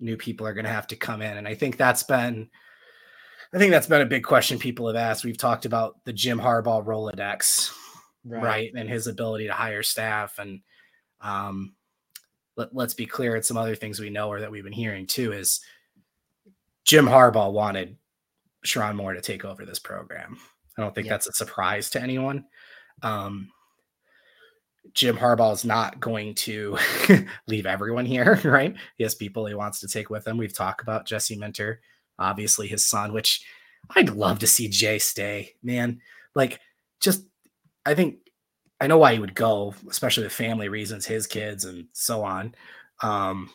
new 0.00 0.16
people 0.16 0.46
are 0.46 0.54
going 0.54 0.64
to 0.64 0.70
have 0.70 0.86
to 0.88 0.96
come 0.96 1.22
in, 1.22 1.36
and 1.36 1.46
I 1.46 1.54
think 1.54 1.76
that's 1.76 2.02
been, 2.02 2.48
I 3.54 3.58
think 3.58 3.70
that's 3.70 3.86
been 3.86 4.00
a 4.00 4.06
big 4.06 4.24
question 4.24 4.58
people 4.58 4.86
have 4.86 4.96
asked. 4.96 5.24
We've 5.24 5.38
talked 5.38 5.64
about 5.64 6.04
the 6.04 6.12
Jim 6.12 6.38
Harbaugh 6.40 6.84
Rolodex, 6.84 7.72
right, 8.24 8.42
right 8.42 8.72
and 8.74 8.88
his 8.88 9.06
ability 9.06 9.46
to 9.46 9.52
hire 9.52 9.82
staff, 9.82 10.38
and 10.38 10.60
um, 11.20 11.74
let, 12.56 12.74
let's 12.74 12.94
be 12.94 13.06
clear, 13.06 13.36
and 13.36 13.44
some 13.44 13.56
other 13.56 13.76
things 13.76 14.00
we 14.00 14.10
know 14.10 14.28
or 14.28 14.40
that 14.40 14.50
we've 14.50 14.64
been 14.64 14.72
hearing 14.72 15.06
too 15.06 15.32
is 15.32 15.60
Jim 16.84 17.06
Harbaugh 17.06 17.52
wanted 17.52 17.96
Sherrone 18.66 18.96
Moore 18.96 19.14
to 19.14 19.20
take 19.20 19.44
over 19.44 19.64
this 19.64 19.78
program. 19.78 20.36
I 20.76 20.82
don't 20.82 20.94
think 20.94 21.08
that's 21.08 21.28
a 21.28 21.32
surprise 21.32 21.90
to 21.90 22.02
anyone. 22.02 22.44
Um, 23.02 23.50
Jim 24.94 25.16
Harbaugh 25.16 25.52
is 25.52 25.64
not 25.64 26.00
going 26.00 26.34
to 26.34 26.76
leave 27.46 27.66
everyone 27.66 28.04
here, 28.04 28.40
right? 28.44 28.74
He 28.96 29.04
has 29.04 29.14
people 29.14 29.46
he 29.46 29.54
wants 29.54 29.80
to 29.80 29.88
take 29.88 30.10
with 30.10 30.26
him. 30.26 30.36
We've 30.36 30.54
talked 30.54 30.82
about 30.82 31.06
Jesse 31.06 31.36
Minter, 31.36 31.80
obviously 32.18 32.68
his 32.68 32.84
son, 32.84 33.12
which 33.12 33.44
I'd 33.96 34.10
love 34.10 34.40
to 34.40 34.46
see 34.46 34.68
Jay 34.68 34.98
stay, 34.98 35.54
man. 35.62 36.00
Like, 36.34 36.60
just 37.00 37.24
I 37.86 37.94
think 37.94 38.18
I 38.80 38.86
know 38.86 38.98
why 38.98 39.14
he 39.14 39.18
would 39.18 39.34
go, 39.34 39.74
especially 39.88 40.24
with 40.24 40.32
family 40.32 40.68
reasons, 40.68 41.06
his 41.06 41.26
kids 41.26 41.64
and 41.64 41.86
so 41.92 42.24
on. 42.24 42.54
Um, 43.02 43.50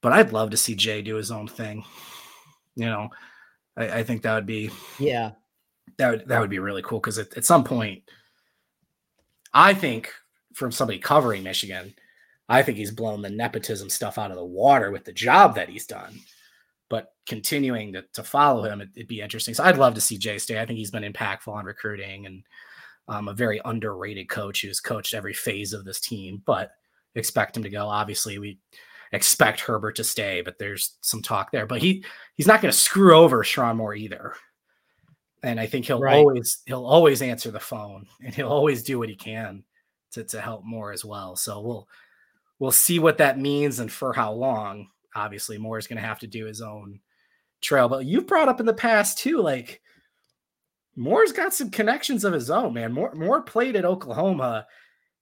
but 0.00 0.12
I'd 0.12 0.32
love 0.32 0.50
to 0.50 0.56
see 0.56 0.74
Jay 0.74 1.02
do 1.02 1.16
his 1.16 1.30
own 1.30 1.46
thing. 1.46 1.84
You 2.74 2.86
know, 2.86 3.10
I, 3.76 3.98
I 3.98 4.02
think 4.02 4.22
that 4.22 4.34
would 4.34 4.46
be 4.46 4.70
yeah, 4.98 5.32
that 5.98 6.10
would 6.10 6.28
that 6.28 6.40
would 6.40 6.50
be 6.50 6.58
really 6.58 6.82
cool 6.82 7.00
because 7.00 7.18
at, 7.18 7.36
at 7.36 7.44
some 7.44 7.64
point, 7.64 8.02
I 9.52 9.74
think 9.74 10.12
from 10.54 10.72
somebody 10.72 10.98
covering 10.98 11.42
Michigan, 11.42 11.94
I 12.48 12.62
think 12.62 12.78
he's 12.78 12.90
blown 12.90 13.22
the 13.22 13.30
nepotism 13.30 13.88
stuff 13.88 14.18
out 14.18 14.30
of 14.30 14.36
the 14.36 14.44
water 14.44 14.90
with 14.90 15.04
the 15.04 15.12
job 15.12 15.54
that 15.54 15.68
he's 15.68 15.86
done. 15.86 16.18
But 16.88 17.12
continuing 17.26 17.92
to, 17.92 18.04
to 18.14 18.24
follow 18.24 18.64
him, 18.64 18.80
it, 18.80 18.88
would 18.96 19.06
be 19.06 19.20
interesting. 19.20 19.54
So 19.54 19.62
I'd 19.62 19.78
love 19.78 19.94
to 19.94 20.00
see 20.00 20.18
Jay 20.18 20.38
stay. 20.38 20.60
I 20.60 20.66
think 20.66 20.78
he's 20.78 20.90
been 20.90 21.10
impactful 21.10 21.52
on 21.52 21.64
recruiting 21.64 22.26
and 22.26 22.42
um, 23.06 23.28
a 23.28 23.34
very 23.34 23.60
underrated 23.64 24.28
coach 24.28 24.62
who's 24.62 24.80
coached 24.80 25.14
every 25.14 25.32
phase 25.32 25.72
of 25.72 25.84
this 25.84 26.00
team, 26.00 26.42
but 26.44 26.72
expect 27.14 27.56
him 27.56 27.62
to 27.62 27.70
go. 27.70 27.86
Obviously, 27.86 28.38
we 28.38 28.58
expect 29.12 29.60
Herbert 29.60 29.96
to 29.96 30.04
stay, 30.04 30.42
but 30.42 30.58
there's 30.58 30.96
some 31.02 31.22
talk 31.22 31.52
there. 31.52 31.66
But 31.66 31.82
he 31.82 32.04
he's 32.34 32.46
not 32.48 32.60
going 32.60 32.72
to 32.72 32.78
screw 32.78 33.14
over 33.16 33.44
Sherrone 33.44 33.76
Moore 33.76 33.94
either. 33.94 34.34
And 35.42 35.58
I 35.58 35.66
think 35.66 35.86
he'll 35.86 36.00
right. 36.00 36.16
always 36.16 36.62
he'll 36.66 36.84
always 36.84 37.22
answer 37.22 37.50
the 37.50 37.60
phone 37.60 38.06
and 38.24 38.34
he'll 38.34 38.48
always 38.48 38.82
do 38.82 38.98
what 38.98 39.08
he 39.08 39.16
can 39.16 39.64
to 40.12 40.24
to 40.24 40.40
help 40.40 40.64
Moore 40.64 40.92
as 40.92 41.04
well. 41.04 41.36
So 41.36 41.60
we'll 41.60 41.88
we'll 42.58 42.70
see 42.70 42.98
what 42.98 43.18
that 43.18 43.38
means 43.38 43.78
and 43.78 43.90
for 43.90 44.12
how 44.12 44.32
long. 44.32 44.88
Obviously, 45.14 45.58
Moore 45.58 45.78
is 45.78 45.86
going 45.86 46.00
to 46.00 46.06
have 46.06 46.20
to 46.20 46.26
do 46.26 46.46
his 46.46 46.60
own 46.60 47.00
trail. 47.60 47.88
But 47.88 48.06
you've 48.06 48.26
brought 48.26 48.48
up 48.48 48.60
in 48.60 48.66
the 48.66 48.72
past 48.72 49.18
too, 49.18 49.40
like 49.40 49.80
Moore's 50.96 51.32
got 51.32 51.54
some 51.54 51.70
connections 51.70 52.24
of 52.24 52.32
his 52.32 52.50
own, 52.50 52.74
man. 52.74 52.92
Moore 52.92 53.14
Moore 53.14 53.42
played 53.42 53.76
at 53.76 53.84
Oklahoma 53.84 54.66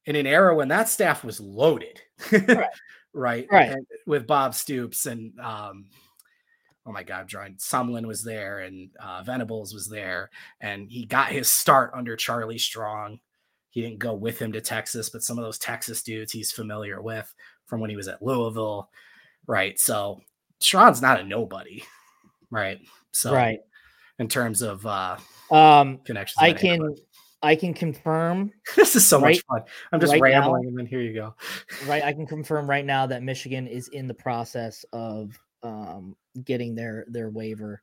in 0.05 0.17
an 0.17 0.27
era 0.27 0.55
when 0.55 0.69
that 0.69 0.89
staff 0.89 1.25
was 1.25 1.41
loaded. 1.41 2.01
Right. 2.33 2.67
right. 3.15 3.47
right. 3.51 3.77
With 4.07 4.27
Bob 4.27 4.55
Stoops 4.55 5.07
and 5.07 5.39
um 5.41 5.87
oh 6.89 6.93
my 6.93 7.03
god, 7.03 7.29
drawing 7.29 7.57
Sumlin 7.57 8.07
was 8.07 8.25
there 8.25 8.61
and 8.61 8.89
uh, 8.99 9.23
Venables 9.23 9.75
was 9.75 9.89
there, 9.89 10.31
and 10.61 10.91
he 10.91 11.05
got 11.05 11.29
his 11.29 11.53
start 11.53 11.93
under 11.95 12.17
Charlie 12.17 12.59
Strong. 12.59 13.21
He 13.79 13.85
didn't 13.85 14.01
go 14.01 14.13
with 14.13 14.41
him 14.41 14.51
to 14.55 14.61
Texas, 14.61 15.09
but 15.09 15.23
some 15.23 15.39
of 15.39 15.45
those 15.45 15.57
Texas 15.57 16.03
dudes 16.03 16.33
he's 16.33 16.51
familiar 16.51 17.01
with 17.01 17.33
from 17.67 17.79
when 17.79 17.91
he 17.91 17.95
was 17.95 18.09
at 18.09 18.21
Louisville, 18.21 18.91
right? 19.47 19.79
So 19.79 20.21
Sherrone's 20.61 21.01
not 21.01 21.21
a 21.21 21.23
nobody, 21.23 21.85
right? 22.51 22.81
So 23.13 23.33
right 23.33 23.61
in 24.19 24.27
terms 24.27 24.63
of 24.63 24.85
uh 24.85 25.17
um 25.53 25.99
connections. 25.99 26.43
I 26.43 26.53
can 26.55 26.97
I 27.41 27.55
can 27.55 27.73
confirm. 27.73 28.51
this 28.75 28.97
is 28.97 29.07
so 29.07 29.21
right, 29.21 29.37
much 29.37 29.45
fun. 29.47 29.63
I'm 29.93 30.01
just 30.01 30.11
right 30.11 30.21
rambling, 30.21 30.63
now, 30.65 30.69
and 30.71 30.77
then 30.77 30.87
here 30.87 31.01
you 31.01 31.15
go. 31.15 31.37
right, 31.87 32.03
I 32.03 32.13
can 32.13 32.27
confirm 32.27 32.69
right 32.69 32.85
now 32.85 33.07
that 33.07 33.23
Michigan 33.23 33.69
is 33.69 33.87
in 33.87 34.09
the 34.09 34.15
process 34.15 34.85
of 34.93 35.39
um, 35.63 36.17
getting 36.43 36.75
their 36.75 37.07
their 37.07 37.31
waiver 37.31 37.81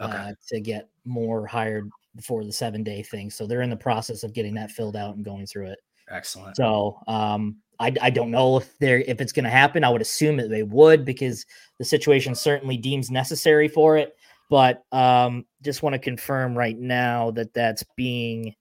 okay. 0.00 0.16
uh, 0.16 0.32
to 0.48 0.60
get 0.60 0.88
Moore 1.04 1.46
hired 1.46 1.90
before 2.16 2.44
the 2.44 2.52
seven 2.52 2.82
day 2.82 3.02
thing. 3.02 3.30
So 3.30 3.46
they're 3.46 3.62
in 3.62 3.70
the 3.70 3.76
process 3.76 4.22
of 4.22 4.32
getting 4.32 4.54
that 4.54 4.70
filled 4.70 4.96
out 4.96 5.16
and 5.16 5.24
going 5.24 5.46
through 5.46 5.66
it. 5.66 5.78
Excellent. 6.10 6.56
So 6.56 6.98
um, 7.06 7.56
I, 7.80 7.94
I 8.00 8.10
don't 8.10 8.30
know 8.30 8.58
if 8.58 8.78
they're 8.78 9.00
if 9.00 9.20
it's 9.20 9.32
going 9.32 9.44
to 9.44 9.50
happen. 9.50 9.84
I 9.84 9.90
would 9.90 10.02
assume 10.02 10.36
that 10.38 10.50
they 10.50 10.62
would 10.62 11.04
because 11.04 11.46
the 11.78 11.84
situation 11.84 12.34
certainly 12.34 12.76
deems 12.76 13.10
necessary 13.10 13.68
for 13.68 13.96
it. 13.96 14.16
But 14.50 14.84
um, 14.92 15.44
just 15.62 15.82
want 15.82 15.92
to 15.94 15.98
confirm 15.98 16.56
right 16.56 16.78
now 16.78 17.30
that 17.32 17.52
that's 17.52 17.84
being 17.96 18.54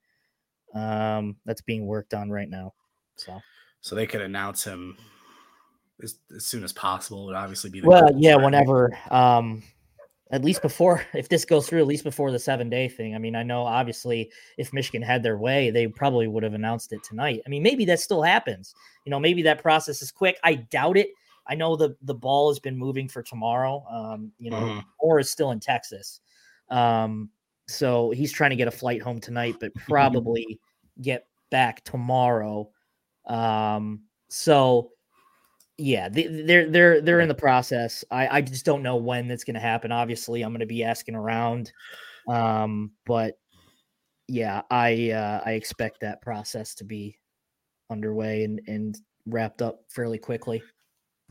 um, 0.74 1.38
that's 1.46 1.62
being 1.62 1.86
worked 1.86 2.14
on 2.14 2.30
right 2.30 2.50
now. 2.50 2.74
So 3.16 3.40
so 3.82 3.96
they 3.96 4.06
could 4.06 4.22
announce 4.22 4.64
him 4.64 4.98
as, 6.04 6.20
as 6.36 6.46
soon 6.46 6.64
as 6.64 6.74
possible. 6.74 7.26
Would 7.26 7.36
obviously 7.36 7.70
be 7.70 7.82
well, 7.82 8.12
yeah, 8.18 8.36
whenever. 8.36 8.98
Um, 9.10 9.64
at 10.32 10.44
least 10.44 10.62
before, 10.62 11.06
if 11.14 11.30
this 11.30 11.46
goes 11.46 11.68
through, 11.68 11.80
at 11.80 11.88
least 11.88 12.04
before 12.04 12.32
the 12.32 12.40
seven 12.40 12.70
day 12.70 12.88
thing. 12.88 13.16
I 13.16 13.18
mean, 13.18 13.36
I 13.36 13.44
know 13.44 13.64
obviously 13.64 14.32
if 14.58 14.74
Michigan 14.74 15.02
had 15.02 15.24
their 15.24 15.38
way, 15.38 15.70
they 15.70 15.88
probably 15.88 16.28
would 16.28 16.44
have 16.44 16.54
announced 16.54 16.94
it 16.94 17.04
tonight. 17.04 17.42
I 17.46 17.50
mean, 17.50 17.64
maybe 17.64 17.86
that 17.86 18.00
still 18.00 18.22
happens. 18.22 18.74
You 19.06 19.12
know, 19.12 19.20
maybe 19.20 19.42
that 19.44 19.62
process 19.62 20.02
is 20.02 20.12
quick. 20.12 20.38
I 20.44 20.56
doubt 20.56 20.98
it. 20.98 21.10
I 21.50 21.56
know 21.56 21.76
the 21.76 21.96
the 22.02 22.14
ball 22.14 22.50
has 22.50 22.60
been 22.60 22.78
moving 22.78 23.08
for 23.08 23.24
tomorrow. 23.24 23.86
Um, 23.90 24.32
you 24.38 24.52
know, 24.52 24.58
mm. 24.58 24.84
or 25.00 25.20
is 25.20 25.30
still 25.30 25.52
in 25.52 25.60
Texas. 25.60 26.20
Um, 26.70 27.30
so 27.68 28.12
he's 28.12 28.32
trying 28.32 28.50
to 28.50 28.56
get 28.56 28.68
a 28.68 28.72
flight 28.72 29.02
home 29.02 29.20
tonight, 29.20 29.56
but 29.60 29.74
probably 29.88 30.60
get 31.02 31.26
back 31.50 31.84
tomorrow. 31.84 32.70
Um, 33.26 34.02
so 34.30 34.92
yeah, 35.78 36.10
they're 36.10 36.70
they're 36.70 37.02
they're 37.02 37.20
in 37.20 37.28
the 37.28 37.36
process. 37.36 38.04
I 38.10 38.28
I 38.28 38.42
just 38.42 38.66
don't 38.66 38.82
know 38.82 38.96
when 38.96 39.28
that's 39.28 39.44
going 39.44 39.54
to 39.54 39.60
happen. 39.60 39.92
Obviously, 39.92 40.42
I'm 40.42 40.52
going 40.52 40.62
to 40.62 40.66
be 40.66 40.84
asking 40.84 41.16
around, 41.16 41.72
um, 42.28 42.92
but 43.06 43.38
yeah, 44.28 44.64
I 44.72 45.12
uh, 45.12 45.42
I 45.46 45.52
expect 45.52 46.02
that 46.02 46.22
process 46.22 46.74
to 46.76 46.84
be 46.84 47.18
underway 47.90 48.44
and 48.44 48.60
and 48.68 48.98
wrapped 49.28 49.62
up 49.62 49.82
fairly 49.90 50.18
quickly. 50.18 50.64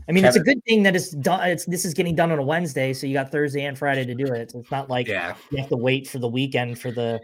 I 0.08 0.12
mean, 0.12 0.22
Kevin. 0.22 0.28
it's 0.28 0.48
a 0.48 0.54
good 0.54 0.64
thing 0.64 0.82
that 0.84 0.94
it's 0.94 1.10
done. 1.10 1.48
It's 1.48 1.64
this 1.64 1.84
is 1.84 1.92
getting 1.92 2.14
done 2.14 2.30
on 2.30 2.38
a 2.38 2.42
Wednesday, 2.42 2.92
so 2.92 3.06
you 3.06 3.14
got 3.14 3.32
Thursday 3.32 3.64
and 3.64 3.76
Friday 3.76 4.04
to 4.04 4.14
do 4.14 4.32
it. 4.32 4.52
So 4.52 4.60
it's 4.60 4.70
not 4.70 4.88
like 4.88 5.08
yeah. 5.08 5.34
you 5.50 5.58
have 5.58 5.68
to 5.70 5.76
wait 5.76 6.06
for 6.06 6.18
the 6.18 6.28
weekend 6.28 6.78
for 6.78 6.92
the 6.92 7.20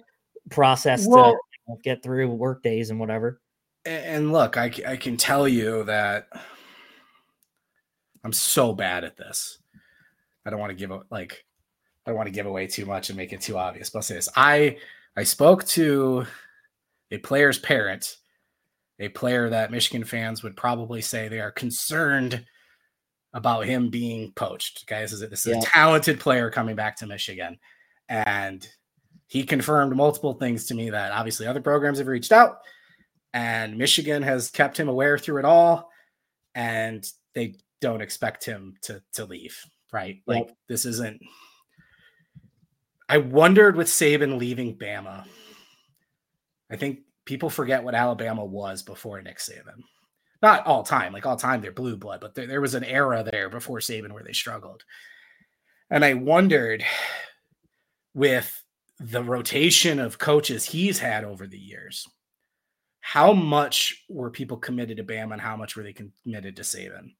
process 0.50 1.06
well, 1.06 1.24
to 1.24 1.30
you 1.30 1.36
know, 1.68 1.78
get 1.84 2.02
through 2.02 2.30
work 2.30 2.62
days 2.62 2.90
and 2.90 2.98
whatever. 2.98 3.40
And 3.84 4.32
look, 4.32 4.56
I 4.56 4.72
I 4.86 4.96
can 4.96 5.16
tell 5.16 5.46
you 5.46 5.84
that 5.84 6.28
I'm 8.24 8.32
so 8.32 8.72
bad 8.72 9.04
at 9.04 9.16
this. 9.16 9.58
I 10.46 10.50
don't 10.50 10.60
want 10.60 10.70
to 10.70 10.76
give 10.76 10.90
a, 10.90 11.02
like 11.10 11.44
I 12.06 12.10
don't 12.10 12.16
want 12.16 12.28
to 12.28 12.34
give 12.34 12.46
away 12.46 12.66
too 12.66 12.86
much 12.86 13.10
and 13.10 13.16
make 13.16 13.32
it 13.32 13.40
too 13.40 13.58
obvious. 13.58 13.90
But 13.90 13.98
I'll 14.00 14.02
say 14.02 14.14
this: 14.14 14.28
I 14.36 14.78
I 15.16 15.24
spoke 15.24 15.64
to 15.66 16.26
a 17.10 17.18
player's 17.18 17.58
parent, 17.58 18.16
a 18.98 19.08
player 19.08 19.50
that 19.50 19.70
Michigan 19.70 20.04
fans 20.04 20.42
would 20.42 20.56
probably 20.56 21.00
say 21.00 21.28
they 21.28 21.40
are 21.40 21.50
concerned 21.50 22.44
about 23.34 23.66
him 23.66 23.90
being 23.90 24.32
poached. 24.32 24.86
Guys, 24.86 25.10
this 25.10 25.22
is, 25.22 25.30
this 25.30 25.46
is 25.46 25.54
yeah. 25.54 25.58
a 25.58 25.62
talented 25.62 26.20
player 26.20 26.50
coming 26.50 26.76
back 26.76 26.96
to 26.96 27.06
Michigan. 27.06 27.58
And 28.08 28.66
he 29.26 29.44
confirmed 29.44 29.96
multiple 29.96 30.34
things 30.34 30.66
to 30.66 30.74
me 30.74 30.90
that 30.90 31.12
obviously 31.12 31.46
other 31.46 31.62
programs 31.62 31.98
have 31.98 32.08
reached 32.08 32.32
out 32.32 32.58
and 33.32 33.78
Michigan 33.78 34.22
has 34.22 34.50
kept 34.50 34.78
him 34.78 34.88
aware 34.88 35.16
through 35.16 35.38
it 35.38 35.44
all. 35.46 35.90
And 36.54 37.06
they 37.34 37.54
don't 37.82 38.00
expect 38.00 38.46
him 38.46 38.76
to, 38.82 39.02
to 39.12 39.26
leave, 39.26 39.62
right? 39.92 40.22
Like 40.26 40.46
yep. 40.46 40.56
this 40.68 40.86
isn't. 40.86 41.20
I 43.10 43.18
wondered 43.18 43.76
with 43.76 43.88
Saban 43.88 44.38
leaving 44.38 44.78
Bama. 44.78 45.26
I 46.70 46.76
think 46.76 47.00
people 47.26 47.50
forget 47.50 47.84
what 47.84 47.94
Alabama 47.94 48.42
was 48.42 48.82
before 48.82 49.20
Nick 49.20 49.36
Saban 49.36 49.82
not 50.42 50.66
all 50.66 50.82
time, 50.82 51.12
like 51.12 51.24
all 51.24 51.36
time 51.36 51.60
they're 51.60 51.72
blue 51.72 51.96
blood, 51.96 52.20
but 52.20 52.34
there, 52.34 52.46
there 52.46 52.60
was 52.60 52.74
an 52.74 52.84
era 52.84 53.22
there 53.22 53.48
before 53.48 53.78
Saban 53.78 54.12
where 54.12 54.24
they 54.24 54.32
struggled. 54.32 54.82
And 55.88 56.04
I 56.04 56.14
wondered 56.14 56.84
with 58.12 58.62
the 58.98 59.22
rotation 59.22 60.00
of 60.00 60.18
coaches 60.18 60.64
he's 60.64 60.98
had 60.98 61.24
over 61.24 61.46
the 61.46 61.58
years, 61.58 62.06
how 63.00 63.32
much 63.32 64.04
were 64.08 64.30
people 64.30 64.56
committed 64.56 64.96
to 64.96 65.04
Bama 65.04 65.32
and 65.32 65.40
how 65.40 65.56
much 65.56 65.76
were 65.76 65.82
they 65.84 65.94
committed 65.94 66.56
to 66.56 66.62
Saban? 66.62 67.14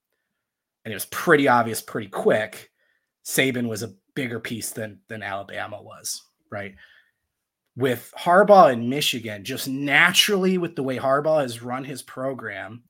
And 0.85 0.91
it 0.91 0.95
was 0.95 1.05
pretty 1.05 1.47
obvious 1.47 1.81
pretty 1.81 2.09
quick. 2.09 2.71
Saban 3.25 3.69
was 3.69 3.83
a 3.83 3.93
bigger 4.15 4.39
piece 4.39 4.71
than 4.71 4.99
than 5.07 5.23
Alabama 5.23 5.81
was, 5.81 6.21
right? 6.51 6.75
With 7.75 8.13
Harbaugh 8.17 8.73
in 8.73 8.89
Michigan, 8.89 9.43
just 9.43 9.67
naturally 9.67 10.57
with 10.57 10.75
the 10.75 10.83
way 10.83 10.97
Harbaugh 10.97 11.41
has 11.41 11.63
run 11.63 11.85
his 11.85 12.01
program, 12.01 12.83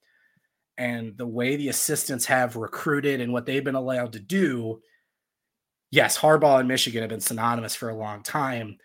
and 0.78 1.18
the 1.18 1.28
way 1.28 1.56
the 1.56 1.70
assistants 1.70 2.26
have 2.26 2.56
recruited 2.56 3.22
and 3.22 3.32
what 3.32 3.46
they've 3.46 3.64
been 3.64 3.76
allowed 3.76 4.14
to 4.14 4.20
do, 4.20 4.82
yes, 5.92 6.18
Harbaugh 6.18 6.60
and 6.60 6.68
Michigan 6.68 7.02
have 7.02 7.10
been 7.10 7.22
synonymous 7.22 7.76
for 7.76 7.90
a 7.90 7.96
long 7.96 8.24
time. 8.24 8.78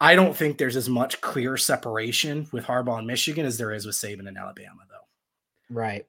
I 0.00 0.14
don't 0.14 0.36
think 0.36 0.58
there's 0.58 0.76
as 0.76 0.88
much 0.88 1.20
clear 1.20 1.56
separation 1.56 2.48
with 2.52 2.64
Harbaugh 2.64 2.98
and 2.98 3.06
Michigan 3.06 3.46
as 3.46 3.58
there 3.58 3.72
is 3.72 3.86
with 3.86 3.96
Saban 3.96 4.28
and 4.28 4.36
Alabama, 4.36 4.82
though. 4.88 5.74
Right. 5.74 6.06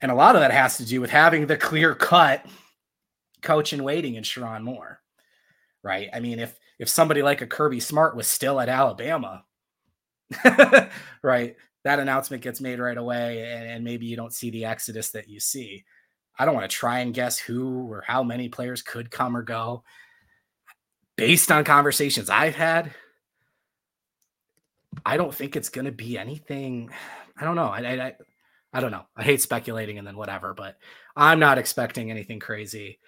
And 0.00 0.10
a 0.10 0.14
lot 0.14 0.34
of 0.34 0.40
that 0.40 0.52
has 0.52 0.78
to 0.78 0.86
do 0.86 1.00
with 1.00 1.10
having 1.10 1.46
the 1.46 1.56
clear 1.56 1.94
cut 1.94 2.46
coach 3.42 3.72
in 3.72 3.84
waiting 3.84 4.14
in 4.14 4.24
Sherrone 4.24 4.62
Moore. 4.62 5.00
Right. 5.82 6.08
I 6.12 6.20
mean, 6.20 6.38
if 6.38 6.58
if 6.78 6.88
somebody 6.88 7.22
like 7.22 7.42
a 7.42 7.46
Kirby 7.46 7.80
Smart 7.80 8.16
was 8.16 8.26
still 8.26 8.60
at 8.60 8.68
Alabama, 8.68 9.44
right, 11.22 11.56
that 11.84 11.98
announcement 11.98 12.42
gets 12.42 12.60
made 12.60 12.78
right 12.78 12.96
away 12.96 13.52
and, 13.52 13.68
and, 13.68 13.84
maybe 13.84 14.06
you 14.06 14.16
don't 14.16 14.32
see 14.32 14.50
the 14.50 14.64
exodus 14.64 15.10
that 15.10 15.28
you 15.28 15.40
see. 15.40 15.84
I 16.38 16.44
don't 16.44 16.54
want 16.54 16.70
to 16.70 16.76
try 16.76 17.00
and 17.00 17.14
guess 17.14 17.38
who 17.38 17.90
or 17.90 18.04
how 18.06 18.22
many 18.22 18.48
players 18.48 18.82
could 18.82 19.10
come 19.10 19.36
or 19.36 19.42
go. 19.42 19.82
Based 21.16 21.50
on 21.50 21.64
conversations 21.64 22.30
I've 22.30 22.54
had, 22.54 22.94
I 25.04 25.16
don't 25.16 25.34
think 25.34 25.56
it's 25.56 25.68
going 25.68 25.84
to 25.84 25.92
be 25.92 26.16
anything. 26.16 26.90
I 27.38 27.44
don't 27.44 27.56
know. 27.56 27.68
I, 27.68 27.80
I, 27.80 28.14
I 28.72 28.80
don't 28.80 28.92
know. 28.92 29.06
I 29.16 29.22
hate 29.24 29.40
speculating 29.40 29.98
and 29.98 30.06
then 30.06 30.16
whatever, 30.16 30.54
but 30.54 30.76
I'm 31.16 31.40
not 31.40 31.58
expecting 31.58 32.10
anything 32.10 32.38
crazy. 32.40 32.98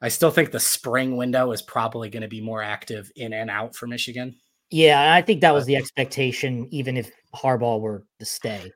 I 0.00 0.08
still 0.08 0.30
think 0.30 0.50
the 0.50 0.60
spring 0.60 1.16
window 1.16 1.52
is 1.52 1.62
probably 1.62 2.08
going 2.10 2.22
to 2.22 2.28
be 2.28 2.40
more 2.40 2.62
active 2.62 3.10
in 3.16 3.32
and 3.32 3.50
out 3.50 3.74
for 3.74 3.86
Michigan. 3.86 4.36
Yeah, 4.70 5.12
I 5.12 5.20
think 5.22 5.40
that 5.40 5.52
was 5.52 5.66
the 5.66 5.76
expectation, 5.76 6.68
even 6.70 6.96
if 6.96 7.10
Harbaugh 7.34 7.80
were 7.80 8.04
to 8.20 8.24
stay. 8.24 8.72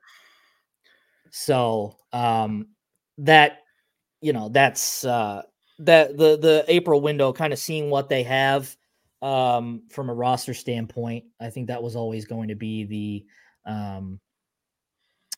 So 1.31 1.95
um, 2.13 2.67
that 3.17 3.59
you 4.21 4.33
know 4.33 4.49
that's 4.49 5.05
uh, 5.05 5.43
that 5.79 6.17
the 6.17 6.37
the 6.37 6.65
April 6.67 7.01
window, 7.01 7.33
kind 7.33 7.53
of 7.53 7.59
seeing 7.59 7.89
what 7.89 8.09
they 8.09 8.23
have 8.23 8.75
um, 9.21 9.83
from 9.89 10.09
a 10.09 10.13
roster 10.13 10.53
standpoint. 10.53 11.25
I 11.39 11.49
think 11.49 11.67
that 11.67 11.81
was 11.83 11.95
always 11.95 12.25
going 12.25 12.49
to 12.49 12.55
be 12.55 12.83
the 12.85 13.25
Um, 13.71 14.19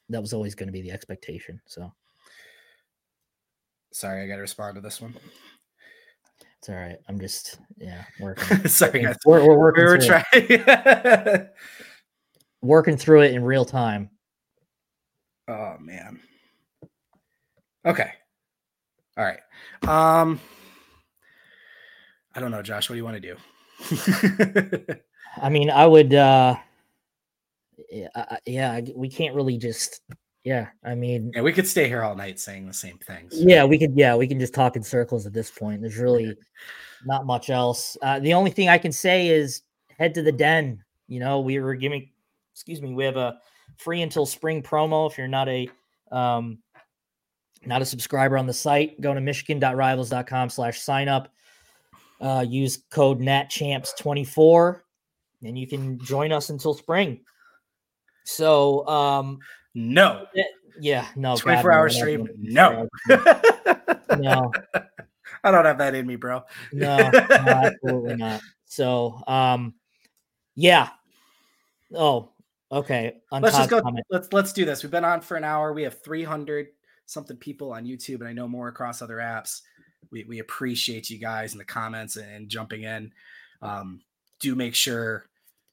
that 0.10 0.22
was 0.22 0.34
always 0.34 0.56
going 0.56 0.68
to 0.68 0.74
be 0.74 0.82
the 0.82 0.92
expectation. 0.92 1.62
So, 1.66 1.92
sorry, 3.92 4.24
I 4.24 4.28
got 4.28 4.36
to 4.36 4.42
respond 4.42 4.76
to 4.76 4.82
this 4.82 5.02
one. 5.02 5.16
It's 6.60 6.70
all 6.70 6.76
right. 6.76 6.98
I'm 7.08 7.20
just 7.20 7.60
yeah 7.78 8.04
working. 8.20 8.68
sorry, 8.68 9.04
guys. 9.04 9.18
We're, 9.26 9.46
we're 9.46 9.58
working. 9.58 9.84
We 9.84 9.90
were 9.90 9.98
trying. 9.98 11.48
working 12.62 12.98
through 12.98 13.22
it 13.22 13.34
in 13.34 13.44
real 13.44 13.66
time. 13.66 14.10
oh 15.48 15.76
man. 15.80 16.20
Okay. 17.86 18.12
All 19.18 19.26
right. 19.26 19.40
Um. 19.88 20.40
I 22.36 22.40
don't 22.40 22.52
know, 22.52 22.62
Josh. 22.62 22.90
What 22.90 22.94
do 22.94 22.98
you 22.98 23.06
want 23.06 23.22
to 23.22 23.36
do? 23.36 24.96
I 25.42 25.50
mean, 25.50 25.70
I 25.70 25.86
would. 25.86 26.14
uh 26.14 26.56
Yeah, 27.90 28.08
I- 28.16 28.38
yeah. 28.46 28.82
We 28.96 29.10
can't 29.10 29.36
really 29.36 29.58
just. 29.58 30.02
Yeah, 30.44 30.68
I 30.86 30.96
mean, 30.96 31.32
yeah, 31.36 31.42
we 31.42 31.52
could 31.52 31.68
stay 31.68 31.90
here 31.90 32.04
all 32.04 32.16
night 32.16 32.40
saying 32.40 32.68
the 32.68 32.74
same 32.74 32.98
things. 33.00 33.34
yeah, 33.36 33.66
we 33.66 33.78
could. 33.78 33.98
Yeah, 33.98 34.16
we 34.16 34.28
can 34.28 34.40
just 34.40 34.54
talk 34.54 34.78
in 34.78 34.84
circles 34.84 35.26
at 35.26 35.34
this 35.34 35.52
point. 35.52 35.82
There's 35.82 35.98
really 35.98 36.38
not 37.06 37.26
much 37.26 37.50
else. 37.50 37.98
Uh, 38.02 38.20
the 38.20 38.34
only 38.34 38.52
thing 38.52 38.70
I 38.70 38.78
can 38.78 38.94
say 38.94 39.28
is 39.28 39.64
head 39.98 40.14
to 40.14 40.22
the 40.22 40.32
den. 40.32 40.84
You 41.10 41.20
know, 41.20 41.42
we 41.42 41.60
were 41.60 41.76
giving. 41.76 42.10
Excuse 42.54 42.82
me. 42.82 42.94
We 42.94 43.04
have 43.04 43.18
a 43.18 43.40
free 43.78 44.02
until 44.02 44.26
spring 44.26 44.64
promo. 44.64 45.10
If 45.12 45.18
you're 45.18 45.28
not 45.28 45.50
a 45.50 45.70
um, 46.14 46.60
not 47.66 47.82
a 47.82 47.86
subscriber 47.86 48.38
on 48.38 48.48
the 48.48 48.54
site, 48.54 49.02
go 49.02 49.14
to 49.14 49.20
michigan.rivals.com 49.20 50.50
slash 50.50 50.80
sign 50.80 51.10
up. 51.10 51.28
Uh, 52.22 52.46
use 52.48 52.84
code 52.90 53.20
NatChamps24 53.20 54.80
and 55.44 55.58
you 55.58 55.68
can 55.68 56.00
join 56.00 56.32
us 56.32 56.50
until 56.50 56.74
spring. 56.74 57.20
So, 58.28 58.86
um, 58.88 59.40
No. 59.74 60.28
yeah, 60.80 61.08
no, 61.16 61.38
24 61.38 61.72
no, 61.72 61.78
hour 61.78 61.84
we're 61.84 61.90
stream. 61.90 62.30
No. 62.38 62.90
no, 63.08 64.52
I 65.44 65.52
don't 65.52 65.64
have 65.64 65.78
that 65.78 65.96
in 65.96 66.06
me, 66.06 66.18
bro. 66.18 66.44
no, 66.74 66.98
no, 67.10 67.30
absolutely 67.30 68.18
not. 68.18 68.42
So, 68.66 69.22
um, 69.28 69.76
yeah. 70.56 70.90
Oh, 71.96 72.32
okay. 72.70 73.22
Let's 73.32 73.56
just 73.56 73.70
go. 73.70 73.82
comment. 73.82 74.06
Let's 74.10 74.34
let's 74.34 74.52
do 74.52 74.66
this. 74.66 74.84
We've 74.84 74.92
been 74.92 75.06
on 75.06 75.22
for 75.22 75.38
an 75.38 75.46
hour. 75.46 75.72
We 75.72 75.84
have 75.84 76.02
300 76.02 76.68
something 77.06 77.38
people 77.38 77.72
on 77.72 77.86
YouTube, 77.86 78.20
and 78.20 78.28
I 78.28 78.34
know 78.34 78.48
more 78.48 78.68
across 78.68 79.02
other 79.02 79.18
apps. 79.18 79.62
We 80.12 80.26
we 80.26 80.40
appreciate 80.40 81.10
you 81.10 81.18
guys 81.18 81.54
in 81.54 81.60
the 81.60 81.66
comments 81.66 82.18
and, 82.18 82.30
and 82.30 82.50
jumping 82.50 82.84
in. 82.84 83.14
Um, 83.62 84.02
do 84.42 84.54
make 84.54 84.76
sure 84.76 85.28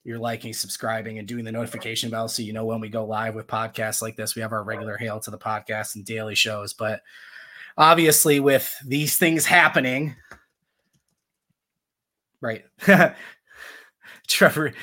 you're 0.05 0.19
liking, 0.19 0.53
subscribing, 0.53 1.19
and 1.19 1.27
doing 1.27 1.45
the 1.45 1.53
notification 1.53 2.11
bell 2.11 2.29
so 2.29 2.43
you 2.43 2.53
know 2.53 2.67
when 2.67 2.81
we 2.81 2.91
go 2.91 3.05
live 3.05 3.35
with 3.35 3.47
podcasts 3.47 4.03
like 4.03 4.17
this. 4.17 4.35
We 4.35 4.43
have 4.43 4.53
our 4.53 4.63
regular 4.63 4.99
hail 4.99 5.19
to 5.21 5.31
the 5.31 5.39
podcast 5.39 5.97
and 5.97 6.05
daily 6.05 6.35
shows, 6.35 6.75
but 6.75 7.01
obviously 7.77 8.39
with 8.39 8.73
these 8.87 9.17
things 9.17 9.47
happening, 9.47 10.15
right? 12.43 12.65
Trevor, 14.29 14.75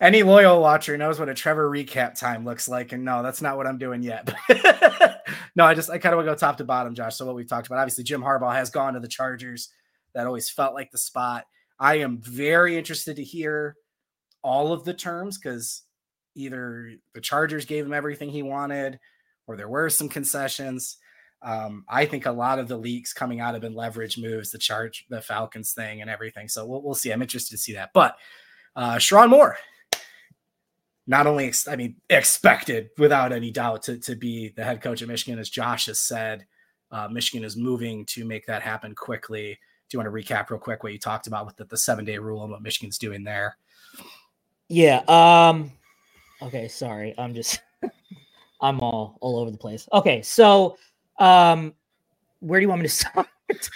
any 0.00 0.22
loyal 0.22 0.62
watcher 0.62 0.96
knows 0.96 1.18
what 1.18 1.28
a 1.28 1.34
Trevor 1.34 1.70
recap 1.70 2.18
time 2.18 2.46
looks 2.46 2.66
like, 2.66 2.92
and 2.92 3.04
no, 3.04 3.22
that's 3.22 3.42
not 3.42 3.58
what 3.58 3.66
I'm 3.66 3.78
doing 3.78 4.02
yet. 4.02 4.32
no, 5.54 5.64
I 5.64 5.74
just 5.74 5.90
I 5.90 5.98
kind 5.98 6.14
of 6.14 6.18
want 6.18 6.26
to 6.26 6.32
go 6.32 6.36
top 6.36 6.56
to 6.56 6.64
bottom, 6.64 6.94
Josh. 6.94 7.16
So 7.16 7.26
what 7.26 7.34
we've 7.34 7.48
talked 7.48 7.66
about, 7.66 7.78
obviously, 7.78 8.04
Jim 8.04 8.22
Harbaugh 8.22 8.54
has 8.54 8.70
gone 8.70 8.94
to 8.94 9.00
the 9.00 9.08
Chargers. 9.08 9.68
That 10.14 10.26
always 10.26 10.48
felt 10.48 10.74
like 10.74 10.90
the 10.90 10.98
spot. 10.98 11.44
I 11.78 11.96
am 11.96 12.18
very 12.18 12.76
interested 12.76 13.16
to 13.16 13.24
hear 13.24 13.76
all 14.42 14.72
of 14.72 14.84
the 14.84 14.94
terms 14.94 15.38
because 15.38 15.82
either 16.34 16.92
the 17.14 17.20
Chargers 17.20 17.64
gave 17.64 17.84
him 17.84 17.92
everything 17.92 18.30
he 18.30 18.42
wanted, 18.42 18.98
or 19.46 19.56
there 19.56 19.68
were 19.68 19.90
some 19.90 20.08
concessions. 20.08 20.98
Um, 21.42 21.84
I 21.88 22.04
think 22.04 22.26
a 22.26 22.32
lot 22.32 22.58
of 22.58 22.68
the 22.68 22.76
leaks 22.76 23.12
coming 23.12 23.40
out 23.40 23.54
have 23.54 23.62
been 23.62 23.74
leverage 23.74 24.18
moves, 24.18 24.50
the 24.50 24.58
charge, 24.58 25.06
the 25.08 25.22
Falcons 25.22 25.72
thing, 25.72 26.02
and 26.02 26.10
everything. 26.10 26.48
So 26.48 26.66
we'll, 26.66 26.82
we'll 26.82 26.94
see. 26.94 27.12
I'm 27.12 27.22
interested 27.22 27.56
to 27.56 27.62
see 27.62 27.72
that. 27.74 27.90
But 27.94 28.16
uh, 28.76 28.96
Sherrone 28.96 29.30
Moore, 29.30 29.56
not 31.06 31.26
only 31.26 31.46
ex- 31.46 31.66
I 31.66 31.76
mean 31.76 31.96
expected 32.10 32.90
without 32.98 33.32
any 33.32 33.50
doubt 33.50 33.82
to, 33.84 33.98
to 33.98 34.14
be 34.14 34.50
the 34.50 34.64
head 34.64 34.82
coach 34.82 35.02
of 35.02 35.08
Michigan, 35.08 35.38
as 35.38 35.48
Josh 35.48 35.86
has 35.86 35.98
said, 35.98 36.46
uh, 36.92 37.08
Michigan 37.08 37.44
is 37.44 37.56
moving 37.56 38.04
to 38.06 38.24
make 38.24 38.46
that 38.46 38.62
happen 38.62 38.94
quickly. 38.94 39.58
Do 39.88 39.96
you 39.96 40.04
want 40.04 40.14
to 40.14 40.34
recap 40.34 40.50
real 40.50 40.60
quick 40.60 40.82
what 40.82 40.92
you 40.92 40.98
talked 40.98 41.26
about 41.26 41.46
with 41.46 41.56
the, 41.56 41.64
the 41.64 41.76
seven 41.76 42.04
day 42.04 42.18
rule 42.18 42.42
and 42.42 42.52
what 42.52 42.62
Michigan's 42.62 42.98
doing 42.98 43.24
there? 43.24 43.56
Yeah. 44.70 45.02
Um. 45.08 45.72
Okay. 46.40 46.68
Sorry. 46.68 47.14
I'm 47.18 47.34
just. 47.34 47.60
I'm 48.62 48.80
all 48.80 49.18
all 49.20 49.38
over 49.38 49.50
the 49.50 49.58
place. 49.58 49.88
Okay. 49.92 50.22
So, 50.22 50.76
um, 51.18 51.74
where 52.40 52.60
do 52.60 52.64
you 52.64 52.68
want 52.68 52.80
me 52.82 52.88
to 52.88 52.94
start? 52.94 53.26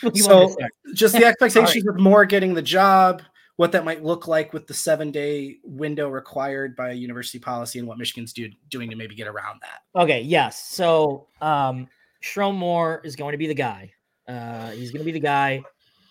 Where 0.01 0.13
do 0.13 0.19
you 0.21 0.25
want 0.27 0.37
me 0.39 0.47
to 0.47 0.49
So 0.49 0.49
start? 0.49 0.73
just 0.95 1.15
the 1.17 1.25
expectations 1.27 1.87
of 1.87 1.99
Moore 1.99 2.25
getting 2.25 2.55
the 2.55 2.63
job, 2.63 3.23
what 3.57 3.73
that 3.73 3.85
might 3.85 4.05
look 4.05 4.29
like 4.29 4.53
with 4.53 4.67
the 4.67 4.75
seven 4.75 5.11
day 5.11 5.57
window 5.65 6.09
required 6.09 6.77
by 6.77 6.93
university 6.93 7.39
policy, 7.39 7.79
and 7.81 7.89
what 7.89 7.99
Michigan's 7.99 8.33
do, 8.33 8.49
doing 8.69 8.89
to 8.91 8.97
maybe 8.97 9.15
get 9.15 9.27
around 9.27 9.61
that. 9.63 10.01
Okay, 10.01 10.21
yes. 10.21 10.69
So 10.69 11.27
um 11.41 11.89
Sherrone 12.23 12.55
Moore 12.57 13.01
is 13.05 13.17
going 13.17 13.33
to 13.33 13.39
be 13.39 13.47
the 13.47 13.55
guy. 13.55 13.91
Uh 14.29 14.71
he's 14.71 14.91
gonna 14.93 15.05
be 15.05 15.13
the 15.13 15.21
guy. 15.21 15.63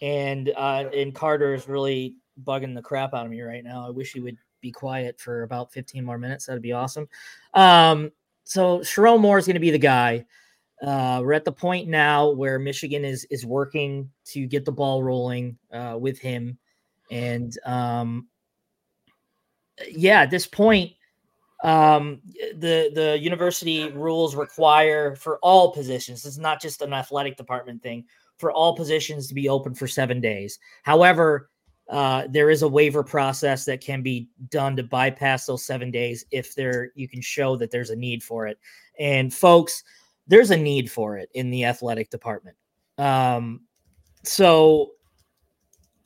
And 0.02 0.52
uh 0.58 0.90
and 0.94 1.14
Carter 1.16 1.54
is 1.54 1.68
really 1.70 2.16
bugging 2.44 2.74
the 2.76 2.82
crap 2.82 3.14
out 3.14 3.26
of 3.26 3.32
me 3.32 3.42
right 3.42 3.64
now. 3.64 3.86
I 3.88 3.92
wish 3.92 4.14
he 4.14 4.20
would 4.20 4.38
be 4.64 4.72
quiet 4.72 5.20
for 5.20 5.44
about 5.44 5.72
15 5.72 6.04
more 6.04 6.18
minutes. 6.18 6.48
That'd 6.48 6.64
be 6.64 6.72
awesome. 6.72 7.08
Um 7.54 8.12
so 8.46 8.80
Sherrone 8.80 9.22
Moore 9.22 9.38
is 9.38 9.46
gonna 9.46 9.60
be 9.60 9.72
the 9.72 9.78
guy. 9.78 10.26
Uh, 10.82 11.22
we're 11.24 11.34
at 11.34 11.46
the 11.46 11.52
point 11.52 11.88
now 11.88 12.30
where 12.32 12.60
Michigan 12.60 13.06
is 13.06 13.26
is 13.30 13.46
working 13.46 14.10
to 14.26 14.48
get 14.48 14.66
the 14.66 14.72
ball 14.72 15.02
rolling 15.02 15.58
uh, 15.72 15.96
with 15.98 16.20
him, 16.20 16.58
and 17.10 17.58
um, 17.66 18.28
yeah, 19.90 20.24
at 20.24 20.30
this 20.30 20.46
point, 20.46 20.92
um 21.64 22.22
the 22.58 22.92
the 22.94 23.18
university 23.22 23.90
rules 23.92 24.36
require 24.36 25.16
for 25.16 25.40
all 25.42 25.72
positions 25.72 26.26
it's 26.26 26.38
not 26.38 26.62
just 26.62 26.82
an 26.82 26.94
athletic 26.94 27.38
department 27.38 27.82
thing 27.82 28.04
for 28.38 28.52
all 28.52 28.76
positions 28.76 29.28
to 29.28 29.34
be 29.34 29.48
open 29.48 29.74
for 29.74 29.88
seven 29.88 30.20
days 30.20 30.60
however 30.84 31.50
uh 31.90 32.28
there 32.30 32.50
is 32.50 32.62
a 32.62 32.68
waiver 32.68 33.04
process 33.04 33.66
that 33.66 33.82
can 33.82 34.02
be 34.02 34.30
done 34.50 34.76
to 34.76 34.84
bypass 34.84 35.46
those 35.46 35.66
seven 35.66 35.92
days 35.92 36.26
if 36.32 36.56
there 36.56 36.92
you 36.96 37.08
can 37.08 37.22
show 37.22 37.56
that 37.56 37.72
there's 37.72 37.90
a 37.90 37.96
need 37.96 38.24
for 38.24 38.48
it. 38.48 38.58
And 39.00 39.34
folks 39.34 39.84
there's 40.28 40.52
a 40.52 40.58
need 40.58 40.90
for 40.90 41.18
it 41.18 41.30
in 41.34 41.50
the 41.50 41.66
athletic 41.66 42.10
department. 42.10 42.56
Um 42.98 43.62
so 44.24 44.92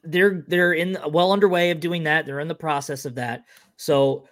they're 0.03 0.43
they're 0.47 0.73
in 0.73 0.97
well 1.10 1.31
underway 1.31 1.72
of 1.72 1.80
doing 1.80 2.03
that. 2.03 2.26
They're 2.26 2.39
in 2.39 2.47
the 2.47 2.56
process 2.56 3.06
of 3.06 3.15
that. 3.15 3.43
So 3.76 4.27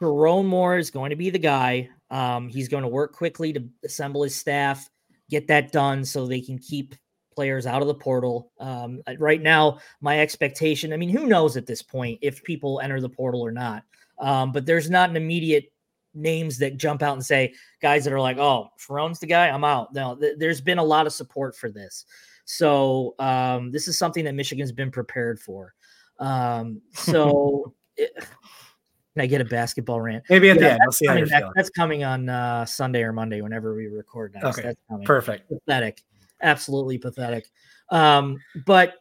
Sherrone 0.00 0.46
Moore 0.46 0.78
is 0.78 0.90
going 0.90 1.10
to 1.10 1.16
be 1.16 1.30
the 1.30 1.38
guy. 1.38 1.90
Um, 2.10 2.48
he's 2.48 2.68
going 2.68 2.82
to 2.82 2.88
work 2.88 3.12
quickly 3.14 3.52
to 3.52 3.62
assemble 3.84 4.22
his 4.22 4.34
staff, 4.34 4.88
get 5.28 5.46
that 5.48 5.72
done 5.72 6.04
so 6.04 6.26
they 6.26 6.40
can 6.40 6.58
keep 6.58 6.94
players 7.40 7.64
out 7.66 7.80
of 7.80 7.88
the 7.88 7.94
portal. 7.94 8.52
Um, 8.60 9.00
uh, 9.06 9.14
right 9.18 9.40
now, 9.40 9.78
my 10.02 10.20
expectation, 10.20 10.92
I 10.92 10.98
mean, 10.98 11.08
who 11.08 11.24
knows 11.26 11.56
at 11.56 11.64
this 11.64 11.80
point 11.80 12.18
if 12.20 12.44
people 12.44 12.80
enter 12.80 13.00
the 13.00 13.08
portal 13.08 13.40
or 13.40 13.50
not? 13.50 13.82
Um, 14.18 14.52
but 14.52 14.66
there's 14.66 14.90
not 14.90 15.08
an 15.08 15.16
immediate 15.16 15.72
names 16.12 16.58
that 16.58 16.76
jump 16.76 17.02
out 17.02 17.14
and 17.14 17.24
say, 17.24 17.54
guys 17.80 18.04
that 18.04 18.12
are 18.12 18.20
like, 18.20 18.36
oh, 18.36 18.68
Sherrone's 18.76 19.20
the 19.20 19.26
guy, 19.26 19.48
I'm 19.48 19.64
out. 19.64 19.94
No, 19.94 20.16
th- 20.16 20.34
there's 20.36 20.60
been 20.60 20.76
a 20.76 20.84
lot 20.84 21.06
of 21.06 21.14
support 21.14 21.56
for 21.56 21.70
this. 21.70 22.04
So 22.44 23.14
um, 23.18 23.70
this 23.72 23.88
is 23.88 23.96
something 23.96 24.26
that 24.26 24.34
Michigan's 24.34 24.72
been 24.72 24.90
prepared 24.90 25.40
for. 25.40 25.72
Um, 26.18 26.82
so. 26.92 27.72
it, 27.96 28.12
can 29.14 29.22
I 29.22 29.26
get 29.26 29.40
a 29.40 29.46
basketball 29.46 30.02
rant? 30.02 30.24
Maybe 30.28 30.50
at 30.50 30.56
Yeah, 30.56 30.60
the 30.60 30.70
end, 30.72 30.80
we'll 30.84 30.92
see 30.92 31.06
Coming 31.06 31.24
feeling. 31.24 31.52
that's 31.56 31.70
coming 31.70 32.04
on 32.04 32.28
uh, 32.28 32.66
Sunday 32.66 33.02
or 33.02 33.14
Monday, 33.14 33.40
whenever 33.40 33.74
we 33.74 33.86
record 33.86 34.34
next. 34.34 34.58
Okay, 34.58 34.62
That's 34.68 34.80
coming. 34.90 35.06
Perfect. 35.06 35.48
Pathetic, 35.48 36.02
absolutely 36.42 36.98
pathetic. 36.98 37.50
Um, 37.90 38.40
but 38.66 38.94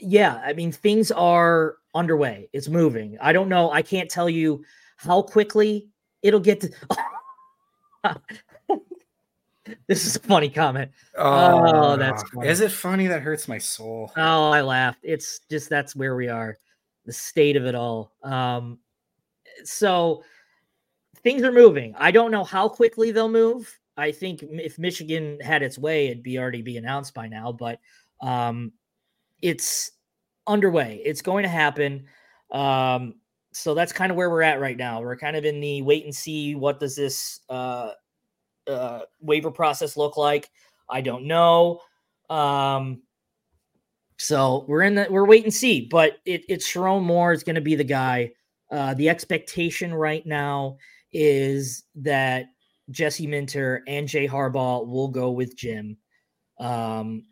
yeah, 0.00 0.40
I 0.44 0.52
mean, 0.52 0.72
things 0.72 1.10
are 1.10 1.76
underway. 1.94 2.48
It's 2.52 2.68
moving. 2.68 3.18
I 3.20 3.32
don't 3.32 3.48
know. 3.48 3.70
I 3.70 3.82
can't 3.82 4.10
tell 4.10 4.28
you 4.28 4.64
how 4.96 5.22
quickly 5.22 5.88
it'll 6.22 6.40
get 6.40 6.60
to. 6.60 6.70
this 9.86 10.06
is 10.06 10.16
a 10.16 10.20
funny 10.20 10.48
comment. 10.48 10.90
Oh, 11.16 11.96
that's 11.96 12.22
funny. 12.30 12.48
is 12.48 12.60
it 12.60 12.70
funny? 12.70 13.06
That 13.06 13.22
hurts 13.22 13.48
my 13.48 13.58
soul. 13.58 14.12
Oh, 14.16 14.50
I 14.50 14.60
laughed. 14.60 15.00
It's 15.02 15.40
just 15.50 15.68
that's 15.68 15.96
where 15.96 16.16
we 16.16 16.28
are, 16.28 16.56
the 17.04 17.12
state 17.12 17.56
of 17.56 17.66
it 17.66 17.74
all. 17.74 18.12
Um, 18.22 18.78
so 19.64 20.22
things 21.22 21.42
are 21.42 21.52
moving. 21.52 21.94
I 21.98 22.10
don't 22.10 22.30
know 22.30 22.44
how 22.44 22.68
quickly 22.68 23.10
they'll 23.10 23.28
move. 23.28 23.77
I 23.98 24.12
think 24.12 24.42
if 24.42 24.78
Michigan 24.78 25.38
had 25.40 25.62
its 25.62 25.76
way, 25.76 26.06
it'd 26.06 26.22
be 26.22 26.38
already 26.38 26.62
be 26.62 26.76
announced 26.76 27.14
by 27.14 27.26
now. 27.26 27.52
But 27.52 27.80
um, 28.22 28.72
it's 29.42 29.90
underway. 30.46 31.02
It's 31.04 31.20
going 31.20 31.42
to 31.42 31.48
happen. 31.48 32.06
Um, 32.52 33.14
so 33.52 33.74
that's 33.74 33.92
kind 33.92 34.12
of 34.12 34.16
where 34.16 34.30
we're 34.30 34.42
at 34.42 34.60
right 34.60 34.76
now. 34.76 35.00
We're 35.00 35.16
kind 35.16 35.36
of 35.36 35.44
in 35.44 35.60
the 35.60 35.82
wait 35.82 36.04
and 36.04 36.14
see. 36.14 36.54
What 36.54 36.78
does 36.78 36.94
this 36.94 37.40
uh, 37.48 37.90
uh, 38.68 39.00
waiver 39.20 39.50
process 39.50 39.96
look 39.96 40.16
like? 40.16 40.48
I 40.88 41.00
don't 41.00 41.26
know. 41.26 41.80
Um, 42.30 43.02
so 44.18 44.64
we're 44.68 44.82
in 44.82 44.94
the 44.94 45.08
we're 45.10 45.26
wait 45.26 45.44
and 45.44 45.52
see. 45.52 45.88
But 45.90 46.18
it, 46.24 46.44
it's 46.48 46.70
Sherrone 46.70 47.02
Moore 47.02 47.32
is 47.32 47.42
going 47.42 47.56
to 47.56 47.60
be 47.60 47.74
the 47.74 47.84
guy. 47.84 48.32
Uh, 48.70 48.94
the 48.94 49.08
expectation 49.08 49.92
right 49.92 50.24
now 50.24 50.76
is 51.12 51.84
that 51.96 52.46
Jesse 52.90 53.26
Minter 53.26 53.82
and 53.86 54.08
Jay 54.08 54.26
Harbaugh 54.26 54.86
will 54.86 55.08
go 55.08 55.30
with 55.30 55.56
Jim. 55.56 55.96
Um, 56.58 57.24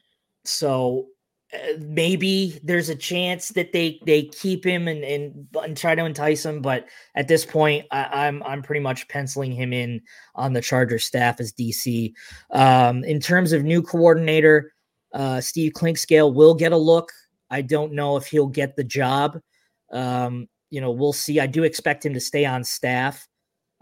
so 0.45 1.07
uh, 1.53 1.79
maybe 1.81 2.59
there's 2.63 2.89
a 2.89 2.95
chance 2.95 3.51
that 3.51 3.73
they 3.73 4.01
they 4.05 4.25
keep 4.25 4.65
him 4.65 4.89
and 4.89 5.05
and, 5.05 5.47
and 5.63 5.77
try 5.77 5.95
to 5.95 6.05
entice 6.05 6.45
him, 6.45 6.61
but 6.61 6.87
at 7.15 7.29
this 7.29 7.45
point, 7.45 7.87
I, 7.91 8.27
am 8.27 8.43
I'm, 8.43 8.51
I'm 8.51 8.63
pretty 8.63 8.81
much 8.81 9.09
penciling 9.09 9.53
him 9.53 9.73
in 9.73 10.03
on 10.35 10.53
the 10.53 10.61
Charger 10.61 10.99
staff 10.99 11.41
as 11.41 11.53
DC. 11.53 12.13
Um, 12.51 13.05
in 13.05 13.21
terms 13.21 13.53
of 13.53 13.63
new 13.63 13.83
coordinator, 13.83 14.73
uh, 15.15 15.41
Steve 15.41 15.73
Clinkscale 15.73 16.35
will 16.35 16.55
get 16.55 16.73
a 16.73 16.77
look. 16.77 17.13
I 17.51 17.63
don't 17.63 17.93
know 17.93 18.17
if 18.17 18.27
he'll 18.27 18.49
get 18.49 18.77
the 18.77 18.85
job. 18.85 19.41
Um, 19.93 20.49
you 20.71 20.81
know, 20.81 20.91
we'll 20.91 21.13
see. 21.13 21.39
I 21.39 21.47
do 21.47 21.63
expect 21.63 22.05
him 22.05 22.15
to 22.15 22.21
stay 22.21 22.45
on 22.45 22.65
staff. 22.65 23.27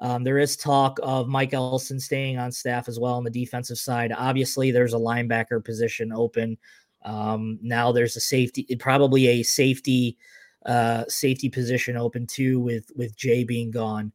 Um, 0.04 0.22
there 0.22 0.38
is 0.38 0.54
talk 0.54 1.00
of 1.02 1.28
Mike 1.28 1.54
Elston 1.54 1.98
staying 1.98 2.36
on 2.36 2.52
staff 2.52 2.88
as 2.88 3.00
well 3.00 3.14
on 3.14 3.24
the 3.24 3.30
defensive 3.30 3.78
side. 3.78 4.12
Obviously, 4.14 4.70
there's 4.70 4.92
a 4.92 4.98
linebacker 4.98 5.64
position 5.64 6.12
open. 6.12 6.58
Um, 7.06 7.58
now 7.62 7.90
there's 7.90 8.14
a 8.14 8.20
safety, 8.20 8.66
probably 8.78 9.28
a 9.28 9.42
safety, 9.42 10.18
uh, 10.66 11.04
safety 11.08 11.48
position 11.48 11.96
open 11.96 12.26
too, 12.26 12.60
with 12.60 12.90
with 12.94 13.16
Jay 13.16 13.44
being 13.44 13.70
gone. 13.70 14.12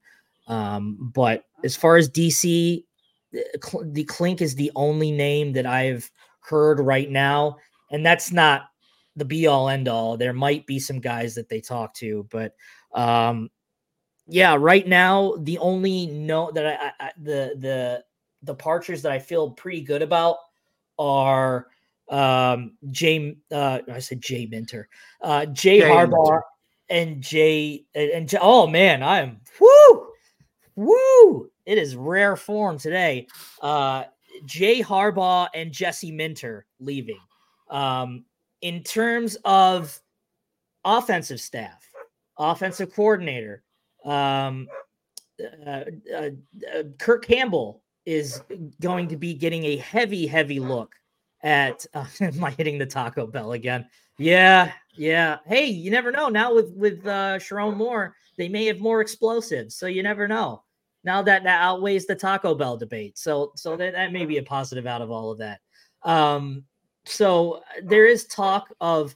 Um, 0.47 1.11
but 1.11 1.45
as 1.63 1.75
far 1.75 1.97
as 1.97 2.07
DC, 2.07 2.83
the 3.31 4.03
Clink 4.03 4.43
is 4.43 4.53
the 4.53 4.71
only 4.75 5.09
name 5.09 5.53
that 5.53 5.65
I've 5.65 6.11
heard 6.41 6.79
right 6.79 7.09
now, 7.09 7.57
and 7.91 8.05
that's 8.05 8.31
not 8.31 8.69
the 9.15 9.25
be 9.25 9.47
all 9.47 9.69
end 9.69 9.87
all. 9.87 10.17
There 10.17 10.33
might 10.33 10.67
be 10.67 10.77
some 10.77 10.99
guys 10.99 11.33
that 11.33 11.49
they 11.49 11.61
talk 11.61 11.95
to, 11.95 12.27
but 12.29 12.53
um, 12.93 13.49
yeah, 14.29 14.55
right 14.59 14.87
now 14.87 15.33
the 15.39 15.57
only 15.57 16.07
note 16.07 16.53
that 16.53 16.65
I, 16.65 17.05
I 17.05 17.11
the 17.17 17.55
the 17.57 18.03
departures 18.43 19.01
that 19.01 19.11
I 19.11 19.19
feel 19.19 19.51
pretty 19.51 19.81
good 19.81 20.01
about 20.01 20.37
are 20.97 21.67
um, 22.09 22.73
Jay, 22.91 23.37
uh, 23.51 23.79
I 23.91 23.99
said 23.99 24.21
Jay 24.21 24.45
Minter, 24.45 24.87
uh, 25.21 25.45
Jay, 25.47 25.79
Jay 25.79 25.89
Harbaugh, 25.89 26.41
and 26.89 27.21
Jay, 27.21 27.85
and, 27.95 28.09
and 28.11 28.35
oh 28.41 28.67
man, 28.67 29.03
I 29.03 29.19
am 29.19 29.41
woo, 29.59 30.07
woo. 30.75 31.49
It 31.65 31.77
is 31.77 31.95
rare 31.95 32.35
form 32.35 32.77
today. 32.77 33.27
Uh, 33.61 34.05
Jay 34.45 34.81
Harbaugh 34.81 35.47
and 35.53 35.71
Jesse 35.71 36.11
Minter 36.11 36.65
leaving. 36.79 37.19
Um, 37.69 38.25
in 38.61 38.83
terms 38.83 39.37
of 39.45 39.99
offensive 40.83 41.39
staff, 41.39 41.87
offensive 42.37 42.93
coordinator, 42.93 43.63
um, 44.05 44.67
uh, 45.65 45.83
uh, 46.13 46.29
uh, 46.75 46.83
Kirk 46.97 47.25
Campbell 47.25 47.83
is 48.05 48.41
going 48.81 49.07
to 49.07 49.17
be 49.17 49.33
getting 49.33 49.65
a 49.65 49.77
heavy, 49.77 50.27
heavy 50.27 50.59
look 50.59 50.95
at 51.43 51.85
uh, 51.93 52.05
am 52.21 52.43
I 52.43 52.51
hitting 52.51 52.77
the 52.77 52.85
Taco 52.85 53.27
Bell 53.27 53.53
again? 53.53 53.87
Yeah, 54.17 54.71
yeah. 54.95 55.37
Hey, 55.45 55.65
you 55.65 55.91
never 55.91 56.11
know. 56.11 56.27
Now 56.27 56.53
with 56.53 56.73
with 56.73 57.05
uh 57.05 57.39
Sherrone 57.39 57.77
Moore, 57.77 58.15
they 58.37 58.49
may 58.49 58.65
have 58.65 58.79
more 58.79 59.01
explosives, 59.01 59.75
so 59.75 59.87
you 59.87 60.03
never 60.03 60.27
know. 60.27 60.63
Now 61.03 61.21
that 61.21 61.43
that 61.43 61.61
outweighs 61.61 62.05
the 62.05 62.15
Taco 62.15 62.53
Bell 62.53 62.75
debate, 62.75 63.17
so 63.17 63.53
so 63.55 63.77
that 63.77 63.93
that 63.93 64.11
may 64.11 64.25
be 64.25 64.37
a 64.37 64.43
positive 64.43 64.85
out 64.85 65.01
of 65.01 65.11
all 65.11 65.31
of 65.31 65.37
that. 65.37 65.61
Um, 66.03 66.65
so 67.05 67.53
uh, 67.53 67.81
there 67.83 68.05
is 68.05 68.25
talk 68.25 68.73
of 68.81 69.15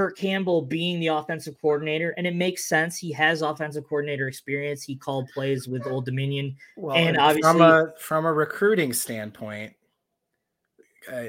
Kirk 0.00 0.16
Campbell 0.16 0.62
being 0.62 0.98
the 0.98 1.08
offensive 1.08 1.60
coordinator, 1.60 2.14
and 2.16 2.26
it 2.26 2.34
makes 2.34 2.66
sense. 2.66 2.96
He 2.96 3.12
has 3.12 3.42
offensive 3.42 3.84
coordinator 3.86 4.28
experience. 4.28 4.82
He 4.82 4.96
called 4.96 5.28
plays 5.34 5.68
with 5.68 5.86
Old 5.86 6.06
Dominion, 6.06 6.56
well, 6.78 6.96
and 6.96 7.18
obviously 7.18 7.42
from 7.42 7.60
a 7.60 7.92
from 7.98 8.24
a 8.24 8.32
recruiting 8.32 8.94
standpoint, 8.94 9.74
uh, 11.12 11.24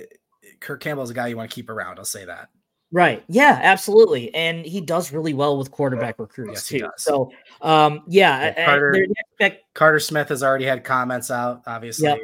Kirk 0.61 0.79
Campbell 0.79 1.03
is 1.03 1.09
a 1.09 1.13
guy 1.13 1.27
you 1.27 1.35
want 1.35 1.51
to 1.51 1.53
keep 1.53 1.69
around. 1.69 1.99
I'll 1.99 2.05
say 2.05 2.23
that. 2.23 2.47
Right. 2.93 3.25
Yeah, 3.27 3.59
absolutely. 3.61 4.33
And 4.33 4.65
he 4.65 4.79
does 4.79 5.11
really 5.11 5.33
well 5.33 5.57
with 5.57 5.69
quarterback 5.69 6.17
recruits 6.17 6.71
yes, 6.71 6.81
too. 6.81 6.89
So, 6.97 7.31
um, 7.61 8.03
yeah, 8.07 8.53
yeah 8.57 8.65
Carter, 8.65 9.05
expect- 9.09 9.73
Carter 9.73 9.99
Smith 9.99 10.29
has 10.29 10.43
already 10.43 10.65
had 10.65 10.85
comments 10.85 11.29
out, 11.29 11.61
obviously, 11.67 12.07
yep. 12.07 12.19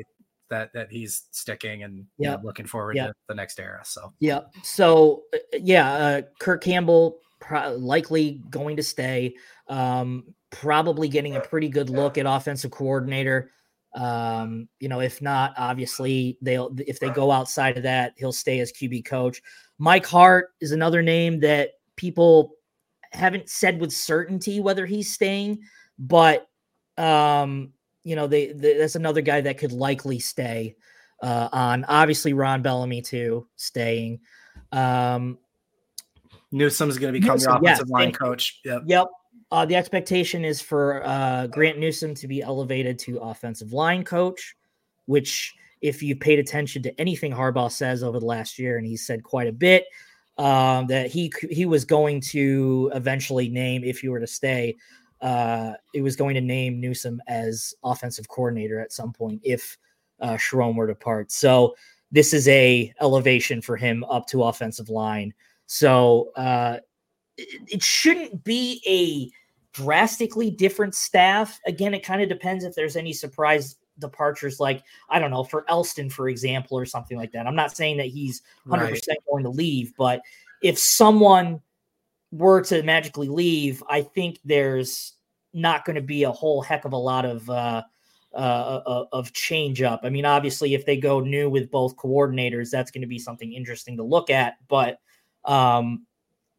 That 0.50 0.72
that 0.74 0.92
he's 0.92 1.28
sticking 1.32 1.84
and 1.84 2.06
yeah, 2.18 2.38
looking 2.44 2.66
forward 2.66 2.96
yep. 2.96 3.10
to 3.10 3.14
the 3.28 3.36
next 3.36 3.60
era. 3.60 3.82
So, 3.84 4.14
yeah. 4.20 4.42
So, 4.64 5.24
uh, 5.34 5.58
yeah, 5.60 5.94
uh, 5.94 6.22
Kirk 6.40 6.64
Campbell 6.64 7.20
pro- 7.40 7.76
likely 7.76 8.42
going 8.50 8.78
to 8.78 8.84
stay. 8.84 9.36
Um, 9.68 10.34
probably 10.50 11.10
getting 11.10 11.36
a 11.36 11.42
pretty 11.42 11.70
good 11.70 11.90
look 11.90 12.18
at 12.18 12.26
offensive 12.26 12.72
coordinator. 12.72 13.52
Um, 13.96 14.68
you 14.80 14.90
know, 14.90 15.02
if 15.02 15.22
not, 15.22 15.54
obviously 15.58 16.38
they'll 16.42 16.76
if 16.86 17.00
they 17.00 17.10
go 17.10 17.32
outside 17.32 17.78
of 17.78 17.84
that, 17.84 18.14
he'll 18.18 18.32
stay 18.32 18.60
as 18.60 18.72
QB 18.72 19.06
coach. 19.06 19.42
Mike 19.80 20.06
Hart 20.06 20.50
is 20.62 20.72
another 20.72 21.02
name 21.02 21.40
that 21.42 21.72
people 21.96 22.54
haven't 23.12 23.50
said 23.50 23.80
with 23.80 23.92
certainty 23.92 24.60
whether 24.60 24.86
he's 24.86 25.14
staying, 25.14 25.60
but 25.98 26.48
um, 26.98 27.74
you 28.08 28.16
know, 28.16 28.26
they, 28.26 28.54
they 28.54 28.78
that's 28.78 28.96
another 28.96 29.20
guy 29.20 29.42
that 29.42 29.58
could 29.58 29.74
likely 29.74 30.18
stay 30.18 30.78
uh, 31.22 31.50
on. 31.52 31.84
Obviously, 31.84 32.32
Ron 32.32 32.62
Bellamy 32.62 33.02
too 33.02 33.46
staying. 33.58 34.22
Um, 34.72 35.38
Newsome's 36.54 36.98
going 36.98 37.14
to 37.14 37.20
become 37.20 37.36
Newsome, 37.36 37.62
your 37.62 37.74
offensive 37.74 37.90
line 37.90 38.14
coach. 38.14 38.62
Yep. 38.64 38.84
Yep. 38.86 39.08
Uh, 39.52 39.66
the 39.66 39.76
expectation 39.76 40.46
is 40.46 40.62
for 40.62 41.06
uh, 41.06 41.48
Grant 41.48 41.80
Newsome 41.80 42.16
to 42.16 42.30
be 42.30 42.42
elevated 42.42 42.98
to 43.00 43.18
offensive 43.18 43.74
line 43.74 44.06
coach, 44.06 44.56
which, 45.06 45.54
if 45.82 46.02
you 46.02 46.16
paid 46.16 46.40
attention 46.40 46.82
to 46.84 47.02
anything 47.02 47.34
Harbaugh 47.34 47.70
says 47.70 48.04
over 48.04 48.22
the 48.22 48.26
last 48.26 48.58
year, 48.58 48.78
and 48.78 48.88
he 48.88 48.96
said 48.96 49.22
quite 49.22 49.48
a 49.48 49.52
bit, 49.52 49.84
um, 50.38 50.88
that 50.88 51.12
he 51.12 51.34
he 51.52 51.66
was 51.66 51.84
going 51.84 52.22
to 52.22 52.90
eventually 52.96 53.50
name, 53.50 53.84
if 53.84 54.02
you 54.02 54.12
were 54.12 54.22
to 54.22 54.28
stay, 54.28 54.78
uh, 55.22 55.74
it 55.94 56.02
was 56.02 56.16
going 56.16 56.36
to 56.36 56.42
name 56.42 56.80
Newsome 56.80 57.22
as 57.28 57.74
offensive 57.84 58.28
coordinator 58.28 58.80
at 58.80 58.92
some 58.92 59.12
point 59.12 59.42
if 59.44 59.78
uh, 60.20 60.34
Sherrone 60.34 60.76
were 60.76 60.88
to 60.88 60.96
part. 60.96 61.32
So 61.32 61.76
this 62.12 62.34
is 62.34 62.48
a 62.48 62.94
elevation 63.02 63.62
for 63.62 63.76
him 63.76 64.04
up 64.06 64.28
to 64.28 64.44
offensive 64.44 64.90
line. 64.90 65.34
So 65.66 66.32
uh, 66.36 66.78
it, 67.38 67.84
shouldn't 67.84 68.44
be 68.44 68.82
a 68.88 69.78
drastically 69.78 70.50
different 70.50 70.96
staff. 70.96 71.60
Again, 71.66 71.94
it 71.94 72.04
kind 72.04 72.22
of 72.22 72.30
depends 72.30 72.64
if 72.64 72.74
there's 72.76 72.96
any 72.96 73.14
surprise 73.14 73.76
departures, 74.00 74.60
like 74.60 74.84
I 75.10 75.20
don't 75.20 75.32
know, 75.32 75.44
for 75.44 75.66
Elston, 75.68 76.10
for 76.10 76.30
example, 76.30 76.78
or 76.78 76.86
something 76.86 77.18
like 77.18 77.32
that. 77.34 77.48
I'm 77.48 77.56
not 77.56 77.76
saying 77.76 77.98
that 77.98 78.08
he's 78.08 78.42
100 78.66 78.90
percent 78.92 79.20
going 79.30 79.44
to 79.44 79.50
leave, 79.50 79.94
but 79.98 80.22
if 80.62 80.80
someone 80.80 81.62
were 82.32 82.62
to 82.62 82.84
magically 82.84 83.30
leave, 83.30 83.84
I 83.90 84.02
think 84.02 84.40
there's 84.44 85.14
not 85.54 85.86
going 85.86 85.96
to 85.96 86.02
be 86.02 86.24
a 86.24 86.32
whole 86.32 86.62
heck 86.62 86.86
of 86.86 86.94
a 86.94 86.98
lot 86.98 87.26
of 87.26 87.50
uh, 87.50 87.84
uh, 88.34 88.82
uh, 88.86 89.06
of 89.12 89.34
change 89.34 89.82
up. 89.82 90.02
I 90.04 90.10
mean, 90.10 90.26
obviously, 90.26 90.74
if 90.74 90.86
they 90.86 90.98
go 90.98 91.20
new 91.20 91.50
with 91.50 91.72
both 91.72 91.96
coordinators, 91.96 92.70
that's 92.70 92.92
going 92.92 93.02
to 93.02 93.08
be 93.08 93.20
something 93.20 93.54
interesting 93.54 93.98
to 93.98 94.04
look 94.04 94.30
at. 94.30 94.56
But 94.68 95.00
um, 95.46 96.06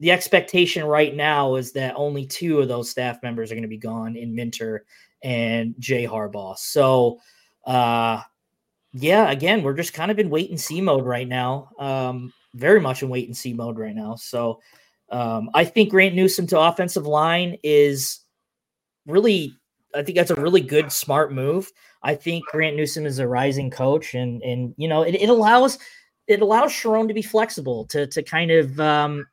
the 0.00 0.10
expectation 0.10 0.84
right 0.84 1.14
now 1.14 1.56
is 1.56 1.72
that 1.72 1.94
only 1.96 2.26
two 2.26 2.60
of 2.60 2.68
those 2.68 2.90
staff 2.90 3.22
members 3.22 3.50
are 3.50 3.54
going 3.54 3.62
to 3.62 3.68
be 3.68 3.76
gone 3.76 4.16
in 4.16 4.34
Minter 4.34 4.84
and 5.22 5.74
Jay 5.78 6.06
Harbaugh. 6.06 6.56
So, 6.56 7.20
uh, 7.64 8.22
yeah, 8.92 9.30
again, 9.30 9.62
we're 9.62 9.74
just 9.74 9.92
kind 9.92 10.10
of 10.10 10.18
in 10.18 10.30
wait 10.30 10.50
and 10.50 10.60
see 10.60 10.80
mode 10.80 11.04
right 11.04 11.28
now. 11.28 11.70
Um, 11.78 12.32
very 12.54 12.80
much 12.80 13.02
in 13.02 13.08
wait 13.08 13.26
and 13.26 13.36
see 13.36 13.52
mode 13.52 13.78
right 13.78 13.94
now. 13.94 14.14
So, 14.16 14.60
um, 15.10 15.50
I 15.54 15.64
think 15.64 15.90
Grant 15.90 16.14
Newsome 16.14 16.46
to 16.48 16.60
offensive 16.60 17.06
line 17.06 17.56
is 17.62 18.20
really, 19.06 19.54
I 19.94 20.02
think 20.02 20.16
that's 20.16 20.30
a 20.30 20.40
really 20.40 20.60
good, 20.60 20.92
smart 20.92 21.32
move. 21.32 21.70
I 22.02 22.14
think 22.14 22.44
Grant 22.46 22.76
Newsome 22.76 23.06
is 23.06 23.18
a 23.18 23.26
rising 23.26 23.70
coach, 23.70 24.14
and 24.14 24.40
and 24.42 24.74
you 24.76 24.86
know 24.86 25.02
it, 25.02 25.14
it 25.16 25.28
allows 25.28 25.78
it 26.28 26.40
allows 26.40 26.70
Sherrone 26.70 27.08
to 27.08 27.14
be 27.14 27.22
flexible 27.22 27.86
to 27.86 28.06
to 28.06 28.22
kind 28.22 28.50
of 28.50 28.78
um, 28.78 29.26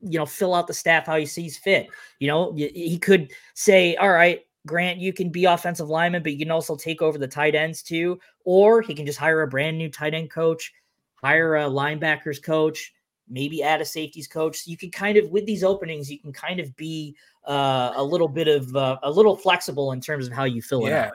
you 0.00 0.18
know, 0.18 0.26
fill 0.26 0.54
out 0.54 0.66
the 0.66 0.74
staff 0.74 1.06
how 1.06 1.16
he 1.16 1.26
sees 1.26 1.56
fit. 1.56 1.88
You 2.20 2.28
know, 2.28 2.52
he 2.54 2.98
could 2.98 3.32
say, 3.54 3.96
all 3.96 4.10
right, 4.10 4.42
Grant, 4.66 4.98
you 4.98 5.12
can 5.12 5.30
be 5.30 5.44
offensive 5.44 5.88
lineman, 5.88 6.22
but 6.22 6.32
you 6.32 6.38
can 6.38 6.50
also 6.50 6.76
take 6.76 7.02
over 7.02 7.18
the 7.18 7.28
tight 7.28 7.54
ends 7.54 7.82
too. 7.82 8.18
Or 8.44 8.82
he 8.82 8.94
can 8.94 9.06
just 9.06 9.18
hire 9.18 9.42
a 9.42 9.48
brand 9.48 9.78
new 9.78 9.90
tight 9.90 10.14
end 10.14 10.30
coach, 10.30 10.72
hire 11.14 11.56
a 11.56 11.64
linebackers 11.64 12.42
coach, 12.42 12.92
maybe 13.28 13.62
add 13.62 13.80
a 13.80 13.84
safeties 13.84 14.28
coach. 14.28 14.58
So 14.58 14.70
you 14.70 14.76
can 14.76 14.90
kind 14.90 15.16
of, 15.16 15.30
with 15.30 15.46
these 15.46 15.64
openings, 15.64 16.10
you 16.10 16.18
can 16.18 16.32
kind 16.32 16.60
of 16.60 16.74
be 16.76 17.16
uh, 17.46 17.92
a 17.96 18.02
little 18.02 18.28
bit 18.28 18.48
of 18.48 18.74
uh, 18.74 18.98
a 19.02 19.10
little 19.10 19.36
flexible 19.36 19.92
in 19.92 20.00
terms 20.00 20.26
of 20.26 20.32
how 20.32 20.44
you 20.44 20.62
fill 20.62 20.82
yeah. 20.82 21.04
it 21.04 21.06
out. 21.06 21.12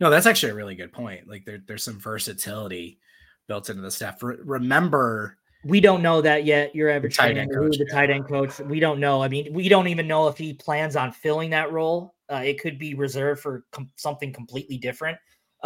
No, 0.00 0.10
that's 0.10 0.26
actually 0.26 0.52
a 0.52 0.54
really 0.54 0.74
good 0.74 0.92
point. 0.92 1.28
Like 1.28 1.44
there, 1.44 1.62
there's 1.66 1.82
some 1.82 1.98
versatility 1.98 2.98
built 3.46 3.70
into 3.70 3.82
the 3.82 3.90
staff. 3.90 4.22
Re- 4.22 4.36
remember, 4.44 5.38
we 5.64 5.80
don't 5.80 6.02
know 6.02 6.20
that 6.20 6.44
yet. 6.44 6.74
Your 6.74 6.90
average 6.90 7.16
tight 7.16 7.36
end 7.36 7.52
coach, 7.52 7.78
the 7.78 7.86
yeah. 7.88 7.94
tight 7.94 8.10
end 8.10 8.28
coach. 8.28 8.58
We 8.60 8.78
don't 8.78 9.00
know. 9.00 9.22
I 9.22 9.28
mean, 9.28 9.52
we 9.52 9.68
don't 9.68 9.88
even 9.88 10.06
know 10.06 10.28
if 10.28 10.36
he 10.36 10.52
plans 10.52 10.96
on 10.96 11.12
filling 11.12 11.50
that 11.50 11.72
role. 11.72 12.14
Uh, 12.30 12.42
it 12.44 12.60
could 12.60 12.78
be 12.78 12.94
reserved 12.94 13.40
for 13.40 13.64
com- 13.72 13.90
something 13.96 14.32
completely 14.32 14.78
different. 14.78 15.16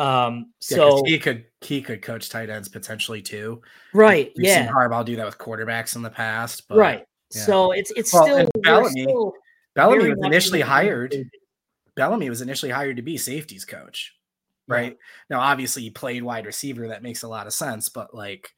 Um, 0.01 0.55
yeah, 0.71 0.77
so 0.77 1.03
he 1.05 1.19
could 1.19 1.45
he 1.61 1.83
could 1.83 2.01
coach 2.01 2.31
tight 2.31 2.49
ends 2.49 2.69
potentially 2.69 3.21
too. 3.21 3.61
Right. 3.93 4.33
We've 4.35 4.47
yeah. 4.47 4.65
Seen 4.65 4.75
Harbaugh 4.75 5.05
do 5.05 5.15
that 5.17 5.27
with 5.27 5.37
quarterbacks 5.37 5.95
in 5.95 6.01
the 6.01 6.09
past. 6.09 6.67
But, 6.69 6.79
right. 6.79 7.07
Yeah. 7.35 7.43
So 7.43 7.73
it's 7.73 7.93
it's 7.95 8.15
well, 8.15 8.25
still 8.25 8.51
Bellamy. 8.63 9.03
Still 9.03 9.35
Bellamy 9.75 10.09
was 10.09 10.19
initially 10.25 10.63
hired. 10.63 11.15
Bellamy 11.97 12.31
was 12.31 12.41
initially 12.41 12.73
hired 12.73 12.97
to 12.97 13.03
be 13.03 13.19
safeties 13.19 13.67
coach. 13.67 14.15
Right. 14.67 14.93
Yeah. 14.93 15.37
Now, 15.37 15.41
obviously, 15.41 15.83
he 15.83 15.91
played 15.91 16.23
wide 16.23 16.47
receiver. 16.47 16.89
That 16.89 17.03
makes 17.03 17.23
a 17.23 17.29
lot 17.29 17.47
of 17.47 17.53
sense. 17.53 17.91
But 17.91 18.15
like, 18.15 18.55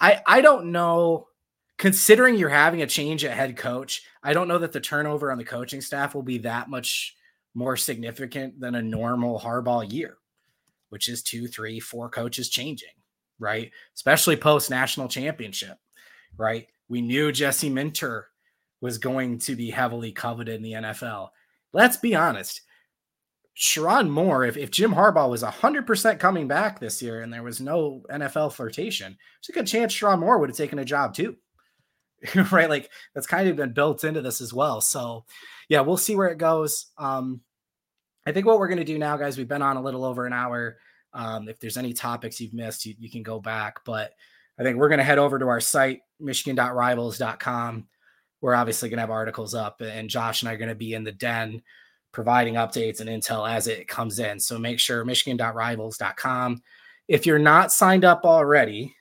I 0.00 0.22
I 0.26 0.40
don't 0.42 0.70
know. 0.70 1.26
Considering 1.76 2.36
you're 2.36 2.48
having 2.48 2.82
a 2.82 2.86
change 2.86 3.24
at 3.24 3.36
head 3.36 3.56
coach, 3.56 4.02
I 4.22 4.32
don't 4.32 4.48
know 4.48 4.58
that 4.58 4.72
the 4.72 4.80
turnover 4.80 5.32
on 5.32 5.38
the 5.38 5.44
coaching 5.44 5.80
staff 5.80 6.14
will 6.14 6.22
be 6.22 6.38
that 6.38 6.68
much 6.70 7.16
more 7.54 7.76
significant 7.76 8.60
than 8.60 8.76
a 8.76 8.82
normal 8.82 9.40
Harbaugh 9.40 9.90
year 9.90 10.18
which 10.90 11.08
is 11.08 11.22
two, 11.22 11.46
three, 11.46 11.80
four 11.80 12.08
coaches 12.08 12.48
changing, 12.48 12.88
right? 13.38 13.70
Especially 13.94 14.36
post 14.36 14.70
national 14.70 15.08
championship, 15.08 15.76
right? 16.36 16.66
We 16.88 17.00
knew 17.00 17.32
Jesse 17.32 17.70
Minter 17.70 18.28
was 18.80 18.98
going 18.98 19.38
to 19.40 19.56
be 19.56 19.70
heavily 19.70 20.12
coveted 20.12 20.56
in 20.56 20.62
the 20.62 20.72
NFL. 20.72 21.28
Let's 21.72 21.96
be 21.96 22.14
honest. 22.14 22.62
Sherrone 23.56 24.08
Moore, 24.08 24.44
if, 24.44 24.56
if 24.56 24.70
Jim 24.70 24.92
Harbaugh 24.92 25.28
was 25.28 25.42
100% 25.42 26.20
coming 26.20 26.46
back 26.46 26.78
this 26.78 27.02
year 27.02 27.22
and 27.22 27.32
there 27.32 27.42
was 27.42 27.60
no 27.60 28.02
NFL 28.08 28.52
flirtation, 28.52 29.16
there's 29.16 29.48
a 29.48 29.52
good 29.52 29.66
chance 29.66 29.92
Sherrone 29.92 30.20
Moore 30.20 30.38
would 30.38 30.48
have 30.48 30.56
taken 30.56 30.78
a 30.78 30.84
job 30.84 31.12
too. 31.12 31.36
right? 32.52 32.70
Like 32.70 32.90
that's 33.14 33.26
kind 33.26 33.48
of 33.48 33.56
been 33.56 33.72
built 33.72 34.04
into 34.04 34.22
this 34.22 34.40
as 34.40 34.54
well. 34.54 34.80
So, 34.80 35.24
yeah, 35.68 35.80
we'll 35.80 35.96
see 35.96 36.16
where 36.16 36.28
it 36.28 36.38
goes. 36.38 36.86
Um, 36.98 37.40
I 38.28 38.32
think 38.32 38.44
what 38.44 38.58
we're 38.58 38.68
going 38.68 38.76
to 38.76 38.84
do 38.84 38.98
now, 38.98 39.16
guys, 39.16 39.38
we've 39.38 39.48
been 39.48 39.62
on 39.62 39.78
a 39.78 39.82
little 39.82 40.04
over 40.04 40.26
an 40.26 40.34
hour. 40.34 40.76
Um, 41.14 41.48
if 41.48 41.58
there's 41.58 41.78
any 41.78 41.94
topics 41.94 42.38
you've 42.38 42.52
missed, 42.52 42.84
you, 42.84 42.94
you 42.98 43.08
can 43.08 43.22
go 43.22 43.40
back. 43.40 43.82
But 43.86 44.12
I 44.58 44.62
think 44.62 44.76
we're 44.76 44.90
going 44.90 44.98
to 44.98 45.04
head 45.04 45.16
over 45.16 45.38
to 45.38 45.48
our 45.48 45.62
site, 45.62 46.02
michigan.rivals.com. 46.20 47.88
We're 48.42 48.54
obviously 48.54 48.90
going 48.90 48.98
to 48.98 49.02
have 49.02 49.10
articles 49.10 49.54
up, 49.54 49.80
and 49.80 50.10
Josh 50.10 50.42
and 50.42 50.50
I 50.50 50.52
are 50.52 50.58
going 50.58 50.68
to 50.68 50.74
be 50.74 50.92
in 50.92 51.04
the 51.04 51.12
den 51.12 51.62
providing 52.12 52.54
updates 52.54 53.00
and 53.00 53.08
intel 53.08 53.50
as 53.50 53.66
it 53.66 53.88
comes 53.88 54.18
in. 54.18 54.38
So 54.38 54.58
make 54.58 54.78
sure 54.78 55.06
michigan.rivals.com. 55.06 56.62
If 57.08 57.24
you're 57.24 57.38
not 57.38 57.72
signed 57.72 58.04
up 58.04 58.26
already, 58.26 58.94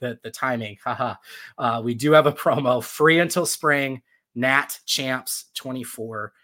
the, 0.00 0.18
the 0.22 0.30
timing, 0.30 0.76
haha, 0.84 1.14
uh, 1.56 1.80
we 1.82 1.94
do 1.94 2.12
have 2.12 2.26
a 2.26 2.32
promo 2.32 2.84
free 2.84 3.20
until 3.20 3.46
spring, 3.46 4.02
Nat 4.34 4.78
Champs 4.84 5.46
24. 5.54 6.34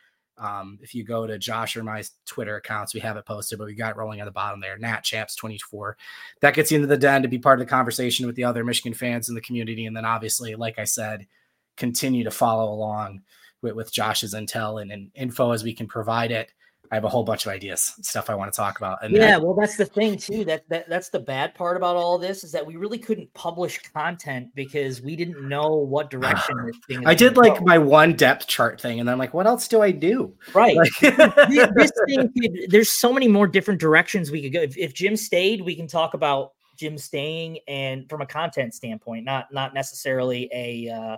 Um, 0.42 0.78
if 0.82 0.92
you 0.92 1.04
go 1.04 1.24
to 1.24 1.38
Josh 1.38 1.76
or 1.76 1.84
my 1.84 2.02
Twitter 2.26 2.56
accounts, 2.56 2.94
we 2.94 3.00
have 3.00 3.16
it 3.16 3.24
posted, 3.24 3.58
but 3.58 3.66
we 3.66 3.74
got 3.74 3.96
rolling 3.96 4.20
on 4.20 4.26
the 4.26 4.32
bottom 4.32 4.60
there. 4.60 4.76
Nat 4.76 5.04
Champs 5.04 5.36
24. 5.36 5.96
That 6.40 6.54
gets 6.54 6.72
you 6.72 6.76
into 6.76 6.88
the 6.88 6.96
den 6.96 7.22
to 7.22 7.28
be 7.28 7.38
part 7.38 7.60
of 7.60 7.66
the 7.66 7.70
conversation 7.70 8.26
with 8.26 8.34
the 8.34 8.44
other 8.44 8.64
Michigan 8.64 8.92
fans 8.92 9.28
in 9.28 9.36
the 9.36 9.40
community. 9.40 9.86
And 9.86 9.96
then 9.96 10.04
obviously, 10.04 10.56
like 10.56 10.80
I 10.80 10.84
said, 10.84 11.28
continue 11.76 12.24
to 12.24 12.30
follow 12.32 12.72
along 12.72 13.22
with, 13.62 13.74
with 13.74 13.92
Josh's 13.92 14.34
intel 14.34 14.82
and, 14.82 14.90
and 14.90 15.12
info 15.14 15.52
as 15.52 15.62
we 15.62 15.74
can 15.74 15.86
provide 15.86 16.32
it. 16.32 16.52
I 16.92 16.96
have 16.96 17.04
a 17.04 17.08
whole 17.08 17.24
bunch 17.24 17.46
of 17.46 17.52
ideas, 17.52 17.94
stuff 18.02 18.28
I 18.28 18.34
want 18.34 18.52
to 18.52 18.56
talk 18.56 18.76
about. 18.76 19.02
And 19.02 19.14
yeah, 19.14 19.38
well, 19.38 19.54
that's 19.54 19.78
the 19.78 19.86
thing 19.86 20.18
too. 20.18 20.44
That, 20.44 20.68
that 20.68 20.90
that's 20.90 21.08
the 21.08 21.18
bad 21.18 21.54
part 21.54 21.78
about 21.78 21.96
all 21.96 22.18
this 22.18 22.44
is 22.44 22.52
that 22.52 22.66
we 22.66 22.76
really 22.76 22.98
couldn't 22.98 23.32
publish 23.32 23.78
content 23.94 24.54
because 24.54 25.00
we 25.00 25.16
didn't 25.16 25.48
know 25.48 25.70
what 25.70 26.10
direction 26.10 26.54
this 26.66 26.76
thing. 26.86 27.06
I 27.06 27.14
did 27.14 27.38
like 27.38 27.60
go. 27.60 27.64
my 27.64 27.78
one 27.78 28.12
depth 28.12 28.46
chart 28.46 28.78
thing, 28.78 29.00
and 29.00 29.08
I'm 29.08 29.16
like, 29.16 29.32
what 29.32 29.46
else 29.46 29.68
do 29.68 29.80
I 29.80 29.90
do? 29.90 30.34
Right. 30.52 30.76
Like- 30.76 30.90
this, 31.00 31.92
thing, 32.06 32.30
could, 32.38 32.70
there's 32.70 32.92
so 32.92 33.10
many 33.10 33.26
more 33.26 33.46
different 33.46 33.80
directions 33.80 34.30
we 34.30 34.42
could 34.42 34.52
go. 34.52 34.60
If, 34.60 34.76
if 34.76 34.92
Jim 34.92 35.16
stayed, 35.16 35.62
we 35.62 35.74
can 35.74 35.86
talk 35.86 36.12
about 36.12 36.52
Jim 36.76 36.98
staying, 36.98 37.60
and 37.68 38.06
from 38.10 38.20
a 38.20 38.26
content 38.26 38.74
standpoint, 38.74 39.24
not 39.24 39.50
not 39.50 39.72
necessarily 39.72 40.50
a 40.52 40.90
uh, 40.90 41.16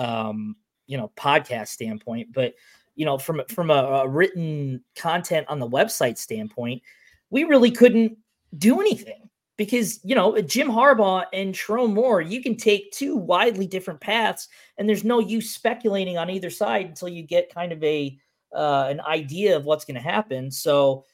um, 0.00 0.54
you 0.86 0.96
know 0.96 1.10
podcast 1.16 1.68
standpoint, 1.68 2.28
but 2.32 2.54
you 2.96 3.04
know, 3.04 3.18
from 3.18 3.42
from 3.48 3.70
a, 3.70 3.74
a 3.74 4.08
written 4.08 4.82
content 4.96 5.46
on 5.48 5.58
the 5.58 5.68
website 5.68 6.18
standpoint, 6.18 6.82
we 7.30 7.44
really 7.44 7.70
couldn't 7.70 8.16
do 8.58 8.80
anything 8.80 9.30
because 9.56 10.00
you 10.02 10.14
know 10.14 10.40
Jim 10.40 10.68
Harbaugh 10.68 11.24
and 11.32 11.54
Sherrone 11.54 11.92
Moore, 11.92 12.22
you 12.22 12.42
can 12.42 12.56
take 12.56 12.92
two 12.92 13.16
widely 13.16 13.66
different 13.66 14.00
paths, 14.00 14.48
and 14.78 14.88
there's 14.88 15.04
no 15.04 15.18
use 15.18 15.50
speculating 15.54 16.16
on 16.16 16.30
either 16.30 16.48
side 16.50 16.86
until 16.86 17.08
you 17.08 17.22
get 17.22 17.54
kind 17.54 17.70
of 17.70 17.84
a 17.84 18.18
uh, 18.54 18.86
an 18.88 19.00
idea 19.02 19.56
of 19.56 19.66
what's 19.66 19.84
going 19.84 19.96
to 19.96 20.00
happen. 20.00 20.50
So 20.50 21.04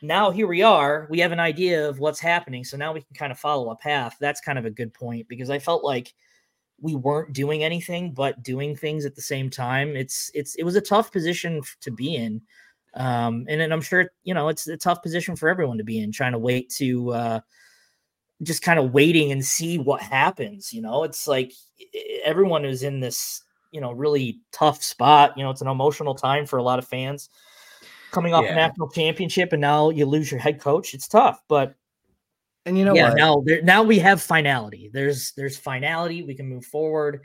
now 0.00 0.30
here 0.30 0.46
we 0.46 0.62
are, 0.62 1.06
we 1.10 1.20
have 1.20 1.32
an 1.32 1.38
idea 1.38 1.88
of 1.88 1.98
what's 1.98 2.18
happening, 2.18 2.64
so 2.64 2.76
now 2.76 2.92
we 2.92 3.02
can 3.02 3.14
kind 3.14 3.30
of 3.30 3.38
follow 3.38 3.70
a 3.70 3.76
path. 3.76 4.16
That's 4.18 4.40
kind 4.40 4.58
of 4.58 4.64
a 4.64 4.70
good 4.70 4.94
point 4.94 5.28
because 5.28 5.50
I 5.50 5.58
felt 5.58 5.84
like 5.84 6.14
we 6.82 6.96
weren't 6.96 7.32
doing 7.32 7.62
anything 7.62 8.12
but 8.12 8.42
doing 8.42 8.76
things 8.76 9.06
at 9.06 9.14
the 9.14 9.22
same 9.22 9.48
time. 9.48 9.96
It's 9.96 10.30
it's 10.34 10.56
it 10.56 10.64
was 10.64 10.76
a 10.76 10.80
tough 10.80 11.10
position 11.12 11.62
to 11.80 11.90
be 11.90 12.16
in. 12.16 12.42
Um, 12.94 13.46
and, 13.48 13.62
and 13.62 13.72
I'm 13.72 13.80
sure 13.80 14.10
you 14.24 14.34
know 14.34 14.48
it's 14.48 14.66
a 14.66 14.76
tough 14.76 15.02
position 15.02 15.36
for 15.36 15.48
everyone 15.48 15.78
to 15.78 15.84
be 15.84 16.00
in, 16.00 16.12
trying 16.12 16.32
to 16.32 16.38
wait 16.38 16.68
to 16.78 17.12
uh, 17.12 17.40
just 18.42 18.62
kind 18.62 18.78
of 18.78 18.92
waiting 18.92 19.32
and 19.32 19.44
see 19.44 19.78
what 19.78 20.02
happens. 20.02 20.72
You 20.72 20.82
know, 20.82 21.04
it's 21.04 21.26
like 21.26 21.52
everyone 22.24 22.64
is 22.64 22.82
in 22.82 23.00
this 23.00 23.42
you 23.70 23.80
know 23.80 23.92
really 23.92 24.40
tough 24.50 24.82
spot. 24.82 25.38
You 25.38 25.44
know, 25.44 25.50
it's 25.50 25.62
an 25.62 25.68
emotional 25.68 26.16
time 26.16 26.44
for 26.44 26.58
a 26.58 26.62
lot 26.62 26.80
of 26.80 26.86
fans 26.86 27.30
coming 28.10 28.34
off 28.34 28.44
yeah. 28.44 28.52
a 28.52 28.56
national 28.56 28.90
championship, 28.90 29.52
and 29.52 29.60
now 29.60 29.88
you 29.90 30.04
lose 30.04 30.30
your 30.30 30.40
head 30.40 30.60
coach. 30.60 30.94
It's 30.94 31.08
tough, 31.08 31.40
but 31.48 31.76
and 32.64 32.78
you 32.78 32.84
know 32.84 32.94
yeah, 32.94 33.08
what? 33.08 33.16
now 33.16 33.42
there, 33.44 33.62
now 33.62 33.82
we 33.82 33.98
have 33.98 34.22
finality. 34.22 34.90
There's 34.92 35.32
there's 35.32 35.56
finality. 35.56 36.22
We 36.22 36.34
can 36.34 36.48
move 36.48 36.64
forward, 36.64 37.22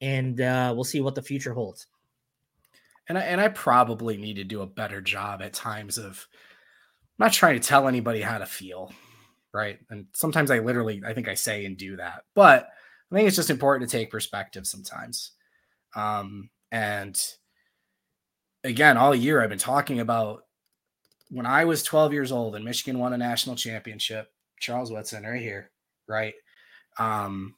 and 0.00 0.40
uh, 0.40 0.72
we'll 0.74 0.84
see 0.84 1.00
what 1.00 1.14
the 1.14 1.22
future 1.22 1.52
holds. 1.52 1.86
And 3.08 3.18
I 3.18 3.22
and 3.22 3.40
I 3.40 3.48
probably 3.48 4.16
need 4.16 4.34
to 4.34 4.44
do 4.44 4.62
a 4.62 4.66
better 4.66 5.00
job 5.00 5.42
at 5.42 5.52
times 5.52 5.98
of 5.98 6.26
I'm 7.18 7.26
not 7.26 7.32
trying 7.32 7.60
to 7.60 7.66
tell 7.66 7.88
anybody 7.88 8.22
how 8.22 8.38
to 8.38 8.46
feel, 8.46 8.92
right? 9.52 9.78
And 9.90 10.06
sometimes 10.14 10.50
I 10.50 10.60
literally 10.60 11.02
I 11.06 11.12
think 11.12 11.28
I 11.28 11.34
say 11.34 11.66
and 11.66 11.76
do 11.76 11.96
that, 11.96 12.24
but 12.34 12.68
I 13.10 13.14
think 13.14 13.26
it's 13.26 13.36
just 13.36 13.50
important 13.50 13.90
to 13.90 13.96
take 13.96 14.10
perspective 14.10 14.66
sometimes. 14.66 15.32
Um, 15.94 16.50
and 16.70 17.18
again, 18.64 18.96
all 18.96 19.14
year 19.14 19.42
I've 19.42 19.48
been 19.48 19.58
talking 19.58 20.00
about 20.00 20.44
when 21.30 21.46
I 21.46 21.64
was 21.64 21.82
12 21.82 22.12
years 22.12 22.32
old 22.32 22.56
and 22.56 22.64
Michigan 22.64 22.98
won 22.98 23.12
a 23.12 23.18
national 23.18 23.56
championship 23.56 24.30
Charles 24.60 24.90
Woodson 24.90 25.24
right 25.24 25.40
here, 25.40 25.70
right? 26.06 26.34
Um, 26.98 27.54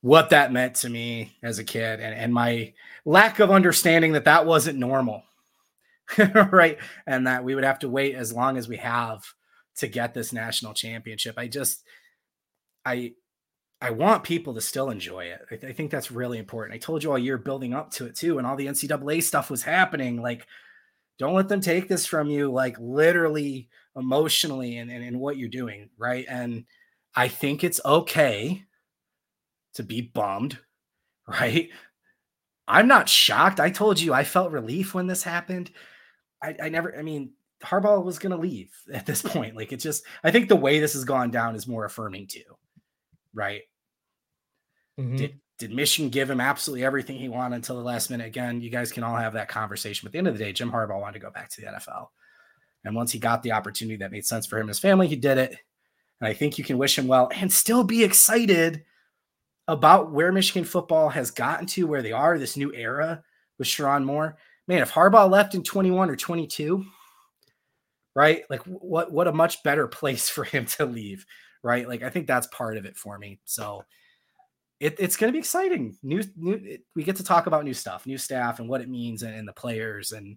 what 0.00 0.30
that 0.30 0.52
meant 0.52 0.76
to 0.76 0.88
me 0.88 1.36
as 1.42 1.58
a 1.58 1.64
kid 1.64 2.00
and, 2.00 2.14
and 2.14 2.32
my 2.32 2.72
lack 3.04 3.40
of 3.40 3.50
understanding 3.50 4.12
that 4.12 4.24
that 4.24 4.46
wasn't 4.46 4.78
normal, 4.78 5.22
right? 6.34 6.78
And 7.06 7.26
that 7.26 7.44
we 7.44 7.54
would 7.54 7.64
have 7.64 7.80
to 7.80 7.88
wait 7.88 8.14
as 8.14 8.32
long 8.32 8.56
as 8.56 8.68
we 8.68 8.76
have 8.76 9.24
to 9.76 9.88
get 9.88 10.14
this 10.14 10.32
national 10.32 10.74
championship. 10.74 11.34
I 11.36 11.48
just, 11.48 11.82
I, 12.84 13.12
I 13.80 13.90
want 13.90 14.24
people 14.24 14.54
to 14.54 14.60
still 14.60 14.90
enjoy 14.90 15.26
it. 15.26 15.40
I, 15.50 15.56
th- 15.56 15.70
I, 15.70 15.72
think 15.72 15.90
that's 15.90 16.10
really 16.10 16.38
important. 16.38 16.74
I 16.74 16.78
told 16.78 17.04
you 17.04 17.12
all 17.12 17.18
year 17.18 17.38
building 17.38 17.74
up 17.74 17.92
to 17.92 18.06
it 18.06 18.16
too, 18.16 18.38
and 18.38 18.46
all 18.46 18.56
the 18.56 18.66
NCAA 18.66 19.22
stuff 19.22 19.50
was 19.50 19.62
happening. 19.62 20.20
Like, 20.20 20.46
don't 21.18 21.34
let 21.34 21.48
them 21.48 21.60
take 21.60 21.88
this 21.88 22.06
from 22.06 22.28
you, 22.28 22.50
like 22.50 22.76
literally 22.78 23.68
emotionally 23.96 24.78
and, 24.78 24.90
and, 24.90 25.04
and 25.04 25.18
what 25.18 25.36
you're 25.36 25.48
doing, 25.48 25.90
right? 25.98 26.24
And 26.28 26.64
I 27.14 27.28
think 27.28 27.64
it's 27.64 27.80
okay 27.84 28.64
to 29.74 29.82
be 29.82 30.00
bummed, 30.00 30.58
right? 31.28 31.70
I'm 32.66 32.86
not 32.86 33.08
shocked. 33.08 33.60
I 33.60 33.70
told 33.70 33.98
you 33.98 34.12
I 34.12 34.24
felt 34.24 34.52
relief 34.52 34.94
when 34.94 35.06
this 35.06 35.22
happened. 35.22 35.70
I, 36.42 36.54
I 36.62 36.68
never, 36.68 36.96
I 36.96 37.02
mean, 37.02 37.32
Harbaugh 37.62 38.04
was 38.04 38.18
going 38.18 38.32
to 38.32 38.38
leave 38.38 38.70
at 38.92 39.06
this 39.06 39.22
point. 39.22 39.56
Like 39.56 39.72
it's 39.72 39.84
just, 39.84 40.04
I 40.22 40.30
think 40.30 40.48
the 40.48 40.56
way 40.56 40.78
this 40.78 40.92
has 40.92 41.04
gone 41.04 41.30
down 41.30 41.56
is 41.56 41.66
more 41.66 41.84
affirming 41.84 42.28
too, 42.28 42.56
right? 43.34 43.62
Mm-hmm. 45.00 45.16
Did, 45.16 45.40
did 45.58 45.72
Michigan 45.72 46.10
give 46.10 46.30
him 46.30 46.40
absolutely 46.40 46.84
everything 46.84 47.16
he 47.16 47.28
wanted 47.28 47.56
until 47.56 47.76
the 47.76 47.82
last 47.82 48.10
minute? 48.10 48.26
Again, 48.26 48.60
you 48.60 48.70
guys 48.70 48.92
can 48.92 49.02
all 49.02 49.16
have 49.16 49.32
that 49.32 49.48
conversation. 49.48 50.06
But 50.06 50.10
at 50.10 50.12
the 50.12 50.18
end 50.18 50.28
of 50.28 50.38
the 50.38 50.44
day, 50.44 50.52
Jim 50.52 50.70
Harbaugh 50.70 51.00
wanted 51.00 51.14
to 51.14 51.24
go 51.26 51.30
back 51.30 51.50
to 51.50 51.60
the 51.60 51.66
NFL. 51.66 52.08
And 52.84 52.94
once 52.94 53.10
he 53.10 53.18
got 53.18 53.42
the 53.42 53.52
opportunity 53.52 53.96
that 53.96 54.12
made 54.12 54.24
sense 54.24 54.46
for 54.46 54.56
him 54.56 54.62
and 54.62 54.70
his 54.70 54.78
family, 54.78 55.08
he 55.08 55.16
did 55.16 55.36
it. 55.36 55.56
And 56.20 56.28
I 56.28 56.32
think 56.32 56.58
you 56.58 56.64
can 56.64 56.78
wish 56.78 56.96
him 56.96 57.08
well 57.08 57.28
and 57.34 57.52
still 57.52 57.82
be 57.82 58.04
excited 58.04 58.84
about 59.66 60.12
where 60.12 60.32
Michigan 60.32 60.64
football 60.64 61.08
has 61.08 61.30
gotten 61.30 61.66
to, 61.66 61.86
where 61.86 62.02
they 62.02 62.12
are, 62.12 62.38
this 62.38 62.56
new 62.56 62.72
era 62.72 63.22
with 63.58 63.68
Sherrone 63.68 64.04
Moore. 64.04 64.38
Man, 64.68 64.82
if 64.82 64.92
Harbaugh 64.92 65.30
left 65.30 65.54
in 65.54 65.62
21 65.62 66.08
or 66.08 66.16
22, 66.16 66.84
right? 68.14 68.42
Like 68.48 68.62
what 68.62 69.12
what 69.12 69.28
a 69.28 69.32
much 69.32 69.62
better 69.62 69.86
place 69.88 70.28
for 70.28 70.44
him 70.44 70.66
to 70.66 70.86
leave, 70.86 71.26
right? 71.62 71.86
Like 71.88 72.02
I 72.02 72.10
think 72.10 72.26
that's 72.26 72.46
part 72.48 72.76
of 72.76 72.84
it 72.84 72.96
for 72.96 73.18
me. 73.18 73.40
So 73.44 73.84
it, 74.80 74.96
it's 74.98 75.16
going 75.16 75.28
to 75.28 75.32
be 75.32 75.38
exciting. 75.38 75.96
New, 76.02 76.22
new 76.36 76.52
it, 76.52 76.82
we 76.94 77.02
get 77.02 77.16
to 77.16 77.24
talk 77.24 77.46
about 77.46 77.64
new 77.64 77.74
stuff, 77.74 78.06
new 78.06 78.18
staff, 78.18 78.60
and 78.60 78.68
what 78.68 78.80
it 78.80 78.88
means, 78.88 79.22
and, 79.22 79.34
and 79.34 79.48
the 79.48 79.52
players. 79.52 80.12
And 80.12 80.36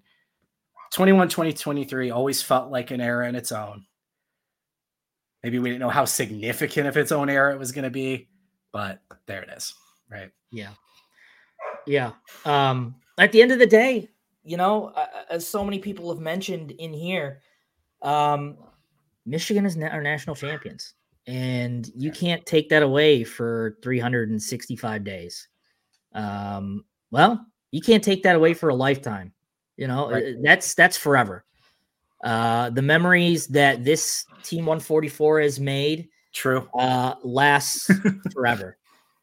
21, 0.92 1.30
2023 1.30 2.12
always 2.12 2.42
felt 2.42 2.72
like 2.72 2.92
an 2.92 3.02
era 3.02 3.30
in 3.30 3.36
its 3.36 3.52
own. 3.52 3.86
Maybe 5.44 5.60
we 5.60 5.70
didn't 5.70 5.82
know 5.82 5.90
how 5.90 6.06
significant 6.06 6.88
of 6.88 6.98
its 6.98 7.12
own 7.12 7.30
era 7.30 7.54
it 7.54 7.60
was 7.60 7.72
going 7.72 7.84
to 7.84 7.92
be, 7.92 8.30
but 8.72 9.00
there 9.26 9.42
it 9.42 9.50
is, 9.56 9.74
right? 10.10 10.32
Yeah, 10.52 10.70
yeah. 11.88 12.12
Um, 12.46 12.96
at 13.18 13.32
the 13.32 13.42
end 13.42 13.52
of 13.52 13.60
the 13.60 13.66
day, 13.66 14.10
you 14.44 14.58
know, 14.58 14.94
as 15.30 15.48
so 15.48 15.64
many 15.64 15.80
people 15.80 16.14
have 16.14 16.22
mentioned 16.22 16.72
in 16.72 16.94
here, 16.94 17.42
um, 18.04 18.58
Michigan 19.26 19.66
is 19.66 19.76
na- 19.76 19.88
our 19.88 20.02
national 20.02 20.36
champions 20.36 20.94
and 21.28 21.90
you 21.96 22.12
can't 22.12 22.46
take 22.46 22.70
that 22.70 22.84
away 22.84 23.24
for 23.24 23.78
365 23.84 25.04
days. 25.04 25.48
Um, 26.14 26.86
well, 27.12 27.46
you 27.72 27.82
can't 27.82 28.04
take 28.04 28.24
that 28.24 28.36
away 28.36 28.54
for 28.54 28.70
a 28.70 28.76
lifetime. 28.76 29.34
You 29.78 29.88
know, 29.88 30.12
right. 30.12 30.24
Uh, 30.24 30.40
that's 30.44 30.74
that's 30.76 30.98
forever. 30.98 31.46
Uh, 32.24 32.70
the 32.70 32.82
memories 32.82 33.48
that 33.48 33.84
this 33.84 34.26
Team 34.44 34.66
144 34.66 35.42
has 35.42 35.60
made, 35.60 36.10
true, 36.34 36.68
uh, 36.78 37.16
lasts 37.24 37.90
forever. 38.34 38.78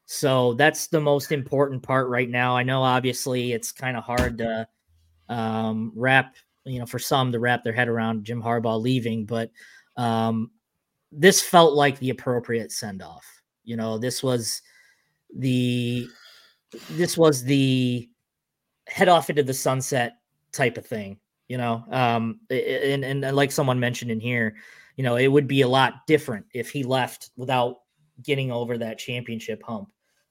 So 0.06 0.54
that's 0.54 0.88
the 0.88 1.00
most 1.00 1.32
important 1.32 1.82
part 1.82 2.08
right 2.08 2.28
now. 2.28 2.56
I 2.56 2.62
know, 2.62 2.82
obviously, 2.82 3.52
it's 3.52 3.72
kind 3.72 3.96
of 3.96 4.04
hard 4.04 4.38
to 4.38 4.66
um, 5.28 5.92
wrap, 5.94 6.36
you 6.64 6.78
know, 6.78 6.86
for 6.86 6.98
some 6.98 7.30
to 7.32 7.38
wrap 7.38 7.62
their 7.62 7.72
head 7.72 7.88
around 7.88 8.24
Jim 8.24 8.42
Harbaugh 8.42 8.80
leaving, 8.80 9.26
but 9.26 9.50
um, 9.96 10.50
this 11.12 11.40
felt 11.40 11.74
like 11.74 11.98
the 11.98 12.10
appropriate 12.10 12.72
send 12.72 13.02
off. 13.02 13.24
You 13.64 13.76
know, 13.76 13.98
this 13.98 14.22
was 14.22 14.62
the 15.35 16.09
this 16.90 17.16
was 17.16 17.44
the 17.44 18.09
head 18.86 19.09
off 19.09 19.30
into 19.30 19.43
the 19.43 19.55
sunset 19.55 20.14
type 20.52 20.78
of 20.78 20.86
thing. 20.86 21.18
You 21.48 21.56
know, 21.56 21.85
um, 21.90 22.40
and, 22.51 23.05
and 23.05 23.24
and 23.24 23.36
like 23.36 23.52
someone 23.52 23.80
mentioned 23.80 24.10
in 24.10 24.20
here, 24.20 24.56
you 24.97 25.05
know, 25.05 25.16
it 25.16 25.28
would 25.28 25.48
be 25.48 25.62
a 25.62 25.68
lot 25.68 26.06
different 26.06 26.47
if 26.52 26.70
he 26.70 26.82
left 26.82 27.30
without 27.36 27.76
getting 28.22 28.51
over 28.51 28.76
that 28.78 28.98
championship 28.98 29.62
hump. 29.62 29.90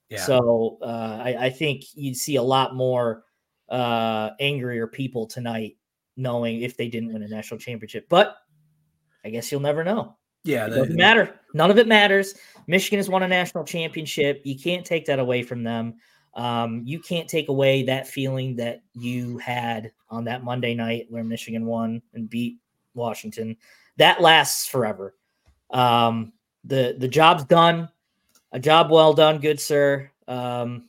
Yeah. 0.10 0.24
So 0.24 0.78
uh, 0.82 1.22
I, 1.24 1.46
I 1.46 1.50
think 1.50 1.84
you'd 1.94 2.16
see 2.16 2.36
a 2.36 2.44
lot 2.44 2.76
more 2.76 3.24
uh, 3.70 4.32
angrier 4.40 4.88
people 4.88 5.26
tonight, 5.26 5.78
knowing 6.16 6.62
if 6.62 6.78
they 6.78 6.88
didn't 6.88 7.14
win 7.14 7.24
a 7.24 7.28
national 7.28 7.60
championship. 7.60 8.08
But 8.10 8.36
I 9.26 9.30
guess 9.30 9.52
you'll 9.52 9.62
never 9.62 9.84
know. 9.84 10.18
Yeah, 10.48 10.68
it 10.68 10.70
doesn't 10.70 10.96
matter. 10.96 11.40
None 11.54 11.70
of 11.70 11.78
it 11.78 11.88
matters. 11.88 12.36
Michigan 12.68 13.00
has 13.00 13.10
won 13.10 13.24
a 13.24 13.28
national 13.28 13.66
championship. 13.66 14.42
You 14.44 14.58
can't 14.58 14.86
take 14.86 15.06
that 15.06 15.20
away 15.20 15.44
from 15.44 15.64
them. 15.64 15.96
Um, 16.36 16.84
you 16.86 17.00
can't 17.00 17.28
take 17.28 17.50
away 17.50 17.84
that 17.84 18.08
feeling 18.08 18.56
that 18.58 18.82
you 18.94 19.38
had 19.40 19.92
on 20.10 20.24
that 20.26 20.44
Monday 20.44 20.74
night 20.74 21.08
where 21.10 21.24
Michigan 21.24 21.66
won 21.66 22.02
and 22.14 22.30
beat 22.30 22.60
Washington. 22.94 23.58
That 23.98 24.22
lasts 24.22 24.68
forever. 24.68 25.16
Um, 25.72 26.34
the 26.64 26.96
the 26.98 27.08
job's 27.08 27.44
done. 27.44 27.90
A 28.52 28.60
job 28.60 28.92
well 28.92 29.14
done, 29.14 29.40
good 29.40 29.60
sir. 29.60 30.10
Um, 30.28 30.88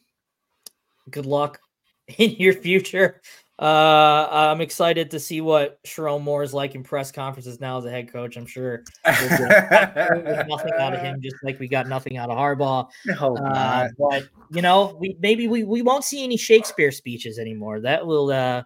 good 1.10 1.26
luck 1.26 1.60
in 2.18 2.32
your 2.32 2.52
future. 2.52 3.22
Uh, 3.58 4.28
I'm 4.30 4.60
excited 4.60 5.10
to 5.10 5.18
see 5.18 5.40
what 5.40 5.82
Sherrone 5.82 6.22
Moore 6.22 6.44
is 6.44 6.54
like 6.54 6.76
in 6.76 6.84
press 6.84 7.10
conferences 7.10 7.60
now 7.60 7.78
as 7.78 7.84
a 7.84 7.90
head 7.90 8.12
coach. 8.12 8.36
I'm 8.36 8.46
sure 8.46 8.84
we'll 9.04 9.38
get 9.38 10.46
nothing 10.48 10.72
out 10.78 10.94
of 10.94 11.00
him, 11.00 11.18
just 11.22 11.36
like 11.42 11.58
we 11.58 11.66
got 11.66 11.88
nothing 11.88 12.18
out 12.18 12.30
of 12.30 12.38
Harbaugh. 12.38 12.88
Uh, 13.20 13.88
but 13.98 14.28
you 14.52 14.62
know, 14.62 14.96
we 15.00 15.16
maybe 15.20 15.48
we, 15.48 15.64
we 15.64 15.82
won't 15.82 16.04
see 16.04 16.22
any 16.22 16.36
Shakespeare 16.36 16.92
speeches 16.92 17.36
anymore. 17.36 17.80
That 17.80 18.06
will 18.06 18.30
uh, 18.30 18.62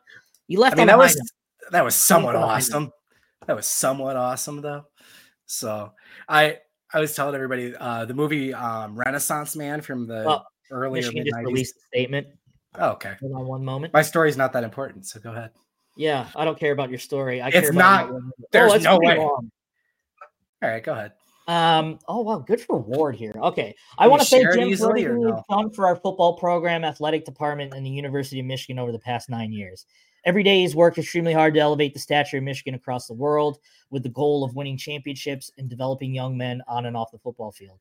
he 0.46 0.58
left. 0.58 0.74
I 0.74 0.78
mean, 0.78 0.88
that 0.88 0.98
was 0.98 1.18
that 1.70 1.84
was 1.84 1.94
somewhat 1.94 2.36
awesome. 2.36 2.92
That 3.46 3.56
was 3.56 3.66
somewhat 3.66 4.16
awesome 4.16 4.60
though. 4.60 4.84
So 5.46 5.92
I 6.28 6.58
I 6.92 7.00
was 7.00 7.16
telling 7.16 7.34
everybody 7.34 7.74
uh, 7.74 8.04
the 8.04 8.14
movie 8.14 8.52
um, 8.52 8.94
Renaissance 8.94 9.56
Man 9.56 9.80
from 9.80 10.06
the 10.06 10.24
well, 10.26 10.46
earlier 10.70 11.02
Michigan 11.02 11.24
just 11.24 11.38
released 11.38 11.76
a 11.76 11.80
statement 11.80 12.26
Oh, 12.78 12.90
okay. 12.90 13.14
Hold 13.20 13.32
on 13.34 13.46
one 13.46 13.64
moment. 13.64 13.92
My 13.92 14.02
story's 14.02 14.36
not 14.36 14.52
that 14.54 14.64
important, 14.64 15.06
so 15.06 15.20
go 15.20 15.30
ahead. 15.32 15.50
Yeah, 15.96 16.28
I 16.34 16.44
don't 16.44 16.58
care 16.58 16.72
about 16.72 16.90
your 16.90 16.98
story. 16.98 17.40
I 17.40 17.48
it's 17.48 17.60
care 17.60 17.72
not. 17.72 18.08
About 18.08 18.22
there's 18.50 18.72
oh, 18.72 18.78
no 18.78 18.98
way. 19.02 19.18
Long. 19.18 19.50
All 20.62 20.68
right, 20.68 20.82
go 20.82 20.92
ahead. 20.92 21.12
Um. 21.48 21.98
Oh 22.08 22.20
wow, 22.20 22.38
good 22.38 22.60
for 22.60 22.78
Warde 22.78 23.16
here. 23.16 23.34
Okay, 23.36 23.74
I 23.98 24.06
want 24.06 24.22
to 24.22 24.28
thank 24.28 24.44
Jim 24.54 24.76
for 24.76 24.90
everything 24.90 25.22
no? 25.22 25.44
done 25.50 25.70
for 25.70 25.86
our 25.86 25.96
football 25.96 26.38
program, 26.38 26.84
athletic 26.84 27.24
department, 27.24 27.74
and 27.74 27.84
the 27.84 27.90
University 27.90 28.40
of 28.40 28.46
Michigan 28.46 28.78
over 28.78 28.92
the 28.92 28.98
past 28.98 29.28
nine 29.28 29.52
years. 29.52 29.84
Every 30.24 30.44
day, 30.44 30.60
he's 30.60 30.76
worked 30.76 30.98
extremely 30.98 31.32
hard 31.32 31.52
to 31.54 31.60
elevate 31.60 31.94
the 31.94 32.00
stature 32.00 32.38
of 32.38 32.44
Michigan 32.44 32.74
across 32.74 33.08
the 33.08 33.14
world, 33.14 33.58
with 33.90 34.04
the 34.04 34.08
goal 34.08 34.44
of 34.44 34.54
winning 34.54 34.78
championships 34.78 35.50
and 35.58 35.68
developing 35.68 36.14
young 36.14 36.36
men 36.36 36.62
on 36.68 36.86
and 36.86 36.96
off 36.96 37.10
the 37.10 37.18
football 37.18 37.50
field. 37.50 37.80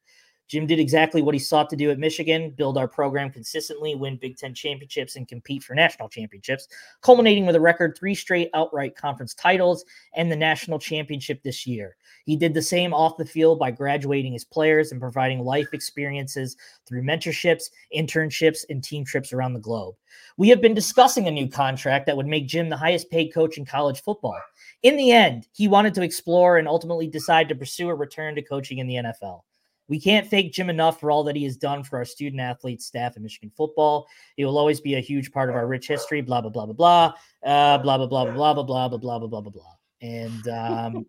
Jim 0.52 0.68
did 0.68 0.82
exactly 0.82 1.22
what 1.22 1.34
he 1.34 1.40
sought 1.40 1.70
to 1.70 1.78
do 1.78 1.92
at 1.92 1.98
Michigan 1.98 2.50
build 2.50 2.78
our 2.78 2.88
program 2.88 3.32
consistently, 3.32 3.96
win 3.96 4.18
Big 4.18 4.36
Ten 4.36 4.54
championships, 4.54 5.16
and 5.16 5.26
compete 5.26 5.64
for 5.64 5.76
national 5.76 6.10
championships, 6.10 6.68
culminating 7.00 7.46
with 7.46 7.56
a 7.56 7.62
record 7.62 7.96
three 7.98 8.14
straight 8.14 8.50
outright 8.54 8.94
conference 8.94 9.34
titles 9.34 9.86
and 10.14 10.30
the 10.30 10.36
national 10.36 10.78
championship 10.78 11.42
this 11.42 11.66
year. 11.66 11.96
He 12.26 12.36
did 12.36 12.54
the 12.54 12.62
same 12.62 12.94
off 12.94 13.16
the 13.16 13.24
field 13.24 13.60
by 13.60 13.72
graduating 13.72 14.34
his 14.34 14.44
players 14.44 14.92
and 14.92 15.00
providing 15.00 15.40
life 15.40 15.70
experiences 15.72 16.58
through 16.86 17.04
mentorships, 17.04 17.70
internships, 17.96 18.66
and 18.70 18.84
team 18.84 19.06
trips 19.06 19.32
around 19.32 19.54
the 19.54 19.60
globe. 19.62 19.96
We 20.36 20.50
have 20.50 20.60
been 20.60 20.74
discussing 20.74 21.30
a 21.30 21.32
new 21.32 21.48
contract 21.48 22.08
that 22.08 22.18
would 22.18 22.28
make 22.28 22.50
Jim 22.50 22.68
the 22.68 22.76
highest 22.76 23.10
paid 23.10 23.34
coach 23.34 23.58
in 23.58 23.64
college 23.64 24.02
football. 24.02 24.42
In 24.84 24.98
the 24.98 25.12
end, 25.12 25.48
he 25.54 25.70
wanted 25.70 25.94
to 25.94 26.02
explore 26.02 26.58
and 26.58 26.68
ultimately 26.68 27.08
decide 27.08 27.48
to 27.48 27.56
pursue 27.56 27.88
a 27.88 27.96
return 27.96 28.36
to 28.36 28.42
coaching 28.42 28.80
in 28.80 28.88
the 28.88 28.96
NFL. 28.96 29.44
We 29.92 30.00
can't 30.00 30.26
thank 30.26 30.54
Jim 30.54 30.70
enough 30.70 31.02
for 31.02 31.12
all 31.12 31.22
that 31.26 31.36
he 31.36 31.44
has 31.44 31.58
done 31.58 31.84
for 31.84 31.98
our 31.98 32.06
student 32.06 32.40
athletes, 32.40 32.86
staff, 32.86 33.18
and 33.18 33.24
Michigan 33.24 33.52
football. 33.58 34.08
He 34.38 34.46
will 34.46 34.58
always 34.58 34.80
be 34.80 34.96
a 34.96 35.02
huge 35.02 35.34
part 35.34 35.50
of 35.50 35.56
our 35.58 35.68
rich 35.68 35.90
history. 35.90 36.22
Blah 36.22 36.40
blah 36.40 36.50
blah 36.50 36.66
blah 36.68 36.74
blah, 36.74 37.14
uh, 37.46 37.78
blah 37.80 37.98
blah 37.98 38.08
blah 38.08 38.24
blah 38.32 38.54
blah 38.54 38.64
blah 38.64 38.88
blah 38.88 38.98
blah 38.98 39.20
blah 39.20 39.28
blah 39.28 39.42
blah 39.42 39.52
blah. 39.52 39.74
And 40.02 40.48
um, 40.48 41.06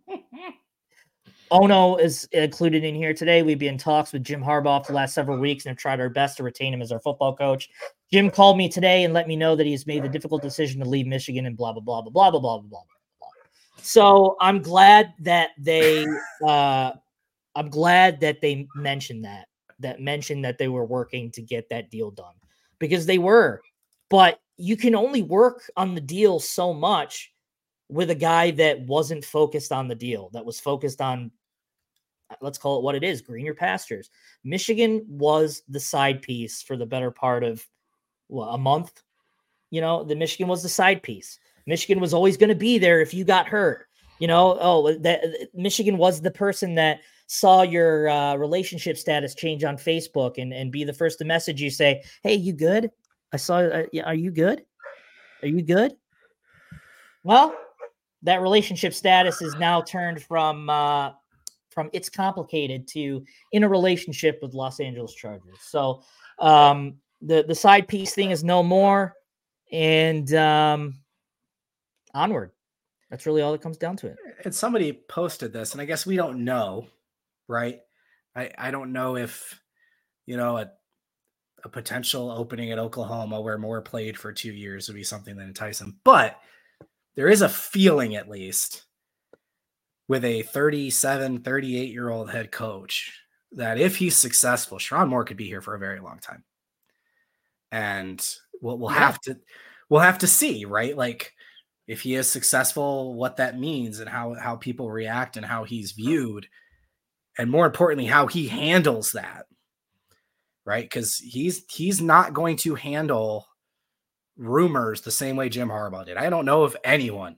Ono 1.52 1.94
is 1.94 2.24
included 2.32 2.82
in 2.82 2.96
here 2.96 3.14
today. 3.14 3.44
We've 3.44 3.56
been 3.56 3.74
in 3.74 3.78
talks 3.78 4.12
with 4.12 4.24
Jim 4.24 4.42
Harbaugh 4.42 4.84
for 4.84 4.90
the 4.90 4.96
last 4.96 5.14
several 5.14 5.38
weeks 5.38 5.64
and 5.64 5.70
have 5.70 5.78
tried 5.78 6.00
our 6.00 6.08
best 6.10 6.38
to 6.38 6.42
retain 6.42 6.74
him 6.74 6.82
as 6.82 6.90
our 6.90 6.98
football 6.98 7.36
coach. 7.36 7.70
Jim 8.12 8.32
called 8.32 8.56
me 8.56 8.68
today 8.68 9.04
and 9.04 9.14
let 9.14 9.28
me 9.28 9.36
know 9.36 9.54
that 9.54 9.64
he 9.64 9.70
has 9.70 9.86
made 9.86 10.02
the 10.02 10.08
difficult 10.08 10.42
decision 10.42 10.82
to 10.82 10.88
leave 10.88 11.06
Michigan 11.06 11.46
and 11.46 11.56
blah 11.56 11.72
blah 11.72 11.82
blah 11.82 12.02
blah 12.02 12.10
blah 12.10 12.30
blah 12.32 12.40
blah 12.40 12.58
blah 12.58 12.68
blah. 12.68 13.28
So 13.80 14.36
I'm 14.40 14.60
glad 14.60 15.14
that 15.20 15.50
they 15.56 16.04
uh, 16.44 16.92
I'm 17.54 17.68
glad 17.68 18.20
that 18.20 18.40
they 18.40 18.66
mentioned 18.74 19.24
that, 19.24 19.48
that 19.80 20.00
mentioned 20.00 20.44
that 20.44 20.58
they 20.58 20.68
were 20.68 20.84
working 20.84 21.30
to 21.32 21.42
get 21.42 21.68
that 21.68 21.90
deal 21.90 22.10
done 22.10 22.34
because 22.78 23.06
they 23.06 23.18
were. 23.18 23.60
But 24.08 24.40
you 24.56 24.76
can 24.76 24.94
only 24.94 25.22
work 25.22 25.70
on 25.76 25.94
the 25.94 26.00
deal 26.00 26.38
so 26.38 26.72
much 26.72 27.32
with 27.88 28.10
a 28.10 28.14
guy 28.14 28.50
that 28.52 28.80
wasn't 28.80 29.24
focused 29.24 29.72
on 29.72 29.88
the 29.88 29.94
deal, 29.94 30.30
that 30.32 30.44
was 30.44 30.58
focused 30.58 31.00
on, 31.00 31.30
uh, 32.30 32.36
let's 32.40 32.58
call 32.58 32.78
it 32.78 32.82
what 32.82 32.94
it 32.94 33.04
is 33.04 33.20
greener 33.20 33.54
pastures. 33.54 34.10
Michigan 34.44 35.04
was 35.08 35.62
the 35.68 35.80
side 35.80 36.22
piece 36.22 36.62
for 36.62 36.76
the 36.76 36.86
better 36.86 37.10
part 37.10 37.44
of 37.44 37.66
a 38.30 38.56
month. 38.56 39.02
You 39.70 39.80
know, 39.80 40.04
the 40.04 40.16
Michigan 40.16 40.48
was 40.48 40.62
the 40.62 40.68
side 40.68 41.02
piece. 41.02 41.38
Michigan 41.66 42.00
was 42.00 42.14
always 42.14 42.36
going 42.36 42.48
to 42.48 42.54
be 42.54 42.78
there 42.78 43.00
if 43.00 43.12
you 43.12 43.24
got 43.24 43.46
hurt. 43.46 43.86
You 44.18 44.28
know, 44.28 44.56
oh, 44.60 44.94
that 44.98 45.48
Michigan 45.54 45.98
was 45.98 46.20
the 46.20 46.30
person 46.30 46.74
that 46.76 47.00
saw 47.32 47.62
your 47.62 48.10
uh, 48.10 48.36
relationship 48.36 48.98
status 48.98 49.34
change 49.34 49.64
on 49.64 49.78
Facebook 49.78 50.36
and, 50.36 50.52
and 50.52 50.70
be 50.70 50.84
the 50.84 50.92
first 50.92 51.16
to 51.18 51.24
message 51.24 51.62
you 51.62 51.70
say, 51.70 52.02
Hey, 52.22 52.34
you 52.34 52.52
good? 52.52 52.90
I 53.32 53.38
saw, 53.38 53.60
uh, 53.60 53.84
are 54.04 54.14
you 54.14 54.30
good? 54.30 54.66
Are 55.40 55.48
you 55.48 55.62
good? 55.62 55.94
Well, 57.24 57.56
that 58.22 58.42
relationship 58.42 58.92
status 58.92 59.40
is 59.40 59.54
now 59.54 59.80
turned 59.80 60.22
from, 60.22 60.68
uh, 60.68 61.12
from 61.70 61.88
it's 61.94 62.10
complicated 62.10 62.86
to 62.88 63.24
in 63.52 63.64
a 63.64 63.68
relationship 63.68 64.38
with 64.42 64.52
Los 64.52 64.78
Angeles 64.78 65.14
Chargers. 65.14 65.56
So, 65.62 66.02
um, 66.38 66.96
the, 67.22 67.44
the 67.48 67.54
side 67.54 67.88
piece 67.88 68.14
thing 68.14 68.30
is 68.30 68.44
no 68.44 68.62
more 68.62 69.14
and, 69.72 70.34
um, 70.34 71.00
onward. 72.12 72.50
That's 73.08 73.24
really 73.24 73.40
all 73.40 73.52
that 73.52 73.62
comes 73.62 73.78
down 73.78 73.96
to 73.98 74.08
it. 74.08 74.16
And 74.44 74.54
somebody 74.54 74.92
posted 75.08 75.54
this, 75.54 75.72
and 75.72 75.80
I 75.80 75.86
guess 75.86 76.04
we 76.04 76.16
don't 76.16 76.44
know 76.44 76.88
right? 77.48 77.78
I 78.34 78.50
I 78.56 78.70
don't 78.70 78.92
know 78.92 79.16
if 79.16 79.60
you 80.26 80.36
know 80.36 80.58
a 80.58 80.70
a 81.64 81.68
potential 81.68 82.30
opening 82.30 82.72
at 82.72 82.78
Oklahoma 82.78 83.40
where 83.40 83.58
Moore 83.58 83.82
played 83.82 84.18
for 84.18 84.32
two 84.32 84.52
years 84.52 84.88
would 84.88 84.94
be 84.94 85.04
something 85.04 85.36
that 85.36 85.44
entice 85.44 85.80
him. 85.80 85.98
But 86.04 86.36
there 87.14 87.28
is 87.28 87.42
a 87.42 87.48
feeling, 87.48 88.16
at 88.16 88.28
least, 88.28 88.84
with 90.08 90.24
a 90.24 90.42
37, 90.42 91.42
38 91.42 91.90
year 91.90 92.10
old 92.10 92.30
head 92.30 92.50
coach 92.50 93.12
that 93.52 93.78
if 93.78 93.96
he's 93.96 94.16
successful, 94.16 94.78
Sherrone 94.78 95.08
Moore 95.08 95.24
could 95.24 95.36
be 95.36 95.46
here 95.46 95.60
for 95.60 95.74
a 95.74 95.78
very 95.78 96.00
long 96.00 96.18
time. 96.18 96.44
And 97.70 98.24
we'll, 98.60 98.78
we'll 98.78 98.90
yeah. 98.90 98.98
have 98.98 99.20
to 99.22 99.38
we'll 99.88 100.00
have 100.00 100.18
to 100.18 100.26
see, 100.26 100.64
right? 100.64 100.96
Like 100.96 101.32
if 101.86 102.02
he 102.02 102.14
is 102.14 102.30
successful, 102.30 103.14
what 103.14 103.36
that 103.36 103.58
means 103.58 104.00
and 104.00 104.08
how 104.08 104.34
how 104.34 104.56
people 104.56 104.90
react 104.90 105.36
and 105.36 105.46
how 105.46 105.64
he's 105.64 105.92
viewed, 105.92 106.46
and 107.38 107.50
more 107.50 107.66
importantly, 107.66 108.06
how 108.06 108.26
he 108.26 108.48
handles 108.48 109.12
that. 109.12 109.46
Right. 110.64 110.88
Cause 110.88 111.16
he's 111.16 111.64
he's 111.68 112.00
not 112.00 112.34
going 112.34 112.56
to 112.58 112.76
handle 112.76 113.48
rumors 114.36 115.00
the 115.00 115.10
same 115.10 115.34
way 115.36 115.48
Jim 115.48 115.68
Harbaugh 115.68 116.06
did. 116.06 116.16
I 116.16 116.30
don't 116.30 116.44
know 116.44 116.64
if 116.64 116.76
anyone 116.84 117.36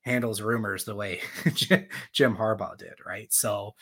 handles 0.00 0.40
rumors 0.40 0.84
the 0.84 0.94
way 0.94 1.20
Jim 2.12 2.36
Harbaugh 2.36 2.78
did, 2.78 2.94
right? 3.04 3.30
So 3.32 3.74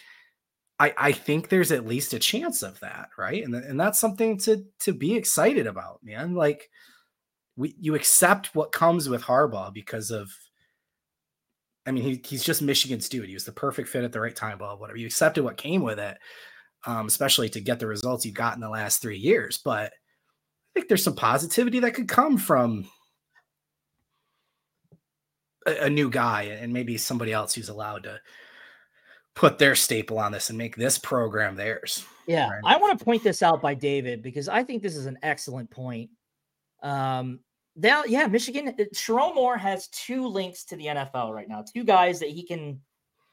I 0.78 0.92
I 0.96 1.12
think 1.12 1.48
there's 1.48 1.72
at 1.72 1.86
least 1.86 2.14
a 2.14 2.18
chance 2.18 2.62
of 2.62 2.80
that, 2.80 3.10
right? 3.16 3.44
And 3.44 3.54
and 3.54 3.78
that's 3.78 4.00
something 4.00 4.38
to 4.40 4.64
to 4.80 4.92
be 4.92 5.14
excited 5.14 5.66
about, 5.66 6.00
man. 6.02 6.34
Like 6.34 6.68
we 7.56 7.74
you 7.78 7.94
accept 7.94 8.54
what 8.54 8.72
comes 8.72 9.08
with 9.08 9.22
Harbaugh 9.22 9.72
because 9.72 10.10
of 10.10 10.30
I 11.86 11.90
mean, 11.90 12.04
he, 12.04 12.20
he's 12.24 12.44
just 12.44 12.62
Michigan's 12.62 13.08
dude. 13.08 13.28
He 13.28 13.34
was 13.34 13.44
the 13.44 13.52
perfect 13.52 13.88
fit 13.88 14.04
at 14.04 14.12
the 14.12 14.20
right 14.20 14.34
time, 14.34 14.58
blah, 14.58 14.76
whatever. 14.76 14.98
You 14.98 15.06
accepted 15.06 15.44
what 15.44 15.56
came 15.56 15.82
with 15.82 15.98
it, 15.98 16.16
um, 16.86 17.06
especially 17.06 17.48
to 17.50 17.60
get 17.60 17.78
the 17.78 17.86
results 17.86 18.24
you 18.24 18.32
got 18.32 18.54
in 18.54 18.60
the 18.60 18.68
last 18.68 19.02
three 19.02 19.18
years. 19.18 19.60
But 19.62 19.92
I 19.92 20.72
think 20.74 20.88
there's 20.88 21.04
some 21.04 21.16
positivity 21.16 21.80
that 21.80 21.94
could 21.94 22.08
come 22.08 22.38
from 22.38 22.88
a, 25.66 25.84
a 25.84 25.90
new 25.90 26.10
guy 26.10 26.42
and 26.42 26.72
maybe 26.72 26.96
somebody 26.96 27.32
else 27.32 27.54
who's 27.54 27.68
allowed 27.68 28.04
to 28.04 28.20
put 29.34 29.58
their 29.58 29.74
staple 29.74 30.18
on 30.18 30.32
this 30.32 30.48
and 30.48 30.58
make 30.58 30.76
this 30.76 30.98
program 30.98 31.56
theirs. 31.56 32.04
Yeah, 32.26 32.48
right? 32.48 32.62
I 32.64 32.76
want 32.78 32.98
to 32.98 33.04
point 33.04 33.22
this 33.22 33.42
out 33.42 33.60
by 33.60 33.74
David 33.74 34.22
because 34.22 34.48
I 34.48 34.62
think 34.62 34.82
this 34.82 34.96
is 34.96 35.06
an 35.06 35.18
excellent 35.22 35.70
point. 35.70 36.10
Um, 36.82 37.40
now, 37.76 38.04
yeah, 38.04 38.26
Michigan, 38.26 38.68
uh, 38.68 38.84
Sherrone 38.94 39.34
Moore 39.34 39.56
has 39.56 39.88
two 39.88 40.26
links 40.26 40.64
to 40.66 40.76
the 40.76 40.86
NFL 40.86 41.34
right 41.34 41.48
now, 41.48 41.62
two 41.62 41.84
guys 41.84 42.20
that 42.20 42.30
he 42.30 42.44
can 42.44 42.80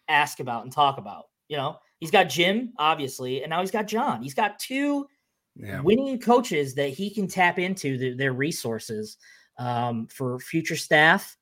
ask 0.08 0.40
about 0.40 0.64
and 0.64 0.72
talk 0.72 0.98
about. 0.98 1.26
You 1.48 1.58
know, 1.58 1.78
he's 2.00 2.12
got 2.12 2.30
Jim, 2.30 2.74
obviously, 2.78 3.44
and 3.44 3.50
now 3.50 3.62
he's 3.62 3.72
got 3.72 3.88
John. 3.88 4.24
He's 4.24 4.34
got 4.34 4.58
two 4.58 5.08
yeah. 5.56 5.82
winning 5.82 6.20
coaches 6.20 6.74
that 6.76 6.90
he 6.90 7.10
can 7.10 7.28
tap 7.28 7.60
into 7.60 7.98
the, 7.98 8.14
their 8.14 8.34
resources 8.34 9.18
um, 9.58 10.08
for 10.08 10.40
future 10.40 10.76
staff, 10.76 11.38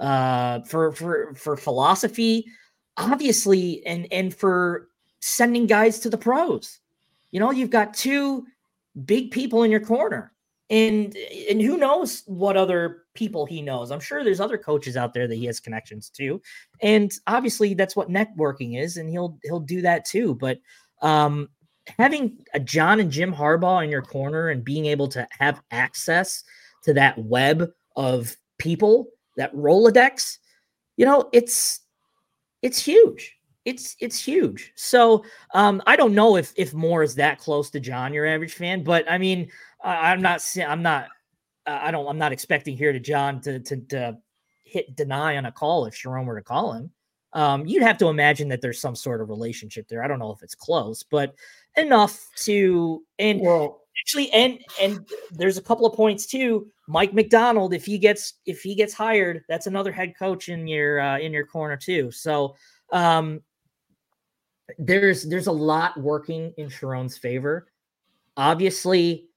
uh, 0.00 0.60
for 0.62 0.92
for 0.92 1.34
for 1.34 1.56
philosophy, 1.56 2.46
obviously, 2.96 3.84
and 3.86 4.06
and 4.12 4.34
for 4.34 4.88
sending 5.20 5.66
guys 5.66 6.00
to 6.00 6.10
the 6.10 6.18
pros. 6.18 6.80
You 7.30 7.40
know, 7.40 7.50
you've 7.50 7.70
got 7.70 7.94
two 7.94 8.46
big 9.06 9.30
people 9.30 9.62
in 9.62 9.70
your 9.70 9.80
corner, 9.80 10.32
and 10.70 11.16
and 11.48 11.60
who 11.60 11.76
knows 11.76 12.22
what 12.26 12.56
other 12.56 13.04
people 13.14 13.46
he 13.46 13.60
knows. 13.60 13.90
I'm 13.90 14.00
sure 14.00 14.24
there's 14.24 14.40
other 14.40 14.58
coaches 14.58 14.96
out 14.96 15.12
there 15.12 15.28
that 15.28 15.34
he 15.34 15.44
has 15.46 15.60
connections 15.60 16.08
to, 16.10 16.40
and 16.80 17.12
obviously 17.26 17.74
that's 17.74 17.96
what 17.96 18.08
networking 18.08 18.80
is, 18.80 18.96
and 18.96 19.08
he'll 19.08 19.38
he'll 19.42 19.60
do 19.60 19.82
that 19.82 20.04
too. 20.04 20.34
But 20.34 20.58
um, 21.02 21.48
having 21.98 22.38
a 22.54 22.60
John 22.60 23.00
and 23.00 23.10
Jim 23.10 23.32
Harbaugh 23.32 23.84
in 23.84 23.90
your 23.90 24.02
corner 24.02 24.48
and 24.48 24.64
being 24.64 24.86
able 24.86 25.08
to 25.08 25.26
have 25.38 25.60
access 25.70 26.44
to 26.84 26.94
that 26.94 27.18
web 27.18 27.70
of 27.96 28.36
people, 28.58 29.08
that 29.36 29.54
Rolodex, 29.54 30.38
you 30.96 31.04
know, 31.04 31.28
it's 31.32 31.80
it's 32.62 32.82
huge. 32.82 33.36
It's 33.64 33.96
it's 34.00 34.22
huge. 34.22 34.72
So 34.76 35.24
um, 35.54 35.82
I 35.86 35.96
don't 35.96 36.14
know 36.14 36.36
if 36.36 36.52
if 36.56 36.74
Moore 36.74 37.02
is 37.02 37.14
that 37.16 37.38
close 37.38 37.70
to 37.70 37.80
John, 37.80 38.12
your 38.12 38.26
average 38.26 38.54
fan, 38.54 38.82
but 38.84 39.10
I 39.10 39.18
mean, 39.18 39.50
I'm 39.84 40.22
not 40.22 40.42
I'm 40.66 40.82
not 40.82 41.08
I 41.66 41.90
don't 41.90 42.06
I'm 42.08 42.18
not 42.18 42.32
expecting 42.32 42.76
here 42.76 42.92
to 42.92 43.00
John 43.00 43.40
to 43.42 43.60
to, 43.60 43.76
to 43.76 44.18
hit 44.64 44.96
deny 44.96 45.36
on 45.36 45.46
a 45.46 45.52
call 45.52 45.86
if 45.86 45.94
Sherrone 45.94 46.26
were 46.26 46.36
to 46.36 46.44
call 46.44 46.72
him. 46.72 46.90
Um, 47.34 47.66
you'd 47.66 47.82
have 47.82 47.98
to 47.98 48.08
imagine 48.08 48.48
that 48.48 48.60
there's 48.60 48.80
some 48.80 48.94
sort 48.94 49.20
of 49.20 49.28
relationship 49.28 49.88
there. 49.88 50.04
I 50.04 50.08
don't 50.08 50.20
know 50.20 50.30
if 50.30 50.42
it's 50.42 50.54
close, 50.54 51.02
but 51.02 51.34
enough 51.76 52.24
to 52.36 53.02
and 53.18 53.40
well, 53.40 53.82
actually 54.00 54.30
and 54.30 54.58
and 54.80 55.06
there's 55.32 55.58
a 55.58 55.62
couple 55.62 55.86
of 55.86 55.94
points 55.94 56.26
too. 56.26 56.68
Mike 56.86 57.12
Macdonald, 57.12 57.74
if 57.74 57.84
he 57.84 57.98
gets 57.98 58.34
if 58.46 58.62
he 58.62 58.74
gets 58.74 58.94
hired, 58.94 59.42
that's 59.48 59.66
another 59.66 59.92
head 59.92 60.14
coach 60.18 60.48
in 60.48 60.66
your 60.66 61.00
uh, 61.00 61.18
in 61.18 61.32
your 61.32 61.46
corner 61.46 61.76
too. 61.76 62.10
So 62.10 62.54
um, 62.92 63.40
there's 64.78 65.24
there's 65.24 65.48
a 65.48 65.52
lot 65.52 66.00
working 66.00 66.52
in 66.56 66.68
Sherrone's 66.68 67.18
favor. 67.18 67.66
Obviously, 68.36 69.28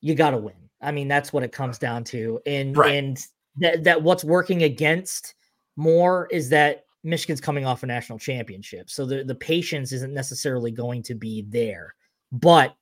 you 0.00 0.14
got 0.14 0.30
to 0.30 0.38
win. 0.38 0.54
I 0.80 0.92
mean, 0.92 1.08
that's 1.08 1.32
what 1.32 1.42
it 1.42 1.52
comes 1.52 1.78
down 1.78 2.04
to. 2.04 2.40
And 2.46 2.76
right. 2.76 2.94
and 2.94 3.26
that 3.58 3.84
that 3.84 4.02
what's 4.02 4.24
working 4.24 4.62
against 4.62 5.34
Moore 5.76 6.28
is 6.30 6.48
that 6.50 6.84
Michigan's 7.02 7.40
coming 7.40 7.64
off 7.64 7.82
a 7.82 7.86
national 7.86 8.18
championship. 8.18 8.90
So 8.90 9.06
the, 9.06 9.24
the 9.24 9.34
patience 9.34 9.92
isn't 9.92 10.12
necessarily 10.12 10.70
going 10.70 11.02
to 11.04 11.14
be 11.14 11.42
there. 11.48 11.94
But 12.32 12.74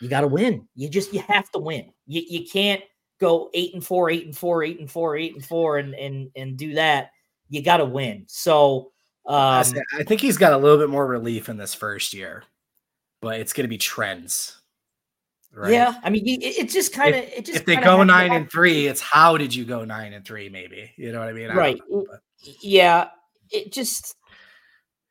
you 0.00 0.08
got 0.08 0.20
to 0.20 0.28
win. 0.28 0.68
You 0.74 0.88
just 0.88 1.12
you 1.12 1.20
have 1.28 1.50
to 1.52 1.58
win. 1.58 1.92
You 2.06 2.22
you 2.28 2.46
can't 2.46 2.82
go 3.20 3.50
eight 3.54 3.74
and 3.74 3.84
four, 3.84 4.10
eight 4.10 4.26
and 4.26 4.36
four, 4.36 4.62
eight 4.62 4.78
and 4.78 4.90
four, 4.90 5.16
eight 5.16 5.34
and 5.34 5.44
four, 5.44 5.78
and 5.78 5.94
and 5.94 6.30
and 6.36 6.56
do 6.56 6.74
that. 6.74 7.10
You 7.48 7.62
got 7.62 7.78
to 7.78 7.84
win. 7.84 8.24
So 8.28 8.92
um, 9.26 9.64
I 9.94 10.04
think 10.04 10.20
he's 10.20 10.38
got 10.38 10.52
a 10.52 10.58
little 10.58 10.78
bit 10.78 10.90
more 10.90 11.06
relief 11.06 11.48
in 11.48 11.56
this 11.56 11.74
first 11.74 12.14
year, 12.14 12.44
but 13.20 13.40
it's 13.40 13.52
going 13.52 13.64
to 13.64 13.68
be 13.68 13.78
trends. 13.78 14.57
Right? 15.52 15.72
Yeah, 15.72 15.94
I 16.04 16.10
mean, 16.10 16.26
it, 16.26 16.44
it 16.44 16.70
just 16.70 16.92
kind 16.92 17.14
of 17.14 17.24
it 17.24 17.44
just 17.44 17.58
if 17.58 17.66
they 17.66 17.76
go 17.76 18.04
nine 18.04 18.32
and 18.32 18.50
three, 18.50 18.86
it's 18.86 19.00
how 19.00 19.36
did 19.36 19.54
you 19.54 19.64
go 19.64 19.84
nine 19.84 20.12
and 20.12 20.24
three? 20.24 20.48
Maybe 20.48 20.92
you 20.96 21.10
know 21.10 21.18
what 21.18 21.28
I 21.28 21.32
mean, 21.32 21.48
right? 21.48 21.80
Know, 21.88 22.06
yeah, 22.60 23.08
it 23.50 23.72
just 23.72 24.14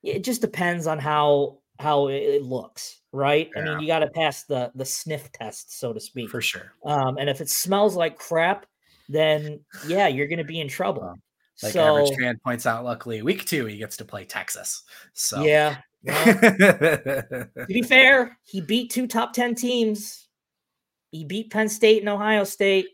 it 0.03 0.23
just 0.23 0.41
depends 0.41 0.88
on 0.88 0.99
how 0.99 1.59
how 1.80 2.07
it 2.07 2.43
looks, 2.43 3.01
right? 3.11 3.49
Yeah. 3.55 3.61
I 3.61 3.65
mean, 3.65 3.80
you 3.81 3.88
got 3.88 3.99
to 3.99 4.07
pass 4.07 4.43
the 4.43 4.72
the 4.76 4.85
sniff 4.85 5.31
test, 5.31 5.77
so 5.77 5.93
to 5.93 5.99
speak, 5.99 6.30
for 6.30 6.41
sure. 6.41 6.73
Um, 6.85 7.18
and 7.18 7.30
if 7.30 7.41
it 7.41 7.49
smells 7.49 7.95
like 7.95 8.18
crap, 8.18 8.65
then 9.09 9.59
yeah, 9.88 10.07
you're 10.07 10.27
going 10.27 10.39
to 10.39 10.45
be 10.45 10.59
in 10.59 10.68
trouble. 10.68 11.03
Um, 11.03 11.22
like 11.64 11.73
so, 11.73 11.84
average 11.84 12.18
fan 12.18 12.39
points 12.43 12.65
out, 12.65 12.84
luckily, 12.84 13.22
week 13.22 13.45
two 13.45 13.65
he 13.65 13.77
gets 13.77 13.97
to 13.97 14.05
play 14.05 14.26
Texas. 14.26 14.84
So 15.14 15.41
yeah. 15.41 15.77
Well, 16.03 16.26
to 16.26 17.49
be 17.68 17.81
fair, 17.81 18.38
he 18.43 18.61
beat 18.61 18.91
two 18.91 19.07
top 19.07 19.34
ten 19.34 19.55
teams. 19.55 20.26
He 21.18 21.26
beat 21.26 21.49
Penn 21.52 21.68
State 21.68 22.02
and 22.02 22.10
Ohio 22.10 22.44
State. 22.44 22.89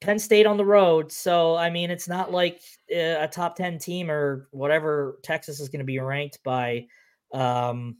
Penn 0.00 0.18
State 0.18 0.46
on 0.46 0.56
the 0.56 0.64
road. 0.64 1.10
So, 1.10 1.56
I 1.56 1.70
mean, 1.70 1.90
it's 1.90 2.06
not 2.06 2.30
like 2.30 2.60
uh, 2.94 3.18
a 3.20 3.28
top 3.30 3.56
10 3.56 3.78
team 3.78 4.10
or 4.10 4.48
whatever 4.52 5.18
Texas 5.22 5.60
is 5.60 5.68
going 5.68 5.80
to 5.80 5.84
be 5.84 5.98
ranked 5.98 6.42
by, 6.44 6.86
um, 7.32 7.96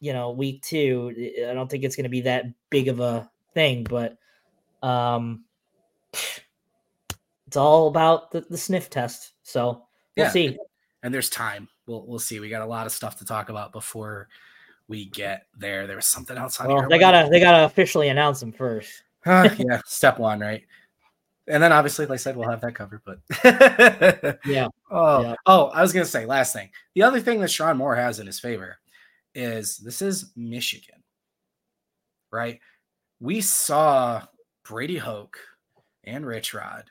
you 0.00 0.12
know, 0.12 0.30
week 0.30 0.62
two. 0.62 1.12
I 1.48 1.52
don't 1.52 1.68
think 1.68 1.84
it's 1.84 1.96
going 1.96 2.04
to 2.04 2.10
be 2.10 2.22
that 2.22 2.46
big 2.70 2.88
of 2.88 3.00
a 3.00 3.28
thing, 3.54 3.84
but 3.84 4.16
um, 4.82 5.44
it's 7.46 7.56
all 7.56 7.88
about 7.88 8.30
the, 8.30 8.46
the 8.48 8.58
sniff 8.58 8.88
test. 8.88 9.32
So 9.42 9.86
we'll 10.16 10.26
yeah. 10.26 10.30
see. 10.30 10.56
And 11.02 11.12
there's 11.12 11.28
time. 11.28 11.68
We'll, 11.86 12.06
we'll 12.06 12.18
see. 12.20 12.40
We 12.40 12.48
got 12.48 12.62
a 12.62 12.66
lot 12.66 12.86
of 12.86 12.92
stuff 12.92 13.18
to 13.18 13.24
talk 13.24 13.48
about 13.48 13.72
before 13.72 14.28
we 14.88 15.06
get 15.06 15.46
there. 15.56 15.86
There 15.86 15.96
was 15.96 16.06
something 16.06 16.36
else 16.36 16.60
on 16.60 16.68
well, 16.68 16.80
here. 16.80 16.88
They 16.88 16.98
gotta 16.98 17.28
they 17.30 17.40
gotta 17.40 17.64
officially 17.64 18.08
announce 18.08 18.40
them 18.40 18.52
first. 18.52 19.02
uh, 19.26 19.48
yeah, 19.58 19.80
step 19.86 20.18
one, 20.18 20.40
right? 20.40 20.64
and 21.48 21.62
then 21.62 21.72
obviously, 21.72 22.06
like 22.06 22.14
I 22.14 22.16
said, 22.18 22.36
we'll 22.36 22.50
have 22.50 22.60
that 22.60 22.74
covered. 22.74 23.00
But 23.04 23.20
yeah. 24.44 24.68
Oh, 24.90 25.22
yeah. 25.22 25.34
oh, 25.46 25.66
I 25.68 25.82
was 25.82 25.92
gonna 25.92 26.04
say 26.04 26.26
last 26.26 26.52
thing. 26.52 26.70
The 26.94 27.02
other 27.02 27.20
thing 27.20 27.40
that 27.40 27.50
Sherrone 27.50 27.76
Moore 27.76 27.96
has 27.96 28.20
in 28.20 28.26
his 28.26 28.38
favor 28.38 28.78
is 29.34 29.78
this 29.78 30.02
is 30.02 30.32
Michigan, 30.36 31.02
right? 32.30 32.60
We 33.20 33.40
saw 33.40 34.22
Brady 34.64 34.98
Hoke 34.98 35.38
and 36.04 36.26
Rich 36.26 36.54
Rod 36.54 36.90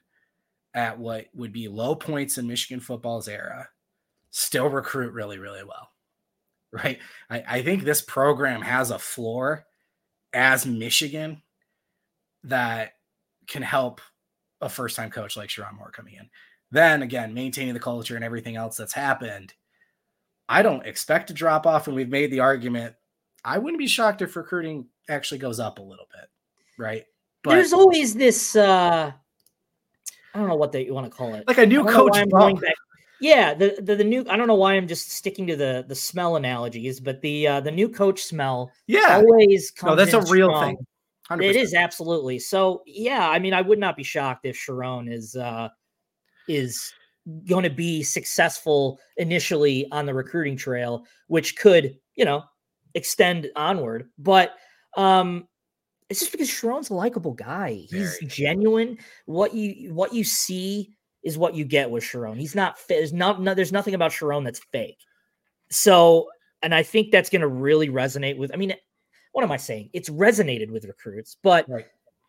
at 0.74 0.98
what 0.98 1.28
would 1.34 1.54
be 1.54 1.68
low 1.68 1.96
points 1.96 2.38
in 2.38 2.48
Michigan 2.48 2.80
football's 2.80 3.28
era, 3.28 3.70
still 4.32 4.68
recruit 4.68 5.14
really, 5.14 5.38
really 5.38 5.64
well. 5.64 5.90
Right. 6.72 7.00
I, 7.30 7.44
I 7.48 7.62
think 7.62 7.84
this 7.84 8.02
program 8.02 8.62
has 8.62 8.92
a 8.92 9.00
floor 9.00 9.66
as 10.34 10.66
Michigan 10.66 11.42
that 12.44 12.92
can 13.48 13.62
help 13.62 14.02
a 14.62 14.70
first 14.70 14.96
time 14.96 15.10
coach 15.10 15.38
like 15.38 15.50
Sherrone 15.50 15.78
Moore 15.78 15.92
coming 15.92 16.16
in. 16.16 16.30
Then 16.72 17.02
again, 17.04 17.34
maintaining 17.34 17.74
the 17.74 17.80
culture 17.80 18.16
and 18.16 18.24
everything 18.26 18.58
else 18.58 18.76
that's 18.78 18.94
happened. 18.94 19.54
I 20.50 20.62
don't 20.62 20.86
expect 20.86 21.28
to 21.28 21.34
drop 21.34 21.66
off, 21.66 21.88
and 21.88 21.96
we've 21.96 22.10
made 22.10 22.32
the 22.32 22.42
argument. 22.42 22.96
I 23.44 23.58
wouldn't 23.58 23.80
be 23.80 23.88
shocked 23.88 24.22
if 24.22 24.36
recruiting 24.36 24.88
actually 25.10 25.38
goes 25.38 25.60
up 25.60 25.80
a 25.80 25.84
little 25.84 26.08
bit. 26.14 26.30
right? 26.78 27.06
But 27.44 27.52
there's 27.52 27.74
always 27.74 28.14
this 28.14 28.56
uh 28.56 29.12
I 30.34 30.40
don't 30.40 30.50
know 30.50 30.56
what 30.56 30.72
they 30.72 30.90
want 30.92 31.10
to 31.10 31.16
call 31.16 31.34
it. 31.36 31.48
Like 31.48 31.58
a 31.58 31.66
new 31.66 31.84
coach. 31.86 32.18
Yeah, 33.20 33.54
the, 33.54 33.78
the 33.82 33.96
the 33.96 34.04
new 34.04 34.26
I 34.30 34.38
don't 34.38 34.48
know 34.48 34.56
why 34.56 34.74
I'm 34.76 34.88
just 34.88 35.12
sticking 35.12 35.48
to 35.48 35.56
the 35.56 35.86
the 35.88 35.96
smell 35.96 36.36
analogies, 36.36 37.00
but 37.00 37.22
the 37.22 37.48
uh 37.48 37.60
the 37.62 37.72
new 37.72 37.90
coach 37.90 38.24
smell 38.24 38.72
yeah 38.86 39.22
always 39.26 39.72
comes 39.72 39.92
No, 39.92 39.96
that's 39.96 40.14
a 40.14 40.32
real 40.32 40.50
strong. 40.50 40.76
thing. 40.78 40.86
100%. 41.30 41.44
It 41.44 41.56
is 41.56 41.74
absolutely. 41.74 42.40
So 42.40 42.84
yeah, 42.86 43.30
I 43.30 43.40
mean 43.40 43.54
I 43.54 43.62
would 43.62 43.80
not 43.80 43.98
be 43.98 44.04
shocked 44.04 44.46
if 44.46 44.56
Sherrone 44.56 45.12
is 45.12 45.36
uh 45.36 45.70
is 46.48 46.94
going 47.48 47.64
to 47.64 47.70
be 47.70 48.04
successful 48.04 49.00
initially 49.18 49.88
on 49.92 50.06
the 50.06 50.14
recruiting 50.14 50.56
trail, 50.56 51.06
which 51.28 51.58
could, 51.58 51.98
you 52.16 52.24
know, 52.24 52.44
extend 52.94 53.50
onward. 53.56 54.10
But 54.18 54.54
um 54.96 55.48
it's 56.10 56.20
just 56.22 56.32
because 56.32 56.50
Sherrone's 56.50 56.90
a 56.90 56.94
likable 56.94 57.34
guy. 57.34 57.74
He's 57.74 58.18
Very. 58.20 58.28
genuine. 58.28 58.98
What 59.26 59.54
you 59.54 59.94
what 59.94 60.14
you 60.14 60.24
see 60.24 60.94
is 61.28 61.38
what 61.38 61.56
you 61.56 61.66
get 61.66 61.92
with 61.92 62.06
Sherrone. 62.06 62.40
He's 62.40 62.56
not 62.56 62.78
there's 62.88 63.12
not 63.12 63.42
no, 63.42 63.54
there's 63.54 63.74
nothing 63.74 63.94
about 63.94 64.12
Sherrone 64.12 64.46
that's 64.46 64.62
fake. 64.72 65.00
So, 65.70 66.30
and 66.64 66.74
I 66.74 66.84
think 66.84 67.12
that's 67.12 67.30
going 67.30 67.42
to 67.42 67.48
really 67.48 67.90
resonate 67.90 68.38
with. 68.38 68.50
I 68.54 68.56
mean, 68.56 68.74
what 69.34 69.44
am 69.44 69.52
I 69.52 69.58
saying? 69.58 69.90
It's 69.92 70.10
resonated 70.10 70.72
with 70.72 70.86
recruits, 70.86 71.36
but 71.44 71.70
right. 71.70 71.86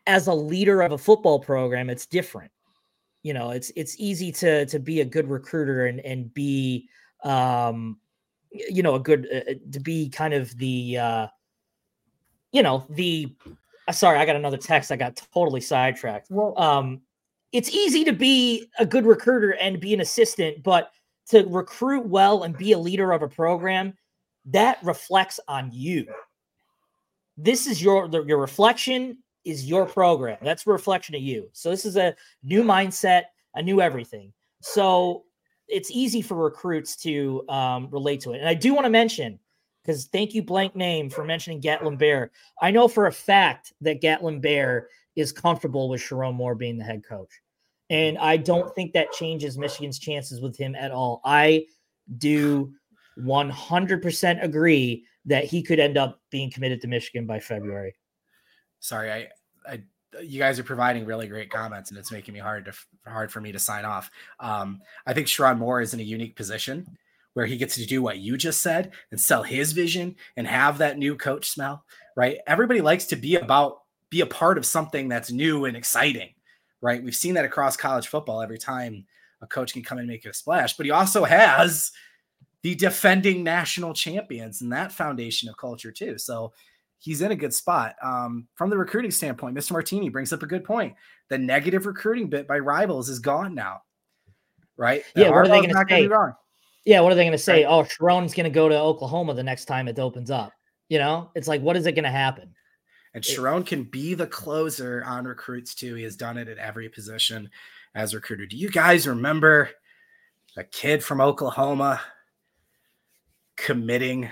as 0.08 0.26
a 0.26 0.34
leader 0.34 0.82
of 0.82 0.90
a 0.90 0.98
football 0.98 1.38
program, 1.38 1.88
it's 1.88 2.06
different. 2.06 2.50
You 3.22 3.34
know, 3.34 3.50
it's 3.50 3.70
it's 3.76 3.94
easy 4.00 4.32
to 4.32 4.66
to 4.66 4.80
be 4.80 5.00
a 5.00 5.04
good 5.04 5.28
recruiter 5.28 5.86
and 5.86 6.00
and 6.00 6.34
be 6.34 6.88
um 7.22 7.98
you 8.50 8.82
know 8.82 8.96
a 8.96 9.00
good 9.00 9.28
uh, 9.32 9.50
uh 9.50 9.54
to 9.72 9.80
be 9.80 10.08
kind 10.08 10.34
of 10.34 10.56
the 10.58 10.98
uh 10.98 11.26
you 12.50 12.62
know 12.62 12.84
the 12.90 13.34
uh, 13.88 13.92
sorry 13.92 14.18
i 14.18 14.24
got 14.24 14.36
another 14.36 14.56
text 14.56 14.90
i 14.90 14.96
got 14.96 15.20
totally 15.34 15.60
sidetracked 15.60 16.28
well 16.30 16.54
um 16.56 17.02
it's 17.52 17.70
easy 17.70 18.04
to 18.04 18.12
be 18.12 18.66
a 18.78 18.86
good 18.86 19.06
recruiter 19.06 19.52
and 19.52 19.80
be 19.80 19.94
an 19.94 20.00
assistant, 20.00 20.62
but 20.62 20.92
to 21.30 21.44
recruit 21.48 22.06
well 22.06 22.42
and 22.42 22.56
be 22.56 22.72
a 22.72 22.78
leader 22.78 23.12
of 23.12 23.22
a 23.22 23.28
program, 23.28 23.94
that 24.46 24.78
reflects 24.82 25.38
on 25.48 25.70
you. 25.72 26.06
This 27.36 27.66
is 27.66 27.82
your 27.82 28.08
your 28.26 28.38
reflection 28.38 29.18
is 29.44 29.66
your 29.66 29.86
program. 29.86 30.38
That's 30.42 30.66
a 30.66 30.70
reflection 30.70 31.14
of 31.14 31.22
you. 31.22 31.48
So 31.52 31.70
this 31.70 31.84
is 31.84 31.96
a 31.96 32.14
new 32.42 32.62
mindset, 32.62 33.24
a 33.54 33.62
new 33.62 33.80
everything. 33.80 34.32
So 34.60 35.24
it's 35.68 35.90
easy 35.90 36.22
for 36.22 36.34
recruits 36.34 36.96
to 36.96 37.44
um, 37.48 37.88
relate 37.90 38.20
to 38.22 38.32
it. 38.32 38.40
And 38.40 38.48
I 38.48 38.54
do 38.54 38.74
want 38.74 38.84
to 38.84 38.90
mention 38.90 39.38
because 39.82 40.06
thank 40.06 40.34
you, 40.34 40.42
blank 40.42 40.76
name, 40.76 41.08
for 41.08 41.24
mentioning 41.24 41.60
Gatlin 41.60 41.96
Bair. 41.96 42.30
I 42.60 42.70
know 42.70 42.88
for 42.88 43.06
a 43.06 43.12
fact 43.12 43.72
that 43.80 44.02
Gatlin 44.02 44.40
Bair 44.40 44.88
is 45.18 45.32
comfortable 45.32 45.88
with 45.88 46.00
Sherrone 46.00 46.34
Moore 46.34 46.54
being 46.54 46.78
the 46.78 46.84
head 46.84 47.02
coach. 47.06 47.30
And 47.90 48.18
I 48.18 48.36
don't 48.36 48.74
think 48.74 48.92
that 48.92 49.12
changes 49.12 49.58
Michigan's 49.58 49.98
chances 49.98 50.40
with 50.40 50.56
him 50.56 50.74
at 50.74 50.90
all. 50.90 51.20
I 51.24 51.66
do 52.18 52.72
100% 53.18 54.44
agree 54.44 55.04
that 55.24 55.44
he 55.44 55.62
could 55.62 55.80
end 55.80 55.98
up 55.98 56.20
being 56.30 56.50
committed 56.50 56.80
to 56.82 56.88
Michigan 56.88 57.26
by 57.26 57.40
February. 57.40 57.94
Sorry, 58.80 59.10
I, 59.10 59.28
I 59.66 59.82
you 60.22 60.38
guys 60.38 60.58
are 60.58 60.64
providing 60.64 61.04
really 61.04 61.28
great 61.28 61.50
comments, 61.50 61.90
and 61.90 61.98
it's 61.98 62.12
making 62.12 62.34
me 62.34 62.40
hard 62.40 62.64
to 62.64 62.72
hard 63.10 63.30
for 63.30 63.40
me 63.40 63.52
to 63.52 63.58
sign 63.58 63.84
off. 63.84 64.10
Um, 64.40 64.80
I 65.06 65.12
think 65.12 65.26
Sherrone 65.26 65.58
Moore 65.58 65.80
is 65.80 65.92
in 65.92 66.00
a 66.00 66.04
unique 66.04 66.36
position 66.36 66.86
where 67.34 67.46
he 67.46 67.56
gets 67.56 67.74
to 67.74 67.86
do 67.86 68.02
what 68.02 68.18
you 68.18 68.36
just 68.36 68.62
said 68.62 68.92
and 69.10 69.20
sell 69.20 69.42
his 69.42 69.72
vision 69.72 70.16
and 70.36 70.46
have 70.46 70.78
that 70.78 70.98
new 70.98 71.14
coach 71.16 71.50
smell. 71.50 71.84
Right? 72.16 72.38
Everybody 72.46 72.80
likes 72.80 73.06
to 73.06 73.16
be 73.16 73.36
about 73.36 73.80
be 74.10 74.20
a 74.20 74.26
part 74.26 74.58
of 74.58 74.66
something 74.66 75.08
that's 75.08 75.30
new 75.30 75.64
and 75.64 75.76
exciting, 75.76 76.30
right? 76.80 77.02
We've 77.02 77.14
seen 77.14 77.34
that 77.34 77.44
across 77.44 77.76
college 77.76 78.08
football 78.08 78.42
every 78.42 78.58
time 78.58 79.06
a 79.42 79.46
coach 79.46 79.72
can 79.72 79.82
come 79.82 79.98
and 79.98 80.08
make 80.08 80.24
a 80.24 80.32
splash, 80.32 80.76
but 80.76 80.86
he 80.86 80.92
also 80.92 81.24
has 81.24 81.92
the 82.62 82.74
defending 82.74 83.44
national 83.44 83.94
champions 83.94 84.60
and 84.60 84.72
that 84.72 84.92
foundation 84.92 85.48
of 85.48 85.56
culture 85.56 85.92
too. 85.92 86.18
So 86.18 86.52
he's 86.98 87.22
in 87.22 87.30
a 87.30 87.36
good 87.36 87.54
spot. 87.54 87.94
Um, 88.02 88.48
from 88.54 88.70
the 88.70 88.78
recruiting 88.78 89.10
standpoint, 89.10 89.56
Mr. 89.56 89.72
Martini 89.72 90.08
brings 90.08 90.32
up 90.32 90.42
a 90.42 90.46
good 90.46 90.64
point. 90.64 90.94
The 91.28 91.38
negative 91.38 91.86
recruiting 91.86 92.28
bit 92.28 92.48
by 92.48 92.58
rivals 92.58 93.08
is 93.08 93.20
gone 93.20 93.54
now, 93.54 93.82
right? 94.76 95.04
Yeah, 95.14 95.30
what 95.30 95.38
are 95.38 95.48
they 95.48 95.60
going 95.60 95.74
to 95.74 95.84
say? 95.88 96.08
Yeah, 96.84 97.00
what 97.00 97.12
are 97.12 97.16
they 97.16 97.24
going 97.24 97.32
to 97.32 97.38
say? 97.38 97.64
Right. 97.64 97.70
Oh, 97.70 97.84
Sherrone's 97.84 98.34
going 98.34 98.44
to 98.44 98.50
go 98.50 98.68
to 98.68 98.78
Oklahoma 98.78 99.34
the 99.34 99.42
next 99.42 99.66
time 99.66 99.88
it 99.88 99.98
opens 99.98 100.30
up. 100.30 100.52
You 100.88 100.98
know, 100.98 101.30
it's 101.34 101.46
like, 101.46 101.60
what 101.60 101.76
is 101.76 101.84
it 101.86 101.92
going 101.92 102.04
to 102.04 102.10
happen? 102.10 102.54
And 103.14 103.24
Sherrone 103.24 103.66
can 103.66 103.84
be 103.84 104.14
the 104.14 104.26
closer 104.26 105.02
on 105.04 105.24
recruits 105.24 105.74
too. 105.74 105.94
He 105.94 106.02
has 106.04 106.16
done 106.16 106.36
it 106.38 106.48
at 106.48 106.58
every 106.58 106.88
position 106.88 107.50
as 107.94 108.14
recruiter. 108.14 108.46
Do 108.46 108.56
you 108.56 108.70
guys 108.70 109.08
remember 109.08 109.70
a 110.56 110.64
kid 110.64 111.02
from 111.02 111.20
Oklahoma 111.20 112.00
committing 113.56 114.30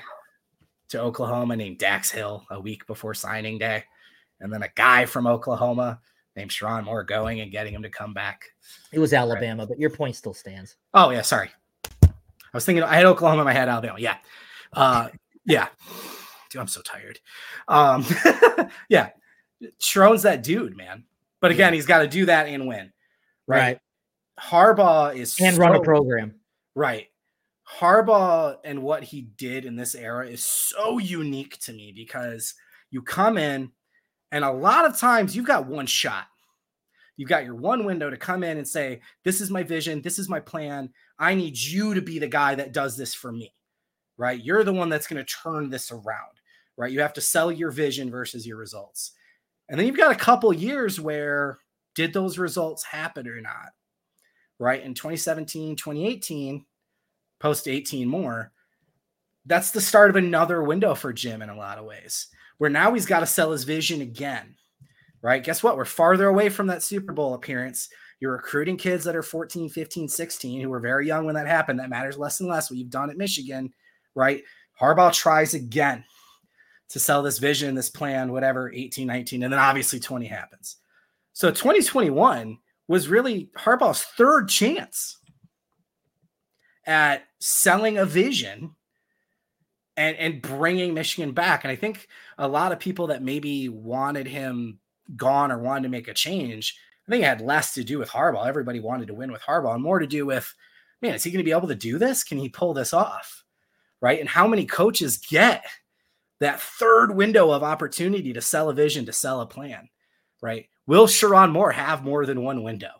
to 0.90 1.00
Oklahoma 1.00 1.56
named 1.56 1.78
Dax 1.78 2.10
Hill 2.10 2.44
a 2.50 2.60
week 2.60 2.86
before 2.86 3.14
signing 3.14 3.58
day? 3.58 3.84
And 4.40 4.52
then 4.52 4.62
a 4.62 4.68
guy 4.74 5.06
from 5.06 5.26
Oklahoma 5.26 6.00
named 6.36 6.50
Sherrone 6.50 6.84
Moore 6.84 7.02
going 7.02 7.40
and 7.40 7.50
getting 7.50 7.74
him 7.74 7.82
to 7.82 7.90
come 7.90 8.12
back. 8.12 8.44
It 8.92 8.98
was 8.98 9.14
Alabama, 9.14 9.62
right. 9.62 9.68
but 9.70 9.78
your 9.78 9.90
point 9.90 10.16
still 10.16 10.34
stands. 10.34 10.76
Oh, 10.92 11.10
yeah. 11.10 11.22
Sorry. 11.22 11.50
I 12.02 12.08
was 12.52 12.66
thinking, 12.66 12.84
I 12.84 12.94
had 12.94 13.06
Oklahoma 13.06 13.40
in 13.40 13.46
my 13.46 13.52
head, 13.52 13.68
Alabama. 13.68 13.98
Yeah. 13.98 14.18
Uh, 14.72 15.08
yeah. 15.46 15.68
Dude, 16.56 16.62
I'm 16.62 16.68
so 16.68 16.80
tired. 16.80 17.20
Um, 17.68 18.06
yeah, 18.88 19.10
Sherrone's 19.78 20.22
that 20.22 20.42
dude, 20.42 20.74
man. 20.74 21.04
But 21.42 21.50
again, 21.50 21.72
yeah. 21.72 21.76
he's 21.76 21.86
got 21.86 21.98
to 21.98 22.08
do 22.08 22.24
that 22.26 22.46
and 22.46 22.66
win. 22.66 22.92
Right. 23.46 23.58
right. 23.58 23.80
Harbaugh 24.40 25.14
is 25.14 25.38
and 25.38 25.56
so, 25.56 25.60
run 25.60 25.76
a 25.76 25.82
program. 25.82 26.36
Right. 26.74 27.08
Harbaugh 27.78 28.56
and 28.64 28.82
what 28.82 29.02
he 29.02 29.20
did 29.20 29.66
in 29.66 29.76
this 29.76 29.94
era 29.94 30.26
is 30.26 30.42
so 30.42 30.96
unique 30.96 31.58
to 31.60 31.74
me 31.74 31.92
because 31.94 32.54
you 32.90 33.02
come 33.02 33.36
in 33.36 33.70
and 34.32 34.42
a 34.42 34.50
lot 34.50 34.86
of 34.86 34.98
times 34.98 35.36
you've 35.36 35.46
got 35.46 35.66
one 35.66 35.86
shot. 35.86 36.26
You've 37.18 37.28
got 37.28 37.44
your 37.44 37.54
one 37.54 37.84
window 37.84 38.08
to 38.08 38.16
come 38.16 38.42
in 38.44 38.56
and 38.56 38.66
say, 38.66 39.00
This 39.24 39.42
is 39.42 39.50
my 39.50 39.62
vision. 39.62 40.00
This 40.00 40.18
is 40.18 40.28
my 40.28 40.40
plan. 40.40 40.90
I 41.18 41.34
need 41.34 41.58
you 41.58 41.92
to 41.92 42.00
be 42.00 42.18
the 42.18 42.28
guy 42.28 42.54
that 42.54 42.72
does 42.72 42.96
this 42.96 43.14
for 43.14 43.30
me 43.30 43.52
right? 44.16 44.42
You're 44.42 44.64
the 44.64 44.72
one 44.72 44.88
that's 44.88 45.06
going 45.06 45.24
to 45.24 45.32
turn 45.42 45.70
this 45.70 45.90
around, 45.90 46.35
right? 46.76 46.92
You 46.92 47.00
have 47.00 47.14
to 47.14 47.20
sell 47.20 47.50
your 47.50 47.70
vision 47.70 48.10
versus 48.10 48.46
your 48.46 48.56
results. 48.56 49.12
And 49.68 49.78
then 49.78 49.86
you've 49.86 49.96
got 49.96 50.12
a 50.12 50.18
couple 50.18 50.52
years 50.52 51.00
where 51.00 51.58
did 51.94 52.12
those 52.12 52.38
results 52.38 52.84
happen 52.84 53.26
or 53.26 53.40
not? 53.40 53.70
Right? 54.58 54.82
In 54.82 54.94
2017, 54.94 55.76
2018, 55.76 56.64
post 57.40 57.68
18 57.68 58.08
more, 58.08 58.52
that's 59.44 59.70
the 59.70 59.80
start 59.80 60.10
of 60.10 60.16
another 60.16 60.62
window 60.62 60.94
for 60.94 61.12
Jim 61.12 61.42
in 61.42 61.48
a 61.48 61.56
lot 61.56 61.78
of 61.78 61.84
ways, 61.84 62.28
where 62.58 62.70
now 62.70 62.92
he's 62.94 63.06
got 63.06 63.20
to 63.20 63.26
sell 63.26 63.52
his 63.52 63.64
vision 63.64 64.00
again. 64.00 64.54
Right? 65.22 65.42
Guess 65.42 65.62
what? 65.62 65.76
We're 65.76 65.84
farther 65.84 66.26
away 66.26 66.48
from 66.48 66.68
that 66.68 66.82
Super 66.82 67.12
Bowl 67.12 67.34
appearance. 67.34 67.88
You're 68.20 68.32
recruiting 68.32 68.76
kids 68.76 69.04
that 69.04 69.16
are 69.16 69.22
14, 69.22 69.68
15, 69.68 70.08
16 70.08 70.60
who 70.60 70.68
were 70.68 70.80
very 70.80 71.06
young 71.06 71.26
when 71.26 71.34
that 71.34 71.46
happened. 71.46 71.80
That 71.80 71.90
matters 71.90 72.16
less 72.16 72.40
and 72.40 72.48
less. 72.48 72.70
What 72.70 72.78
you've 72.78 72.90
done 72.90 73.10
at 73.10 73.16
Michigan 73.16 73.72
right? 74.16 74.42
Harbaugh 74.80 75.12
tries 75.12 75.54
again 75.54 76.04
to 76.90 77.00
sell 77.00 77.22
this 77.22 77.38
vision, 77.38 77.74
this 77.74 77.90
plan, 77.90 78.32
whatever, 78.32 78.72
18, 78.72 79.06
19, 79.06 79.42
and 79.42 79.52
then 79.52 79.60
obviously 79.60 79.98
20 79.98 80.26
happens. 80.26 80.76
So 81.32 81.50
2021 81.50 82.58
was 82.88 83.08
really 83.08 83.50
Harbaugh's 83.58 84.02
third 84.02 84.48
chance 84.48 85.18
at 86.86 87.24
selling 87.40 87.98
a 87.98 88.06
vision 88.06 88.74
and 89.96 90.16
and 90.16 90.42
bringing 90.42 90.94
Michigan 90.94 91.32
back. 91.32 91.64
And 91.64 91.70
I 91.70 91.76
think 91.76 92.06
a 92.38 92.46
lot 92.46 92.72
of 92.72 92.78
people 92.78 93.08
that 93.08 93.22
maybe 93.22 93.68
wanted 93.68 94.26
him 94.26 94.78
gone 95.16 95.50
or 95.50 95.58
wanted 95.58 95.84
to 95.84 95.88
make 95.88 96.08
a 96.08 96.14
change, 96.14 96.78
I 97.06 97.10
think 97.10 97.22
it 97.22 97.26
had 97.26 97.40
less 97.40 97.74
to 97.74 97.84
do 97.84 97.98
with 97.98 98.10
Harbaugh. 98.10 98.46
Everybody 98.46 98.80
wanted 98.80 99.08
to 99.08 99.14
win 99.14 99.32
with 99.32 99.42
Harbaugh, 99.42 99.74
and 99.74 99.82
more 99.82 99.98
to 99.98 100.06
do 100.06 100.26
with, 100.26 100.54
man, 101.02 101.14
is 101.14 101.24
he 101.24 101.30
going 101.30 101.44
to 101.44 101.48
be 101.48 101.56
able 101.56 101.68
to 101.68 101.74
do 101.74 101.98
this? 101.98 102.24
Can 102.24 102.38
he 102.38 102.48
pull 102.48 102.72
this 102.72 102.92
off? 102.92 103.44
right? 104.00 104.20
And 104.20 104.28
how 104.28 104.46
many 104.46 104.64
coaches 104.64 105.18
get 105.18 105.64
that 106.40 106.60
third 106.60 107.14
window 107.14 107.50
of 107.50 107.62
opportunity 107.62 108.32
to 108.32 108.40
sell 108.40 108.68
a 108.68 108.74
vision, 108.74 109.06
to 109.06 109.12
sell 109.12 109.40
a 109.40 109.46
plan, 109.46 109.88
right? 110.42 110.66
Will 110.86 111.06
Sherrone 111.06 111.52
Moore 111.52 111.72
have 111.72 112.04
more 112.04 112.26
than 112.26 112.42
one 112.42 112.62
window? 112.62 112.92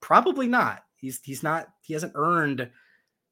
Probably 0.00 0.46
not. 0.46 0.82
He's 0.96 1.20
he's 1.22 1.42
not 1.42 1.68
he 1.82 1.94
hasn't 1.94 2.12
earned 2.14 2.70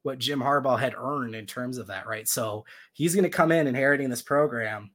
what 0.02 0.18
Jim 0.18 0.40
Harbaugh 0.40 0.78
had 0.78 0.94
earned 0.96 1.34
in 1.34 1.46
terms 1.46 1.78
of 1.78 1.88
that, 1.88 2.06
right? 2.06 2.28
So 2.28 2.64
he's 2.92 3.14
going 3.14 3.24
to 3.24 3.30
come 3.30 3.50
in 3.50 3.66
inheriting 3.66 4.08
this 4.08 4.22
program. 4.22 4.92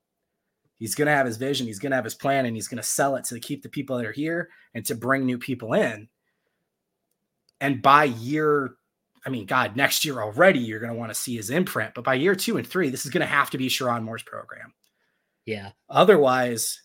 He's 0.80 0.96
going 0.96 1.08
to 1.08 1.12
have 1.12 1.26
his 1.26 1.38
vision, 1.38 1.68
he's 1.68 1.80
going 1.80 1.92
to 1.92 1.98
have 1.98 2.06
his 2.06 2.16
plan, 2.16 2.46
and 2.46 2.56
he's 2.56 2.68
going 2.68 2.78
to 2.78 2.84
sell 2.84 3.16
it 3.16 3.26
to 3.26 3.40
keep 3.40 3.62
the 3.62 3.70
people 3.70 3.98
that 3.98 4.06
are 4.06 4.12
here 4.12 4.50
and 4.74 4.86
to 4.86 4.96
bring 4.96 5.26
new 5.26 5.38
people 5.38 5.74
in. 5.74 6.08
And 7.60 7.82
by 7.82 8.06
year 8.06 8.76
I 9.26 9.30
mean, 9.30 9.46
God, 9.46 9.76
next 9.76 10.04
year 10.04 10.22
already, 10.22 10.60
you're 10.60 10.80
going 10.80 10.92
to 10.92 10.98
want 10.98 11.12
to 11.12 11.20
see 11.20 11.36
his 11.36 11.50
imprint. 11.50 11.94
But 11.94 12.04
by 12.04 12.16
year 12.16 12.36
two 12.36 12.58
and 12.58 12.66
three, 12.66 12.90
this 12.90 13.06
is 13.06 13.12
going 13.12 13.22
to 13.22 13.28
have 13.28 13.50
to 13.52 13.58
be 13.58 13.70
Sherrone 13.70 14.04
Moore's 14.04 14.24
program. 14.24 14.74
Yeah. 15.46 15.72
Otherwise, 15.90 16.82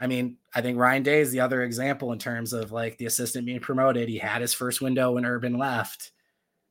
I 0.00 0.06
mean, 0.06 0.36
I 0.54 0.60
think 0.60 0.78
Ryan 0.78 1.02
Day 1.02 1.20
is 1.20 1.32
the 1.32 1.40
other 1.40 1.62
example 1.62 2.12
in 2.12 2.18
terms 2.18 2.52
of 2.52 2.72
like 2.72 2.98
the 2.98 3.06
assistant 3.06 3.46
being 3.46 3.60
promoted. 3.60 4.08
He 4.08 4.18
had 4.18 4.42
his 4.42 4.54
first 4.54 4.80
window 4.80 5.12
when 5.12 5.24
Urban 5.24 5.58
left. 5.58 6.12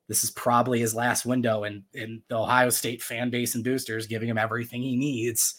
This 0.07 0.23
is 0.23 0.31
probably 0.31 0.79
his 0.79 0.95
last 0.95 1.25
window, 1.25 1.65
and 1.65 1.83
in 1.93 2.21
the 2.29 2.37
Ohio 2.37 2.69
State 2.69 3.03
fan 3.03 3.29
base 3.29 3.55
and 3.55 3.63
boosters 3.63 4.07
giving 4.07 4.29
him 4.29 4.37
everything 4.37 4.81
he 4.81 4.95
needs. 4.95 5.55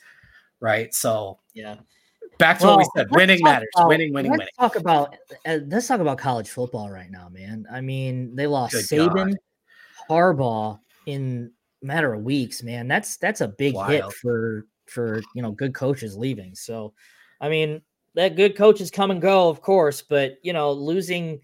Right. 0.61 0.95
So 0.95 1.41
yeah. 1.53 1.77
Back 2.39 2.61
to 2.61 2.67
well, 2.67 2.77
what 2.77 2.87
we 2.95 3.01
said. 3.01 3.11
Winning 3.11 3.43
matters. 3.43 3.69
About, 3.77 3.89
winning, 3.89 4.13
winning, 4.13 4.31
let's 4.31 4.41
winning. 4.41 4.53
Talk 4.59 4.77
about 4.77 5.17
uh, 5.45 5.59
let's 5.67 5.89
talk 5.89 6.01
about 6.01 6.19
college 6.19 6.49
football 6.49 6.89
right 6.89 7.11
now, 7.11 7.29
man. 7.29 7.67
I 7.71 7.81
mean, 7.81 8.37
they 8.37 8.47
lost 8.47 8.75
Good 8.75 8.85
Saban, 8.85 9.35
God. 9.35 9.37
Harbaugh 10.09 10.81
in 11.07 11.51
matter 11.83 12.13
of 12.13 12.23
weeks, 12.23 12.63
man. 12.63 12.87
That's 12.87 13.17
that's 13.17 13.41
a 13.41 13.49
big 13.49 13.75
Wild. 13.75 13.91
hit 13.91 14.13
for 14.13 14.67
for 14.87 15.21
you 15.35 15.43
know 15.43 15.51
good 15.51 15.75
coaches 15.75 16.17
leaving. 16.17 16.55
So 16.55 16.95
I 17.41 17.49
mean, 17.49 17.83
that 18.15 18.37
good 18.37 18.57
coaches 18.57 18.91
come 18.91 19.11
and 19.11 19.21
go, 19.21 19.49
of 19.49 19.61
course, 19.61 20.03
but 20.03 20.37
you 20.43 20.53
know, 20.53 20.73
losing 20.73 21.41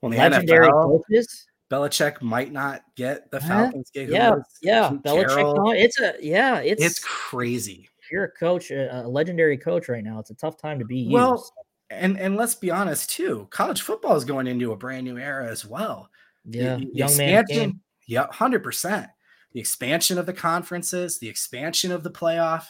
well, 0.00 0.12
legendary 0.12 0.68
NFL, 0.68 1.02
coaches. 1.08 1.46
Belichick 1.68 2.22
might 2.22 2.52
not 2.52 2.82
get 2.96 3.28
the 3.32 3.40
Falcons 3.40 3.90
gig. 3.92 4.08
Yeah, 4.08 4.36
yeah. 4.62 4.90
Belichick, 5.04 5.76
it's 5.76 6.00
a 6.00 6.14
yeah, 6.20 6.58
it's 6.58 6.82
it's 6.82 6.98
crazy. 7.00 7.88
You're 8.10 8.24
a 8.24 8.30
coach, 8.30 8.70
a, 8.70 9.04
a, 9.04 9.08
legendary 9.08 9.56
coach 9.56 9.88
right 9.88 10.04
now. 10.04 10.18
It's 10.18 10.30
a 10.30 10.34
tough 10.34 10.56
time 10.56 10.78
to 10.78 10.84
be. 10.84 11.08
Well, 11.10 11.48
and 11.90 12.18
and 12.18 12.36
let's 12.36 12.54
be 12.54 12.70
honest 12.70 13.10
too, 13.10 13.46
college 13.50 13.82
football 13.82 14.16
is 14.16 14.24
going 14.24 14.46
into 14.46 14.72
a 14.72 14.76
brand 14.76 15.04
new 15.04 15.18
era 15.18 15.48
as 15.48 15.64
well. 15.64 16.08
Yeah, 16.44 16.76
the, 16.76 16.86
the 16.86 16.90
young 16.94 17.16
man. 17.16 17.80
Yeah, 18.06 18.26
hundred 18.30 18.62
percent. 18.62 19.08
The 19.52 19.60
expansion 19.60 20.18
of 20.18 20.26
the 20.26 20.32
conferences, 20.32 21.18
the 21.18 21.28
expansion 21.28 21.92
of 21.92 22.02
the 22.02 22.10
playoff. 22.10 22.66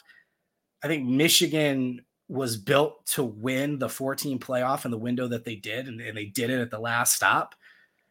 I 0.85 0.89
think 0.89 1.07
Michigan 1.07 2.03
was 2.29 2.57
built 2.57 3.07
to 3.07 3.23
win 3.23 3.79
the 3.79 3.89
14 3.89 4.39
playoff 4.39 4.85
in 4.85 4.91
the 4.91 4.99
window 4.99 5.29
that 5.29 5.45
they 5.45 5.57
did, 5.57 5.89
and, 5.89 6.01
and 6.01 6.17
they 6.17 6.27
did 6.27 6.51
it 6.51 6.61
at 6.61 6.71
the 6.71 6.79
last 6.79 7.15
stop. 7.15 7.55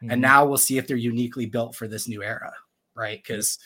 Mm-hmm. 0.01 0.11
And 0.11 0.21
now 0.21 0.45
we'll 0.45 0.57
see 0.57 0.77
if 0.77 0.87
they're 0.87 0.97
uniquely 0.97 1.45
built 1.45 1.75
for 1.75 1.87
this 1.87 2.07
new 2.07 2.23
era, 2.23 2.53
right? 2.95 3.21
Because 3.21 3.59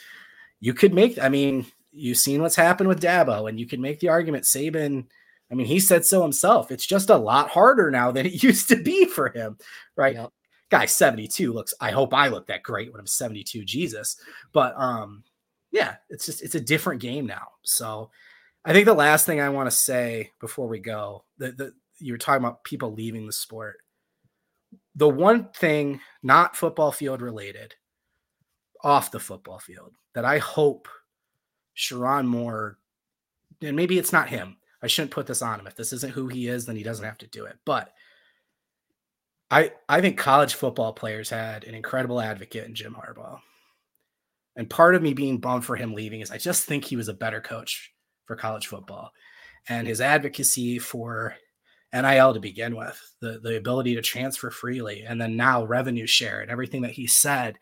you 0.60 0.74
could 0.74 0.94
make, 0.94 1.20
I 1.20 1.30
mean, 1.30 1.66
you've 1.92 2.18
seen 2.18 2.42
what's 2.42 2.56
happened 2.56 2.90
with 2.90 3.02
Dabo, 3.02 3.50
and 3.50 3.60
you 3.60 3.68
can 3.68 3.82
make 3.82 4.00
the 4.00 4.10
argument 4.10 4.46
Saban. 4.46 5.06
I 5.52 5.56
mean, 5.56 5.68
he 5.68 5.80
said 5.80 6.06
so 6.06 6.22
himself. 6.22 6.72
It's 6.72 6.86
just 6.86 7.10
a 7.10 7.18
lot 7.18 7.50
harder 7.50 7.90
now 7.90 8.12
than 8.12 8.26
it 8.26 8.44
used 8.44 8.70
to 8.70 8.76
be 8.76 9.06
for 9.06 9.30
him, 9.30 9.58
right? 9.96 10.16
Yep. 10.16 10.32
Guy 10.70 10.86
72 10.86 11.52
looks, 11.52 11.74
I 11.82 11.90
hope 11.90 12.14
I 12.14 12.28
look 12.28 12.46
that 12.48 12.62
great 12.62 12.92
when 12.92 13.00
I'm 13.00 13.08
72, 13.08 13.66
Jesus. 13.66 14.18
But 14.54 14.76
um, 14.78 15.24
yeah, 15.72 15.96
it's 16.10 16.28
just 16.28 16.44
it's 16.44 16.56
a 16.56 16.60
different 16.60 17.02
game 17.02 17.26
now. 17.26 17.48
So 17.64 18.12
I 18.64 18.74
think 18.74 18.86
the 18.86 18.94
last 18.94 19.26
thing 19.26 19.42
I 19.42 19.50
want 19.50 19.70
to 19.70 19.76
say 19.76 20.32
before 20.40 20.68
we 20.68 20.80
go, 20.80 21.24
that 21.40 21.58
the, 21.58 21.74
you 21.98 22.14
were 22.14 22.18
talking 22.18 22.44
about 22.44 22.64
people 22.64 22.94
leaving 22.94 23.26
the 23.26 23.34
sport. 23.34 23.78
The 24.96 25.10
one 25.10 25.50
thing, 25.50 26.02
not 26.22 26.56
football 26.56 26.92
field 26.92 27.22
related, 27.22 27.74
off 28.84 29.12
the 29.12 29.20
football 29.20 29.60
field, 29.60 29.94
that 30.14 30.26
I 30.26 30.38
hope 30.38 30.88
Sherrone 31.80 32.28
Moore, 32.28 32.78
and 33.62 33.76
maybe 33.76 33.98
it's 33.98 34.14
not 34.14 34.30
him. 34.30 34.58
I 34.84 34.88
shouldn't 34.88 35.12
put 35.12 35.28
this 35.28 35.42
on 35.42 35.60
him. 35.60 35.68
If 35.68 35.76
this 35.76 35.94
isn't 35.94 36.14
who 36.14 36.28
he 36.28 36.48
is, 36.48 36.66
then 36.66 36.76
he 36.76 36.84
doesn't 36.84 37.06
have 37.06 37.18
to 37.20 37.28
do 37.28 37.46
it. 37.46 37.58
But 37.66 37.94
I 39.50 39.72
I 39.88 40.02
think 40.02 40.18
college 40.18 40.54
football 40.54 40.94
players 40.94 41.30
had 41.30 41.64
an 41.64 41.74
incredible 41.74 42.22
advocate 42.22 42.66
in 42.66 42.76
Jim 42.76 42.96
Harbaugh. 42.96 43.40
And 44.56 44.70
part 44.70 44.96
of 44.96 45.02
me 45.02 45.14
being 45.14 45.38
bummed 45.38 45.66
for 45.66 45.78
him 45.78 45.94
leaving 45.94 46.22
is 46.22 46.32
I 46.32 46.38
just 46.38 46.66
think 46.66 46.84
he 46.84 46.98
was 46.98 47.08
a 47.08 47.14
better 47.14 47.40
coach 47.40 47.94
for 48.26 48.36
college 48.36 48.68
football. 48.68 49.12
And 49.70 49.88
his 49.88 50.02
advocacy 50.02 50.80
for 50.80 51.36
NIL 51.94 52.34
to 52.34 52.40
begin 52.40 52.76
with, 52.76 53.00
the, 53.22 53.40
the 53.40 53.58
ability 53.58 53.96
to 53.96 54.02
transfer 54.02 54.52
freely, 54.52 55.04
and 55.04 55.20
then 55.20 55.36
now 55.36 55.64
revenue 55.64 56.08
share 56.08 56.42
and 56.42 56.52
everything 56.52 56.82
that 56.84 56.92
he 56.92 57.08
said. 57.08 57.58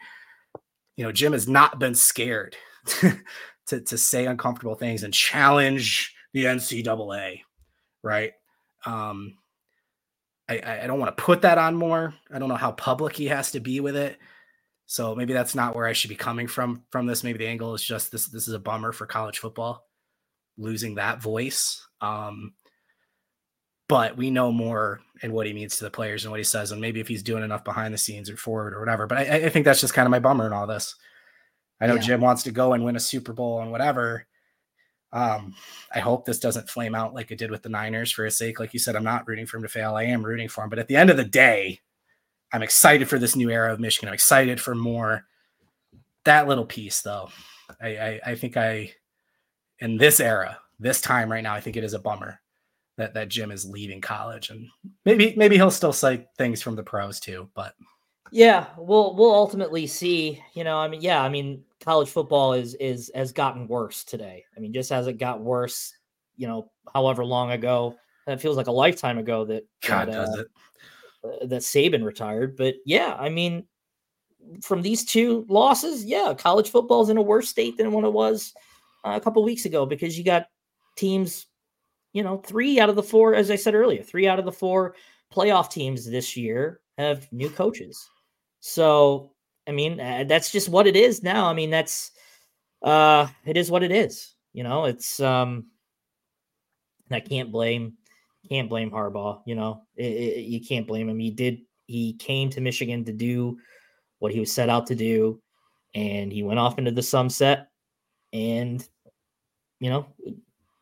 You 0.95 1.03
know, 1.03 1.11
Jim 1.11 1.34
has 1.34 1.48
not 1.48 1.80
been 1.80 1.94
scared 1.94 2.56
to, 3.68 3.81
to 3.81 3.98
say 3.98 4.26
uncomfortable 4.26 4.76
things 4.76 5.03
and 5.03 5.14
challenge 5.14 6.15
the 6.34 6.45
NCAA, 6.45 7.41
right? 8.03 8.34
Um, 8.85 9.38
I, 10.49 10.81
I 10.84 10.88
don't 10.88 10.99
want 10.99 11.15
to 11.15 11.23
put 11.23 11.41
that 11.41 11.57
on 11.57 11.76
Moore. 11.76 12.14
I 12.31 12.39
don't 12.39 12.49
know 12.49 12.56
how 12.56 12.72
public 12.72 13.15
he 13.15 13.27
has 13.27 13.52
to 13.52 13.60
be 13.60 13.80
with 13.80 13.95
it. 13.95 14.18
So 14.85 15.14
maybe 15.14 15.34
that's 15.34 15.56
not 15.56 15.76
where 15.76 15.85
I 15.85 15.94
should 15.94 16.10
be 16.10 16.15
coming 16.15 16.48
from 16.48 16.84
from 16.91 17.06
this. 17.06 17.23
Maybe 17.23 17.39
the 17.39 17.48
angle 17.48 17.73
is 17.73 17.84
just 17.84 18.10
this 18.10 18.27
this 18.27 18.48
is 18.48 18.53
a 18.53 18.60
bummer 18.60 18.94
for 18.94 19.06
college 19.06 19.39
football 19.39 19.85
losing 20.57 20.95
that 20.95 21.22
voice. 21.22 21.85
Um, 21.99 22.53
but 23.89 24.18
we 24.18 24.31
know 24.31 24.52
Moore 24.52 25.02
and 25.22 25.34
what 25.34 25.45
he 25.45 25.53
means 25.53 25.77
to 25.77 25.84
the 25.84 25.91
players 25.91 26.23
and 26.23 26.31
what 26.31 26.39
he 26.39 26.44
says, 26.45 26.72
and 26.72 26.81
maybe 26.81 26.99
if 26.99 27.07
he's 27.07 27.23
doing 27.23 27.44
enough 27.44 27.64
behind 27.64 27.94
the 27.94 27.98
scenes 27.98 28.30
or 28.30 28.38
forward 28.38 28.73
or 28.73 28.80
whatever. 28.80 29.07
But 29.07 29.19
I, 29.19 29.45
I 29.45 29.49
think 29.49 29.65
that's 29.65 29.81
just 29.81 29.94
kind 29.94 30.06
of 30.06 30.11
my 30.11 30.19
bummer 30.19 30.48
in 30.48 30.53
all 30.53 30.68
this. 30.68 30.95
I 31.79 31.87
know 31.87 31.95
yeah. 31.95 32.01
Jim 32.01 32.21
wants 32.21 32.43
to 32.43 32.51
go 32.51 32.73
and 32.73 32.83
win 32.83 32.95
a 32.95 32.99
Super 32.99 33.33
Bowl 33.33 33.61
and 33.61 33.71
whatever. 33.71 34.25
Um, 35.13 35.55
I 35.93 35.99
hope 35.99 36.25
this 36.25 36.39
doesn't 36.39 36.69
flame 36.69 36.95
out 36.95 37.13
like 37.13 37.31
it 37.31 37.37
did 37.37 37.51
with 37.51 37.63
the 37.63 37.69
Niners 37.69 38.11
for 38.11 38.25
his 38.25 38.37
sake. 38.37 38.59
Like 38.59 38.73
you 38.73 38.79
said, 38.79 38.95
I'm 38.95 39.03
not 39.03 39.27
rooting 39.27 39.45
for 39.45 39.57
him 39.57 39.63
to 39.63 39.69
fail. 39.69 39.95
I 39.95 40.03
am 40.03 40.25
rooting 40.25 40.49
for 40.49 40.63
him. 40.63 40.69
But 40.69 40.79
at 40.79 40.87
the 40.87 40.95
end 40.95 41.09
of 41.09 41.17
the 41.17 41.23
day, 41.23 41.79
I'm 42.51 42.63
excited 42.63 43.07
for 43.07 43.19
this 43.19 43.35
new 43.35 43.49
era 43.49 43.71
of 43.71 43.79
Michigan. 43.79 44.09
I'm 44.09 44.13
excited 44.13 44.59
for 44.59 44.75
Moore. 44.75 45.25
That 46.23 46.47
little 46.47 46.65
piece, 46.65 47.01
though, 47.01 47.29
I, 47.81 47.87
I, 47.87 48.19
I 48.25 48.35
think 48.35 48.57
I 48.57 48.91
in 49.79 49.97
this 49.97 50.19
era, 50.19 50.59
this 50.79 51.01
time 51.01 51.31
right 51.31 51.43
now, 51.43 51.53
I 51.53 51.61
think 51.61 51.77
it 51.77 51.83
is 51.83 51.93
a 51.93 51.99
bummer 51.99 52.39
that 52.97 53.13
that 53.13 53.29
Jim 53.29 53.51
is 53.51 53.69
leaving 53.69 54.01
college, 54.01 54.49
and 54.49 54.67
maybe 55.05 55.33
maybe 55.37 55.55
he'll 55.55 55.71
still 55.71 55.93
cite 55.93 56.27
things 56.37 56.61
from 56.61 56.75
the 56.75 56.83
pros 56.83 57.19
too. 57.19 57.49
But 57.53 57.75
yeah, 58.31 58.67
we'll 58.77 59.15
we'll 59.15 59.33
ultimately 59.33 59.87
see. 59.87 60.43
You 60.53 60.63
know, 60.63 60.77
I 60.77 60.87
mean, 60.87 61.01
yeah, 61.01 61.21
I 61.21 61.29
mean, 61.29 61.63
college 61.88 62.09
football 62.09 62.51
is 62.51 62.73
is 62.76 63.09
has 63.15 63.31
gotten 63.31 63.65
worse 63.65 64.03
today. 64.03 64.43
I 64.55 64.59
mean, 64.59 64.73
just 64.73 64.91
as 64.91 65.07
it 65.07 65.14
got 65.14 65.39
worse, 65.39 65.93
you 66.35 66.45
know, 66.45 66.69
however 66.93 67.23
long 67.23 67.51
ago, 67.51 67.95
that 68.26 68.41
feels 68.41 68.57
like 68.57 68.68
a 68.68 68.72
lifetime 68.72 69.18
ago 69.18 69.45
that 69.45 69.65
God 69.88 70.09
that, 70.09 70.11
does 70.11 70.30
uh, 70.30 70.41
it. 70.41 70.47
Uh, 71.23 71.45
that 71.47 71.61
Saban 71.61 72.03
retired, 72.03 72.57
but 72.57 72.76
yeah, 72.85 73.15
I 73.18 73.30
mean, 73.30 73.65
from 74.61 74.81
these 74.81 75.05
two 75.05 75.45
losses, 75.47 76.03
yeah, 76.03 76.34
college 76.38 76.69
football 76.69 77.03
is 77.03 77.09
in 77.09 77.18
a 77.18 77.22
worse 77.22 77.47
state 77.47 77.77
than 77.77 77.93
when 77.93 78.03
it 78.03 78.11
was 78.11 78.53
a 79.05 79.22
couple 79.22 79.41
weeks 79.43 79.64
ago 79.64 79.85
because 79.85 80.18
you 80.18 80.26
got 80.26 80.47
teams, 80.97 81.47
you 82.11 82.22
know, 82.22 82.38
three 82.39 82.81
out 82.81 82.89
of 82.89 82.97
the 82.97 83.03
four, 83.03 83.34
as 83.34 83.49
I 83.49 83.55
said 83.55 83.76
earlier, 83.76 84.03
three 84.03 84.27
out 84.27 84.39
of 84.39 84.45
the 84.45 84.51
four 84.51 84.95
playoff 85.34 85.72
teams 85.72 86.05
this 86.05 86.35
year 86.35 86.81
have 86.97 87.31
new 87.31 87.49
coaches. 87.49 88.09
So, 88.59 89.31
I 89.68 89.72
mean, 89.72 89.99
uh, 89.99 90.23
that's 90.27 90.52
just 90.52 90.69
what 90.69 90.88
it 90.88 90.95
is 90.95 91.23
now. 91.23 91.48
I 91.48 91.53
mean, 91.53 91.69
that's 91.69 92.11
uh 92.81 93.27
it 93.45 93.57
is 93.57 93.72
what 93.72 93.84
it 93.84 93.91
is. 93.91 94.34
You 94.53 94.64
know, 94.64 94.85
it's 94.85 95.19
um 95.19 95.68
I 97.11 97.19
can't 97.19 97.52
blame 97.52 97.94
can't 98.49 98.69
blame 98.69 98.91
Harbaugh, 98.91 99.41
you 99.45 99.56
know. 99.56 99.81
It, 99.95 100.06
it, 100.06 100.45
you 100.45 100.61
can't 100.61 100.88
blame 100.88 101.10
him. 101.10 101.19
He 101.19 101.31
did 101.31 101.60
he 101.88 102.14
came 102.14 102.49
to 102.52 102.61
Michigan 102.61 103.03
to 103.06 103.14
do 103.14 103.57
what 104.19 104.31
he 104.31 104.39
was 104.39 104.52
set 104.52 104.69
out 104.69 104.88
to 104.88 104.95
do 104.95 105.41
and 105.94 106.31
he 106.31 106.44
went 106.44 106.60
off 106.60 106.77
into 106.77 106.91
the 106.91 107.03
sunset 107.03 107.69
and 108.34 108.88
you 109.80 109.89
know, 109.89 110.07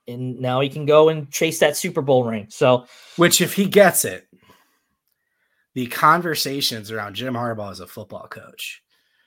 and 0.08 0.40
now 0.40 0.62
he 0.62 0.70
can 0.70 0.86
go 0.86 1.10
and 1.10 1.30
chase 1.32 1.60
that 1.60 1.76
Super 1.76 2.02
Bowl 2.02 2.24
ring. 2.24 2.48
So, 2.50 2.86
which 3.18 3.42
if 3.42 3.54
he 3.54 3.66
gets 3.66 4.06
it, 4.06 4.28
the 5.76 5.86
conversations 5.88 6.90
around 6.90 7.14
Jim 7.14 7.36
Harbaugh 7.36 7.72
as 7.72 7.82
a 7.82 7.88
football 7.88 8.28
coach. 8.28 8.82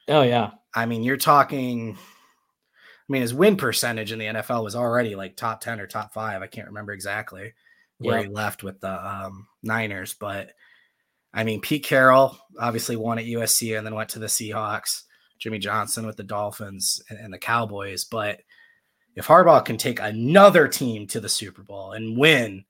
Oh 0.09 0.23
yeah. 0.23 0.51
I 0.75 0.87
mean, 0.87 1.05
you're 1.05 1.17
talking 1.17 1.97
I 1.97 3.13
mean, 3.13 3.23
his 3.23 3.33
win 3.33 3.57
percentage 3.57 4.13
in 4.13 4.19
the 4.19 4.27
NFL 4.27 4.65
was 4.65 4.75
already 4.75 5.15
like 5.15 5.37
top 5.37 5.61
10 5.61 5.81
or 5.81 5.87
top 5.87 6.13
5. 6.13 6.43
I 6.43 6.47
can't 6.47 6.67
remember 6.67 6.93
exactly 6.93 7.55
where 7.99 8.19
yeah. 8.19 8.25
he 8.25 8.29
left 8.29 8.63
with 8.63 8.81
the 8.81 9.09
um, 9.09 9.47
Niners, 9.63 10.15
but 10.15 10.51
I 11.33 11.45
mean, 11.45 11.61
Pete 11.61 11.85
Carroll 11.85 12.39
obviously 12.59 12.97
won 12.97 13.19
at 13.19 13.25
USC 13.25 13.77
and 13.77 13.87
then 13.87 13.95
went 13.95 14.11
to 14.11 14.19
the 14.19 14.27
Seahawks. 14.27 15.05
Jimmy 15.39 15.59
Johnson 15.59 16.05
with 16.05 16.17
the 16.17 16.25
Dolphins 16.25 17.01
and, 17.09 17.19
and 17.19 17.33
the 17.33 17.39
Cowboys, 17.39 18.05
but 18.05 18.41
if 19.15 19.27
Harbaugh 19.27 19.65
can 19.65 19.77
take 19.77 20.01
another 20.01 20.69
team 20.69 21.07
to 21.09 21.21
the 21.21 21.29
Super 21.29 21.63
Bowl 21.63 21.93
and 21.93 22.19
win 22.19 22.65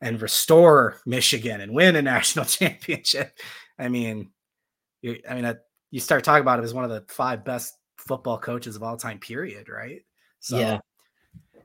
and 0.00 0.20
restore 0.20 1.00
Michigan 1.06 1.60
and 1.60 1.72
win 1.72 1.96
a 1.96 2.02
national 2.02 2.44
championship, 2.44 3.38
I 3.78 3.88
mean, 3.88 4.30
you, 5.02 5.20
I 5.28 5.34
mean, 5.34 5.54
you 5.90 6.00
start 6.00 6.24
talking 6.24 6.42
about 6.42 6.58
him 6.58 6.64
as 6.64 6.74
one 6.74 6.84
of 6.84 6.90
the 6.90 7.04
five 7.08 7.44
best 7.44 7.74
football 7.96 8.38
coaches 8.38 8.76
of 8.76 8.82
all 8.82 8.96
time, 8.96 9.18
period, 9.18 9.68
right? 9.68 10.02
So, 10.40 10.58
yeah. 10.58 10.78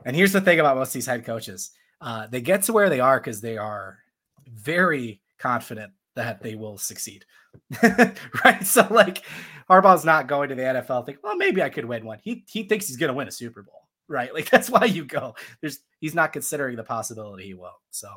And 0.06 0.16
here's 0.16 0.32
the 0.32 0.42
thing 0.42 0.60
about 0.60 0.78
most 0.78 0.90
of 0.90 0.94
these 0.94 1.06
head 1.06 1.26
coaches 1.26 1.72
uh, 2.02 2.26
they 2.28 2.42
get 2.42 2.64
to 2.64 2.74
where 2.74 2.90
they 2.90 3.00
are 3.00 3.20
because 3.20 3.42
they 3.42 3.58
are 3.58 4.00
very 4.48 5.22
confident 5.38 5.94
that 6.16 6.42
they 6.42 6.56
will 6.56 6.78
succeed. 6.78 7.26
right. 7.84 8.66
So, 8.66 8.88
like, 8.90 9.24
Harbaugh's 9.70 10.06
not 10.06 10.28
going 10.28 10.50
to 10.50 10.56
the 10.56 10.64
NFL, 10.64 11.06
think, 11.06 11.20
well, 11.24 11.38
maybe 11.38 11.62
I 11.62 11.70
could 11.70 11.86
win 11.86 12.06
one. 12.06 12.20
He, 12.24 12.44
he 12.50 12.64
thinks 12.64 12.88
he's 12.88 12.98
going 12.98 13.10
to 13.10 13.14
win 13.14 13.28
a 13.28 13.32
Super 13.32 13.62
Bowl 13.62 13.81
right? 14.12 14.34
Like 14.42 14.50
that's 14.50 14.70
why 14.70 14.86
you 14.86 15.06
go. 15.06 15.36
There's 15.62 15.80
he's 16.00 16.16
not 16.16 16.34
considering 16.34 16.76
the 16.76 16.84
possibility 16.84 17.46
he 17.46 17.54
won't. 17.54 17.74
So 17.90 18.10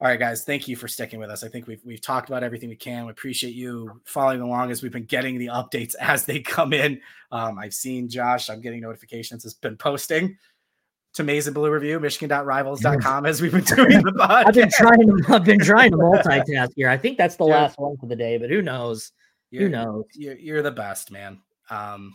all 0.00 0.08
right, 0.08 0.18
guys, 0.18 0.44
thank 0.44 0.66
you 0.66 0.74
for 0.74 0.88
sticking 0.88 1.20
with 1.20 1.30
us. 1.30 1.44
I 1.44 1.48
think 1.48 1.66
we've 1.66 1.80
we've 1.84 2.00
talked 2.00 2.28
about 2.28 2.42
everything 2.42 2.68
we 2.68 2.76
can. 2.76 3.06
We 3.06 3.12
appreciate 3.12 3.54
you 3.54 4.00
following 4.04 4.40
along 4.40 4.70
as 4.70 4.82
we've 4.82 4.92
been 4.92 5.04
getting 5.04 5.38
the 5.38 5.46
updates 5.46 5.94
as 6.00 6.24
they 6.24 6.40
come 6.40 6.72
in. 6.72 7.00
Um, 7.30 7.58
I've 7.58 7.74
seen 7.74 8.08
Josh, 8.08 8.50
I'm 8.50 8.60
getting 8.60 8.80
notifications, 8.80 9.44
has 9.44 9.54
been 9.54 9.76
posting 9.76 10.36
to 11.14 11.22
Maize 11.22 11.46
and 11.46 11.54
Blue 11.54 11.70
Review, 11.70 12.00
Michigan.rivals.com 12.00 13.24
as 13.24 13.40
we've 13.40 13.52
been 13.52 13.62
doing 13.62 14.02
the 14.02 14.12
podcast. 14.18 14.46
I've 14.46 14.54
been 14.54 14.70
trying 14.70 15.06
to 15.06 15.24
I've 15.28 15.44
been 15.44 15.60
trying 15.60 15.90
to 15.92 15.96
multitask 15.98 16.70
here. 16.74 16.90
I 16.90 16.98
think 16.98 17.16
that's 17.16 17.36
the 17.36 17.46
yeah. 17.46 17.54
last 17.54 17.78
one 17.78 17.96
for 17.96 18.06
the 18.06 18.16
day, 18.16 18.36
but 18.36 18.50
who 18.50 18.62
knows? 18.62 19.12
You're, 19.50 19.62
who 19.62 19.68
knows? 19.68 20.04
You're, 20.14 20.36
you're 20.36 20.62
the 20.62 20.72
best, 20.72 21.12
man. 21.12 21.40
Um, 21.70 22.14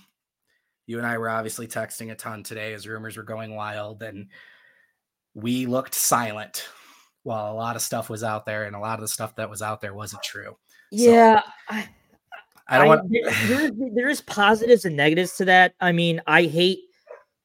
you 0.89 0.97
and 0.97 1.05
I 1.05 1.19
were 1.19 1.29
obviously 1.29 1.67
texting 1.67 2.11
a 2.11 2.15
ton 2.15 2.41
today 2.41 2.73
as 2.73 2.87
rumors 2.87 3.15
were 3.15 3.23
going 3.23 3.55
wild, 3.55 4.01
and 4.01 4.27
we 5.35 5.67
looked 5.67 5.93
silent 5.93 6.67
while 7.21 7.51
a 7.51 7.53
lot 7.53 7.75
of 7.75 7.83
stuff 7.83 8.09
was 8.09 8.23
out 8.23 8.45
there, 8.45 8.63
and 8.63 8.75
a 8.75 8.79
lot 8.79 8.95
of 8.95 9.01
the 9.01 9.07
stuff 9.07 9.35
that 9.35 9.49
was 9.49 9.61
out 9.61 9.81
there 9.81 9.93
wasn't 9.93 10.23
true. 10.23 10.57
Yeah. 10.91 11.41
So, 11.41 11.47
I, 11.69 11.89
I 12.67 12.77
don't 12.79 12.85
I, 12.85 12.89
want 12.89 13.11
there, 13.11 13.71
there 13.93 14.09
is 14.09 14.21
positives 14.21 14.85
and 14.85 14.97
negatives 14.97 15.37
to 15.37 15.45
that. 15.45 15.75
I 15.79 15.91
mean, 15.91 16.21
I 16.25 16.45
hate 16.45 16.79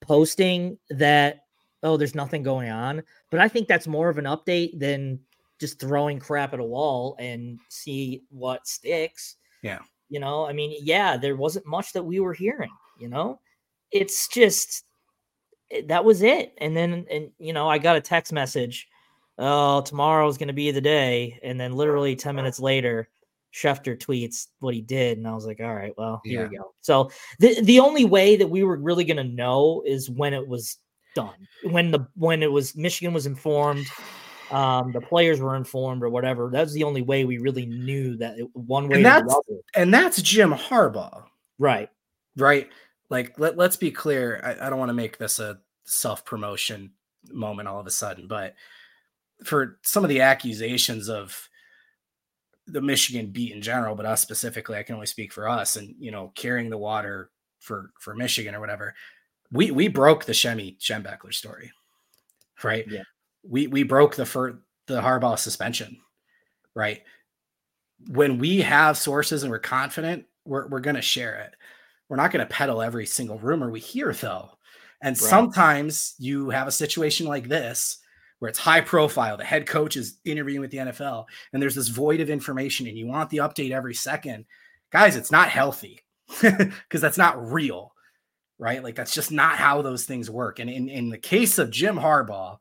posting 0.01 0.79
that 0.89 1.41
oh, 1.85 1.99
there's 1.99 2.15
nothing 2.15 2.43
going 2.43 2.71
on. 2.71 3.03
But 3.31 3.41
I 3.41 3.49
think 3.49 3.69
that's 3.69 3.87
more 3.87 4.09
of 4.09 4.19
an 4.19 4.25
update 4.25 4.79
than 4.79 5.21
just 5.61 5.79
throwing 5.79 6.19
crap 6.19 6.55
at 6.55 6.61
a 6.61 6.65
wall 6.65 7.15
and 7.21 7.61
see 7.69 8.23
what 8.31 8.67
sticks. 8.67 9.37
Yeah. 9.63 9.81
You 10.09 10.19
know, 10.19 10.47
I 10.47 10.53
mean, 10.53 10.77
yeah, 10.83 11.17
there 11.17 11.37
wasn't 11.37 11.67
much 11.67 11.93
that 11.93 12.03
we 12.03 12.21
were 12.21 12.35
hearing, 12.35 12.71
you 12.99 13.09
know? 13.09 13.41
It's 13.91 14.29
just 14.29 14.85
eh, 15.71 15.83
that 15.89 16.05
was 16.05 16.23
it. 16.23 16.55
And 16.59 16.77
then 16.77 17.07
and 17.11 17.31
you 17.39 17.53
know, 17.53 17.69
I 17.69 17.79
got 17.79 17.97
a 17.97 18.01
text 18.01 18.33
message, 18.33 18.89
oh, 19.39 19.81
tomorrow's 19.83 20.39
gonna 20.39 20.53
be 20.53 20.71
the 20.71 20.81
day. 20.81 21.39
And 21.43 21.59
then 21.59 21.73
literally 21.73 22.17
10 22.17 22.35
minutes 22.35 22.61
later, 22.61 23.09
Schefter 23.55 23.97
tweets 23.97 24.49
what 24.59 24.75
he 24.75 24.81
did, 24.81 25.17
and 25.17 25.29
I 25.29 25.35
was 25.35 25.47
like, 25.47 25.61
all 25.61 25.75
right, 25.75 25.93
well, 25.97 26.21
here 26.25 26.43
yeah. 26.43 26.49
we 26.49 26.57
go. 26.57 26.75
So 26.81 27.11
the 27.39 27.61
the 27.63 27.79
only 27.79 28.05
way 28.05 28.37
that 28.37 28.49
we 28.49 28.65
were 28.65 28.77
really 28.77 29.05
gonna 29.05 29.25
know 29.25 29.83
is 29.87 30.11
when 30.11 30.35
it 30.35 30.47
was 30.47 30.79
done. 31.15 31.47
When 31.63 31.93
the 31.93 32.07
when 32.17 32.43
it 32.43 32.51
was 32.51 32.77
Michigan 32.77 33.15
was 33.15 33.27
informed, 33.27 33.87
um, 34.51 34.93
the 34.93 35.01
players 35.01 35.41
were 35.41 35.57
informed 35.57 36.03
or 36.03 36.11
whatever. 36.11 36.51
That's 36.53 36.73
the 36.73 36.85
only 36.85 37.03
way 37.03 37.25
we 37.25 37.39
really 37.39 37.67
knew 37.67 38.17
that 38.17 38.39
it, 38.39 38.49
one 38.55 38.89
way 38.89 38.97
and 38.97 39.07
that's, 39.07 39.35
And 39.75 39.95
that's 39.95 40.21
Jim 40.21 40.53
Harbaugh, 40.53 41.25
right? 41.59 41.89
Right. 42.37 42.69
Like 43.11 43.39
let 43.39 43.57
let's 43.57 43.77
be 43.77 43.91
clear. 43.91 44.41
I, 44.45 44.67
I 44.67 44.71
don't 44.71 44.79
want 44.79 44.89
to 44.89 44.95
make 44.95 45.19
this 45.19 45.39
a 45.39 45.59
self 45.85 46.25
promotion 46.25 46.93
moment 47.31 47.69
all 47.69 47.81
of 47.81 47.87
a 47.87 47.91
sudden, 47.91 48.27
but 48.29 48.55
for 49.45 49.79
some 49.83 50.05
of 50.05 50.09
the 50.09 50.21
accusations 50.21 51.09
of 51.09 51.49
the 52.67 52.81
Michigan 52.81 53.31
beat 53.31 53.53
in 53.53 53.61
general, 53.61 53.95
but 53.95 54.07
us 54.07 54.23
specifically, 54.23 54.79
I 54.79 54.83
can 54.83 54.95
only 54.95 55.07
speak 55.07 55.33
for 55.33 55.49
us 55.49 55.77
and 55.77 55.95
you 55.99 56.11
know 56.11 56.33
carrying 56.35 56.71
the 56.71 56.79
water 56.79 57.31
for 57.61 57.91
for 58.01 58.15
Michigan 58.15 58.55
or 58.55 58.61
whatever 58.61 58.95
we 59.55 59.71
we 59.71 59.89
broke 59.89 60.25
the 60.25 60.33
Shemy 60.33 60.79
Schembechler 60.79 61.33
story, 61.33 61.73
right? 62.63 62.85
Yeah. 62.89 63.03
We 63.43 63.69
we 63.69 63.85
broke 63.85 64.17
the 64.17 64.27
for 64.27 64.63
the 64.87 65.01
Harbaugh 65.01 65.39
suspension, 65.39 65.99
right? 66.75 67.03
When 68.09 68.39
we 68.39 68.61
have 68.63 68.99
sources 68.99 69.43
and 69.43 69.51
we're 69.51 69.61
confident, 69.61 70.27
we're 70.45 70.67
we're 70.69 70.81
gonna 70.81 71.01
share 71.03 71.37
it. 71.37 71.55
We're 72.09 72.17
not 72.17 72.31
gonna 72.31 72.47
peddle 72.47 72.83
every 72.83 73.07
single 73.07 73.39
rumor 73.39 73.71
we 73.71 73.81
hear 73.81 74.13
though. 74.13 74.51
And 75.03 75.15
right. 75.21 75.31
sometimes 75.31 76.15
you 76.19 76.51
have 76.51 76.67
a 76.67 76.73
situation 76.73 77.27
like 77.27 77.49
this 77.49 77.99
where 78.39 78.49
it's 78.49 78.59
high 78.59 78.81
profile. 78.81 79.37
The 79.37 79.45
head 79.45 79.67
coach 79.67 79.97
is 79.97 80.19
interviewing 80.25 80.61
with 80.61 80.71
the 80.71 80.79
NFL, 80.79 81.27
and 81.53 81.63
there's 81.63 81.75
this 81.75 81.89
void 81.89 82.21
of 82.21 82.31
information, 82.31 82.87
and 82.87 82.97
you 82.97 83.07
want 83.07 83.31
the 83.31 83.39
update 83.39 83.71
every 83.71 83.95
second. 83.95 84.47
Guys, 84.91 85.17
it's 85.17 85.33
not 85.33 85.49
healthy 85.49 86.01
because 86.41 87.01
that's 87.01 87.19
not 87.19 87.53
real 87.53 87.95
right? 88.59 88.83
Like 88.83 88.95
that's 88.95 89.15
just 89.15 89.33
not 89.33 89.57
how 89.57 89.83
those 89.83 90.05
things 90.05 90.31
work. 90.31 90.59
And 90.59 90.71
in, 90.71 90.89
in 90.89 91.11
the 91.11 91.19
case 91.19 91.59
of 91.59 91.71
Jim 91.71 91.97
Harbaugh, 91.97 92.59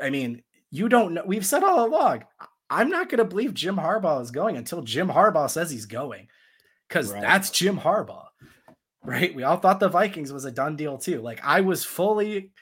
I 0.00 0.10
mean, 0.10 0.42
you 0.70 0.88
don't 0.88 1.14
know. 1.14 1.22
We've 1.24 1.46
said 1.46 1.62
all 1.62 1.86
along, 1.86 2.24
I'm 2.68 2.90
not 2.90 3.08
going 3.08 3.18
to 3.18 3.24
believe 3.24 3.54
Jim 3.54 3.76
Harbaugh 3.76 4.22
is 4.22 4.30
going 4.30 4.56
until 4.56 4.82
Jim 4.82 5.08
Harbaugh 5.08 5.50
says 5.50 5.70
he's 5.70 5.86
going 5.86 6.28
because 6.94 7.12
right. 7.12 7.22
that's 7.22 7.50
Jim 7.50 7.76
Harbaugh, 7.76 8.26
right? 9.02 9.34
We 9.34 9.42
all 9.42 9.56
thought 9.56 9.80
the 9.80 9.88
Vikings 9.88 10.32
was 10.32 10.44
a 10.44 10.52
done 10.52 10.76
deal 10.76 10.96
too. 10.96 11.20
Like 11.20 11.40
I 11.42 11.60
was 11.60 11.84
fully, 11.84 12.52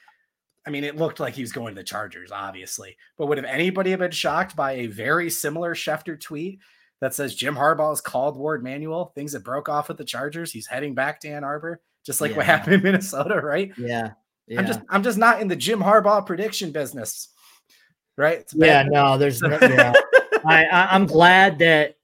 I 0.65 0.71
mean, 0.71 0.83
it 0.83 0.95
looked 0.95 1.19
like 1.19 1.35
he 1.35 1.43
was 1.43 1.51
going 1.51 1.75
to 1.75 1.79
the 1.79 1.85
Chargers, 1.85 2.31
obviously, 2.31 2.97
but 3.15 3.27
would 3.27 3.37
have 3.37 3.45
anybody 3.45 3.91
have 3.91 3.99
been 3.99 4.09
shocked 4.09 4.55
by 4.55 4.71
a 4.73 4.87
very 4.87 5.29
similar 5.29 5.75
Schefter 5.75 6.19
tweet 6.19 6.59
that 6.99 7.13
says 7.13 7.35
Jim 7.35 7.55
Harbaugh 7.55 7.91
has 7.91 8.01
called 8.01 8.35
Warde 8.35 8.63
Manuel, 8.63 9.11
things 9.13 9.33
that 9.33 9.43
broke 9.43 9.69
off 9.69 9.87
with 9.87 9.97
the 9.97 10.03
Chargers. 10.03 10.51
He's 10.51 10.67
heading 10.67 10.95
back 10.95 11.19
to 11.19 11.29
Ann 11.29 11.43
Arbor, 11.43 11.79
just 12.03 12.19
like 12.19 12.31
yeah. 12.31 12.37
what 12.37 12.45
happened 12.47 12.73
in 12.73 12.81
Minnesota, 12.81 13.39
right? 13.39 13.71
Yeah. 13.77 14.11
yeah. 14.47 14.59
I'm 14.59 14.65
just 14.65 14.79
I'm 14.89 15.03
just 15.03 15.17
not 15.19 15.41
in 15.41 15.47
the 15.47 15.55
Jim 15.55 15.79
Harbaugh 15.79 16.25
prediction 16.25 16.71
business. 16.71 17.29
Right? 18.15 18.45
Yeah, 18.53 18.83
no, 18.83 19.17
there's 19.17 19.41
no, 19.41 19.57
yeah. 19.59 19.93
I, 20.45 20.65
I 20.65 20.95
am 20.95 21.07
glad 21.07 21.57
that 21.59 21.95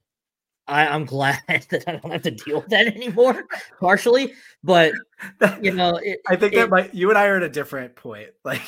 I, 0.70 0.86
I'm 0.86 1.04
glad 1.04 1.40
that 1.48 1.84
I 1.86 1.96
don't 1.96 2.12
have 2.12 2.22
to 2.22 2.30
deal 2.30 2.60
with 2.60 2.68
that 2.68 2.86
anymore, 2.86 3.44
partially. 3.78 4.34
But 4.62 4.92
you 5.60 5.72
know, 5.72 5.96
it, 6.02 6.20
I 6.28 6.36
think 6.36 6.54
it, 6.54 6.56
that 6.56 6.70
might 6.70 6.94
you 6.94 7.10
and 7.10 7.18
I 7.18 7.26
are 7.26 7.36
at 7.36 7.42
a 7.42 7.48
different 7.48 7.96
point. 7.96 8.30
Like 8.44 8.62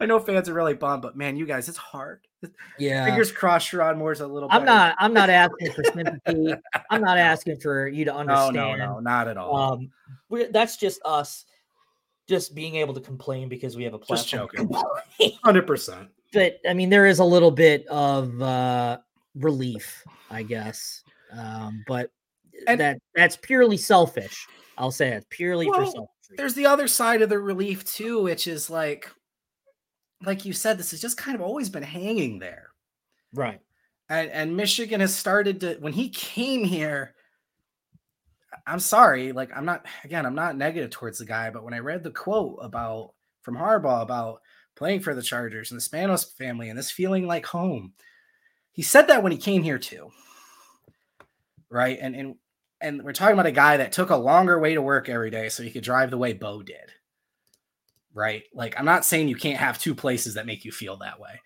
I 0.00 0.06
know 0.06 0.18
fans 0.18 0.48
are 0.48 0.54
really 0.54 0.74
bummed, 0.74 1.02
but 1.02 1.16
man, 1.16 1.36
you 1.36 1.46
guys, 1.46 1.68
it's 1.68 1.78
hard. 1.78 2.26
Yeah. 2.78 3.04
Fingers 3.06 3.32
crossed 3.32 3.70
Sherrone 3.70 3.96
Moore's 3.96 4.20
a 4.20 4.26
little 4.26 4.48
I'm 4.52 4.64
not 4.64 4.94
I'm 4.98 5.12
not 5.12 5.30
asking 5.30 5.72
for 5.72 5.84
sympathy. 5.84 6.54
I'm 6.90 7.00
not 7.00 7.18
asking 7.18 7.60
for 7.60 7.88
you 7.88 8.04
to 8.04 8.14
understand. 8.14 8.54
No, 8.54 8.74
no, 8.74 8.94
no, 8.94 9.00
not 9.00 9.28
at 9.28 9.36
all. 9.36 9.56
Um 9.56 9.90
that's 10.50 10.76
just 10.76 11.00
us 11.04 11.44
just 12.28 12.54
being 12.54 12.76
able 12.76 12.94
to 12.94 13.00
complain 13.00 13.48
because 13.48 13.76
we 13.76 13.84
have 13.84 13.94
a 13.94 13.98
platform. 13.98 14.18
Just 14.18 14.30
joking. 15.18 15.32
Hundred 15.42 15.66
percent. 15.66 16.08
But 16.32 16.58
I 16.68 16.74
mean, 16.74 16.90
there 16.90 17.06
is 17.06 17.18
a 17.18 17.24
little 17.24 17.50
bit 17.50 17.86
of 17.88 18.40
uh 18.40 18.98
relief, 19.34 20.04
I 20.30 20.42
guess. 20.42 21.02
Um, 21.32 21.84
but 21.86 22.10
and, 22.66 22.80
that 22.80 22.98
that's 23.14 23.36
purely 23.36 23.76
selfish. 23.76 24.46
I'll 24.78 24.90
say 24.90 25.08
it 25.08 25.26
purely 25.30 25.68
well, 25.68 25.80
for 25.80 25.90
selfish. 25.90 26.36
There's 26.36 26.54
the 26.54 26.66
other 26.66 26.88
side 26.88 27.22
of 27.22 27.28
the 27.28 27.38
relief 27.38 27.84
too, 27.84 28.22
which 28.22 28.46
is 28.46 28.70
like 28.70 29.10
like 30.24 30.44
you 30.44 30.52
said, 30.52 30.78
this 30.78 30.92
has 30.92 31.00
just 31.00 31.16
kind 31.16 31.34
of 31.34 31.42
always 31.42 31.68
been 31.68 31.82
hanging 31.82 32.38
there. 32.38 32.70
Right. 33.34 33.60
And, 34.08 34.30
and 34.30 34.56
Michigan 34.56 35.00
has 35.00 35.14
started 35.14 35.60
to, 35.60 35.76
when 35.80 35.92
he 35.92 36.08
came 36.10 36.64
here, 36.64 37.14
I'm 38.66 38.80
sorry, 38.80 39.32
like 39.32 39.50
I'm 39.56 39.64
not, 39.64 39.86
again, 40.04 40.26
I'm 40.26 40.34
not 40.34 40.56
negative 40.56 40.90
towards 40.90 41.18
the 41.18 41.24
guy, 41.24 41.50
but 41.50 41.64
when 41.64 41.74
I 41.74 41.78
read 41.78 42.04
the 42.04 42.10
quote 42.10 42.58
about 42.62 43.14
from 43.42 43.56
Harbaugh 43.56 44.02
about 44.02 44.42
playing 44.76 45.00
for 45.00 45.14
the 45.14 45.22
Chargers 45.22 45.72
and 45.72 45.80
the 45.80 45.84
Spanos 45.84 46.36
family 46.36 46.68
and 46.68 46.78
this 46.78 46.90
feeling 46.90 47.26
like 47.26 47.46
home, 47.46 47.94
he 48.72 48.82
said 48.82 49.08
that 49.08 49.22
when 49.22 49.32
he 49.32 49.38
came 49.38 49.62
here 49.62 49.78
too. 49.78 50.10
Right. 51.70 51.98
And, 52.00 52.14
and, 52.14 52.34
and 52.80 53.02
we're 53.02 53.12
talking 53.12 53.34
about 53.34 53.46
a 53.46 53.52
guy 53.52 53.78
that 53.78 53.92
took 53.92 54.10
a 54.10 54.16
longer 54.16 54.58
way 54.58 54.74
to 54.74 54.82
work 54.82 55.08
every 55.08 55.30
day 55.30 55.48
so 55.48 55.62
he 55.62 55.70
could 55.70 55.84
drive 55.84 56.10
the 56.10 56.18
way 56.18 56.32
Bo 56.32 56.62
did 56.62 56.92
right? 58.14 58.44
Like, 58.54 58.78
I'm 58.78 58.84
not 58.84 59.04
saying 59.04 59.28
you 59.28 59.36
can't 59.36 59.58
have 59.58 59.78
two 59.78 59.94
places 59.94 60.34
that 60.34 60.46
make 60.46 60.64
you 60.64 60.72
feel 60.72 60.96
that 60.98 61.20
way. 61.20 61.40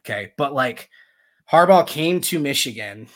Okay. 0.00 0.32
But 0.36 0.54
like, 0.54 0.90
Harbaugh 1.50 1.86
came 1.86 2.20
to 2.22 2.38
Michigan 2.38 3.08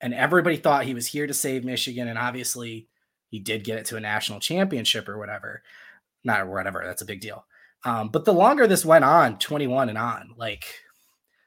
and 0.00 0.14
everybody 0.14 0.56
thought 0.56 0.84
he 0.84 0.94
was 0.94 1.06
here 1.06 1.26
to 1.26 1.34
save 1.34 1.64
Michigan. 1.64 2.08
And 2.08 2.18
obviously, 2.18 2.88
he 3.28 3.40
did 3.40 3.64
get 3.64 3.78
it 3.78 3.86
to 3.86 3.96
a 3.96 4.00
national 4.00 4.40
championship 4.40 5.08
or 5.08 5.18
whatever. 5.18 5.62
Not 6.22 6.46
whatever. 6.48 6.82
That's 6.84 7.02
a 7.02 7.06
big 7.06 7.20
deal. 7.20 7.44
Um, 7.84 8.08
but 8.08 8.24
the 8.24 8.32
longer 8.32 8.66
this 8.66 8.84
went 8.84 9.04
on, 9.04 9.38
21 9.38 9.88
and 9.88 9.98
on, 9.98 10.34
like, 10.36 10.64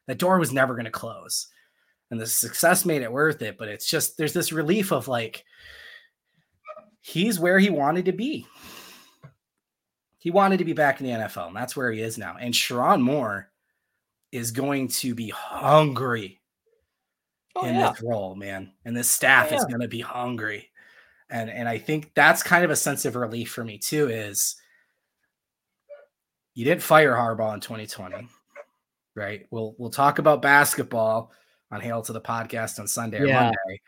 the 0.10 0.16
door 0.16 0.40
was 0.40 0.52
never 0.52 0.74
going 0.74 0.86
to 0.86 0.92
close. 0.92 1.48
And 2.12 2.20
the 2.20 2.26
success 2.26 2.86
made 2.86 3.04
it 3.04 3.12
worth 3.12 3.42
it. 3.42 3.58
But 3.58 3.68
it's 3.68 3.90
just, 3.90 4.18
there's 4.18 4.34
this 4.34 4.52
relief 4.52 4.92
of 4.92 5.08
like, 5.08 5.46
he's 7.02 7.40
where 7.40 7.60
he 7.60 7.70
wanted 7.70 8.06
to 8.06 8.12
be. 8.12 8.48
He 10.20 10.32
wanted 10.32 10.58
to 10.58 10.66
be 10.66 10.74
back 10.74 11.00
in 11.00 11.08
the 11.08 11.14
NFL, 11.14 11.48
and 11.48 11.56
that's 11.56 11.78
where 11.78 11.92
he 11.92 12.02
is 12.02 12.18
now. 12.18 12.36
And 12.40 12.54
Sherrone 12.54 13.02
Moore 13.02 13.50
is 14.34 14.52
going 14.52 14.90
to 14.90 15.16
be 15.16 15.30
hungry 15.30 16.42
oh, 17.56 17.66
in 17.66 17.76
yeah. 17.76 17.92
this 17.92 18.02
role, 18.04 18.36
man. 18.36 18.74
And 18.84 18.96
this 18.96 19.10
staff 19.10 19.48
oh, 19.48 19.52
yeah. 19.52 19.58
is 19.60 19.66
going 19.66 19.80
to 19.80 19.88
be 19.88 20.02
hungry. 20.02 20.70
And 21.30 21.50
and 21.50 21.70
I 21.70 21.78
think 21.78 22.12
that's 22.16 22.44
kind 22.44 22.66
of 22.66 22.72
a 22.72 22.76
sense 22.76 23.06
of 23.06 23.16
relief 23.16 23.52
for 23.52 23.64
me 23.64 23.78
too. 23.78 24.10
Is 24.10 24.56
you 26.54 26.66
didn't 26.66 26.82
fire 26.82 27.14
Harbaugh 27.14 27.54
in 27.54 27.62
2020, 27.62 28.28
right? 29.20 29.46
We'll 29.52 29.76
we'll 29.78 29.90
talk 29.90 30.18
about 30.18 30.42
basketball 30.42 31.32
on 31.72 31.82
Hail 31.82 32.02
to 32.04 32.14
the 32.14 32.22
podcast 32.22 32.80
on 32.80 32.88
Sunday 32.88 33.20
or. 33.20 33.28
Monday. 33.34 33.82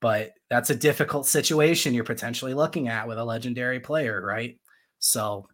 but 0.00 0.34
that's 0.50 0.68
a 0.68 0.74
difficult 0.74 1.26
situation 1.26 1.94
you're 1.94 2.04
potentially 2.04 2.52
looking 2.52 2.88
at 2.88 3.08
with 3.08 3.18
a 3.18 3.24
legendary 3.24 3.80
player, 3.80 4.20
right? 4.22 4.58
So 4.98 5.48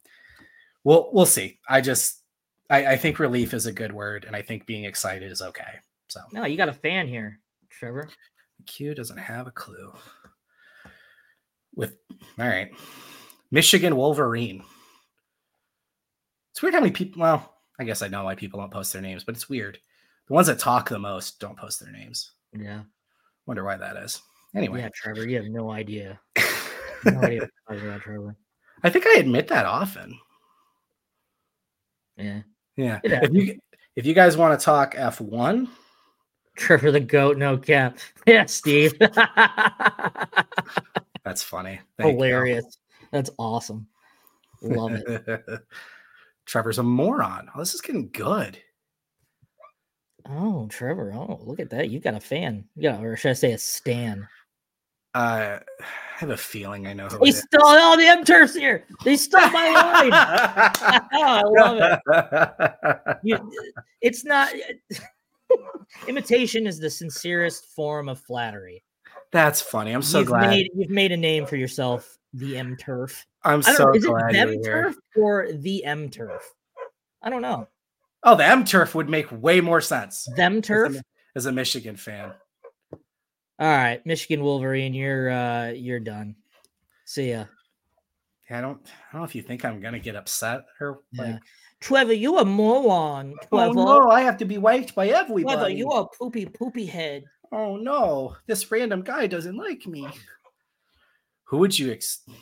we'll 0.82 1.10
we'll 1.12 1.26
see. 1.26 1.60
I 1.68 1.80
just 1.80 2.22
I, 2.68 2.86
I 2.86 2.96
think 2.96 3.20
relief 3.20 3.54
is 3.54 3.66
a 3.66 3.72
good 3.72 3.92
word, 3.92 4.24
and 4.24 4.34
I 4.34 4.42
think 4.42 4.66
being 4.66 4.84
excited 4.84 5.30
is 5.30 5.42
okay. 5.42 5.78
So 6.08 6.20
no, 6.32 6.44
you 6.44 6.56
got 6.56 6.68
a 6.68 6.74
fan 6.74 7.06
here, 7.06 7.38
Trevor. 7.70 8.08
Q 8.66 8.94
doesn't 8.94 9.16
have 9.16 9.46
a 9.46 9.52
clue. 9.52 9.92
With 11.76 11.96
all 12.38 12.48
right, 12.48 12.72
Michigan 13.52 13.96
Wolverine. 13.96 14.64
It's 16.52 16.60
weird 16.60 16.74
how 16.74 16.80
many 16.80 16.92
people. 16.92 17.22
Well, 17.22 17.49
I 17.80 17.84
guess 17.84 18.02
I 18.02 18.08
know 18.08 18.24
why 18.24 18.34
people 18.34 18.60
don't 18.60 18.70
post 18.70 18.92
their 18.92 19.00
names, 19.00 19.24
but 19.24 19.34
it's 19.34 19.48
weird. 19.48 19.78
The 20.28 20.34
ones 20.34 20.48
that 20.48 20.58
talk 20.58 20.90
the 20.90 20.98
most 20.98 21.40
don't 21.40 21.56
post 21.56 21.80
their 21.80 21.90
names. 21.90 22.32
Yeah. 22.52 22.82
Wonder 23.46 23.64
why 23.64 23.78
that 23.78 23.96
is. 23.96 24.20
Anyway. 24.54 24.80
Yeah, 24.80 24.90
Trevor, 24.94 25.26
you 25.26 25.36
have 25.36 25.46
no 25.46 25.70
idea. 25.70 26.20
no 27.06 27.22
idea 27.22 27.48
about 27.68 28.02
Trevor. 28.02 28.36
I 28.82 28.90
think 28.90 29.06
I 29.06 29.14
admit 29.18 29.48
that 29.48 29.64
often. 29.64 30.18
Yeah. 32.18 32.42
Yeah. 32.76 33.00
If 33.02 33.32
you 33.32 33.58
if 33.96 34.04
you 34.04 34.12
guys 34.12 34.36
want 34.36 34.60
to 34.60 34.64
talk 34.64 34.94
F1, 34.94 35.66
Trevor 36.56 36.90
the 36.90 37.00
goat, 37.00 37.38
no 37.38 37.56
cap. 37.56 37.96
Yeah, 38.26 38.44
Steve. 38.44 38.92
That's 41.24 41.42
funny. 41.42 41.80
Thank 41.96 42.12
Hilarious. 42.12 42.64
You. 42.64 43.08
That's 43.10 43.30
awesome. 43.38 43.86
Love 44.60 44.92
it. 44.92 45.62
Trevor's 46.46 46.78
a 46.78 46.82
moron. 46.82 47.48
Oh, 47.54 47.60
this 47.60 47.74
is 47.74 47.80
getting 47.80 48.10
good. 48.10 48.58
Oh, 50.28 50.66
Trevor. 50.68 51.12
Oh, 51.14 51.40
look 51.42 51.60
at 51.60 51.70
that. 51.70 51.90
You 51.90 52.00
got 52.00 52.14
a 52.14 52.20
fan. 52.20 52.64
Yeah, 52.76 53.00
or 53.00 53.16
should 53.16 53.30
I 53.30 53.34
say 53.34 53.52
a 53.52 53.58
stan? 53.58 54.28
Uh, 55.14 55.58
I 55.80 56.18
have 56.18 56.30
a 56.30 56.36
feeling 56.36 56.86
I 56.86 56.92
know 56.92 57.08
who. 57.08 57.24
They 57.24 57.32
stole 57.32 57.64
all 57.64 57.96
the 57.96 58.06
M 58.06 58.24
turfs 58.24 58.54
here. 58.54 58.86
They 59.04 59.16
stole 59.16 59.50
my 59.50 59.70
line. 59.70 60.12
oh, 61.12 61.22
I 61.22 61.42
love 61.42 62.00
it. 63.06 63.18
You, 63.24 63.52
it's 64.00 64.24
not. 64.24 64.52
imitation 66.08 66.66
is 66.66 66.78
the 66.78 66.90
sincerest 66.90 67.66
form 67.74 68.08
of 68.08 68.20
flattery. 68.20 68.82
That's 69.32 69.60
funny. 69.60 69.92
I'm 69.92 70.02
so 70.02 70.20
you've 70.20 70.28
glad 70.28 70.50
made, 70.50 70.70
you've 70.74 70.90
made 70.90 71.12
a 71.12 71.16
name 71.16 71.46
for 71.46 71.56
yourself. 71.56 72.18
The 72.32 72.56
M 72.56 72.76
turf. 72.76 73.26
I'm 73.44 73.62
so 73.62 73.84
know, 73.84 73.94
is 73.94 74.04
glad. 74.04 74.30
Is 74.30 74.36
it 74.36 74.40
M 74.40 74.62
turf 74.62 74.96
or 75.16 75.48
the 75.52 75.84
M 75.84 76.08
turf? 76.10 76.42
I 77.22 77.30
don't 77.30 77.42
know. 77.42 77.68
Oh, 78.22 78.36
the 78.36 78.44
M 78.44 78.64
turf 78.64 78.94
would 78.94 79.08
make 79.08 79.30
way 79.30 79.60
more 79.60 79.80
sense. 79.80 80.28
Them 80.36 80.62
turf 80.62 80.90
as 80.90 80.96
a, 80.96 81.02
as 81.36 81.46
a 81.46 81.52
Michigan 81.52 81.96
fan. 81.96 82.32
All 83.58 83.68
right, 83.68 84.04
Michigan 84.06 84.42
Wolverine, 84.42 84.94
you're 84.94 85.30
uh 85.30 85.68
you're 85.68 86.00
done. 86.00 86.34
See 87.04 87.30
ya. 87.30 87.44
Yeah, 88.48 88.58
I 88.58 88.60
don't 88.60 88.80
I 88.84 89.12
don't 89.12 89.20
know 89.20 89.26
if 89.26 89.34
you 89.34 89.42
think 89.42 89.64
I'm 89.64 89.80
gonna 89.80 89.98
get 89.98 90.16
upset 90.16 90.62
or 90.80 91.00
yeah. 91.12 91.22
like 91.22 91.42
Trevor, 91.80 92.12
you 92.12 92.38
a 92.38 92.44
moron. 92.44 93.34
Trevor. 93.48 93.70
Oh 93.70 93.72
no, 93.72 94.10
I 94.10 94.22
have 94.22 94.36
to 94.38 94.44
be 94.44 94.58
wiped 94.58 94.94
by 94.94 95.08
everybody. 95.08 95.56
Trevor, 95.56 95.70
you 95.70 95.88
a 95.90 96.06
poopy 96.08 96.46
poopy 96.46 96.86
head. 96.86 97.24
Oh 97.52 97.76
no, 97.76 98.36
this 98.46 98.70
random 98.70 99.02
guy 99.02 99.26
doesn't 99.26 99.56
like 99.56 99.86
me. 99.86 100.06
Who 101.44 101.58
would 101.58 101.76
you 101.78 101.92
ex- 101.92 102.22
I 102.28 102.32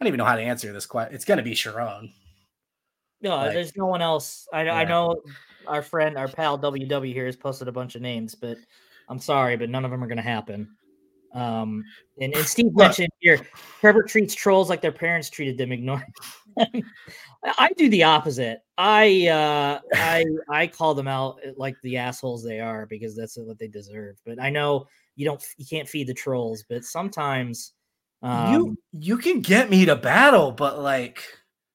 don't 0.00 0.08
even 0.08 0.18
know 0.18 0.24
how 0.24 0.36
to 0.36 0.42
answer 0.42 0.72
this 0.72 0.86
question. 0.86 1.14
It's 1.14 1.24
gonna 1.24 1.42
be 1.42 1.52
Sherrone. 1.52 2.12
No, 3.20 3.30
like, 3.30 3.52
there's 3.52 3.76
no 3.76 3.86
one 3.86 4.00
else. 4.02 4.46
I, 4.52 4.64
yeah. 4.64 4.74
I 4.74 4.84
know 4.84 5.16
our 5.66 5.82
friend, 5.82 6.16
our 6.16 6.28
pal 6.28 6.58
WW 6.58 7.12
here 7.12 7.26
has 7.26 7.36
posted 7.36 7.68
a 7.68 7.72
bunch 7.72 7.94
of 7.94 8.02
names, 8.02 8.34
but 8.34 8.56
I'm 9.08 9.18
sorry, 9.18 9.56
but 9.56 9.70
none 9.70 9.84
of 9.84 9.90
them 9.90 10.02
are 10.02 10.06
going 10.06 10.16
to 10.16 10.22
happen. 10.22 10.68
Um, 11.34 11.84
and, 12.20 12.34
and 12.34 12.46
Steve 12.46 12.74
mentioned 12.74 13.10
here, 13.20 13.40
Trevor 13.80 14.02
treats 14.02 14.34
trolls 14.34 14.70
like 14.70 14.80
their 14.80 14.92
parents 14.92 15.28
treated 15.30 15.58
them, 15.58 15.72
ignoring. 15.72 16.12
I 17.58 17.70
do 17.76 17.88
the 17.88 18.02
opposite. 18.04 18.60
I 18.76 19.28
uh, 19.28 19.80
I 19.94 20.24
I 20.50 20.66
call 20.66 20.94
them 20.94 21.08
out 21.08 21.38
uh, 21.46 21.52
like 21.56 21.76
the 21.82 21.96
assholes 21.96 22.42
they 22.42 22.60
are 22.60 22.86
because 22.86 23.16
that's 23.16 23.36
what 23.38 23.58
they 23.58 23.68
deserve. 23.68 24.16
But 24.26 24.40
I 24.40 24.50
know 24.50 24.86
you 25.16 25.24
don't, 25.24 25.44
you 25.56 25.66
can't 25.66 25.88
feed 25.88 26.06
the 26.06 26.14
trolls, 26.14 26.64
but 26.68 26.84
sometimes 26.84 27.72
um, 28.22 28.52
you 28.52 28.78
you 28.92 29.18
can 29.18 29.40
get 29.40 29.70
me 29.70 29.84
to 29.84 29.96
battle, 29.96 30.52
but 30.52 30.80
like 30.80 31.22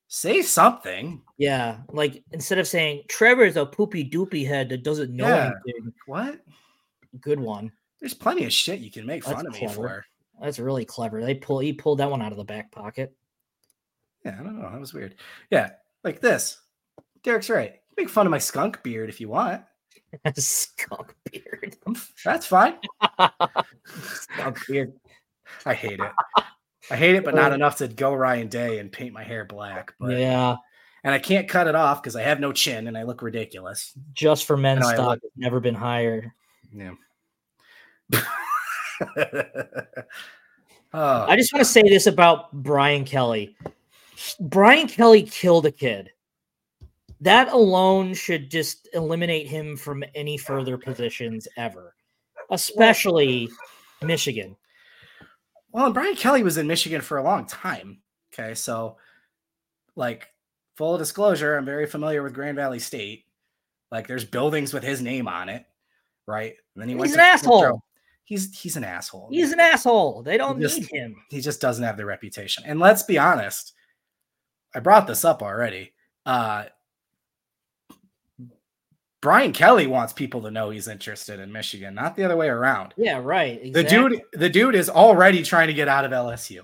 say 0.08 0.42
something. 0.42 1.22
Yeah, 1.38 1.78
like 1.92 2.24
instead 2.32 2.58
of 2.58 2.68
saying 2.68 3.04
Trevor's 3.10 3.58
a 3.58 3.66
poopy 3.66 4.10
doopy 4.10 4.48
head 4.48 4.70
that 4.70 4.84
doesn't 4.84 5.16
know 5.16 5.28
yeah. 5.28 5.52
anything. 5.68 5.94
What? 6.06 6.40
Good 7.22 7.40
one. 7.40 7.72
There's 8.00 8.14
plenty 8.14 8.46
of 8.46 8.52
shit 8.52 8.80
you 8.80 8.92
can 8.92 9.06
make 9.06 9.24
That's 9.24 9.36
fun 9.36 9.48
of 9.48 9.54
clever. 9.54 9.82
me 9.82 9.88
for. 9.88 10.06
That's 10.42 10.60
really 10.60 10.86
clever. 10.86 11.24
They 11.24 11.36
pull 11.36 11.60
he 11.60 11.74
pulled 11.74 12.00
that 12.00 12.12
one 12.12 12.22
out 12.22 12.32
of 12.32 12.38
the 12.38 12.44
back 12.44 12.72
pocket. 12.72 13.16
Yeah, 14.26 14.38
I 14.40 14.44
don't 14.44 14.60
know. 14.60 14.70
That 14.70 14.80
was 14.80 14.94
weird. 14.94 15.16
Yeah, 15.50 15.72
like 16.04 16.22
this. 16.22 16.60
Derek's 17.24 17.50
right. 17.50 17.76
Make 17.98 18.10
fun 18.10 18.26
of 18.26 18.32
my 18.32 18.38
skunk 18.38 18.84
beard 18.84 19.10
if 19.10 19.22
you 19.22 19.30
want. 19.30 19.64
skunk 20.36 21.16
beard. 21.32 21.76
That's 22.24 22.46
fine. 22.46 22.76
skunk 23.86 24.60
beard. 24.68 24.94
I 25.66 25.74
hate 25.74 26.00
it. 26.00 26.12
I 26.92 26.96
hate 26.96 27.16
it, 27.16 27.24
but 27.24 27.36
not 27.36 27.52
uh. 27.52 27.56
enough 27.56 27.78
to 27.78 27.88
go 27.88 28.14
Ryan 28.14 28.48
Day 28.48 28.80
and 28.80 28.92
paint 28.92 29.14
my 29.14 29.24
hair 29.24 29.46
black. 29.46 29.94
But 30.00 30.18
yeah. 30.18 30.58
And 31.04 31.14
I 31.14 31.20
can't 31.20 31.50
cut 31.50 31.68
it 31.68 31.76
off 31.76 32.02
because 32.02 32.16
I 32.16 32.22
have 32.22 32.40
no 32.40 32.54
chin 32.54 32.88
and 32.88 32.98
I 32.98 33.04
look 33.04 33.22
ridiculous. 33.22 33.94
Just 34.14 34.46
for 34.46 34.56
men's 34.56 34.88
stock 34.88 35.20
look... 35.22 35.32
never 35.36 35.60
been 35.60 35.76
hired. 35.76 36.32
Yeah. 36.74 36.94
oh. 38.14 38.22
I 40.94 41.36
just 41.36 41.52
want 41.54 41.66
to 41.66 41.70
say 41.70 41.82
this 41.82 42.08
about 42.08 42.54
Brian 42.54 43.04
Kelly. 43.04 43.56
Brian 44.40 44.88
Kelly 44.88 45.24
killed 45.24 45.66
a 45.66 45.72
kid. 45.72 46.12
That 47.22 47.50
alone 47.50 48.14
should 48.14 48.52
just 48.52 48.90
eliminate 48.94 49.48
him 49.48 49.78
from 49.78 50.04
any 50.14 50.38
further 50.38 50.78
positions 50.78 51.48
ever, 51.58 51.96
especially 52.52 53.50
Michigan. 54.02 54.58
Well, 55.72 55.86
and 55.86 55.94
Brian 55.94 56.16
Kelly 56.16 56.44
was 56.44 56.58
in 56.58 56.68
Michigan 56.68 57.02
for 57.02 57.18
a 57.18 57.24
long 57.24 57.46
time. 57.46 58.02
Okay, 58.34 58.56
so 58.56 58.98
like 59.96 60.28
full 60.76 60.98
disclosure, 60.98 61.56
I'm 61.56 61.66
very 61.66 61.86
familiar 61.86 62.22
with 62.24 62.34
Grand 62.34 62.58
Valley 62.58 62.80
State. 62.80 63.26
Like 63.92 64.08
there's 64.08 64.26
buildings 64.26 64.74
with 64.74 64.84
his 64.84 65.02
name 65.02 65.28
on 65.28 65.48
it, 65.48 65.66
right? 66.28 66.56
And 66.76 66.82
then 66.82 66.90
he 66.90 66.98
he's 66.98 67.14
an 67.14 67.20
asshole 67.22 67.82
he's 68.24 68.58
he's 68.58 68.78
an 68.78 68.84
asshole. 68.84 69.30
He's 69.32 69.52
an 69.52 69.60
asshole. 69.60 70.24
They 70.24 70.38
don't 70.38 70.60
just, 70.60 70.80
need 70.80 70.90
him. 70.92 71.16
He 71.30 71.42
just 71.42 71.62
doesn't 71.62 71.84
have 71.84 71.98
the 71.98 72.06
reputation. 72.06 72.64
And 72.66 72.80
let's 72.80 73.04
be 73.04 73.18
honest, 73.18 73.74
I 74.76 74.80
brought 74.80 75.08
this 75.08 75.26
up 75.26 75.42
already. 75.42 75.94
Uh 76.26 76.66
Brian 79.22 79.54
Kelly 79.54 79.88
wants 79.88 80.12
people 80.12 80.42
to 80.42 80.52
know 80.52 80.70
he's 80.70 80.90
interested 80.90 81.40
in 81.40 81.50
Michigan, 81.50 81.96
not 81.96 82.18
the 82.18 82.26
other 82.26 82.36
way 82.36 82.50
around. 82.50 82.94
Yeah, 82.98 83.22
right. 83.24 83.58
Exactly. 83.64 83.72
The 83.72 83.90
dude, 83.90 84.22
the 84.34 84.50
dude 84.50 84.76
is 84.76 84.90
already 84.90 85.44
trying 85.44 85.68
to 85.68 85.74
get 85.74 85.88
out 85.88 86.04
of 86.04 86.12
LSU. 86.12 86.64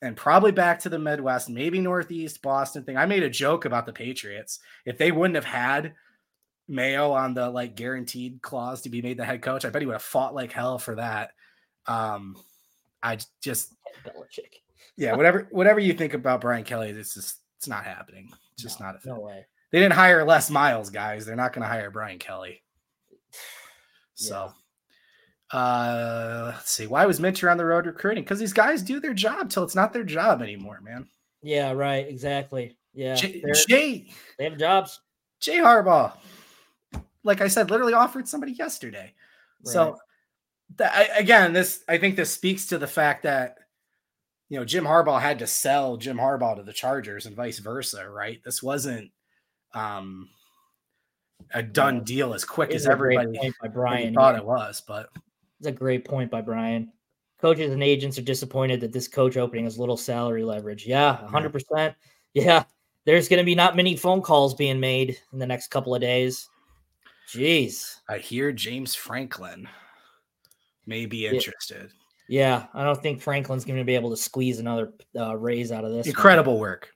And 0.00 0.16
probably 0.16 0.52
back 0.52 0.80
to 0.80 0.88
the 0.88 0.98
Midwest, 0.98 1.50
maybe 1.50 1.80
Northeast 1.80 2.40
Boston 2.40 2.84
thing. 2.84 2.96
I 2.96 3.04
made 3.04 3.22
a 3.22 3.28
joke 3.28 3.66
about 3.66 3.84
the 3.84 3.92
Patriots. 3.92 4.60
If 4.86 4.96
they 4.96 5.12
wouldn't 5.12 5.34
have 5.34 5.44
had 5.44 5.92
Mayo 6.68 7.12
on 7.12 7.34
the 7.34 7.50
like 7.50 7.76
guaranteed 7.76 8.40
clause 8.42 8.82
to 8.82 8.88
be 8.88 9.02
made 9.02 9.18
the 9.18 9.24
head 9.24 9.42
coach. 9.42 9.64
I 9.64 9.70
bet 9.70 9.82
he 9.82 9.86
would 9.86 9.94
have 9.94 10.02
fought 10.02 10.34
like 10.34 10.52
hell 10.52 10.78
for 10.78 10.94
that. 10.96 11.32
Um, 11.86 12.36
I 13.02 13.18
just 13.42 13.74
Belichick. 14.04 14.61
Yeah, 14.96 15.14
whatever 15.14 15.48
whatever 15.50 15.80
you 15.80 15.92
think 15.92 16.14
about 16.14 16.40
Brian 16.40 16.64
Kelly, 16.64 16.90
it's 16.90 17.14
just 17.14 17.40
it's 17.58 17.68
not 17.68 17.84
happening. 17.84 18.30
It's 18.54 18.62
just 18.62 18.80
no, 18.80 18.86
not 18.86 18.96
a 18.96 18.98
thing. 18.98 19.14
No 19.14 19.20
way. 19.20 19.46
They 19.70 19.80
didn't 19.80 19.94
hire 19.94 20.24
Les 20.24 20.50
Miles, 20.50 20.90
guys. 20.90 21.24
They're 21.24 21.36
not 21.36 21.52
going 21.52 21.62
to 21.62 21.68
hire 21.68 21.90
Brian 21.90 22.18
Kelly. 22.18 22.62
So, 24.14 24.52
yeah. 25.52 25.58
uh, 25.58 26.52
let's 26.54 26.70
see. 26.70 26.86
Why 26.86 27.06
was 27.06 27.20
Mitch 27.20 27.42
on 27.42 27.56
the 27.56 27.64
road 27.64 27.86
recruiting? 27.86 28.22
Because 28.22 28.38
these 28.38 28.52
guys 28.52 28.82
do 28.82 29.00
their 29.00 29.14
job 29.14 29.48
till 29.48 29.64
it's 29.64 29.74
not 29.74 29.94
their 29.94 30.04
job 30.04 30.42
anymore, 30.42 30.80
man. 30.82 31.08
Yeah, 31.42 31.72
right. 31.72 32.06
Exactly. 32.06 32.76
Yeah. 32.92 33.14
Jay, 33.14 33.42
Jay 33.66 34.08
they 34.38 34.44
have 34.44 34.58
jobs. 34.58 35.00
Jay 35.40 35.56
Harbaugh 35.56 36.12
like 37.24 37.40
I 37.40 37.48
said, 37.48 37.70
literally 37.70 37.94
offered 37.94 38.28
somebody 38.28 38.52
yesterday. 38.52 39.12
Right. 39.64 39.72
So 39.72 39.98
that, 40.76 41.10
again, 41.16 41.52
this 41.52 41.84
I 41.88 41.98
think 41.98 42.16
this 42.16 42.32
speaks 42.32 42.66
to 42.66 42.78
the 42.78 42.86
fact 42.86 43.22
that 43.22 43.58
you 44.52 44.58
know 44.58 44.66
Jim 44.66 44.84
Harbaugh 44.84 45.18
had 45.18 45.38
to 45.38 45.46
sell 45.46 45.96
Jim 45.96 46.18
Harbaugh 46.18 46.56
to 46.56 46.62
the 46.62 46.74
Chargers 46.74 47.24
and 47.24 47.34
vice 47.34 47.58
versa, 47.58 48.06
right? 48.10 48.38
This 48.44 48.62
wasn't 48.62 49.10
um 49.72 50.28
a 51.54 51.62
done 51.62 52.04
deal 52.04 52.34
as 52.34 52.44
quick 52.44 52.72
as 52.72 52.86
everybody 52.86 53.50
by 53.62 53.68
Brian 53.68 54.12
thought 54.12 54.34
yeah. 54.34 54.40
it 54.40 54.44
was, 54.44 54.82
but 54.86 55.08
it's 55.58 55.68
a 55.68 55.72
great 55.72 56.04
point 56.04 56.30
by 56.30 56.42
Brian. 56.42 56.92
Coaches 57.40 57.72
and 57.72 57.82
agents 57.82 58.18
are 58.18 58.22
disappointed 58.22 58.82
that 58.82 58.92
this 58.92 59.08
coach 59.08 59.38
opening 59.38 59.64
has 59.64 59.78
little 59.78 59.96
salary 59.96 60.44
leverage. 60.44 60.86
Yeah, 60.86 61.26
100%. 61.30 61.94
Yeah, 62.34 62.64
there's 63.06 63.28
going 63.28 63.38
to 63.38 63.44
be 63.44 63.54
not 63.54 63.74
many 63.74 63.96
phone 63.96 64.20
calls 64.20 64.52
being 64.52 64.78
made 64.78 65.18
in 65.32 65.38
the 65.38 65.46
next 65.46 65.68
couple 65.68 65.94
of 65.94 66.02
days. 66.02 66.50
Jeez. 67.26 67.96
I 68.06 68.18
hear 68.18 68.52
James 68.52 68.94
Franklin 68.94 69.66
may 70.84 71.06
be 71.06 71.26
interested. 71.26 71.90
Yeah, 71.90 72.01
I 72.74 72.84
don't 72.84 73.00
think 73.02 73.20
Franklin's 73.20 73.64
going 73.64 73.78
to 73.78 73.84
be 73.84 73.94
able 73.94 74.10
to 74.10 74.16
squeeze 74.16 74.58
another 74.58 74.92
uh, 75.18 75.36
raise 75.36 75.72
out 75.72 75.84
of 75.84 75.90
this. 75.92 76.06
one. 76.06 76.10
Incredible 76.10 76.58
work. 76.58 76.90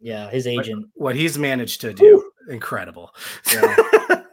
Yeah, 0.00 0.30
his 0.30 0.46
agent. 0.46 0.86
What 0.94 1.14
he's 1.14 1.36
managed 1.36 1.82
to 1.82 1.92
do, 1.92 2.30
incredible. 2.48 3.14
Yeah. 3.52 3.76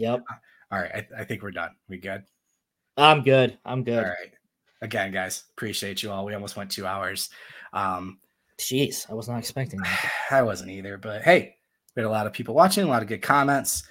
Yep. 0.00 0.24
All 0.72 0.80
right, 0.80 0.90
I, 0.94 1.20
I 1.20 1.24
think 1.24 1.42
we're 1.42 1.50
done. 1.50 1.72
We 1.86 1.98
good? 1.98 2.24
I'm 2.96 3.22
good. 3.22 3.58
I'm 3.66 3.84
good. 3.84 4.02
All 4.02 4.08
right. 4.08 4.32
Again, 4.80 5.12
guys, 5.12 5.44
appreciate 5.52 6.02
you 6.02 6.10
all. 6.10 6.24
We 6.24 6.32
almost 6.32 6.56
went 6.56 6.70
two 6.70 6.86
hours. 6.86 7.28
Um, 7.74 8.18
Jeez, 8.58 9.08
I 9.10 9.14
was 9.14 9.28
not 9.28 9.38
expecting 9.38 9.78
that. 9.80 10.10
I 10.30 10.40
wasn't 10.40 10.70
either, 10.70 10.96
but 10.96 11.20
hey, 11.20 11.56
we 11.94 12.00
had 12.00 12.06
a 12.06 12.10
lot 12.10 12.26
of 12.26 12.32
people 12.32 12.54
watching, 12.54 12.84
a 12.84 12.88
lot 12.88 13.02
of 13.02 13.08
good 13.08 13.20
comments, 13.20 13.82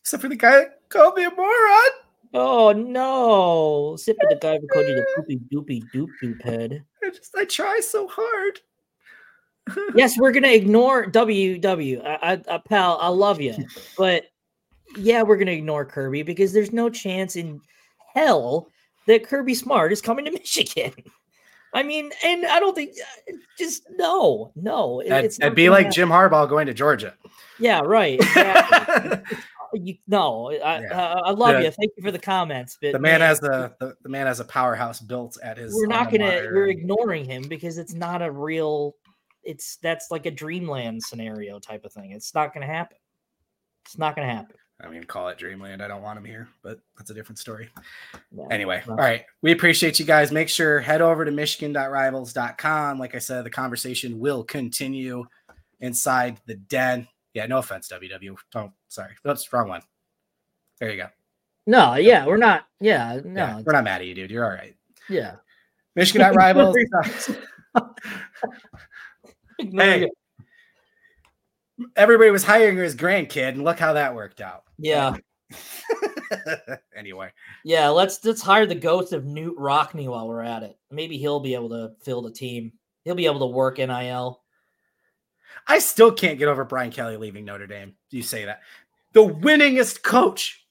except 0.00 0.22
for 0.22 0.28
the 0.28 0.36
guy 0.36 0.58
that 0.58 0.80
called 0.90 1.16
me 1.16 1.24
a 1.24 1.30
moron. 1.30 1.90
Oh 2.34 2.72
no! 2.72 3.96
Sipping 3.96 4.28
the 4.30 4.36
guy 4.36 4.58
who 4.58 4.66
called 4.68 4.86
you 4.86 4.94
the 4.94 5.06
poopy 5.16 5.40
doopy 5.52 5.82
doop 5.94 6.08
doop 6.22 6.42
head. 6.42 6.84
I 7.04 7.10
just 7.10 7.34
I 7.36 7.44
try 7.44 7.80
so 7.80 8.08
hard. 8.08 8.60
Yes, 9.94 10.18
we're 10.18 10.32
gonna 10.32 10.48
ignore 10.48 11.06
WW. 11.06 12.04
I, 12.04 12.32
I, 12.32 12.54
I 12.54 12.58
pal, 12.58 12.98
I 13.00 13.06
love 13.08 13.40
you, 13.40 13.54
but 13.96 14.24
yeah, 14.96 15.22
we're 15.22 15.36
gonna 15.36 15.52
ignore 15.52 15.84
Kirby 15.84 16.24
because 16.24 16.52
there's 16.52 16.72
no 16.72 16.90
chance 16.90 17.36
in 17.36 17.60
hell 18.12 18.66
that 19.06 19.22
Kirby 19.24 19.54
Smart 19.54 19.92
is 19.92 20.00
coming 20.02 20.24
to 20.24 20.30
Michigan. 20.32 20.92
I 21.74 21.84
mean, 21.84 22.10
and 22.24 22.44
I 22.44 22.58
don't 22.58 22.74
think 22.74 22.94
uh, 23.28 23.32
just 23.56 23.84
no, 23.96 24.50
no. 24.56 24.98
it- 25.00 25.10
That'd, 25.10 25.24
it's 25.26 25.38
that'd 25.38 25.54
be 25.54 25.70
like 25.70 25.84
happen. 25.86 25.94
Jim 25.94 26.08
Harbaugh 26.08 26.48
going 26.48 26.66
to 26.66 26.74
Georgia. 26.74 27.14
Yeah, 27.60 27.82
right. 27.84 28.18
Exactly. 28.20 29.36
You, 29.74 29.96
no, 30.06 30.50
I, 30.52 30.80
Yeah. 30.82 31.12
I, 31.14 31.28
I 31.28 31.30
love 31.30 31.54
The- 31.56 31.64
you. 31.64 31.70
Thank 31.70 31.92
you 31.96 32.02
for 32.02 32.10
the 32.10 32.18
comments, 32.18 32.78
but 32.80 32.92
the 32.92 32.98
man 32.98 33.20
man, 33.20 33.28
has 33.28 33.40
the, 33.40 33.74
the 33.80 33.94
the 34.02 34.08
man 34.08 34.26
has 34.26 34.40
a 34.40 34.44
powerhouse 34.44 35.00
built 35.00 35.38
at 35.42 35.56
his. 35.58 35.74
we're 35.74 35.86
not 35.86 36.10
gonna 36.10 36.48
we're 36.52 36.68
ignoring 36.68 37.24
him 37.24 37.42
because 37.48 37.78
it's 37.78 37.94
not 37.94 38.22
a 38.22 38.30
real 38.30 38.94
it's 39.42 39.76
that's 39.82 40.10
like 40.10 40.26
a 40.26 40.30
dreamland 40.30 41.02
scenario 41.02 41.58
type 41.58 41.84
of 41.84 41.92
thing 41.92 42.12
it's 42.12 42.32
not 42.32 42.54
gonna 42.54 42.64
happen 42.66 42.96
it's 43.84 43.98
not 43.98 44.14
gonna 44.14 44.28
happen 44.32 44.54
I 44.80 44.88
mean, 44.88 45.04
call 45.04 45.28
it 45.28 45.38
Dreamland. 45.38 45.80
I 45.80 45.86
don't 45.86 46.02
want 46.02 46.18
him 46.18 46.24
here, 46.24 46.48
but 46.64 46.80
that's 46.98 47.08
a 47.10 47.14
different 47.14 47.38
story. 47.38 47.68
Yeah. 48.32 48.46
Anyway, 48.50 48.82
No. 48.84 48.94
all 48.94 48.98
right. 48.98 49.24
We 49.40 49.52
appreciate 49.52 50.00
you 50.00 50.04
guys. 50.04 50.32
Make 50.32 50.48
sure 50.48 50.80
head 50.80 51.00
over 51.00 51.24
to 51.24 51.30
michigan.rivals.com. 51.30 52.98
Like 52.98 53.14
I 53.14 53.18
said, 53.18 53.44
the 53.44 53.50
conversation 53.50 54.18
will 54.18 54.42
continue 54.42 55.24
inside 55.80 56.40
the 56.46 56.54
den. 56.56 57.06
Yeah, 57.34 57.46
no 57.46 57.58
offense, 57.58 57.88
WW. 57.88 58.36
Don't 58.52 58.70
oh, 58.70 58.72
sorry. 58.88 59.12
That's 59.24 59.48
the 59.48 59.56
wrong 59.56 59.68
one. 59.68 59.82
There 60.80 60.90
you 60.90 60.96
go. 60.96 61.06
no 61.66 61.94
yeah 61.94 62.26
we're 62.26 62.36
not 62.36 62.66
yeah 62.80 63.20
no 63.24 63.40
Yeah, 63.40 63.62
we're 63.64 63.72
not 63.72 63.84
mad 63.84 64.00
at 64.00 64.06
you, 64.06 64.14
dude. 64.14 64.30
You're 64.30 64.44
all 64.44 64.50
right. 64.50 64.74
yeah 65.08 65.36
Michigan.rivals. 65.94 66.76
Ignore 69.58 69.84
hey, 69.86 70.10
everybody 71.96 72.30
was 72.30 72.44
hiring 72.44 72.76
his 72.76 72.96
grandkid, 72.96 73.48
and 73.50 73.64
look 73.64 73.78
how 73.78 73.92
that 73.94 74.14
worked 74.14 74.40
out. 74.40 74.64
yeah 74.78 75.16
anyway, 76.96 77.30
yeah 77.64 77.88
let's 77.88 78.24
let's 78.24 78.40
hire 78.42 78.64
the 78.66 78.74
ghost 78.74 79.12
of 79.12 79.24
Knute 79.24 79.54
Rockne 79.56 80.08
while 80.08 80.26
we're 80.26 80.42
at 80.42 80.62
it 80.62 80.76
maybe 80.90 81.18
he'll 81.18 81.40
be 81.40 81.54
able 81.54 81.68
to 81.68 81.92
fill 82.02 82.22
the 82.22 82.32
team 82.32 82.72
he'll 83.04 83.14
be 83.14 83.26
able 83.26 83.40
to 83.40 83.46
work 83.46 83.76
nil 83.78 84.41
I 85.66 85.78
still 85.78 86.12
can't 86.12 86.38
get 86.38 86.48
over 86.48 86.64
Brian 86.64 86.90
Kelly 86.90 87.16
leaving 87.16 87.44
Notre 87.44 87.66
Dame. 87.66 87.94
You 88.10 88.22
say 88.22 88.44
that. 88.46 88.60
The 89.12 89.20
winningest 89.26 90.02
coach. 90.02 90.66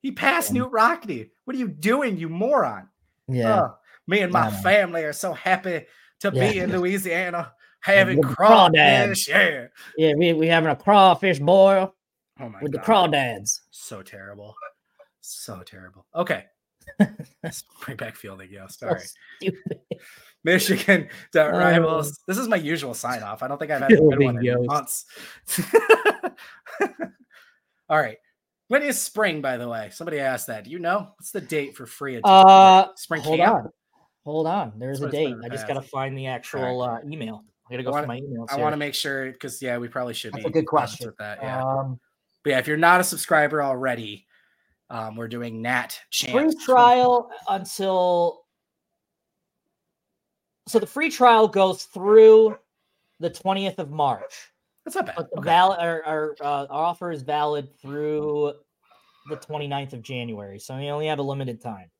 He 0.00 0.12
passed 0.12 0.54
Yeah. 0.54 0.62
Knute 0.62 0.70
Rockne. 0.72 1.30
What 1.44 1.56
are 1.56 1.58
you 1.58 1.68
doing, 1.68 2.16
you 2.16 2.28
moron? 2.28 2.88
yeah 3.28 3.60
Oh, 3.62 3.78
me 4.06 4.20
and 4.20 4.32
my 4.32 4.48
Yeah, 4.48 4.60
family 4.62 5.04
are 5.04 5.12
so 5.12 5.32
happy 5.34 5.84
to 6.20 6.30
Yeah. 6.32 6.50
be 6.52 6.58
in 6.60 6.72
Louisiana 6.72 7.52
having 7.80 8.18
with 8.18 8.28
crawdads. 8.36 9.28
Yeah. 9.28 9.66
yeah 9.96 10.14
we, 10.14 10.32
we 10.32 10.46
having 10.46 10.70
a 10.70 10.76
crawfish 10.76 11.38
boil 11.38 11.94
Oh 12.40 12.48
my 12.48 12.60
with 12.62 12.72
the 12.72 12.78
crawdads 12.78 13.60
So 13.70 14.02
terrible. 14.02 14.54
So 15.20 15.62
terrible. 15.62 16.06
Okay. 16.14 16.46
Let's 17.42 17.64
bring 17.84 17.96
back 17.98 18.16
fielding. 18.16 18.50
Yes. 18.50 18.78
All 18.82 18.96
So 18.98 19.04
stupid. 19.40 19.78
Michigan 20.52 21.08
dot 21.32 21.54
Oh. 21.54 21.58
rivals. 21.58 22.20
This 22.26 22.38
is 22.38 22.48
my 22.48 22.56
usual 22.56 22.94
sign 22.94 23.22
off. 23.22 23.42
I 23.42 23.48
don't 23.48 23.58
think 23.58 23.70
I've 23.70 23.82
had 23.82 23.92
a 23.92 23.96
good 23.96 24.22
one 24.22 24.44
in 24.44 24.66
months. 24.66 25.04
All 27.88 27.98
right. 28.00 28.18
When 28.68 28.82
is 28.82 29.00
spring, 29.00 29.40
by 29.40 29.56
the 29.56 29.68
way? 29.68 29.88
Somebody 29.92 30.18
asked 30.20 30.46
that. 30.48 30.64
Do 30.64 30.70
you 30.70 30.78
know? 30.78 31.08
What's 31.16 31.30
the 31.30 31.40
date 31.40 31.74
for 31.76 31.86
free? 31.86 32.20
Uh, 32.22 32.88
spring 32.96 33.22
hold 33.22 33.38
camp? 33.38 33.54
on, 33.54 33.70
hold 34.24 34.46
on. 34.46 34.74
There's 34.78 35.00
That's 35.00 35.12
a 35.14 35.16
date. 35.16 35.34
I 35.42 35.48
just 35.48 35.66
got 35.66 35.74
to 35.74 35.82
find 35.82 36.16
the 36.16 36.26
actual 36.26 36.82
uh, 36.82 36.98
email. 37.10 37.44
I 37.70 37.74
gotta 37.74 37.82
go 37.82 37.90
wanna- 37.92 38.06
my 38.06 38.20
emails. 38.20 38.50
I 38.50 38.56
want 38.60 38.72
to 38.74 38.76
make 38.78 38.94
sure 38.94 39.30
because 39.32 39.60
yeah, 39.62 39.78
we 39.78 39.88
probably 39.88 40.14
should 40.14 40.32
That's 40.32 40.44
be 40.44 40.48
a 40.50 40.52
good 40.52 40.66
question. 40.66 41.06
with 41.06 41.16
that. 41.18 41.38
Yeah. 41.42 41.62
Um, 41.62 41.98
but 42.42 42.50
yeah, 42.50 42.58
if 42.58 42.66
you're 42.66 42.76
not 42.76 43.00
a 43.00 43.04
subscriber 43.04 43.62
already, 43.62 44.26
um, 44.90 45.16
we're 45.16 45.28
doing 45.28 45.60
Nat 45.62 45.98
free 46.12 46.32
Champs. 46.32 46.64
trial 46.64 47.30
until. 47.48 48.44
So 50.68 50.78
the 50.78 50.86
free 50.86 51.10
trial 51.10 51.48
goes 51.48 51.84
through 51.84 52.56
the 53.20 53.30
20th 53.30 53.78
of 53.78 53.90
March, 53.90 54.52
That's 54.84 54.94
not 54.96 55.06
bad. 55.06 55.16
but 55.16 55.30
the 55.30 55.38
Okay. 55.38 55.44
val- 55.46 55.72
our, 55.72 56.02
our, 56.04 56.36
uh, 56.40 56.66
our 56.70 56.84
offer 56.84 57.10
is 57.10 57.22
valid 57.22 57.68
through 57.80 58.52
the 59.28 59.36
29th 59.36 59.92
of 59.92 60.02
January. 60.02 60.58
So 60.58 60.76
we 60.76 60.88
only 60.90 61.06
have 61.08 61.18
a 61.18 61.22
limited 61.22 61.60
time. 61.60 61.90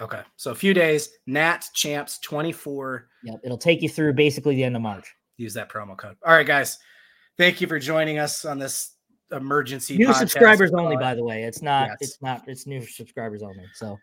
okay. 0.00 0.22
So 0.36 0.52
a 0.52 0.54
few 0.54 0.72
days. 0.74 1.10
Nat 1.26 1.66
Champs 1.74 2.18
24. 2.20 3.08
Yep, 3.24 3.40
it'll 3.44 3.58
take 3.58 3.82
you 3.82 3.88
through 3.88 4.12
basically 4.12 4.54
the 4.54 4.64
end 4.64 4.76
of 4.76 4.82
March. 4.82 5.12
use 5.36 5.54
that 5.54 5.68
promo 5.68 5.96
code. 5.96 6.16
All 6.24 6.32
right, 6.32 6.46
guys. 6.46 6.78
Thank 7.36 7.60
you 7.60 7.66
for 7.66 7.78
joining 7.78 8.18
us 8.18 8.44
on 8.44 8.58
this 8.58 8.94
emergency. 9.32 9.96
new 9.98 10.08
podcast. 10.08 10.14
subscribers 10.18 10.72
Uh, 10.72 10.78
only 10.80 10.96
by 10.96 11.14
the 11.14 11.22
way 11.22 11.42
it's 11.42 11.60
not 11.60 11.88
yes. 11.88 11.96
it's 12.00 12.22
not 12.22 12.42
it's 12.48 12.66
new 12.66 12.80
subscribers 12.82 13.42
only 13.42 13.64
so 13.74 13.98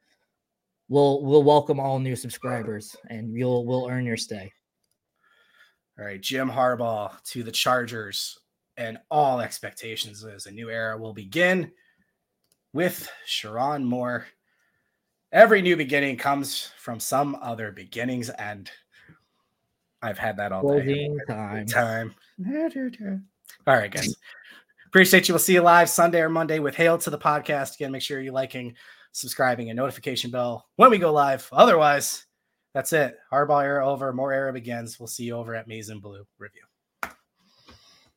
we'll 0.90 1.22
we'll 1.24 1.44
welcome 1.44 1.80
all 1.80 2.00
new 2.00 2.16
subscribers 2.16 2.96
and 3.10 3.34
you'll 3.34 3.66
we'll 3.66 3.88
earn 3.90 4.06
your 4.06 4.18
stay 4.18 4.52
All 5.98 6.06
right, 6.06 6.22
Jim 6.22 6.50
Harbaugh 6.50 7.22
to 7.24 7.44
the 7.44 7.52
Chargers, 7.52 8.40
and 8.78 8.98
all 9.10 9.40
expectations 9.40 10.24
is 10.24 10.46
a 10.46 10.52
new 10.52 10.70
era 10.70 10.98
will 10.98 11.14
begin 11.14 11.72
with 12.74 13.10
Sherrone 13.28 13.84
Moore. 13.84 14.28
Every 15.32 15.62
new 15.62 15.76
beginning 15.76 16.18
comes 16.18 16.72
from 16.78 17.00
some 17.00 17.38
other 17.42 17.72
beginning's 17.72 18.30
end. 18.38 18.72
I've 20.02 20.20
had 20.20 20.38
that 20.38 20.52
all 20.52 20.62
day. 20.78 21.10
time 21.28 21.66
time. 21.66 22.16
All 23.68 23.76
right, 23.76 23.92
guys. 23.92 24.16
Appreciate 24.88 25.28
you. 25.28 25.34
We'll 25.34 25.40
see 25.40 25.54
you 25.54 25.62
live 25.62 25.90
Sunday 25.90 26.22
or 26.22 26.30
Monday 26.30 26.60
with 26.60 26.76
Hail 26.76 26.98
to 27.00 27.10
the 27.10 27.18
podcast. 27.18 27.76
Again, 27.76 27.92
make 27.92 28.02
sure 28.02 28.22
you're 28.22 28.32
liking, 28.32 28.76
subscribing, 29.16 29.70
and 29.70 29.78
notification 29.78 30.30
bell 30.30 30.68
when 30.76 30.92
we 30.92 30.98
go 30.98 31.12
live. 31.12 31.48
Otherwise, 31.52 32.26
that's 32.74 32.94
it. 32.94 33.18
Harbaugh 33.32 33.64
era 33.64 33.88
over. 33.88 34.12
Moore 34.12 34.34
era 34.34 34.52
begins. 34.52 35.00
We'll 35.00 35.08
see 35.08 35.24
you 35.24 35.36
over 35.36 35.56
at 35.56 35.68
Maize 35.68 35.90
and 35.90 36.02
Blue 36.02 36.26
Review. 36.38 36.62